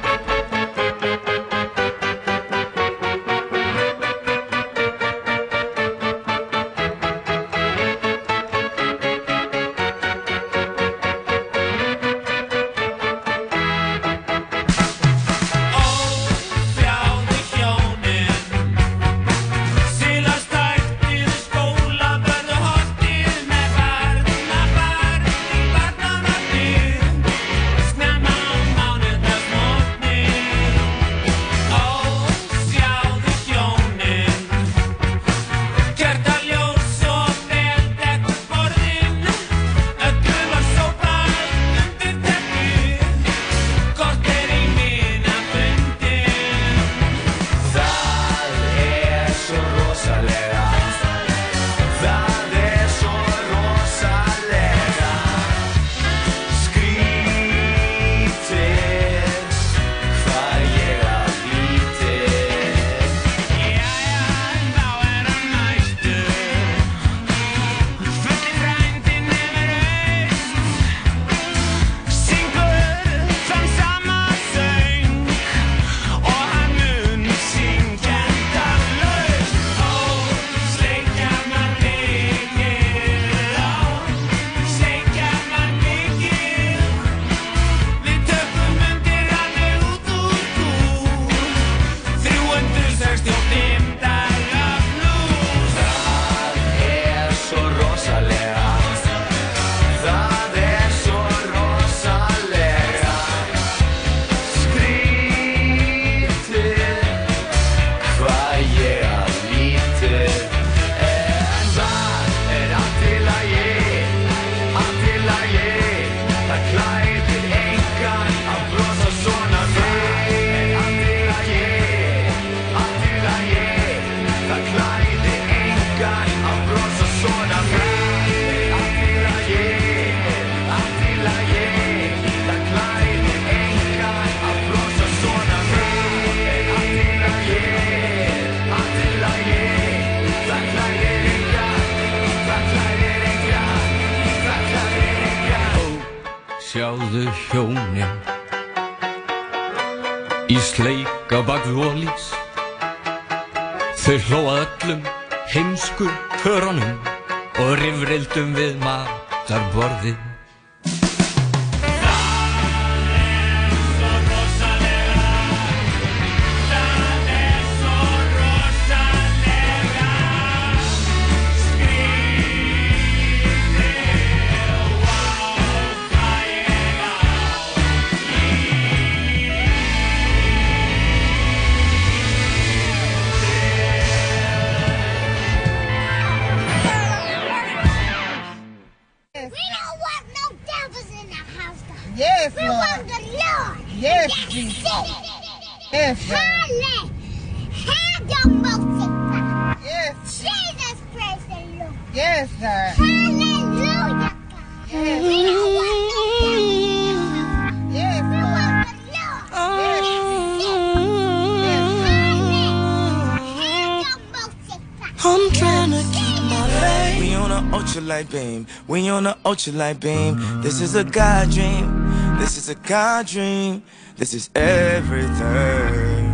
a 217.52 217.62
ultralight 217.78 218.32
beam. 218.32 218.68
You're 218.88 219.16
on 219.16 219.28
a 219.28 219.36
ultralight 219.46 220.00
beam, 220.00 220.62
this 220.62 220.82
is 220.82 220.96
a 220.96 221.04
God 221.04 221.52
dream. 221.52 222.10
This 222.40 222.58
is 222.58 222.70
a 222.70 222.76
God 222.76 223.28
dream. 223.28 223.84
This 224.16 224.34
is 224.34 224.50
everything. 224.56 226.30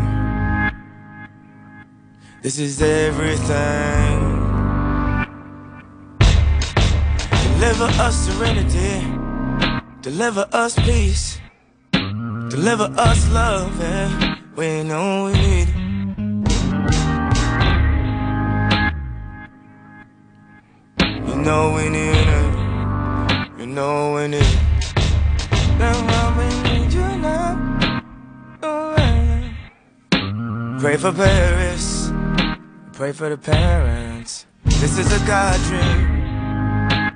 This 2.43 2.59
is 2.59 2.79
everything. 2.81 4.45
Deliver 7.53 7.85
us 7.99 8.15
serenity. 8.27 9.01
Deliver 10.01 10.47
us 10.51 10.75
peace. 10.75 11.39
Deliver 11.91 12.93
us 12.97 13.27
love. 13.31 13.79
Yeah. 13.79 14.37
We 14.55 14.83
know 14.83 15.25
we 15.25 15.33
need 15.33 15.69
it. 15.69 15.84
Know 21.45 21.73
we 21.75 21.89
need 21.89 22.27
it. 22.41 23.59
You 23.59 23.67
know 23.67 24.15
we 24.15 24.27
need 24.27 24.41
it. 24.41 24.59
Why 25.77 26.23
we 26.37 26.47
need 26.65 26.91
you 26.91 27.07
now. 27.21 28.01
Pray 30.79 30.97
for 30.97 31.11
Paris. 31.11 32.11
Pray 32.93 33.11
for 33.11 33.29
the 33.29 33.37
parents. 33.37 34.47
This 34.63 34.97
is 34.97 35.11
a 35.13 35.19
God 35.27 35.59
dream. 35.69 37.13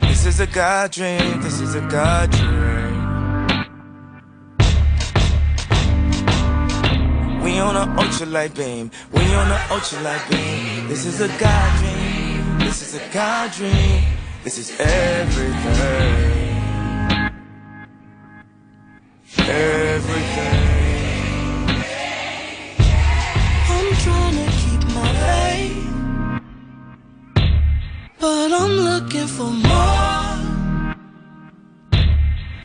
This 0.00 0.24
is 0.24 0.40
a 0.40 0.46
God 0.46 0.90
dream. 0.92 1.42
This 1.42 1.60
is 1.60 1.74
a 1.74 1.82
God 1.82 2.30
dream. 2.30 2.94
We 7.44 7.58
on 7.58 7.76
an 7.76 7.94
ultralight 7.98 8.56
beam. 8.56 8.90
We 9.12 9.20
on 9.34 9.52
an 9.52 9.60
ultralight 9.68 10.30
beam. 10.30 10.88
This 10.88 11.04
is 11.04 11.20
a 11.20 11.28
God 11.38 11.78
dream. 11.80 11.93
This 12.58 12.82
is 12.82 12.94
a 13.00 13.02
God 13.12 13.52
dream. 13.52 14.02
This 14.44 14.58
is 14.58 14.70
everything. 14.80 16.42
Everything. 19.38 20.64
I'm 23.70 23.88
trying 24.04 24.36
to 24.40 24.46
keep 24.60 24.82
my 24.94 25.08
faith, 25.24 25.86
but 28.20 28.52
I'm 28.52 28.72
looking 28.90 29.28
for 29.36 29.50
more. 29.70 30.38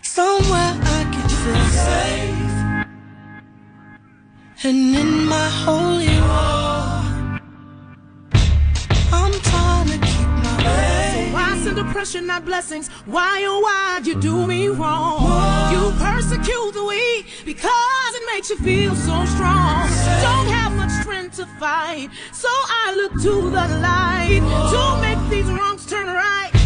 Somewhere 0.01 0.73
I 0.97 1.01
can 1.13 1.27
feel 1.41 1.65
safe, 1.87 2.55
and 4.65 4.95
in 5.01 5.11
my 5.25 5.49
holy 5.65 6.15
war, 6.29 6.68
send 11.75 11.87
oppression, 11.87 12.25
not 12.25 12.45
blessings? 12.45 12.87
Why, 13.05 13.43
oh, 13.45 13.59
why 13.59 14.01
you 14.03 14.19
do 14.19 14.47
me 14.47 14.67
wrong? 14.67 15.71
You 15.71 15.91
persecute 15.99 16.73
the 16.73 16.83
weak 16.83 17.25
because 17.45 18.11
it 18.15 18.23
makes 18.33 18.49
you 18.49 18.57
feel 18.57 18.95
so 18.95 19.25
strong. 19.25 19.87
Don't 20.21 20.49
have 20.49 20.75
much 20.75 20.91
strength 21.01 21.35
to 21.37 21.45
fight, 21.59 22.09
so 22.31 22.49
I 22.49 22.93
look 22.95 23.13
to 23.23 23.49
the 23.49 23.67
light 23.81 24.41
to 24.71 25.01
make 25.01 25.29
these 25.29 25.51
wrongs 25.51 25.85
turn 25.85 26.07
right. 26.07 26.59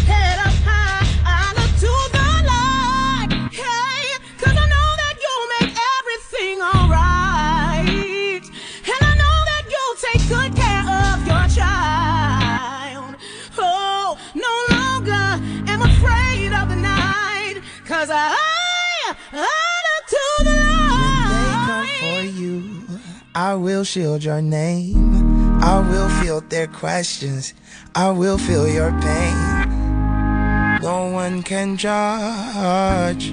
Cause 18.04 18.12
I, 18.12 19.14
I 19.32 19.80
look 19.86 20.04
to 20.08 20.44
the 20.44 20.50
light. 20.50 21.64
come 21.66 21.88
for 22.02 22.20
you. 22.38 23.00
I 23.34 23.54
will 23.54 23.82
shield 23.82 24.22
your 24.22 24.42
name. 24.42 25.58
I 25.62 25.80
will 25.80 26.10
field 26.20 26.50
their 26.50 26.66
questions. 26.66 27.54
I 27.94 28.10
will 28.10 28.36
feel 28.36 28.68
your 28.68 28.90
pain. 29.00 30.80
No 30.82 31.12
one 31.14 31.42
can 31.42 31.78
judge. 31.78 33.28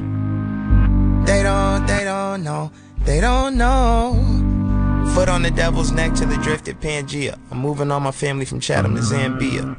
They 1.28 1.44
don't, 1.44 1.86
they 1.86 2.06
don't 2.06 2.42
know. 2.42 2.72
They 3.04 3.20
don't 3.20 3.58
know. 3.58 4.14
Foot 5.14 5.28
on 5.28 5.42
the 5.42 5.52
devil's 5.52 5.92
neck 5.92 6.14
to 6.14 6.26
the 6.26 6.38
drifted 6.38 6.80
Pangea. 6.80 7.38
I'm 7.52 7.58
moving 7.58 7.92
all 7.92 8.00
my 8.00 8.12
family 8.12 8.46
from 8.46 8.62
Chatham 8.62 8.96
to 8.96 9.02
Zambia. 9.02 9.76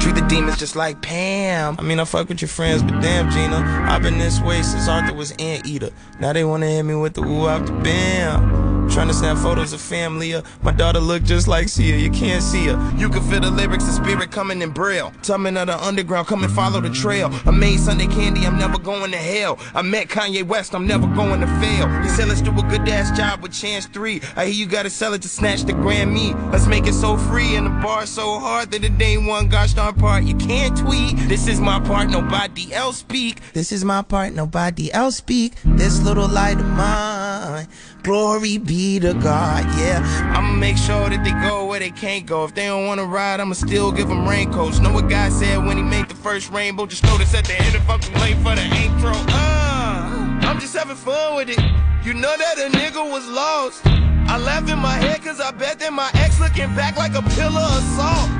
Treat 0.00 0.14
the 0.14 0.25
demons 0.36 0.58
just 0.58 0.76
like 0.76 1.00
Pam. 1.02 1.76
I 1.78 1.82
mean, 1.82 1.98
I 1.98 2.04
fuck 2.04 2.28
with 2.28 2.40
your 2.42 2.48
friends, 2.48 2.82
but 2.82 3.00
damn, 3.00 3.30
Gina. 3.30 3.56
I've 3.88 4.02
been 4.02 4.18
this 4.18 4.40
way 4.40 4.62
since 4.62 4.88
Arthur 4.88 5.14
was 5.14 5.32
Anteater. 5.38 5.90
Now 6.20 6.32
they 6.32 6.44
wanna 6.44 6.66
hit 6.66 6.82
me 6.82 6.94
with 6.94 7.14
the 7.14 7.22
woo 7.22 7.48
after 7.48 7.72
bam. 7.72 8.66
Trying 8.88 9.08
to 9.08 9.14
snap 9.14 9.36
photos 9.38 9.72
of 9.72 9.80
family. 9.80 10.32
uh, 10.34 10.42
My 10.62 10.70
daughter 10.70 11.00
look 11.00 11.24
just 11.24 11.48
like 11.48 11.68
Sia. 11.68 11.96
You 11.96 12.08
can't 12.08 12.40
see 12.40 12.66
her. 12.66 12.92
You 12.96 13.08
can 13.10 13.20
feel 13.28 13.40
the 13.40 13.50
lyrics, 13.50 13.84
the 13.84 13.90
spirit 13.92 14.30
coming 14.30 14.62
in 14.62 14.70
braille. 14.70 15.12
Tumbling 15.22 15.56
of 15.56 15.66
the 15.66 15.76
underground, 15.84 16.28
come 16.28 16.44
and 16.44 16.52
follow 16.52 16.80
the 16.80 16.90
trail. 16.90 17.28
I 17.44 17.50
made 17.50 17.80
Sunday 17.80 18.06
candy, 18.06 18.46
I'm 18.46 18.56
never 18.56 18.78
going 18.78 19.10
to 19.10 19.16
hell. 19.16 19.58
I 19.74 19.82
met 19.82 20.06
Kanye 20.06 20.44
West, 20.44 20.72
I'm 20.72 20.86
never 20.86 21.08
going 21.08 21.40
to 21.40 21.48
fail. 21.58 21.88
He 22.02 22.08
said, 22.10 22.28
let's 22.28 22.40
do 22.40 22.52
a 22.52 22.62
good 22.62 22.88
ass 22.88 23.14
job 23.18 23.42
with 23.42 23.52
Chance 23.52 23.86
3. 23.86 24.20
I 24.36 24.44
hear 24.46 24.54
you 24.54 24.66
gotta 24.66 24.88
sell 24.88 25.14
it 25.14 25.22
to 25.22 25.28
snatch 25.28 25.64
the 25.64 25.72
Grammy. 25.72 26.32
Let's 26.52 26.68
make 26.68 26.86
it 26.86 26.94
so 26.94 27.16
free 27.16 27.56
and 27.56 27.66
the 27.66 27.70
bar 27.82 28.06
so 28.06 28.38
hard 28.38 28.70
that 28.70 28.84
it 28.84 29.02
ain't 29.02 29.26
one 29.26 29.48
gosh 29.48 29.74
darn 29.74 29.94
part. 29.96 30.22
You 30.26 30.34
can't 30.34 30.76
tweet. 30.76 31.16
This 31.28 31.46
is 31.46 31.60
my 31.60 31.78
part, 31.78 32.10
nobody 32.10 32.74
else 32.74 32.96
speak. 32.96 33.40
This 33.52 33.70
is 33.70 33.84
my 33.84 34.02
part, 34.02 34.32
nobody 34.32 34.92
else 34.92 35.18
speak. 35.18 35.54
This 35.64 36.02
little 36.02 36.26
light 36.26 36.58
of 36.58 36.66
mine. 36.66 37.68
Glory 38.02 38.58
be 38.58 38.98
to 38.98 39.14
God, 39.14 39.64
yeah. 39.78 40.02
I'ma 40.36 40.52
make 40.52 40.76
sure 40.76 41.08
that 41.08 41.22
they 41.22 41.30
go 41.48 41.66
where 41.66 41.78
they 41.78 41.92
can't 41.92 42.26
go. 42.26 42.44
If 42.44 42.56
they 42.56 42.66
don't 42.66 42.86
wanna 42.86 43.04
ride, 43.04 43.38
I'ma 43.38 43.54
still 43.54 43.92
give 43.92 44.08
them 44.08 44.28
raincoats. 44.28 44.80
Know 44.80 44.92
what 44.92 45.08
God 45.08 45.30
said 45.30 45.64
when 45.64 45.76
he 45.76 45.84
made 45.84 46.08
the 46.08 46.16
first 46.16 46.50
rainbow? 46.50 46.86
Just 46.86 47.04
notice 47.04 47.32
at 47.32 47.44
the 47.44 47.60
end 47.62 47.76
I'm 47.88 48.00
too 48.00 48.12
late 48.14 48.36
for 48.38 48.56
the 48.56 48.64
intro. 48.82 49.12
Uh, 49.28 50.40
I'm 50.42 50.58
just 50.58 50.74
having 50.74 50.96
fun 50.96 51.36
with 51.36 51.50
it. 51.50 51.60
You 52.04 52.14
know 52.14 52.36
that 52.36 52.58
a 52.58 52.76
nigga 52.76 53.08
was 53.08 53.26
lost. 53.28 53.86
I 54.28 54.38
laugh 54.38 54.68
in 54.68 54.78
my 54.80 54.94
head 54.94 55.22
cause 55.22 55.40
I 55.40 55.52
bet 55.52 55.78
that 55.78 55.92
my 55.92 56.10
ex 56.14 56.40
looking 56.40 56.74
back 56.74 56.96
like 56.96 57.14
a 57.14 57.22
pillar 57.22 57.60
of 57.60 57.82
salt. 57.94 58.35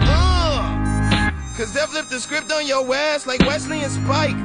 Cause 1.56 1.72
they've 1.72 1.88
flipped 1.88 2.10
the 2.10 2.20
script 2.20 2.52
on 2.52 2.66
your 2.66 2.94
ass 2.94 3.26
like 3.26 3.40
Wesley 3.40 3.80
and 3.80 3.90
Spike. 3.90 4.36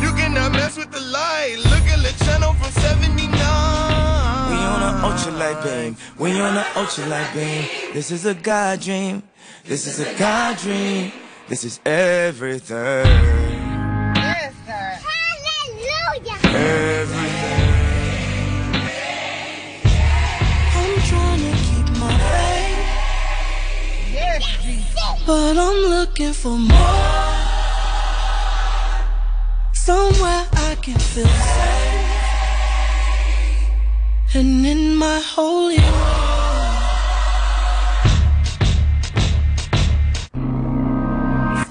You 0.00 0.10
cannot 0.16 0.52
mess 0.52 0.78
with 0.78 0.90
the 0.90 1.00
light. 1.00 1.56
Look 1.64 1.84
at 1.84 1.98
the 1.98 2.24
channel 2.24 2.54
from 2.54 2.72
79. 2.80 3.28
We 3.28 4.56
on 4.56 4.82
an 4.82 5.02
ultralight 5.04 5.62
beam. 5.62 5.96
We 6.18 6.40
on 6.40 6.56
an 6.56 6.64
ultralight 6.72 7.34
beam. 7.34 7.92
This 7.92 8.10
is 8.10 8.24
a 8.24 8.32
God 8.32 8.80
dream. 8.80 9.22
This 9.66 9.86
is 9.86 10.00
a 10.00 10.18
God 10.18 10.56
dream. 10.56 11.12
This 11.46 11.64
is 11.64 11.78
everything. 11.84 13.06
Everything. 16.46 16.89
But 25.26 25.56
I'm 25.58 25.90
looking 25.90 26.32
for 26.32 26.56
more. 26.56 26.78
Somewhere 29.72 30.46
I 30.52 30.76
can 30.82 30.98
feel 30.98 31.26
safe, 31.26 32.14
and 34.34 34.66
in 34.66 34.96
my 34.96 35.20
holy 35.20 35.78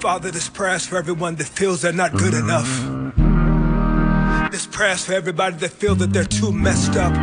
Father, 0.02 0.32
this 0.32 0.50
prayer's 0.50 0.86
for 0.88 0.98
everyone 0.98 1.36
that 1.36 1.48
feels 1.48 1.82
they're 1.82 1.92
not 1.92 2.14
good 2.14 2.34
enough. 2.34 2.70
This 4.52 4.66
prayer's 4.66 5.06
for 5.06 5.14
everybody 5.14 5.58
that 5.58 5.72
feels 5.72 5.98
that 6.00 6.14
they're 6.14 6.24
too 6.24 6.52
messed 6.52 6.96
up. 6.96 7.14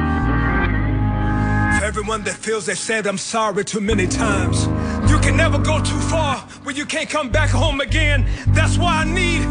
For 1.78 1.84
everyone 1.84 2.22
that 2.24 2.36
feels 2.36 2.66
they 2.66 2.74
said 2.74 3.06
I'm 3.06 3.18
sorry 3.18 3.64
too 3.64 3.80
many 3.80 4.06
times. 4.06 4.68
Can 5.26 5.36
never 5.36 5.58
go 5.58 5.82
too 5.82 5.98
far 6.06 6.36
where 6.62 6.76
you 6.76 6.86
can't 6.86 7.10
come 7.10 7.30
back 7.30 7.50
home 7.50 7.80
again. 7.80 8.24
That's 8.54 8.78
why 8.78 9.02
I 9.02 9.04
need. 9.04 9.42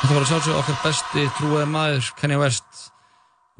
Þetta 0.00 0.16
var 0.16 0.24
að 0.24 0.30
sjálfsög 0.32 0.56
okkar 0.64 0.80
besti 0.80 1.28
trúaði 1.36 1.68
maður, 1.76 2.12
Kanye 2.16 2.40
West. 2.40 2.86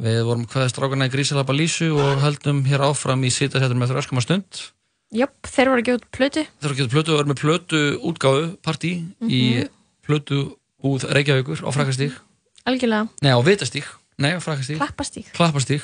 Við 0.01 0.23
vorum 0.24 0.49
hvaðið 0.49 0.73
strákana 0.73 1.12
í 1.12 1.12
Grísalapa 1.12 1.53
Lísu 1.53 1.93
og 2.01 2.23
höldum 2.24 2.65
hér 2.65 2.89
áfram 2.89 3.28
í 3.28 3.31
sýtasættur 3.32 3.77
með 3.77 3.93
þér 3.93 4.07
öskum 4.07 4.24
að 4.24 4.32
stund. 4.32 4.70
Jöpp, 5.12 5.48
þeir 5.52 5.68
voru 5.68 5.82
að 5.82 5.86
gefa 5.89 6.01
út 6.01 6.10
plötu. 6.16 6.43
Þeir 6.48 6.68
voru 6.68 6.74
að 6.74 6.78
gefa 6.80 6.89
út 6.89 6.94
plötu 6.97 7.12
og 7.12 7.18
verður 7.18 7.30
með 7.32 7.40
plötu 7.43 7.80
útgáðu 8.10 8.44
partí 8.64 8.93
mm 8.97 9.09
-hmm. 9.20 9.30
í 9.30 9.43
mhm. 9.59 9.72
plötu 10.06 10.39
úð 10.82 11.09
Reykjavíkur 11.12 11.60
á 11.62 11.68
frækastík. 11.70 12.12
Mhm. 12.12 12.28
Algjörlega. 12.64 13.09
Nei, 13.22 13.32
á 13.32 13.40
vitastík. 13.43 13.86
Nei, 14.18 14.32
á 14.36 14.40
frækastík. 14.40 14.78
Klappastík. 14.78 15.26
Klappastík. 15.36 15.82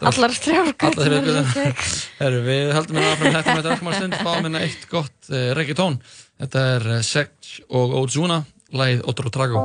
Allar 0.00 0.32
trjárk. 0.32 0.82
Allar 0.82 1.20
trjárk. 1.52 1.82
Herru, 2.20 2.40
við 2.46 2.72
heldum 2.72 2.96
að 2.96 3.04
það 3.04 3.26
er 3.26 3.34
þetta 3.52 3.74
ekki 3.74 3.84
maður 3.84 3.98
stund. 4.00 4.14
Fáum 4.24 4.44
hérna 4.46 4.62
eitt 4.64 4.88
gott 4.88 5.18
uh, 5.28 5.52
reggaetón. 5.58 6.00
Þetta 6.40 6.64
er 6.76 6.88
eh, 6.88 6.96
uh, 6.96 7.04
Sech 7.04 7.60
og 7.68 7.94
Ozuna, 8.00 8.44
læð 8.72 9.04
Otro 9.04 9.28
Trago. 9.28 9.60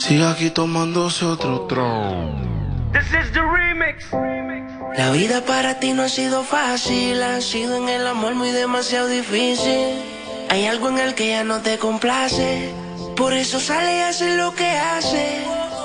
Siga 0.00 0.32
aquí 0.32 0.50
tomándose 0.50 1.24
otro 1.26 1.66
trago. 1.68 2.61
This 2.92 3.08
is 3.12 3.32
the 3.32 3.40
remix. 3.40 4.04
La 4.96 5.10
vida 5.10 5.40
para 5.46 5.80
ti 5.80 5.94
no 5.94 6.02
ha 6.02 6.08
sido 6.08 6.44
fácil, 6.44 7.22
ha 7.22 7.40
sido 7.40 7.76
en 7.76 7.88
el 7.88 8.06
amor 8.06 8.34
muy 8.34 8.50
demasiado 8.50 9.08
difícil. 9.08 10.02
Hay 10.50 10.66
algo 10.66 10.90
en 10.90 10.98
el 10.98 11.14
que 11.14 11.30
ya 11.30 11.44
no 11.44 11.60
te 11.62 11.78
complace, 11.78 12.70
por 13.16 13.32
eso 13.32 13.58
sale 13.58 13.96
y 13.96 14.00
hace 14.00 14.36
lo 14.36 14.54
que 14.54 14.68
hace. 14.68 15.40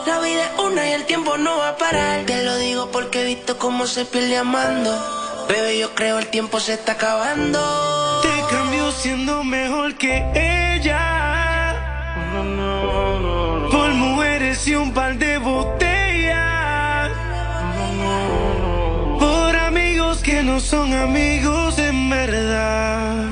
La 0.06 0.20
vida 0.20 0.44
es 0.46 0.60
una 0.60 0.90
y 0.90 0.92
el 0.92 1.06
tiempo 1.06 1.38
no 1.38 1.58
va 1.58 1.70
a 1.70 1.78
parar. 1.78 2.26
Te 2.26 2.44
lo 2.44 2.58
digo 2.58 2.92
porque 2.92 3.22
he 3.22 3.26
visto 3.26 3.58
cómo 3.58 3.88
se 3.88 4.04
pierde 4.04 4.38
amando. 4.38 4.92
Bebé, 5.48 5.80
yo 5.80 5.96
creo 5.96 6.20
el 6.20 6.28
tiempo 6.28 6.60
se 6.60 6.74
está 6.74 6.94
acabando. 6.94 8.22
Te 8.22 8.56
cambió 8.56 8.92
siendo 8.92 9.44
mejor 9.46 9.96
que 9.96 10.26
ella. 10.36 11.74
No, 12.34 12.44
no, 12.44 13.20
no, 13.20 13.70
Por 13.70 13.92
mujeres 13.92 14.68
y 14.68 14.76
un 14.76 14.94
par 14.94 15.18
de 15.18 15.38
botellas. 15.38 15.87
que 20.38 20.44
no 20.44 20.60
son 20.60 20.94
amigos 20.94 21.80
en 21.80 22.12
verdad. 22.12 23.26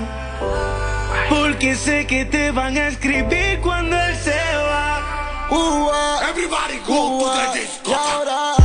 Porque 1.29 1.75
sé 1.75 2.07
que 2.07 2.25
te 2.25 2.49
van 2.49 2.75
a 2.77 2.87
escribir 2.87 3.59
cuando 3.61 3.95
él 3.95 4.15
se 4.15 4.31
va. 4.31 6.25
Everybody 6.27 6.79
go 6.87 7.19
to 7.19 7.53
the 7.53 7.59
disco. 7.59 8.64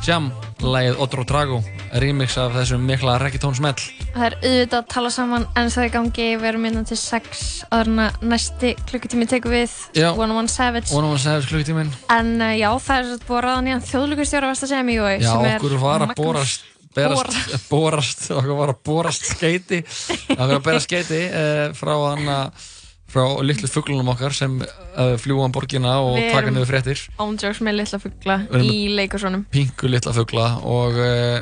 Space 0.00 0.12
Jam 0.12 0.30
lægið 0.60 1.00
Otro 1.02 1.24
Drago 1.28 1.58
remix 2.00 2.36
af 2.40 2.54
þessum 2.54 2.84
mikla 2.88 3.18
reggaetónsmell 3.20 3.76
Það 4.14 4.24
er 4.24 4.36
auðvitað 4.38 4.76
að 4.78 4.86
tala 4.94 5.10
saman 5.12 5.44
en 5.58 5.68
það 5.72 5.84
er 5.84 5.92
gangi 5.92 6.28
við 6.40 6.46
erum 6.50 6.64
innan 6.68 6.88
til 6.88 6.96
6 6.96 7.42
aðurna 7.68 8.06
næsti 8.22 8.72
klukkutími 8.88 9.28
tekum 9.28 9.52
við. 9.52 9.74
101 9.96 10.50
Savage. 10.52 10.88
101 10.94 11.22
Savage 11.24 11.50
klukkutímin 11.50 11.92
En 12.16 12.32
uh, 12.40 12.54
já, 12.56 12.68
það 12.86 13.12
er 13.12 13.22
búið 13.28 13.38
að 13.38 13.44
ráða 13.46 13.62
nýjan 13.66 13.86
þjóðlugustjóra 13.90 14.52
vest 14.54 14.66
að 14.66 14.72
segja 14.72 14.88
mjög 14.88 15.24
Já, 15.26 15.30
okkur 15.52 15.78
var 15.84 16.06
að 16.06 16.16
borast 16.22 16.66
berast, 16.96 17.54
borast, 17.72 18.26
okkur 18.34 18.60
var 18.62 18.72
að 18.74 18.82
borast 18.88 19.32
skeiti 19.34 19.84
okkur 20.30 20.46
var 20.46 20.56
að 20.56 20.68
berast 20.70 20.88
skeiti 20.88 21.24
uh, 21.28 21.40
eh, 21.44 21.64
frá 21.76 21.94
hann 22.08 22.36
að 22.38 22.68
frá 23.10 23.24
litlu 23.42 23.68
fugglunum 23.70 24.12
okkar 24.14 24.34
sem 24.34 24.60
uh, 25.00 25.14
fljúa 25.20 25.46
um 25.48 25.54
borgina 25.54 25.94
og 26.04 26.16
Við 26.18 26.28
taka 26.30 26.42
erum- 26.44 26.56
niður 26.58 26.70
fréttir 26.70 27.02
Ándjóks 27.20 27.62
með 27.66 27.78
litla 27.80 28.00
fuggla 28.02 28.36
Við 28.46 28.58
erum 28.58 28.70
í 28.74 28.80
leikursonum 28.98 29.46
pingu 29.54 29.90
litla 29.92 30.14
fuggla 30.16 30.46
og 30.68 30.98
uh, 31.00 31.38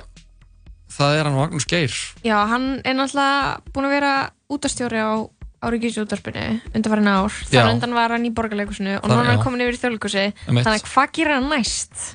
það 0.99 1.19
er 1.19 1.29
hann 1.29 1.39
Magnús 1.39 1.67
Geir 1.71 1.95
Já, 2.27 2.37
hann 2.53 2.69
er 2.85 2.97
náttúrulega 2.99 3.59
búinn 3.75 3.89
að 3.91 3.97
vera 3.99 4.13
útastjóri 4.49 5.03
á, 5.03 5.13
á 5.61 5.67
Ríkisúttarpinu 5.75 6.45
undanfærin 6.73 7.11
ár. 7.11 7.35
Já. 7.51 7.61
Þar 7.61 7.73
undan 7.75 7.97
var 7.99 8.15
hann 8.15 8.25
í 8.25 8.33
borgarleikusinu 8.33 8.95
og 9.01 9.05
Þar- 9.05 9.13
nú 9.13 9.21
er 9.25 9.31
hann 9.33 9.43
komin 9.43 9.65
yfir 9.67 9.77
í 9.77 9.81
þjóðleikusi. 9.83 10.25
Þannig 10.47 10.71
að 10.73 10.87
hvað 10.89 11.13
gerir 11.19 11.35
hann 11.35 11.51
næst? 11.53 12.07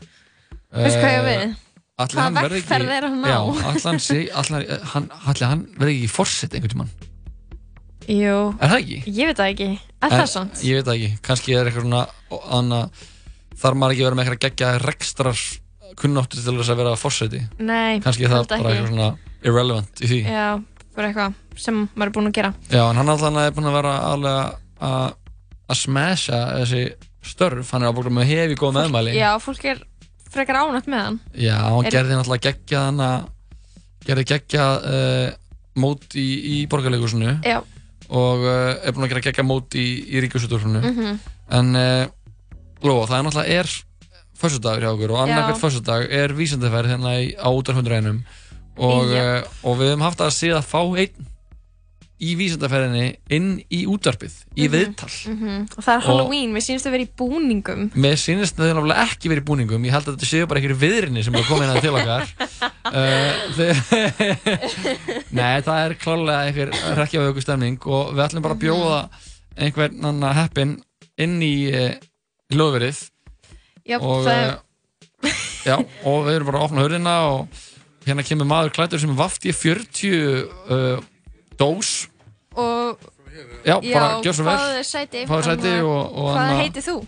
Veistu 0.73 1.03
hvað 1.03 1.13
ég 1.13 1.21
á 1.21 1.25
við? 1.27 1.55
Hvaða 1.93 2.23
hann 2.23 2.37
verði 2.39 2.61
er 2.97 3.05
á? 3.05 3.41
Ætli 5.29 5.45
hann 5.45 5.65
verði 5.77 5.97
ekki 5.99 6.09
fórsett 6.09 6.55
einhvern 6.57 6.73
tímann 6.73 6.93
Jú. 8.07 8.38
Er 8.59 8.71
það 8.73 8.77
ekki? 8.80 8.99
Ég 9.07 9.30
veit 9.30 9.39
það 9.39 9.51
ekki. 9.53 9.67
Er 10.03 10.13
það 10.13 10.30
sant? 10.34 10.63
Ég 10.67 10.80
veit 10.80 10.88
það 10.89 10.95
ekki, 10.99 11.11
kannski 11.27 11.55
er 11.57 11.69
eitthvað 11.69 11.85
svona 11.88 12.01
anna, 12.57 12.80
þarf 13.63 13.80
maður 13.80 13.95
ekki 13.95 14.03
að 14.03 14.09
vera 14.09 14.19
með 14.19 14.25
eitthvað 14.27 14.43
geggja 14.47 14.71
rekstrar 14.84 15.43
kunnáttur 15.99 16.41
til 16.41 16.57
þess 16.57 16.73
að 16.73 16.80
vera 16.81 16.93
fórseti 16.97 17.39
Nei, 17.61 17.99
kannski 18.03 18.25
er 18.25 18.34
það 18.34 18.47
bara 18.49 18.71
eitthvað 18.73 18.89
svona 18.89 19.09
irrelevant 19.45 20.01
í 20.01 20.09
því 20.09 20.19
Já, 20.25 20.47
bara 20.97 21.09
eitthvað 21.11 21.35
sem 21.61 21.81
maður 21.93 22.09
er 22.09 22.13
búinn 22.15 22.30
að 22.31 22.38
gera. 22.39 22.53
Já, 22.73 22.81
en 22.89 22.97
hann 22.99 23.11
alltaf 23.13 23.38
er 23.43 23.53
búinn 23.53 23.69
að 23.69 23.75
vera 23.77 23.91
alveg 24.09 24.55
að 24.89 25.19
að 25.73 25.80
smasha 25.80 26.39
þessi 26.63 26.81
störf, 27.23 27.69
hann 27.71 27.85
er 27.85 27.93
ábúinlega 27.93 28.17
með 28.17 28.31
hefi 28.34 28.57
góð 28.59 28.73
meðmæli 28.80 29.13
Já, 29.15 29.30
fólk 29.39 29.63
er 29.71 29.84
frekar 30.34 30.59
ánætt 30.59 30.89
með 30.91 31.03
hann. 31.05 31.19
Já, 31.38 31.55
hann 31.61 31.85
Er- 31.88 31.93
gerði 31.95 32.17
náttúrulega 32.17 32.49
geggjað 32.49 32.88
hann 32.89 33.03
að 33.05 33.30
gerði 34.03 34.25
geggjað 34.34 34.88
uh, 34.89 35.30
mót 35.80 36.17
í, 36.19 36.25
í 36.25 36.57
borgarleikusinu 36.73 37.38
Já. 37.45 37.61
Og 38.14 38.44
uh, 38.45 38.76
er 38.85 38.94
búinn 38.94 39.07
að 39.07 39.14
gera 39.15 39.23
geggjað 39.27 39.48
mót 39.49 39.76
í, 39.80 39.85
í 40.14 40.22
ríkjusutúrunu 40.26 40.81
Mhm. 40.84 41.19
en 41.60 41.73
uh, 41.76 42.06
Lóa, 42.84 43.07
það 43.07 43.18
er 43.18 43.26
náttúrulega 43.27 43.60
er 43.60 43.69
föstudagur 44.44 44.84
hjá 44.84 44.91
okkur 44.94 45.11
og 45.14 45.19
Já. 45.19 45.23
annarkvært 45.23 45.61
föstudag 45.64 46.07
er 46.11 46.34
vísendaferð 46.35 46.91
hérna 46.94 47.14
í, 47.23 47.30
á 47.40 47.48
útarhundrænum 47.49 48.23
og, 48.77 49.07
Jep. 49.14 49.45
uh, 49.48 49.69
og 49.69 49.77
við 49.80 49.94
höfum 49.94 50.03
haft 50.03 50.22
að 50.26 50.34
síða 50.35 50.60
að 50.60 50.68
fá 50.73 50.81
einn 50.84 51.27
í 52.23 52.35
vísendaferðinni 52.40 53.07
inn 53.35 53.48
í 53.73 53.84
útvarpið, 53.90 54.35
í 54.56 54.68
viðtal. 54.72 55.10
Mhm. 55.31 55.56
Og 55.77 55.81
það 55.84 55.94
er 55.94 55.98
Og- 55.98 56.06
Halloween, 56.07 56.53
við 56.53 56.64
sínumst 56.68 56.88
að 56.88 56.94
vera 56.95 57.03
í 57.03 57.10
búningum. 57.19 57.81
Mér 57.95 58.15
sýnist 58.22 58.56
það 58.56 58.73
náttúrulega 58.77 59.07
ekki 59.07 59.31
verið 59.31 59.44
í 59.44 59.48
búningum. 59.49 59.85
Ég 59.88 59.91
held 59.91 60.07
að 60.07 60.15
þetta 60.15 60.30
séu 60.30 60.48
bara 60.48 60.60
einhverju 60.61 60.80
viðrinni 60.84 61.23
sem 61.26 61.35
er 61.35 61.44
komin 61.49 61.73
að 61.73 61.81
til 61.81 61.95
okkar. 61.95 62.27
Uh, 62.94 63.34
Nei, 65.38 65.61
það 65.65 65.77
er 65.80 65.94
klálega 65.98 66.41
einhver 66.45 66.72
rekkjavöku 66.99 67.41
stemning 67.41 67.80
og 67.90 68.11
við 68.14 68.23
ætlum 68.27 68.44
bara 68.45 68.53
að 68.57 68.61
bjóða 68.64 68.98
einhvern 69.57 70.06
annan 70.10 70.35
heppin 70.38 70.76
inn 71.18 71.40
í 71.41 71.53
uh, 71.73 71.95
hljóðverið. 72.53 72.99
Já, 73.90 73.98
og, 73.98 74.27
er... 74.30 74.60
uh, 75.23 75.41
já, 75.65 75.76
og 75.80 76.27
við 76.27 76.35
erum 76.38 76.52
bara 76.52 76.61
að 76.61 76.68
opna 76.68 76.85
hörðina 76.85 77.15
og 77.31 77.64
hérna 78.06 78.27
kemur 78.27 78.49
maður 78.52 78.76
klættur 78.77 79.02
sem 79.02 79.14
er 79.15 79.19
vafti 79.23 79.56
40 79.56 80.14
uh, 80.14 81.02
dós 81.64 81.95
Og... 82.53 83.10
Já, 83.65 83.80
bara 83.81 84.22
gjör 84.22 84.35
svo 84.38 84.45
vel 84.45 84.60
Fáðu 84.60 84.84
sæti. 84.85 85.26
Fáðu 85.26 85.48
sæti 85.48 85.73
og, 85.81 86.02
og 86.22 86.35
Hvað 86.35 86.53
heitir 86.61 86.85
þú? 86.85 86.99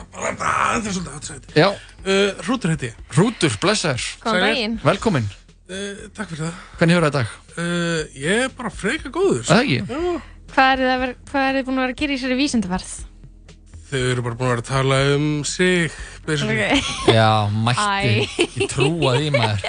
Það 0.00 0.86
er 0.88 0.94
svolítið 0.94 1.10
aðsætt. 1.18 1.50
Já. 1.58 1.66
Uh, 2.00 2.40
Hrútur 2.46 2.72
heiti 2.72 2.88
ég. 2.88 3.02
Hrútur, 3.12 3.58
blessaður. 3.60 4.80
Velkomin 4.86 5.28
Uh, 5.70 6.08
takk 6.10 6.32
fyrir 6.32 6.48
það. 6.48 6.54
Hvernig 6.80 6.96
hefur 6.96 7.04
það 7.04 7.10
í 7.10 7.14
dag? 7.14 7.34
Uh, 7.54 8.14
ég 8.18 8.40
er 8.48 8.54
bara 8.58 8.70
freka 8.74 9.10
góður. 9.14 9.44
Það 9.46 9.60
ekki? 9.60 9.76
Já. 9.86 10.16
Hvað 10.50 10.70
er 10.72 10.80
þið, 10.82 11.04
er 11.44 11.58
búin 11.68 11.76
að 11.76 11.84
vera 11.84 11.94
að 11.94 12.00
gera 12.00 12.16
í 12.16 12.18
sér 12.18 12.34
vísindaferð? 12.40 12.94
Þau 13.90 14.00
eru 14.00 14.24
bara 14.26 14.38
búin 14.40 14.48
að 14.48 14.50
vera 14.50 14.64
að 14.64 14.70
tala 14.72 14.98
um 15.14 15.28
sig, 15.46 15.94
basically. 16.26 16.66
Ok. 16.74 17.14
Já, 17.14 17.28
mætti, 17.68 18.42
ég 18.56 18.72
trúa 18.72 19.14
því 19.20 19.30
maður 19.36 19.68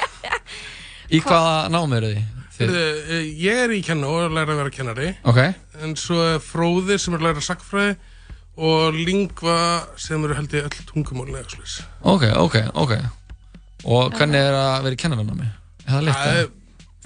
Í 1.15 1.21
hvaða 1.21 1.53
námi 1.75 1.99
eru 1.99 2.11
þið? 2.15 2.40
Þið- 2.61 2.71
Heyrðu, 2.71 3.17
uh, 3.17 3.27
Ég 3.41 3.59
er 3.65 3.73
í 3.75 3.81
kenna 3.85 4.07
og 4.07 4.21
er 4.21 4.29
að 4.29 4.35
læra 4.37 4.53
að 4.55 4.61
vera 4.61 4.73
kennari. 4.77 5.09
Ok. 5.25 5.39
En 5.81 5.95
svo 5.99 6.19
er 6.35 6.39
Fróðir 6.45 6.99
sem 7.01 7.13
er 7.13 7.19
að 7.19 7.27
læra 7.29 7.43
sakfræði 7.45 7.95
og 8.61 8.93
Lingva 8.93 9.57
sem 9.97 10.23
eru 10.27 10.35
held 10.37 10.51
ég 10.53 10.67
öll 10.69 11.49
slús. 11.49 11.81
Ok, 12.03 12.23
ok, 12.35 12.57
ok 12.75 12.93
Og 13.85 14.11
hvernig 14.13 14.35
er 14.37 14.53
að 14.53 14.83
vera 14.83 14.93
í 14.93 15.01
kennaranámi? 15.01 15.47
Er 15.87 16.11
það 16.11 16.35
er 16.41 16.49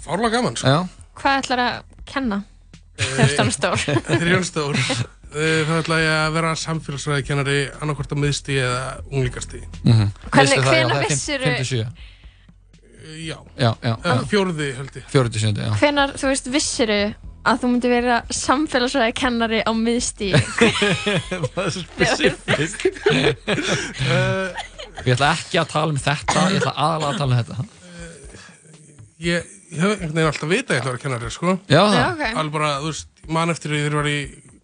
fárlega 0.04 0.32
gaman, 0.36 0.56
sko. 0.60 0.68
Já 0.68 0.88
Hvað 1.16 1.38
ætlar 1.44 1.62
að 1.64 1.84
kenna? 2.06 2.42
Þegar 2.98 3.30
þú 3.30 3.46
ert 3.46 3.54
stór. 3.56 3.86
Ég 4.20 4.34
er 4.40 4.44
stór. 4.44 4.76
Uh, 5.36 5.66
Það 5.68 5.80
ætla 5.82 5.96
ég 6.00 6.14
að 6.16 6.34
vera 6.38 6.52
samfélagsfræði 6.56 7.24
kennari 7.28 7.56
annarkvort 7.84 8.14
á 8.16 8.16
miðstíði 8.16 8.62
eða 8.64 8.84
unglíkastíði. 9.12 9.66
Mhm. 9.84 10.06
Hvernig- 10.32 10.32
Veistu 10.32 10.62
það, 10.64 10.64
já, 10.64 10.86
hvenær 10.86 10.94
það 10.94 11.02
er 11.02 11.10
fimm- 11.10 11.12
vissirðu- 11.12 11.58
57 11.58 11.90
Já. 13.06 13.38
Já, 13.60 13.72
já, 13.84 13.94
Uh, 13.94 14.06
já. 14.06 14.16
Fjóruði 14.32 14.68
held 14.80 14.96
ég. 14.98 15.06
Fjóruði 15.12 15.42
sjöndi, 15.44 15.62
já 15.66 15.72
Hvenar, 15.80 16.14
þú 16.18 16.30
veist, 16.32 16.48
vissiru 16.54 17.00
að 17.46 17.60
þú 17.62 17.70
myndi 17.70 17.90
vera 17.92 18.16
samfélagsfræði 18.34 19.14
kennari 19.20 19.60
á 19.62 19.72
miðstíð? 19.78 20.38
Það 21.54 21.60
er 21.62 21.74
svo 21.76 21.84
spesifist 21.86 22.86
Ég 25.06 25.12
ætla 25.14 25.30
ekki 25.36 25.60
að 25.62 25.70
tala 25.74 25.94
um 25.94 26.00
þetta 26.02 26.46
Ég 26.54 26.60
ætla 26.64 26.74
aðalega 26.74 27.12
að 27.12 27.20
tala 27.20 27.30
um 27.30 27.38
þetta 27.42 27.56
Ég, 29.26 29.46
ég 29.72 29.80
hef 29.80 29.94
einhvern 29.94 30.16
veginn 30.18 30.32
alltaf 30.32 30.50
vitað 30.52 30.74
að 30.74 30.76
ég 30.76 30.82
ætla 30.82 30.90
að 30.90 30.96
vera 30.96 31.04
kennari, 31.06 31.30
sko. 31.32 31.54
Já, 31.72 31.82
ok. 31.86 32.24
Alveg 32.42 32.52
bara, 32.58 32.72
þú 32.84 32.90
veist, 32.92 33.08
ég 33.24 33.32
man 33.38 33.54
eftir 33.54 33.72
því 33.72 33.80
ég 33.80 33.96
var 33.96 34.10
í 34.12 34.18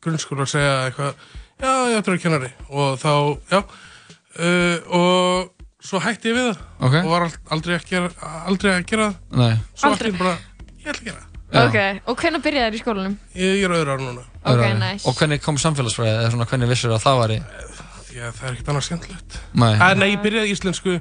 grunnskóla 0.03 0.43
að 0.45 0.51
segja 0.51 0.73
eitthvað, 0.89 1.23
já, 1.61 1.71
ég 1.71 1.95
ætla 1.95 2.01
að 2.01 2.09
vera 2.11 2.23
kennari. 2.25 2.49
Og 2.75 2.99
þá, 2.99 3.13
já, 3.53 3.61
uh, 4.35 4.77
og 4.99 5.60
svo 5.81 5.99
hætti 6.03 6.29
ég 6.31 6.37
við 6.37 6.47
það. 6.51 6.61
Ok. 6.87 6.95
Og 7.01 7.09
var 7.11 7.25
ald- 7.27 7.39
aldrei 7.55 7.75
að 7.79 7.85
gera, 7.89 8.09
aldrei 8.45 8.71
að 8.77 8.85
gera 8.91 9.07
það. 9.09 9.15
Nei 9.41 9.53
Svo 9.75 9.91
einu 9.95 10.17
bara, 10.19 10.37
ég 10.81 10.87
ætla 10.87 11.01
að 11.01 11.05
gera 11.09 11.19
það. 11.19 11.27
Já. 11.51 11.61
Ok, 11.67 11.77
og 12.07 12.15
hvenær 12.21 12.41
byrjaði 12.45 12.67
þér 12.69 12.75
í 12.77 12.81
skólanum? 12.81 13.15
Ég, 13.35 13.55
ég 13.59 13.63
er 13.67 13.73
öðru 13.75 13.91
ára 13.91 14.03
núna. 14.05 14.21
Ok, 14.39 14.51
Öðru 14.53 14.63
ári. 14.69 14.77
nice. 14.79 15.07
Og 15.09 15.15
hvernig 15.19 15.41
kom 15.43 15.57
samfélagsfræði 15.59 16.13
eða 16.21 16.29
svona 16.31 16.45
hvernig 16.47 16.69
vissir 16.71 16.93
að 16.95 17.01
það 17.03 17.17
var 17.19 17.33
í 17.35 17.39
Já, 18.11 18.25
það 18.31 18.43
er 18.47 18.53
ekkert 18.55 18.69
annað 18.71 18.85
skemmtilegt. 18.87 19.39
Nei. 19.53 19.73
Nei, 19.95 20.07
ég 20.13 20.21
byrjaði 20.23 20.47
í 20.47 20.55
íslensku 20.55 20.95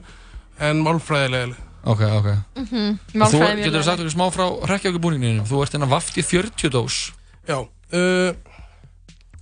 en 0.60 0.82
málfræðilega. 0.84 1.54
Ok, 1.84 2.00
ok 2.02 2.26
Mhm, 2.60 2.98
Og 3.22 3.30
þú 3.30 3.38
getur 3.40 3.56
leiðinleg. 3.56 3.84
sagt 3.84 4.00
okkur 4.02 4.12
smá 4.12 4.26
frá 4.34 4.46
rekkjavíkubúninginum 4.68 5.46
Þú 5.48 5.62
ert 5.64 5.72
hérna 5.72 5.88
vaft 5.88 6.18
í 6.18 6.22
40 6.22 6.68
dós 6.74 7.12
Já 7.48 7.56
uh, 7.56 8.32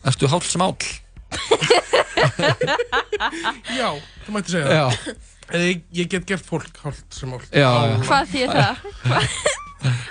Ertu 0.07 0.29
háll 0.31 0.43
sem 0.47 0.63
áll? 0.63 0.77
Já, 3.79 3.89
það 4.25 4.33
mætti 4.37 4.55
segja 4.55 4.67
Já. 4.69 4.85
það. 4.89 5.15
Eða 5.49 5.65
ég, 5.71 5.79
ég 5.97 6.09
get 6.13 6.27
gert 6.29 6.45
fólk 6.45 6.83
hálft 6.83 7.07
sem 7.17 7.31
hálft. 7.33 7.55
Já, 7.57 7.69
já. 7.89 7.97
Hvað 8.05 8.35
þýðir 8.35 8.51
það? 8.59 8.77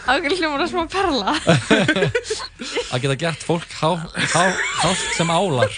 Ákveð 0.07 0.37
hljómar 0.39 0.61
að 0.63 0.69
smá 0.71 0.83
perla. 0.89 1.33
Að 2.87 3.01
geta 3.03 3.17
gert 3.19 3.41
fólk 3.43 3.67
há, 3.81 3.89
há, 4.31 4.43
háll 4.81 4.95
sem 5.17 5.29
álar 5.33 5.73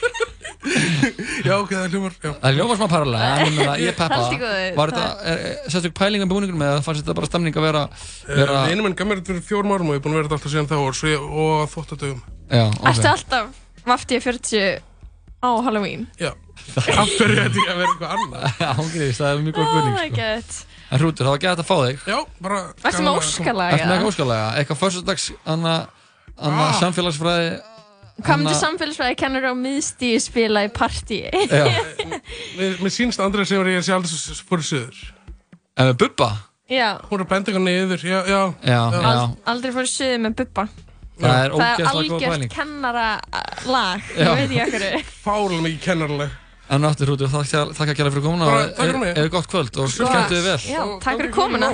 Já, 0.59 1.53
ok, 1.55 1.71
það 1.71 1.85
hljómar, 1.95 2.15
já. 2.19 2.31
Það 2.35 2.47
er 2.49 2.55
ljóma 2.59 2.75
smá 2.77 2.87
parlega, 2.91 3.27
en 3.31 3.45
ég 3.47 3.55
meina, 3.57 3.75
ég 3.79 3.95
peppa 3.97 4.17
góðu, 4.27 4.49
Var 4.77 4.91
það- 4.91 4.99
þetta, 4.99 5.31
er- 5.31 5.43
er- 5.49 5.69
sérstu 5.73 5.91
pælinga 5.97 6.25
með 6.27 6.33
búningunum 6.35 6.63
eða 6.67 6.81
fannst 6.85 7.01
þetta 7.03 7.15
bara 7.19 7.29
stemning 7.31 7.55
að 7.59 7.65
vera, 7.69 7.83
vera 8.27 8.57
Uh, 8.59 8.67
Einu 8.69 8.83
menn 8.85 8.95
gaf 8.99 9.07
mér 9.09 9.21
þetta 9.21 9.31
fyrir 9.33 9.45
fjórum 9.49 9.71
árum 9.75 9.89
og 9.89 9.95
ég 9.95 10.01
er 10.01 10.03
búin 10.05 10.13
að 10.13 10.19
vera 10.19 10.27
þetta 10.29 10.37
alltaf 10.39 10.53
síðan 10.53 10.69
þá 10.69 10.75
og, 10.83 10.91
svo 10.99 11.07
ég, 11.13 11.21
og 11.43 11.71
þóttadögum. 11.73 12.21
Já, 12.51 12.65
Ertu 12.91 13.09
alltaf 13.13 13.45
vaftið 13.87 14.25
40 14.27 14.83
á 15.39 15.49
Halloween? 15.65 16.07
Já. 16.19 16.31
Af 16.75 17.13
hverju 17.17 17.39
ætti 17.45 17.61
ég 17.63 17.69
að 17.71 17.77
vera 17.79 17.91
eitthvað 17.93 18.11
annað? 18.15 18.59
Ángriðis, 18.83 19.19
það 19.21 19.29
er 19.31 19.43
mjög 19.45 19.55
góð 19.55 19.63
Oh 19.63 19.71
spurning 19.71 19.95
sko. 19.95 20.65
En 20.89 20.99
Hrútur, 21.03 21.25
það 21.27 21.33
var 21.35 21.41
gæt 21.43 21.59
að 21.61 21.67
fá 21.69 21.75
þig 21.85 22.05
Já, 22.09 22.17
bara 22.41 22.59
Ertu 22.89 23.03
með 23.05 23.17
óskalag? 23.19 23.73
Ertu 23.77 23.89
með 23.91 24.05
óskalega? 24.09 24.47
Eitthvað 24.59 24.79
fyrstadags, 24.83 25.25
anna, 25.53 25.73
anna 26.37 26.63
Ah. 26.69 26.73
samfélagsfræði 26.81 27.49
Hvað 28.19 28.41
myndi 28.41 28.49
anna- 28.51 28.59
samfélagsfræði 28.63 29.17
kennur 29.21 29.45
á 29.47 29.53
miðstíð 29.55 30.17
spila 30.25 30.63
í 30.67 30.71
partíi? 30.75 31.29
Mér, 32.57 32.75
mér 32.83 32.91
sínst 32.91 33.21
Andrið 33.23 33.47
sem 33.53 33.69
ég 33.71 33.85
sé 33.85 33.93
aldrei 33.95 34.43
fór 34.49 34.59
í 34.59 34.67
söður. 34.67 34.99
En 35.79 35.87
með 35.91 35.99
Bubba? 36.03 36.29
Já. 36.69 36.89
Hún 37.09 37.23
er 37.23 37.29
eitthvað 37.47 37.63
niður, 37.69 38.03
já, 38.03 38.19
já. 38.27 38.41
Já, 38.67 38.81
já. 38.91 38.99
Ald, 39.13 39.37
aldrei 39.53 39.71
fór 39.77 39.87
suðu 39.89 40.17
með 40.25 40.35
bubba. 40.41 40.65
Það 41.19 41.29
er 41.29 41.31
Það 41.31 41.45
er 41.45 41.55
ógeðslega 41.55 41.89
góð 41.89 41.97
algjört 41.99 42.33
pæling 42.33 42.51
kennara 42.53 43.07
lag, 43.67 44.05
Já. 44.15 44.29
ég 44.29 44.37
veit 44.39 44.53
ég 44.55 44.61
okkur. 44.67 45.09
Fálega 45.25 45.63
mikið 45.65 45.81
kennarleg. 45.83 46.37
En 46.69 46.85
aftur 46.85 47.09
hrúti 47.09 47.25
og 47.25 47.31
þakka 47.33 47.61
þakka 47.79 47.93
kjærlega 47.97 48.13
fyrir 48.13 48.25
komuna 48.27 48.45
og 48.45 48.75
fyrir 48.77 48.99
mig. 49.01 49.15
eða 49.17 49.31
gott 49.33 49.47
kvöld 49.49 49.79
og 49.81 49.89
skemmtu 49.89 50.35
þið 50.37 50.45
vel. 50.45 50.59
Já, 50.69 50.83
takk 51.01 51.17
fyrir 51.23 51.33
komuna. 51.33 51.71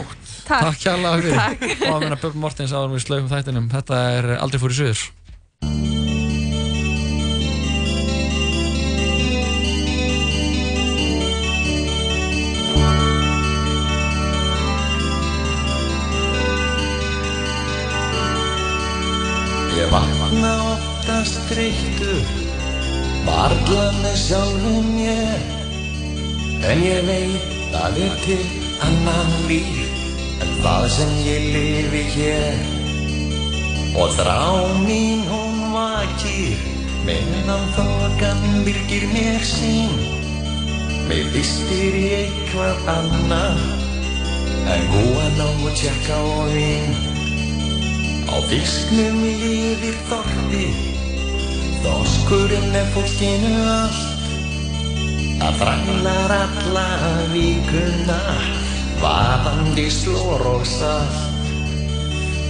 Takk. 0.47 0.63
Takk 0.69 0.79
kjærlega 0.85 1.19
fyrir. 1.19 1.75
Og 1.89 1.93
að 1.97 2.05
minna 2.05 2.19
Björn 2.23 2.41
Mortins 2.45 2.71
áður 2.73 2.95
við 2.95 3.05
slöfum 3.05 3.29
þættinum. 3.33 3.69
Þetta 3.75 4.01
er 4.15 4.31
Aldrei 4.39 4.63
fór 4.63 4.71
í 4.71 4.79
suður. 4.79 6.14
Oftast 21.15 21.39
þreyttur 21.49 22.23
Varla 23.25 23.85
með 24.03 24.15
sjálfum 24.19 24.87
mér. 24.93 25.43
En 26.67 26.81
ég 26.83 27.05
veit 27.07 27.45
það 27.71 27.99
er 28.05 28.17
til 28.25 28.41
annan 28.85 29.31
líf 29.49 29.79
En 30.43 30.51
það 30.61 30.87
sem 30.93 31.13
ég 31.25 31.45
lifi 31.55 32.03
hér. 32.17 32.59
Og 33.95 34.11
þrá 34.17 34.41
mín 34.83 35.23
hún 35.29 35.61
vakir 35.73 36.65
Meðan 37.05 37.65
þokan 37.77 38.43
virkir 38.65 39.07
mér 39.13 39.45
sín. 39.45 39.93
Mér 41.07 41.29
vistir 41.35 41.95
í 41.95 42.05
eitthvað 42.19 42.91
annað 42.91 43.61
En 44.65 44.89
góða 44.91 45.29
ná 45.37 45.47
og 45.47 45.71
tjekka 45.77 46.19
og 46.33 46.51
vín 46.51 46.91
Á 48.25 48.35
fisknum 48.49 49.21
lifir 49.23 49.95
þorti 50.09 50.94
Þorskurinn 51.85 52.73
er 52.73 52.87
fólkinu 52.95 53.49
allt. 53.69 54.21
Það 55.37 55.57
þrælar 55.59 56.31
alla 56.33 56.85
vikuna 57.29 58.15
Vaðandi 59.03 59.85
slór 59.93 60.45
og 60.49 60.63
salt. 60.65 61.51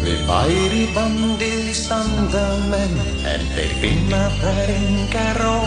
Við 0.05 0.21
bæri 0.29 0.85
bandið 0.95 1.67
standa 1.75 2.45
menn 2.69 2.95
En 3.27 3.43
þeir 3.57 3.75
finna 3.81 4.21
þær 4.37 4.71
enga 4.77 5.27
ró. 5.41 5.57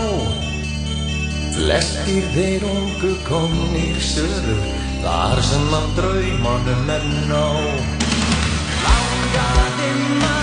Flestir 1.59 2.32
þeir 2.39 2.65
ungu 2.70 3.12
komnir 3.28 4.01
söður 4.15 4.65
Þar 5.05 5.45
sem 5.51 5.69
af 5.82 5.93
draumanum 5.99 6.97
er 6.97 7.09
nóg 7.28 8.05
Langaði 8.86 9.95
maður 10.07 10.38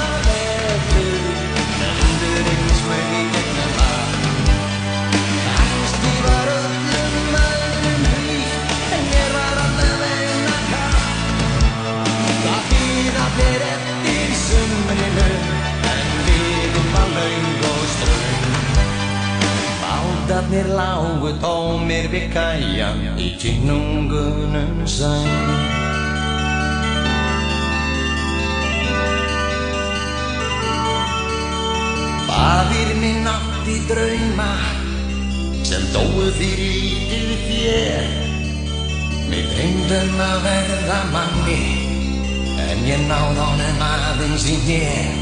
Bátarnir 20.25 20.65
lágu 20.73 21.29
tómir 21.37 22.07
við 22.09 22.31
kæjan 22.33 23.01
Í 23.21 23.27
kynungunum 23.37 24.79
sæn 24.89 25.27
Fadir 32.25 32.95
minn 33.03 33.29
átti 33.29 33.75
drauma 33.85 34.49
sem 35.61 35.85
dóu 35.93 36.25
fyrir 36.39 36.73
lítið 36.73 37.45
þér. 37.45 38.09
Mér 39.29 39.45
dreymdum 39.53 40.25
að 40.25 40.41
verða 40.47 40.99
manni 41.13 41.61
en 42.65 42.83
ég 42.89 43.05
náð 43.05 43.43
honum 43.43 43.85
aðeins 43.91 44.49
í 44.49 44.57
hér. 44.65 45.15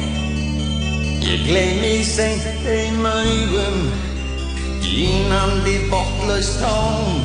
Ég 1.28 1.46
gleymi 1.52 1.94
seint 2.08 2.48
þeim 2.64 3.04
augum, 3.04 3.84
dýnandi 4.84 5.76
botlaust 5.92 6.62
tón. 6.62 7.24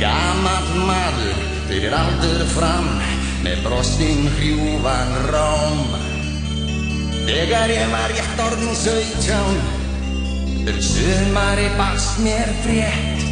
Gamall 0.00 0.70
maður 0.88 1.42
fyrir 1.68 1.94
aldur 1.94 2.46
fram 2.56 2.88
með 3.44 3.66
brostinn 3.68 4.30
hrjúvan 4.38 5.18
róm. 5.30 5.84
Þegar 7.30 7.70
ég 7.70 7.92
var 7.92 8.10
rétt 8.10 8.40
orðin 8.42 8.74
sautján 8.74 9.58
Um 10.60 10.78
sumari 10.82 11.68
barst 11.78 12.18
mér 12.24 12.48
frétt 12.64 13.22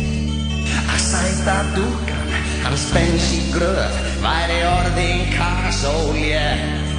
Að 0.88 1.00
sæta 1.02 1.56
dúkan 1.74 2.30
Hans 2.62 2.84
bens 2.94 3.26
í 3.34 3.40
gröð 3.52 3.96
Væri 4.22 4.60
orðin 4.68 5.24
kassólétt 5.34 6.94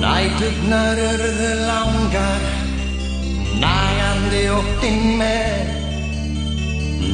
Nætugnar 0.00 1.02
urðu 1.10 1.52
langar 1.66 2.65
Nægandi 3.62 4.44
óttinn 4.58 5.02
með. 5.20 5.74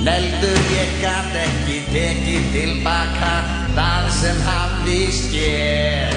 Neldur 0.03 0.63
ég 0.75 0.95
gat 0.99 1.35
ekki 1.39 1.77
tekið 1.93 2.47
tilbaka 2.55 3.35
Það 3.77 4.09
sem 4.17 4.41
hafði 4.49 4.99
skér 5.15 6.17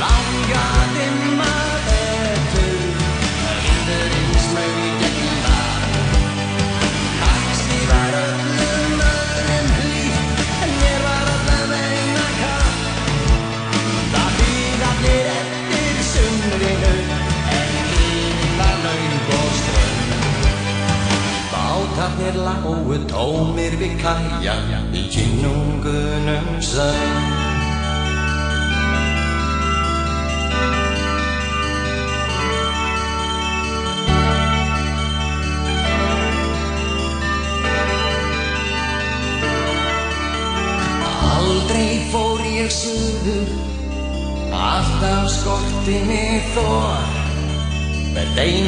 Langaði 0.00 1.06
maður 1.06 1.19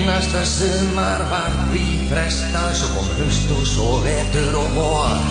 Einasta 0.03 0.41
sumar 0.43 1.21
var 1.31 1.53
því 1.71 1.83
frestað 2.11 2.73
Svo 2.75 2.89
kom 2.97 3.11
höst 3.21 3.53
og 3.55 3.61
svo 3.71 3.91
vetur 4.03 4.57
og 4.59 4.73
vor. 4.75 5.29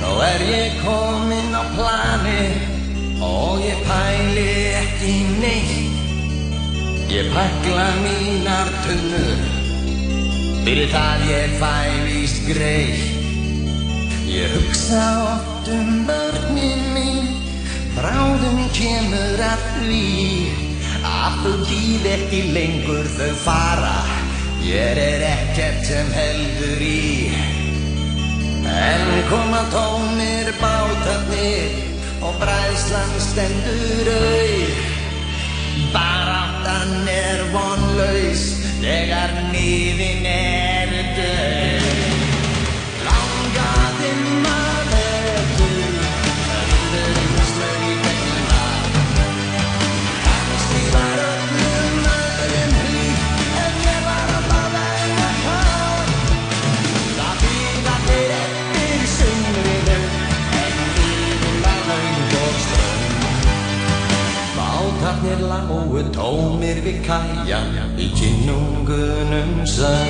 Nú 0.00 0.12
er 0.24 0.44
ég 0.48 0.78
kominn 0.80 1.52
á 1.52 1.60
plani 1.74 2.46
Og 3.20 3.60
ég 3.60 3.84
pæli 3.84 4.48
ekki 4.80 5.12
neitt. 5.42 6.00
Ég 7.12 7.28
pækla 7.36 7.86
mínar 8.00 8.72
tunnur 8.86 9.44
Fyrir 10.64 10.88
það 10.96 11.28
ég 11.28 11.60
fæ 11.60 11.76
víst 12.08 12.42
greitt 12.48 14.24
Ég 14.24 14.56
hugsa 14.56 15.04
oft 15.36 15.68
um 15.68 16.06
börnin 16.08 16.92
mín 16.96 17.32
Bráðum 17.92 18.64
kemur 18.72 19.50
að 19.52 19.72
því 19.76 20.63
Að 21.24 21.36
þau 21.40 21.52
býð 21.70 22.06
ekki 22.10 22.40
lengur 22.52 23.06
þau 23.16 23.30
fara. 23.44 23.96
Ég 24.64 24.98
er 25.00 25.24
ekkert 25.30 25.86
sem 25.88 26.10
heldur 26.12 26.82
í. 26.84 27.30
En 28.74 29.04
koma 29.28 29.60
tónir 29.72 30.48
bátarnir 30.56 31.74
Og 32.24 32.32
bræðslan 32.40 33.12
stendur 33.20 34.08
auð. 34.14 34.78
Baráttan 35.94 37.08
er 37.08 37.44
vonlaus 37.52 38.44
Þegar 38.80 39.32
nýðin 39.52 40.26
er 40.30 40.92
döð 41.18 41.88
Langaði 43.04 44.12
maður 44.44 44.63
Allamóu 65.54 66.00
tómir 66.10 66.80
við 66.82 66.96
kæjan 67.06 67.68
í 67.94 68.08
kynungunum 68.18 69.60
sann. 69.62 70.08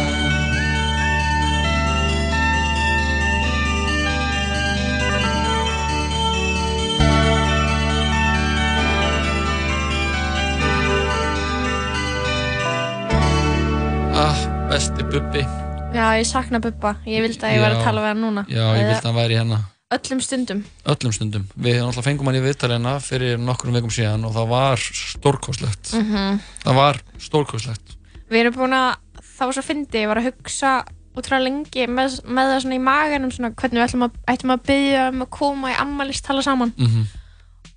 Ah, 14.15 14.33
besti 14.71 15.05
Bubbi. 15.05 15.45
Já, 15.93 16.17
ég 16.17 16.25
sakna 16.25 16.57
Bubba. 16.57 16.97
Ég 17.05 17.21
vildi 17.21 17.45
að 17.45 17.59
ég 17.59 17.61
var 17.61 17.77
að 17.77 17.85
tala 17.85 18.01
við 18.01 18.13
hann 18.15 18.27
núna. 18.31 18.49
Já, 18.49 18.65
ég 18.65 18.81
vildi 18.81 18.97
eh, 18.97 18.99
að 19.03 19.09
hann 19.13 19.21
væri 19.21 19.41
hérna. 19.43 19.63
Öllum 19.93 20.21
stundum. 20.25 20.65
öllum 20.89 21.13
stundum. 21.13 21.45
Við 21.61 21.77
náttúrulega 21.83 22.05
fengum 22.07 22.27
hann 22.31 22.39
í 22.39 22.43
viðtalina 22.43 22.95
fyrir 23.05 23.37
nokkrum 23.39 23.75
vikum 23.77 23.93
síðan 23.93 24.25
og 24.25 24.33
það 24.33 24.49
var 24.49 24.77
stórkostlegt. 24.81 25.93
Mhm. 25.99 26.39
Það 26.65 26.75
var 26.79 27.01
stórkostlegt. 27.21 27.97
Við 28.31 28.41
erum 28.41 28.55
búin 28.57 28.73
að, 28.73 28.97
var 29.39 29.53
svo 29.53 29.63
fyndið, 29.63 30.01
ég 30.01 30.09
var 30.09 30.17
að 30.23 30.31
hugsa 30.33 30.85
útrúlega 31.15 31.45
lengi 31.45 31.87
með, 31.87 32.17
með 32.25 32.49
það 32.51 32.63
svona 32.65 32.75
í 32.75 32.83
maganum 32.83 33.31
svona 33.31 33.51
hvernig 33.55 33.79
við 33.79 33.87
ætlum 33.87 34.07
að, 34.09 34.17
ætlum 34.33 34.55
að 34.57 34.63
byggja 34.67 35.09
um 35.13 35.23
að 35.23 35.31
koma 35.31 35.71
í 35.71 35.77
ammalist 35.79 36.25
tala 36.25 36.43
saman 36.43 36.73
Mhm. 36.77 37.05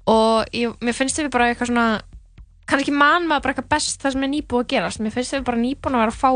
og 0.08 0.46
ég, 0.54 0.74
mér 0.82 0.94
finnst 0.96 1.20
við 1.20 1.30
bara 1.30 1.54
eitthvað 1.54 1.68
svona 1.68 2.02
kannski 2.68 2.92
mann 2.92 3.28
maður 3.28 3.44
bara 3.44 3.54
eitthvað 3.54 3.70
best 3.70 4.02
það 4.02 4.12
sem 4.14 4.24
er 4.24 4.28
nýbúið 4.30 4.64
að 4.64 4.68
gerast 4.68 5.00
mér 5.00 5.12
finnst 5.14 5.34
við 5.34 5.44
bara 5.44 5.58
nýbúin 5.58 5.94
að 5.94 6.02
vera 6.02 6.12
að 6.12 6.22
fá 6.24 6.32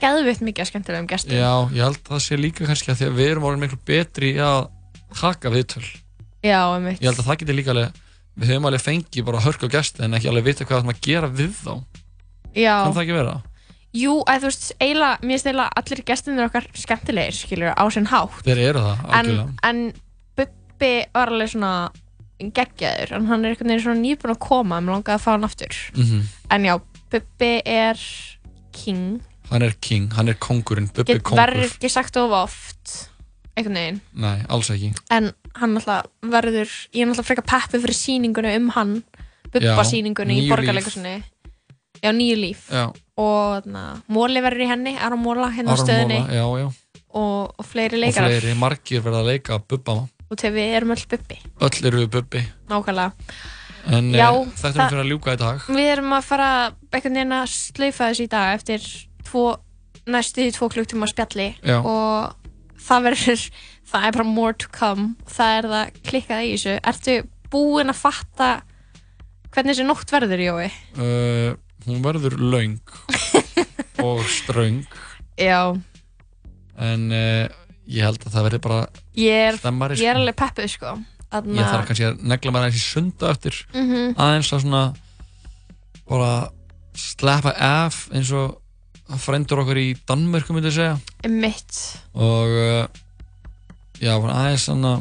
geðvitt 0.00 0.40
mikið 0.42 0.60
að 0.60 0.68
skemmtilegum 0.68 1.06
gestum 1.08 1.32
Já, 1.32 1.70
ég 1.72 1.82
held 1.82 1.96
að 2.02 2.12
það 2.12 2.20
sé 2.20 2.36
líka 2.36 2.66
kannski 2.66 2.90
að 2.92 2.98
því 3.00 3.06
að 3.08 3.16
við 3.16 3.30
erum 3.30 3.44
orðin 3.44 3.60
miklu 3.64 3.78
betri 3.86 4.34
að 4.36 4.68
taka 5.20 5.50
viðtöl. 5.54 5.84
Já, 6.44 6.60
einmitt. 6.76 7.00
Ég 7.00 7.08
held 7.10 7.18
að 7.22 7.28
það 7.30 7.38
geti 7.42 7.56
líka 7.56 7.70
alveg, 7.74 7.98
við 8.36 8.50
höfum 8.52 8.66
alveg 8.68 8.82
fengið 8.84 9.24
bara 9.24 9.40
hörk 9.46 9.62
á 9.64 9.68
gesti 9.72 10.04
en 10.04 10.14
ekki 10.18 10.28
alveg 10.28 10.44
vita 10.50 10.64
hvað 10.68 10.82
það 10.82 10.88
er 10.90 10.94
að 10.94 11.00
gera 11.08 11.28
við 11.40 11.52
þá. 11.64 11.74
Já. 12.54 12.74
Kann 12.84 12.94
það 12.94 13.02
ekki 13.06 13.16
vera? 13.18 13.34
Jú, 13.94 14.14
að 14.26 14.40
þú 14.42 14.48
veist, 14.50 14.64
eiginlega, 14.82 15.18
mér 15.22 15.30
finnst 15.38 15.46
eiginlega 15.46 15.80
allir 15.80 16.00
gestinir 16.10 16.44
okkar 16.48 16.64
skemmtilegir, 16.74 17.36
skiljur, 17.38 17.74
á 17.78 17.84
sinn 17.94 18.08
hátt 18.10 18.40
Þeir 18.42 18.58
eru 18.68 18.80
það, 18.82 19.04
en, 19.04 19.12
algjörlega. 19.18 19.52
en 19.70 19.82
Bubbi 20.34 20.92
var 21.14 21.30
alveg 21.30 21.52
svona 21.54 21.72
geggjaður, 22.42 23.12
en 23.14 23.28
hann 23.30 23.44
er 23.46 23.52
einhvern 23.54 23.70
veginn 23.70 23.84
svona 23.84 24.02
nýbúin 24.02 24.34
að 24.34 24.40
koma, 24.42 24.80
mér 24.82 24.96
langaði 24.96 25.14
að 25.14 25.22
fá 25.22 25.30
hann 25.36 25.46
aftur 25.46 25.76
Mhm. 25.94 26.24
en 26.50 26.62
já, 26.66 26.74
Bubbi 27.14 27.52
er 27.64 28.00
king, 28.72 29.20
Hann 29.50 29.62
er 29.62 29.74
king, 29.80 30.10
hann 30.16 30.28
er 30.28 30.34
kongurinn, 30.34 30.88
Bubbi 30.92 31.20
kongur. 31.20 31.38
verður 31.46 31.70
ekki 31.70 31.90
sagt 31.90 32.16
of 32.16 32.32
oft 32.32 33.08
einhvern 33.56 33.74
veginn, 33.78 34.00
Nei, 34.14 34.38
alls 34.48 34.70
ekki. 34.74 34.92
en 35.10 35.32
hann 35.60 35.76
alltaf 35.78 36.06
verður, 36.22 36.70
ég 36.92 37.02
er 37.04 37.12
alltaf 37.12 37.26
frekar 37.28 37.44
peppi 37.46 37.78
fyrir 37.84 37.94
sýningunni 37.98 38.56
um 38.58 38.70
hann, 38.74 38.94
Bubba 39.52 39.66
Já, 39.66 39.84
sýningunni 39.86 40.34
í 40.40 40.42
Nýju 40.42 40.50
borgarleikursinni 40.50 41.12
já, 42.02 42.10
nýju 42.12 42.36
líf 42.40 42.64
Já. 42.74 42.88
og 43.16 43.66
na, 43.70 43.84
Móli 44.10 44.42
verður 44.42 44.64
í 44.66 44.70
henni, 44.72 44.96
Aron 44.98 45.22
Móla 45.22 45.52
hérna 45.54 45.70
á 45.70 45.74
Aron 45.76 45.86
stöðinni 45.86 46.18
Móla, 46.24 46.34
já, 46.34 46.46
já. 46.64 46.68
og, 47.14 47.54
og 47.58 47.64
fleiri 47.70 47.94
Og 48.00 48.02
leikarar 48.02 48.30
fleiri, 48.34 48.54
margir 48.58 49.00
verða 49.04 49.22
að 49.22 49.30
leika 49.30 49.58
Bubba. 49.62 49.92
og 50.30 50.36
þegar 50.40 50.56
við 50.58 50.74
erum 50.80 50.90
öll 50.96 51.06
Bubbi 51.14 51.38
Öll 51.60 51.86
eru 51.86 51.98
við 52.02 52.10
Bubbi. 52.18 52.42
nákvæmlega 52.68 53.12
En 53.86 54.06
Já, 54.14 54.32
Já, 54.32 54.44
þetta 54.56 54.68
er 54.68 54.72
það- 54.72 54.90
fyrir 54.90 55.02
að 55.04 55.10
ljúka 55.12 55.32
í 55.34 55.36
dag. 55.38 55.58
við 55.68 55.88
erum 55.92 56.12
að 56.16 56.22
fara 56.24 56.72
einhvern 56.90 57.14
veginn 57.14 57.32
að 57.36 57.48
slaufa 57.52 58.06
þessu 58.10 58.24
í 58.24 58.28
dag 58.32 58.54
eftir 58.58 58.80
tvo, 59.28 59.42
næstu 60.06 60.46
tvo 60.56 60.68
klukktíma 60.72 61.06
spjalli 61.06 61.54
Já. 61.62 61.78
og 61.84 62.34
það 62.84 63.06
verður 63.08 63.44
það 63.90 64.06
er 64.08 64.16
bara 64.18 64.28
more 64.28 64.56
to 64.60 64.68
come 64.74 65.08
það 65.30 65.58
er 65.58 65.68
það 65.74 65.98
klikkað 66.10 66.44
í 66.48 66.52
þessu 66.54 66.76
ertu 66.92 67.16
búinn 67.54 67.92
að 67.92 68.00
fatta 68.02 68.48
hvernig 69.54 69.74
þessi 69.74 69.86
nótt 69.88 70.10
verður 70.14 70.42
Jói? 70.44 70.68
Uh, 70.98 71.50
hún 71.86 72.00
verður 72.04 72.34
laung 72.40 72.78
og 74.04 74.22
ströng. 74.28 74.80
Já, 75.38 75.74
En 76.74 77.04
uh, 77.14 77.46
ég 77.86 78.02
held 78.02 78.18
að 78.26 78.32
það 78.34 78.46
verður 78.48 78.62
bara 78.64 78.78
ég 79.14 79.44
er, 79.52 79.58
stemmari. 79.60 79.94
ég 80.00 80.08
er 80.10 80.16
sko. 80.16 80.20
alveg 80.24 80.36
peppuð 80.40 80.70
sko 80.72 80.94
Þarna- 81.34 81.58
Ég 81.60 81.70
þarf 81.70 81.86
kannski 81.88 82.04
að 82.08 82.18
negla 82.30 82.50
maður 82.54 82.66
aðeins 82.68 82.80
í 82.80 82.82
sunda 82.94 83.30
eftir. 83.34 83.56
Mhm. 83.74 84.12
Aðeins 84.22 84.50
að 84.54 84.60
svona 84.64 84.82
bara 86.10 86.32
sleppa 86.94 87.52
af 87.58 87.96
eins 88.14 88.30
og 88.34 88.58
frændur 89.20 89.60
okkur 89.64 89.76
í 89.80 89.88
Danmörku 90.08 90.54
myndi 90.56 90.70
ég 90.72 90.76
segja. 90.78 90.94
mitt 91.28 91.80
Og 92.14 92.48
uh, 92.48 92.86
já, 94.00 94.14
bara 94.20 94.38
aðeins 94.44 94.64
svona 94.68 94.94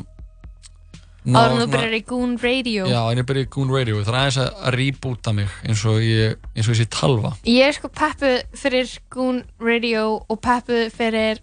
áður 1.24 1.54
en 1.54 1.56
þú 1.56 1.64
svona- 1.64 1.72
byrjar 1.72 1.94
í 1.96 2.02
Goon 2.06 2.34
Radio 2.44 2.86
Já, 2.92 3.00
en 3.14 3.18
ég 3.22 3.26
byrja 3.30 3.46
í 3.46 3.50
Goon 3.54 3.70
Radio, 3.72 4.02
það 4.04 4.10
er 4.12 4.18
aðeins 4.20 4.40
að, 4.44 4.50
reboota 4.76 5.34
mig 5.38 5.54
eins 5.64 5.86
og 5.88 6.02
ég, 6.04 6.36
eins 6.56 6.68
og 6.68 6.74
ég 6.76 6.82
sé 6.82 6.88
talva. 6.92 7.32
Ég 7.48 7.64
er 7.70 7.78
sko 7.78 7.88
peppuð 7.88 8.36
fyrir 8.60 8.92
Goon 9.14 9.40
Radio 9.64 10.04
og 10.28 10.42
peppuð 10.44 10.90
fyrir 10.98 11.40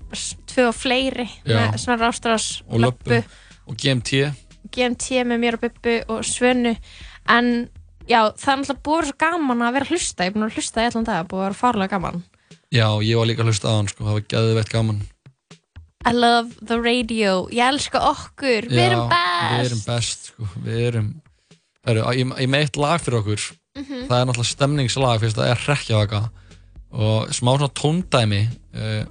tvö 0.52 0.68
og 0.68 0.76
fleiri 0.76 1.28
Já. 1.48 1.56
með 1.56 1.78
svona 1.80 1.98
rástrás, 2.04 2.50
Og 2.68 2.80
löppu. 2.84 3.22
Og 3.70 3.76
GMT. 3.80 4.34
GMT 4.70 5.24
með 5.24 5.38
mér 5.40 5.56
og 5.56 5.64
Bubbu 5.64 5.96
og 6.12 6.20
Svönu 6.28 6.76
en 7.30 7.68
já, 8.08 8.20
það 8.36 8.52
er 8.52 8.60
náttúrulega 8.60 8.82
búið 8.84 9.08
svo 9.08 9.16
gaman 9.18 9.62
að 9.64 9.72
vera 9.78 9.86
að 9.86 9.90
hlusta, 9.94 10.24
ég 10.24 10.28
er 10.30 10.34
búin 10.36 10.44
að 10.50 10.54
hlusta 10.58 10.82
í 10.84 10.88
allan 10.90 11.04
dag 11.08 11.26
búið 11.30 11.40
að 11.40 11.46
vera 11.48 11.58
farlega 11.60 11.92
gaman 11.96 12.22
Já, 12.70 12.86
ég 13.02 13.18
var 13.18 13.26
líka 13.26 13.42
að 13.42 13.50
hlusta 13.50 13.70
á 13.70 13.74
hann, 13.80 13.88
sko, 13.90 14.04
það 14.06 14.16
var 14.18 14.26
geðveitt 14.30 14.70
gaman. 14.70 15.00
I 16.06 16.12
love 16.16 16.54
the 16.64 16.78
radio, 16.80 17.48
ég 17.52 17.66
elska 17.66 18.00
okkur 18.12 18.68
við 18.70 18.78
erum 18.86 19.10
best 19.10 19.50
Við 19.50 19.66
erum 19.66 19.82
best, 19.88 20.28
sko, 20.30 20.46
við 20.64 20.78
erum... 20.90 21.08
Heru, 21.88 22.04
ég, 22.16 22.30
ég 22.44 22.48
með 22.52 22.64
eitt 22.66 22.78
lag 22.80 23.02
fyrir 23.02 23.20
okkur, 23.22 23.48
Mhm. 23.78 24.06
það 24.10 24.16
er 24.20 24.24
náttúrulega 24.26 24.50
stemningslag, 24.50 25.20
fyrst 25.22 25.36
það 25.38 25.50
er 25.52 25.60
hrekkjavaka 25.64 26.20
og 26.90 27.28
smá 27.30 27.52
svona 27.54 27.68
tóndæmi, 27.78 28.40
uh, 28.74 29.04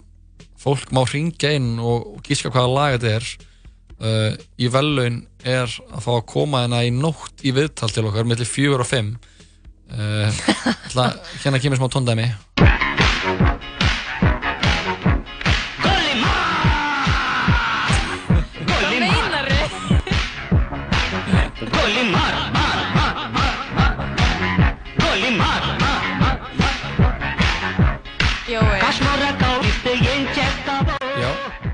fólk 0.60 0.92
má 0.92 1.00
hringja 1.08 1.54
inn 1.56 1.78
og, 1.80 2.10
og 2.18 2.24
gíska 2.28 2.52
hvaða 2.52 2.74
lag 2.76 2.98
þetta 2.98 3.14
er. 3.16 3.30
Uh, 4.00 4.36
í 4.60 4.68
vellaun 4.72 5.22
er 5.44 5.68
að 5.68 6.04
fá 6.04 6.12
að 6.18 6.26
koma 6.32 6.62
hérna 6.66 6.84
í 6.88 6.92
nótt 6.96 7.44
í 7.44 7.52
viðtal 7.56 7.90
til 7.92 8.06
okkar, 8.08 8.28
millir 8.28 8.48
fjögur 8.48 8.84
og 8.84 8.88
fimm. 8.92 9.14
Uh, 9.92 10.28
hérna 11.44 11.60
kemur 11.64 11.80
smá 11.80 11.88
tóndæmi. 11.92 12.28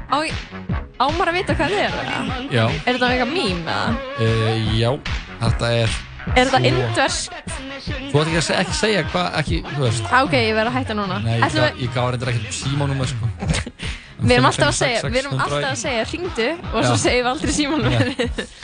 Á, 0.05 0.17
á 1.01 1.05
maður 1.15 1.31
að 1.31 1.37
vita 1.39 1.55
hvað 1.57 1.71
það 1.73 1.79
er 1.81 1.95
eða? 2.01 2.39
Já. 2.53 2.65
Er 2.65 2.97
þetta 2.97 3.09
eitthvað 3.11 3.31
mím 3.33 3.63
eða? 3.65 3.95
Uh, 4.19 4.75
já, 4.77 4.91
þetta 5.41 5.71
er... 5.81 5.95
Er 6.25 6.49
þetta 6.49 6.61
indversk? 6.69 7.41
Þú 7.85 8.21
ætti 8.21 8.31
ekki 8.33 8.39
að 8.55 8.71
segja, 8.79 9.01
hvað, 9.11 9.27
ekki, 9.41 9.59
þú 9.67 9.83
veist. 9.83 10.07
Á, 10.09 10.17
Ok, 10.23 10.33
ég 10.39 10.55
verð 10.57 10.71
að 10.71 10.77
hætta 10.79 10.95
núna 10.97 11.19
Nei, 11.21 11.35
ég 11.37 11.53
við, 11.53 11.81
ég 11.83 11.91
gaf 11.93 12.07
reyndar 12.15 12.31
ekkert 12.31 12.55
símánum 12.57 13.03
sko. 13.11 13.29
við 14.25 14.33
erum 14.37 14.47
alltaf 14.49 14.71
að 14.71 14.77
segja 14.79 15.03
Við 15.11 15.19
erum 15.21 15.43
alltaf 15.43 15.67
að 15.69 15.77
segja, 15.83 16.07
ringdu 16.09 16.47
og 16.71 16.79
svo 16.87 16.95
segjum 17.03 17.27
við 17.27 17.31
aldrei 17.33 17.53
símanum 17.59 17.93
Já. 17.93 18.01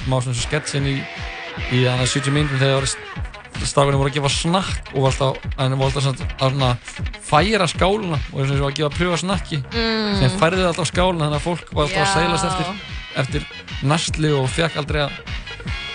Má 0.07 0.15
svona 0.17 0.33
svo 0.33 0.39
sketsin 0.47 0.89
í, 0.89 0.95
í 1.69 1.83
þannig 1.85 2.13
70 2.15 2.35
mínútum 2.37 2.61
þegar 2.63 2.89
stafinu 3.65 3.99
voru 3.99 4.09
að 4.11 4.17
gefa 4.17 4.31
snakk 4.33 4.91
og 4.95 5.07
alltaf, 5.09 5.43
en 5.57 5.75
voru 5.77 5.89
alltaf 5.89 6.05
svona, 6.05 6.29
að 6.39 6.55
svona 6.55 6.71
færa 7.27 7.67
skáluna 7.69 8.19
og 8.31 8.39
þess 8.39 8.55
að 8.55 8.65
að 8.67 8.77
gefa 8.79 8.89
að 8.89 8.97
pröfa 8.97 9.19
snakki. 9.21 9.61
Mm. 9.71 10.15
sem 10.21 10.39
færði 10.41 10.65
alltaf 10.69 10.89
skáluna 10.89 11.27
þannig 11.27 11.39
að 11.39 11.45
fólk 11.45 11.75
var 11.75 11.85
alltaf 11.85 12.01
að 12.01 12.07
Já. 12.07 12.13
seilast 12.15 12.49
eftir, 12.49 12.73
eftir 13.23 13.87
næstli 13.91 14.33
og 14.37 14.49
fekk 14.51 14.81
aldrei 14.81 15.05
að, 15.05 15.21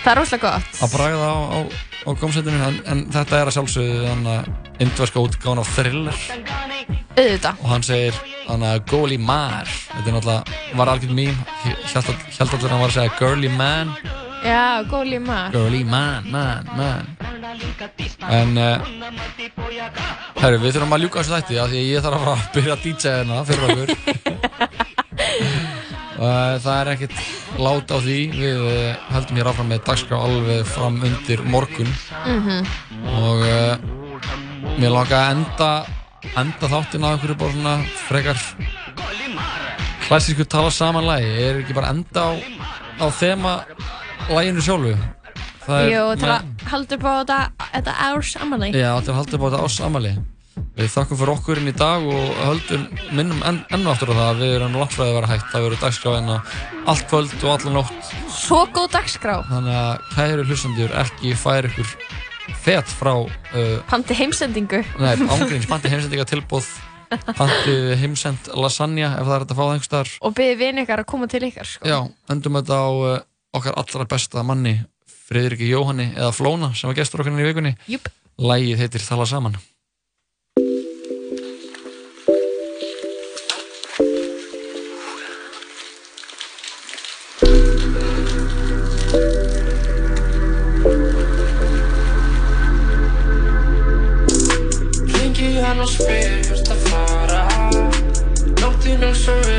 Það 0.03 0.11
er 0.13 0.19
rosalega 0.21 0.51
gott. 0.55 0.81
að 0.85 0.93
bragða 0.93 1.27
á, 1.27 1.35
á, 1.35 1.59
á 2.07 2.09
gómsætinu 2.21 2.59
en, 2.69 2.77
en 2.87 3.01
þetta 3.11 3.41
er 3.41 3.49
að 3.49 3.55
sjálfsögðu 3.57 3.97
þannig 4.05 4.33
að 4.37 4.83
indverska 4.85 5.23
útgáðan 5.25 5.63
af 5.63 5.71
thriller. 5.75 6.21
Auðvitað. 7.17 7.59
Og 7.65 7.71
hann 7.73 7.83
segir 7.83 8.19
þannig 8.45 8.69
að 8.69 8.85
Goli 8.91 9.17
Mar. 9.17 9.67
Þetta 9.89 10.05
er 10.05 10.15
náttúrulega, 10.15 10.61
var 10.79 10.91
algjörn 10.93 11.17
mím 11.17 11.43
held 11.65 11.97
alltaf 11.97 12.61
að 12.61 12.69
hann 12.69 12.83
var 12.85 12.91
að 12.93 12.97
segja 12.99 13.17
Girly 13.19 13.51
Man 13.57 13.95
Já, 14.45 14.83
góð 14.89 15.05
líma 15.13 15.39
Girly 15.53 15.83
Man, 15.83 16.29
man, 16.31 16.67
man 16.77 17.17
en 18.27 18.57
uh, 18.57 18.81
herru, 20.41 20.59
við 20.61 20.75
þurfum 20.75 20.95
að 20.97 21.03
ljúka 21.03 21.21
þessu 21.21 21.33
þætti 21.35 21.59
af 21.61 21.71
því 21.71 21.79
að 21.79 21.87
ég 21.87 22.03
þarf 22.05 22.17
að 22.17 22.23
fara 22.23 22.35
að 22.35 22.49
byrja 22.55 22.73
að 22.75 22.83
DJ 22.83 23.13
hérna 23.13 23.37
fyrir 23.47 23.63
okkur. 23.67 23.89
Og 26.17 26.61
það 26.63 26.79
er 26.79 26.89
ekkert 26.95 27.17
lát 27.61 27.91
á 27.93 27.97
því. 28.01 28.17
Við 28.33 28.63
uh, 28.65 29.03
heldum 29.13 29.39
hér 29.39 29.49
áfram 29.51 29.69
með 29.71 29.83
dagskrá 29.87 30.19
alveg 30.27 30.71
fram 30.73 30.97
undir 31.07 31.43
morgun. 31.45 31.93
Mhm. 32.25 32.57
og 33.17 33.45
uh, 33.45 33.75
mér 34.81 34.91
langa 34.93 35.19
að 35.21 35.29
enda 35.35 35.69
enda 36.41 36.69
þáttinn 36.71 37.05
á 37.05 37.09
einhverju 37.13 37.37
bara 37.39 37.53
svona 37.53 37.75
frekar 38.07 38.41
klassísku 40.07 40.47
tala 40.49 40.73
saman 40.73 41.05
lagi. 41.07 41.29
Er 41.29 41.61
ekki 41.61 41.77
bara 41.77 41.93
enda 41.93 42.27
á, 42.27 42.35
á 42.99 43.05
þema 43.13 43.61
læginu 44.31 44.63
sjálfu. 44.65 44.97
Það 45.67 45.83
er 45.83 45.91
Jú, 45.91 46.01
til 46.21 46.31
að 46.31 46.65
halda 46.71 46.97
upp 46.97 47.05
á 47.05 47.11
þetta, 47.11 47.37
þetta 47.73 47.93
árs 48.07 48.33
amali 48.39 48.71
Já, 48.71 48.89
til 49.03 49.11
að 49.11 49.17
halda 49.19 49.37
upp 49.37 49.43
á 49.43 49.47
þetta 49.47 49.63
ás 49.67 49.77
amali 49.83 50.13
Við 50.77 50.89
þakkum 50.93 51.19
fyrir 51.19 51.31
okkur 51.33 51.59
inn 51.61 51.69
í 51.69 51.73
dag 51.77 52.05
og 52.07 52.39
höldum 52.39 52.85
minnum 53.17 53.43
enn, 53.45 53.59
enn 53.73 53.89
aftur 53.89 54.13
á 54.13 54.17
það 54.17 54.29
að 54.29 54.41
við 54.41 54.55
erum 54.55 54.77
langt 54.77 54.95
því 54.95 55.03
að 55.05 55.13
vera 55.17 55.29
hægt 55.31 55.51
það 55.51 55.65
verður 55.65 55.83
dagskráðina 55.83 56.37
allt 56.93 57.05
kvöld 57.11 57.35
og 57.37 57.51
allan 57.53 57.77
nótt. 57.77 58.11
Svo 58.33 58.63
góð 58.73 58.89
dagskrá. 58.95 59.35
Þannig 59.51 59.77
að 59.81 60.09
kæru 60.15 60.47
hlustendur 60.49 60.97
ekki 61.03 61.35
færi 61.37 61.71
ykkur 61.73 61.93
fet 62.65 62.93
frá 62.97 63.13
uh, 63.17 63.77
Panti 63.89 64.17
heimsendingu. 64.17 64.83
Nei, 65.01 65.13
ángríns, 65.27 65.69
panti 65.69 65.93
heimsendinga 65.93 66.25
tilbúð 66.29 66.69
Pantið 67.07 67.93
heimsend 68.01 68.49
lasagna 68.59 69.13
ef 69.15 69.27
það 69.27 69.33
er 69.33 69.43
hægt 69.43 69.51
að 69.53 69.57
fá 69.57 69.63
það 69.63 69.73
einhvers 69.73 69.89
staðar. 69.89 70.13
Og 70.27 70.33
beðið 70.35 70.57
vini 70.59 70.83
ykkar 70.83 71.03
að 71.03 71.09
koma 71.13 71.29
til 71.31 71.43
ykkar 71.47 71.69
sko. 71.69 71.87
Já, 71.87 71.99
endum 72.33 72.57
þetta 72.59 72.79
á 72.83 72.89
uh, 72.91 73.19
okkar 73.55 73.77
allra 73.77 74.05
besta 74.09 74.43
manni, 74.43 74.77
Friðriki 75.27 75.67
Jóhanni 75.67 76.11
eða 76.15 76.31
Flóna 76.35 76.71
sem 76.75 76.87
var 76.87 76.95
gestur 76.99 77.23
okkar 77.23 77.33
hérna 77.33 77.43
í 77.43 77.49
vikunni. 77.49 77.73
Júp. 77.91 78.07
Lægið 78.39 78.83
heitir 78.83 79.03
Tala 79.03 79.25
saman. 79.27 79.57
Ringi 95.17 95.51
hann 95.59 95.83
og 95.83 95.91
spyr 95.91 96.39
hvert 96.47 96.71
að 96.71 96.87
fara 96.87 97.43
Nóttin 98.61 99.03
er 99.03 99.17
svo 99.17 99.35
vil, 99.43 99.56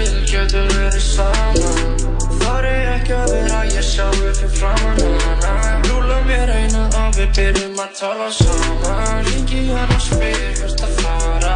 framann 4.58 5.18
hana 5.22 5.80
Rúla 5.88 6.18
mér 6.26 6.50
eina 6.50 6.84
og 7.00 7.16
við 7.16 7.30
byrjum 7.36 7.80
að 7.82 7.92
tala 8.00 8.28
saman 8.34 9.26
Ringi 9.28 9.62
hann 9.70 9.94
og 9.94 10.02
spyr 10.02 10.40
hvert 10.58 10.84
að 10.86 11.00
fara 11.02 11.54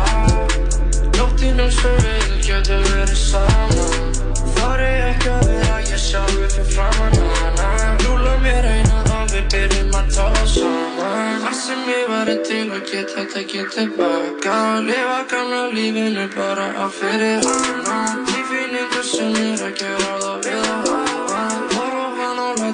Nóttin 1.16 1.62
er 1.64 1.72
svo 1.74 1.92
vil, 2.04 2.36
getur 2.46 2.82
verið 2.90 3.18
saman 3.18 4.20
Þar 4.56 4.84
er 4.86 5.00
ekki 5.10 5.32
að 5.34 5.50
vera 5.50 5.80
ég 5.88 6.02
sjálfur 6.06 6.54
fyrir 6.54 6.70
framann 6.76 7.18
hana 7.40 7.70
Rúla 8.04 8.36
mér 8.44 8.70
eina 8.70 9.02
og 9.18 9.34
við 9.34 9.48
byrjum 9.56 9.98
að 10.00 10.14
tala 10.18 10.44
saman 10.54 11.48
Allt 11.50 11.60
sem 11.62 11.84
ég 11.90 12.06
var 12.12 12.32
til 12.48 12.64
að 12.70 12.86
geta 12.92 13.26
tekið 13.34 13.72
tilbaka 13.76 14.58
Lifa 14.86 15.18
gamla 15.34 15.64
lífinu 15.74 16.28
bara 16.36 16.70
á 16.78 16.86
fyrir 17.00 17.42
hana 17.50 18.00
Tilfinningar 18.30 19.06
sem 19.14 19.40
er 19.42 19.66
að 19.70 19.80
gera 19.82 20.18
það 20.22 20.46
við 20.46 20.61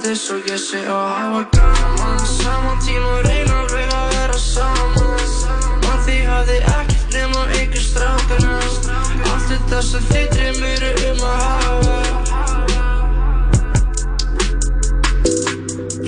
hann 0.09 0.17
og 0.33 0.47
ég 0.49 0.57
sé 0.57 0.79
að 0.89 1.09
hafa 1.21 1.41
gaman 1.53 2.21
Saman 2.25 2.79
tíma 2.81 3.09
og 3.13 3.27
reyna 3.27 3.57
alveg 3.61 3.91
að 3.93 4.15
vera 4.15 4.39
saman 4.41 5.05
Man 5.85 5.99
því 6.07 6.17
hafði 6.25 6.57
ekkert 6.73 7.13
nema 7.13 7.43
ykkur 7.59 7.85
strákana 7.85 8.55
Allt 9.29 9.51
þetta 9.51 9.83
sem 9.85 10.07
þið 10.09 10.27
dreymir 10.33 10.87
um 11.11 11.21
að 11.29 11.41
hafa 11.45 11.99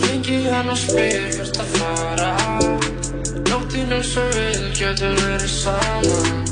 Ringi 0.06 0.38
hann 0.48 0.72
og 0.72 0.80
spyr 0.80 1.28
hvert 1.36 1.60
að 1.60 1.76
fara 1.76 2.32
Nóttin 3.50 3.92
er 3.98 4.06
svo 4.06 4.24
vil, 4.32 4.64
getur 4.80 5.12
verið 5.20 5.52
saman 5.58 6.49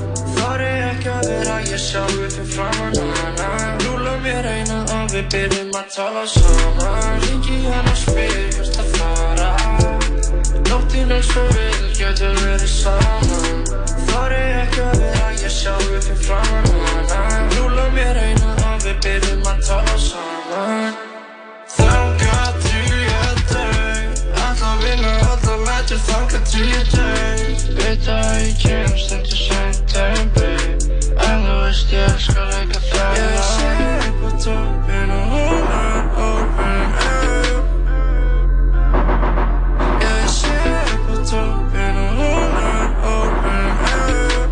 Þar 0.48 0.62
er 0.64 0.82
ekki 0.88 1.08
að 1.12 1.26
vera 1.28 1.54
ég 1.60 1.80
sjálfur 1.82 2.30
fyrir 2.32 2.46
framann 2.48 3.10
hana 3.18 3.48
Rúla 3.82 4.14
mér 4.24 4.46
eina 4.48 4.78
og 4.96 5.10
við 5.12 5.26
byrjum 5.34 5.74
að 5.76 5.90
tala 5.92 6.22
saman. 6.32 7.18
Ringi 7.26 7.58
hann 7.66 7.90
og 7.90 7.98
spyr 8.00 8.46
hvert 8.56 8.78
að 8.80 8.94
fara. 8.94 9.50
Nóttin 10.70 11.12
er 11.12 11.26
svo 11.28 11.44
vil, 11.52 11.82
getur 11.98 12.32
verið 12.40 12.72
saman. 12.78 13.60
Þar 14.08 14.36
er 14.38 14.56
ekki 14.62 14.86
að 14.86 15.02
vera 15.02 15.28
ég 15.36 15.52
sjálfur 15.58 16.00
fyrir 16.06 16.24
framann 16.24 16.72
hana 16.86 17.44
Rúla 17.58 17.84
mér 17.98 18.22
eina 18.22 18.54
og 18.70 18.86
við 18.86 19.02
byrjum 19.04 19.50
að 19.52 19.60
tala 19.68 19.98
saman. 20.06 20.96
Þangað 21.76 22.62
til 22.64 23.02
ég 23.04 23.44
deg 23.52 24.24
Alla 24.46 24.72
vinna, 24.80 25.12
alla 25.28 25.58
lætur 25.66 26.00
Þangað 26.08 26.48
til 26.54 26.64
ég 26.72 26.94
deg 26.96 27.68
Veit 27.82 28.08
að 28.16 28.32
ég 28.46 28.64
kemst 28.64 29.12
eftir 29.12 29.37
Veist 31.78 31.92
ég 31.92 32.00
elskar 32.10 32.46
leika 32.50 32.80
það 32.82 33.18
Ég 33.18 33.38
sé 33.46 33.66
upp 34.08 34.22
á 34.26 34.30
toppin 34.42 35.10
og 35.14 35.24
hún 35.30 35.66
er 35.78 36.04
open 36.26 36.88
air. 37.02 37.60
Ég 40.02 40.26
sé 40.34 40.56
upp 40.94 41.06
á 41.06 41.16
toppin 41.30 42.00
og 42.02 42.10
hún 42.18 42.52
er 42.62 42.90
open 43.12 43.70
air. 43.92 44.48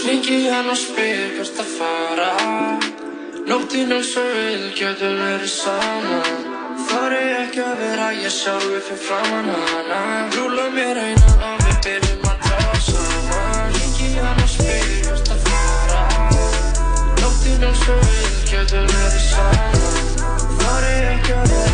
Klingi 0.00 0.38
hann 0.48 0.72
og 0.72 0.78
spyr 0.80 1.36
hvert 1.36 1.60
að 1.60 1.68
fara. 1.76 2.30
Nóttin 3.44 3.92
er 3.92 4.06
svo 4.08 4.24
vil, 4.24 4.70
getur 4.78 5.20
verið 5.20 5.52
saman 5.52 6.40
Þar 6.88 7.12
er 7.18 7.34
ekki 7.42 7.60
að 7.60 7.76
vera 7.82 8.08
ég 8.16 8.32
sjálfur 8.32 8.80
fyrir 8.88 9.04
framann 9.04 9.52
hana. 9.52 10.00
Rúla 10.32 10.70
mér 10.72 11.02
eina 11.10 11.53
Sýnum 17.54 17.74
svo 17.78 17.94
við 18.02 18.38
getum 18.50 18.88
verið 18.90 19.26
saman 19.28 19.78
Þar 20.58 20.86
er 20.90 21.06
ekki 21.12 21.36
að 21.38 21.54
vera 21.54 21.73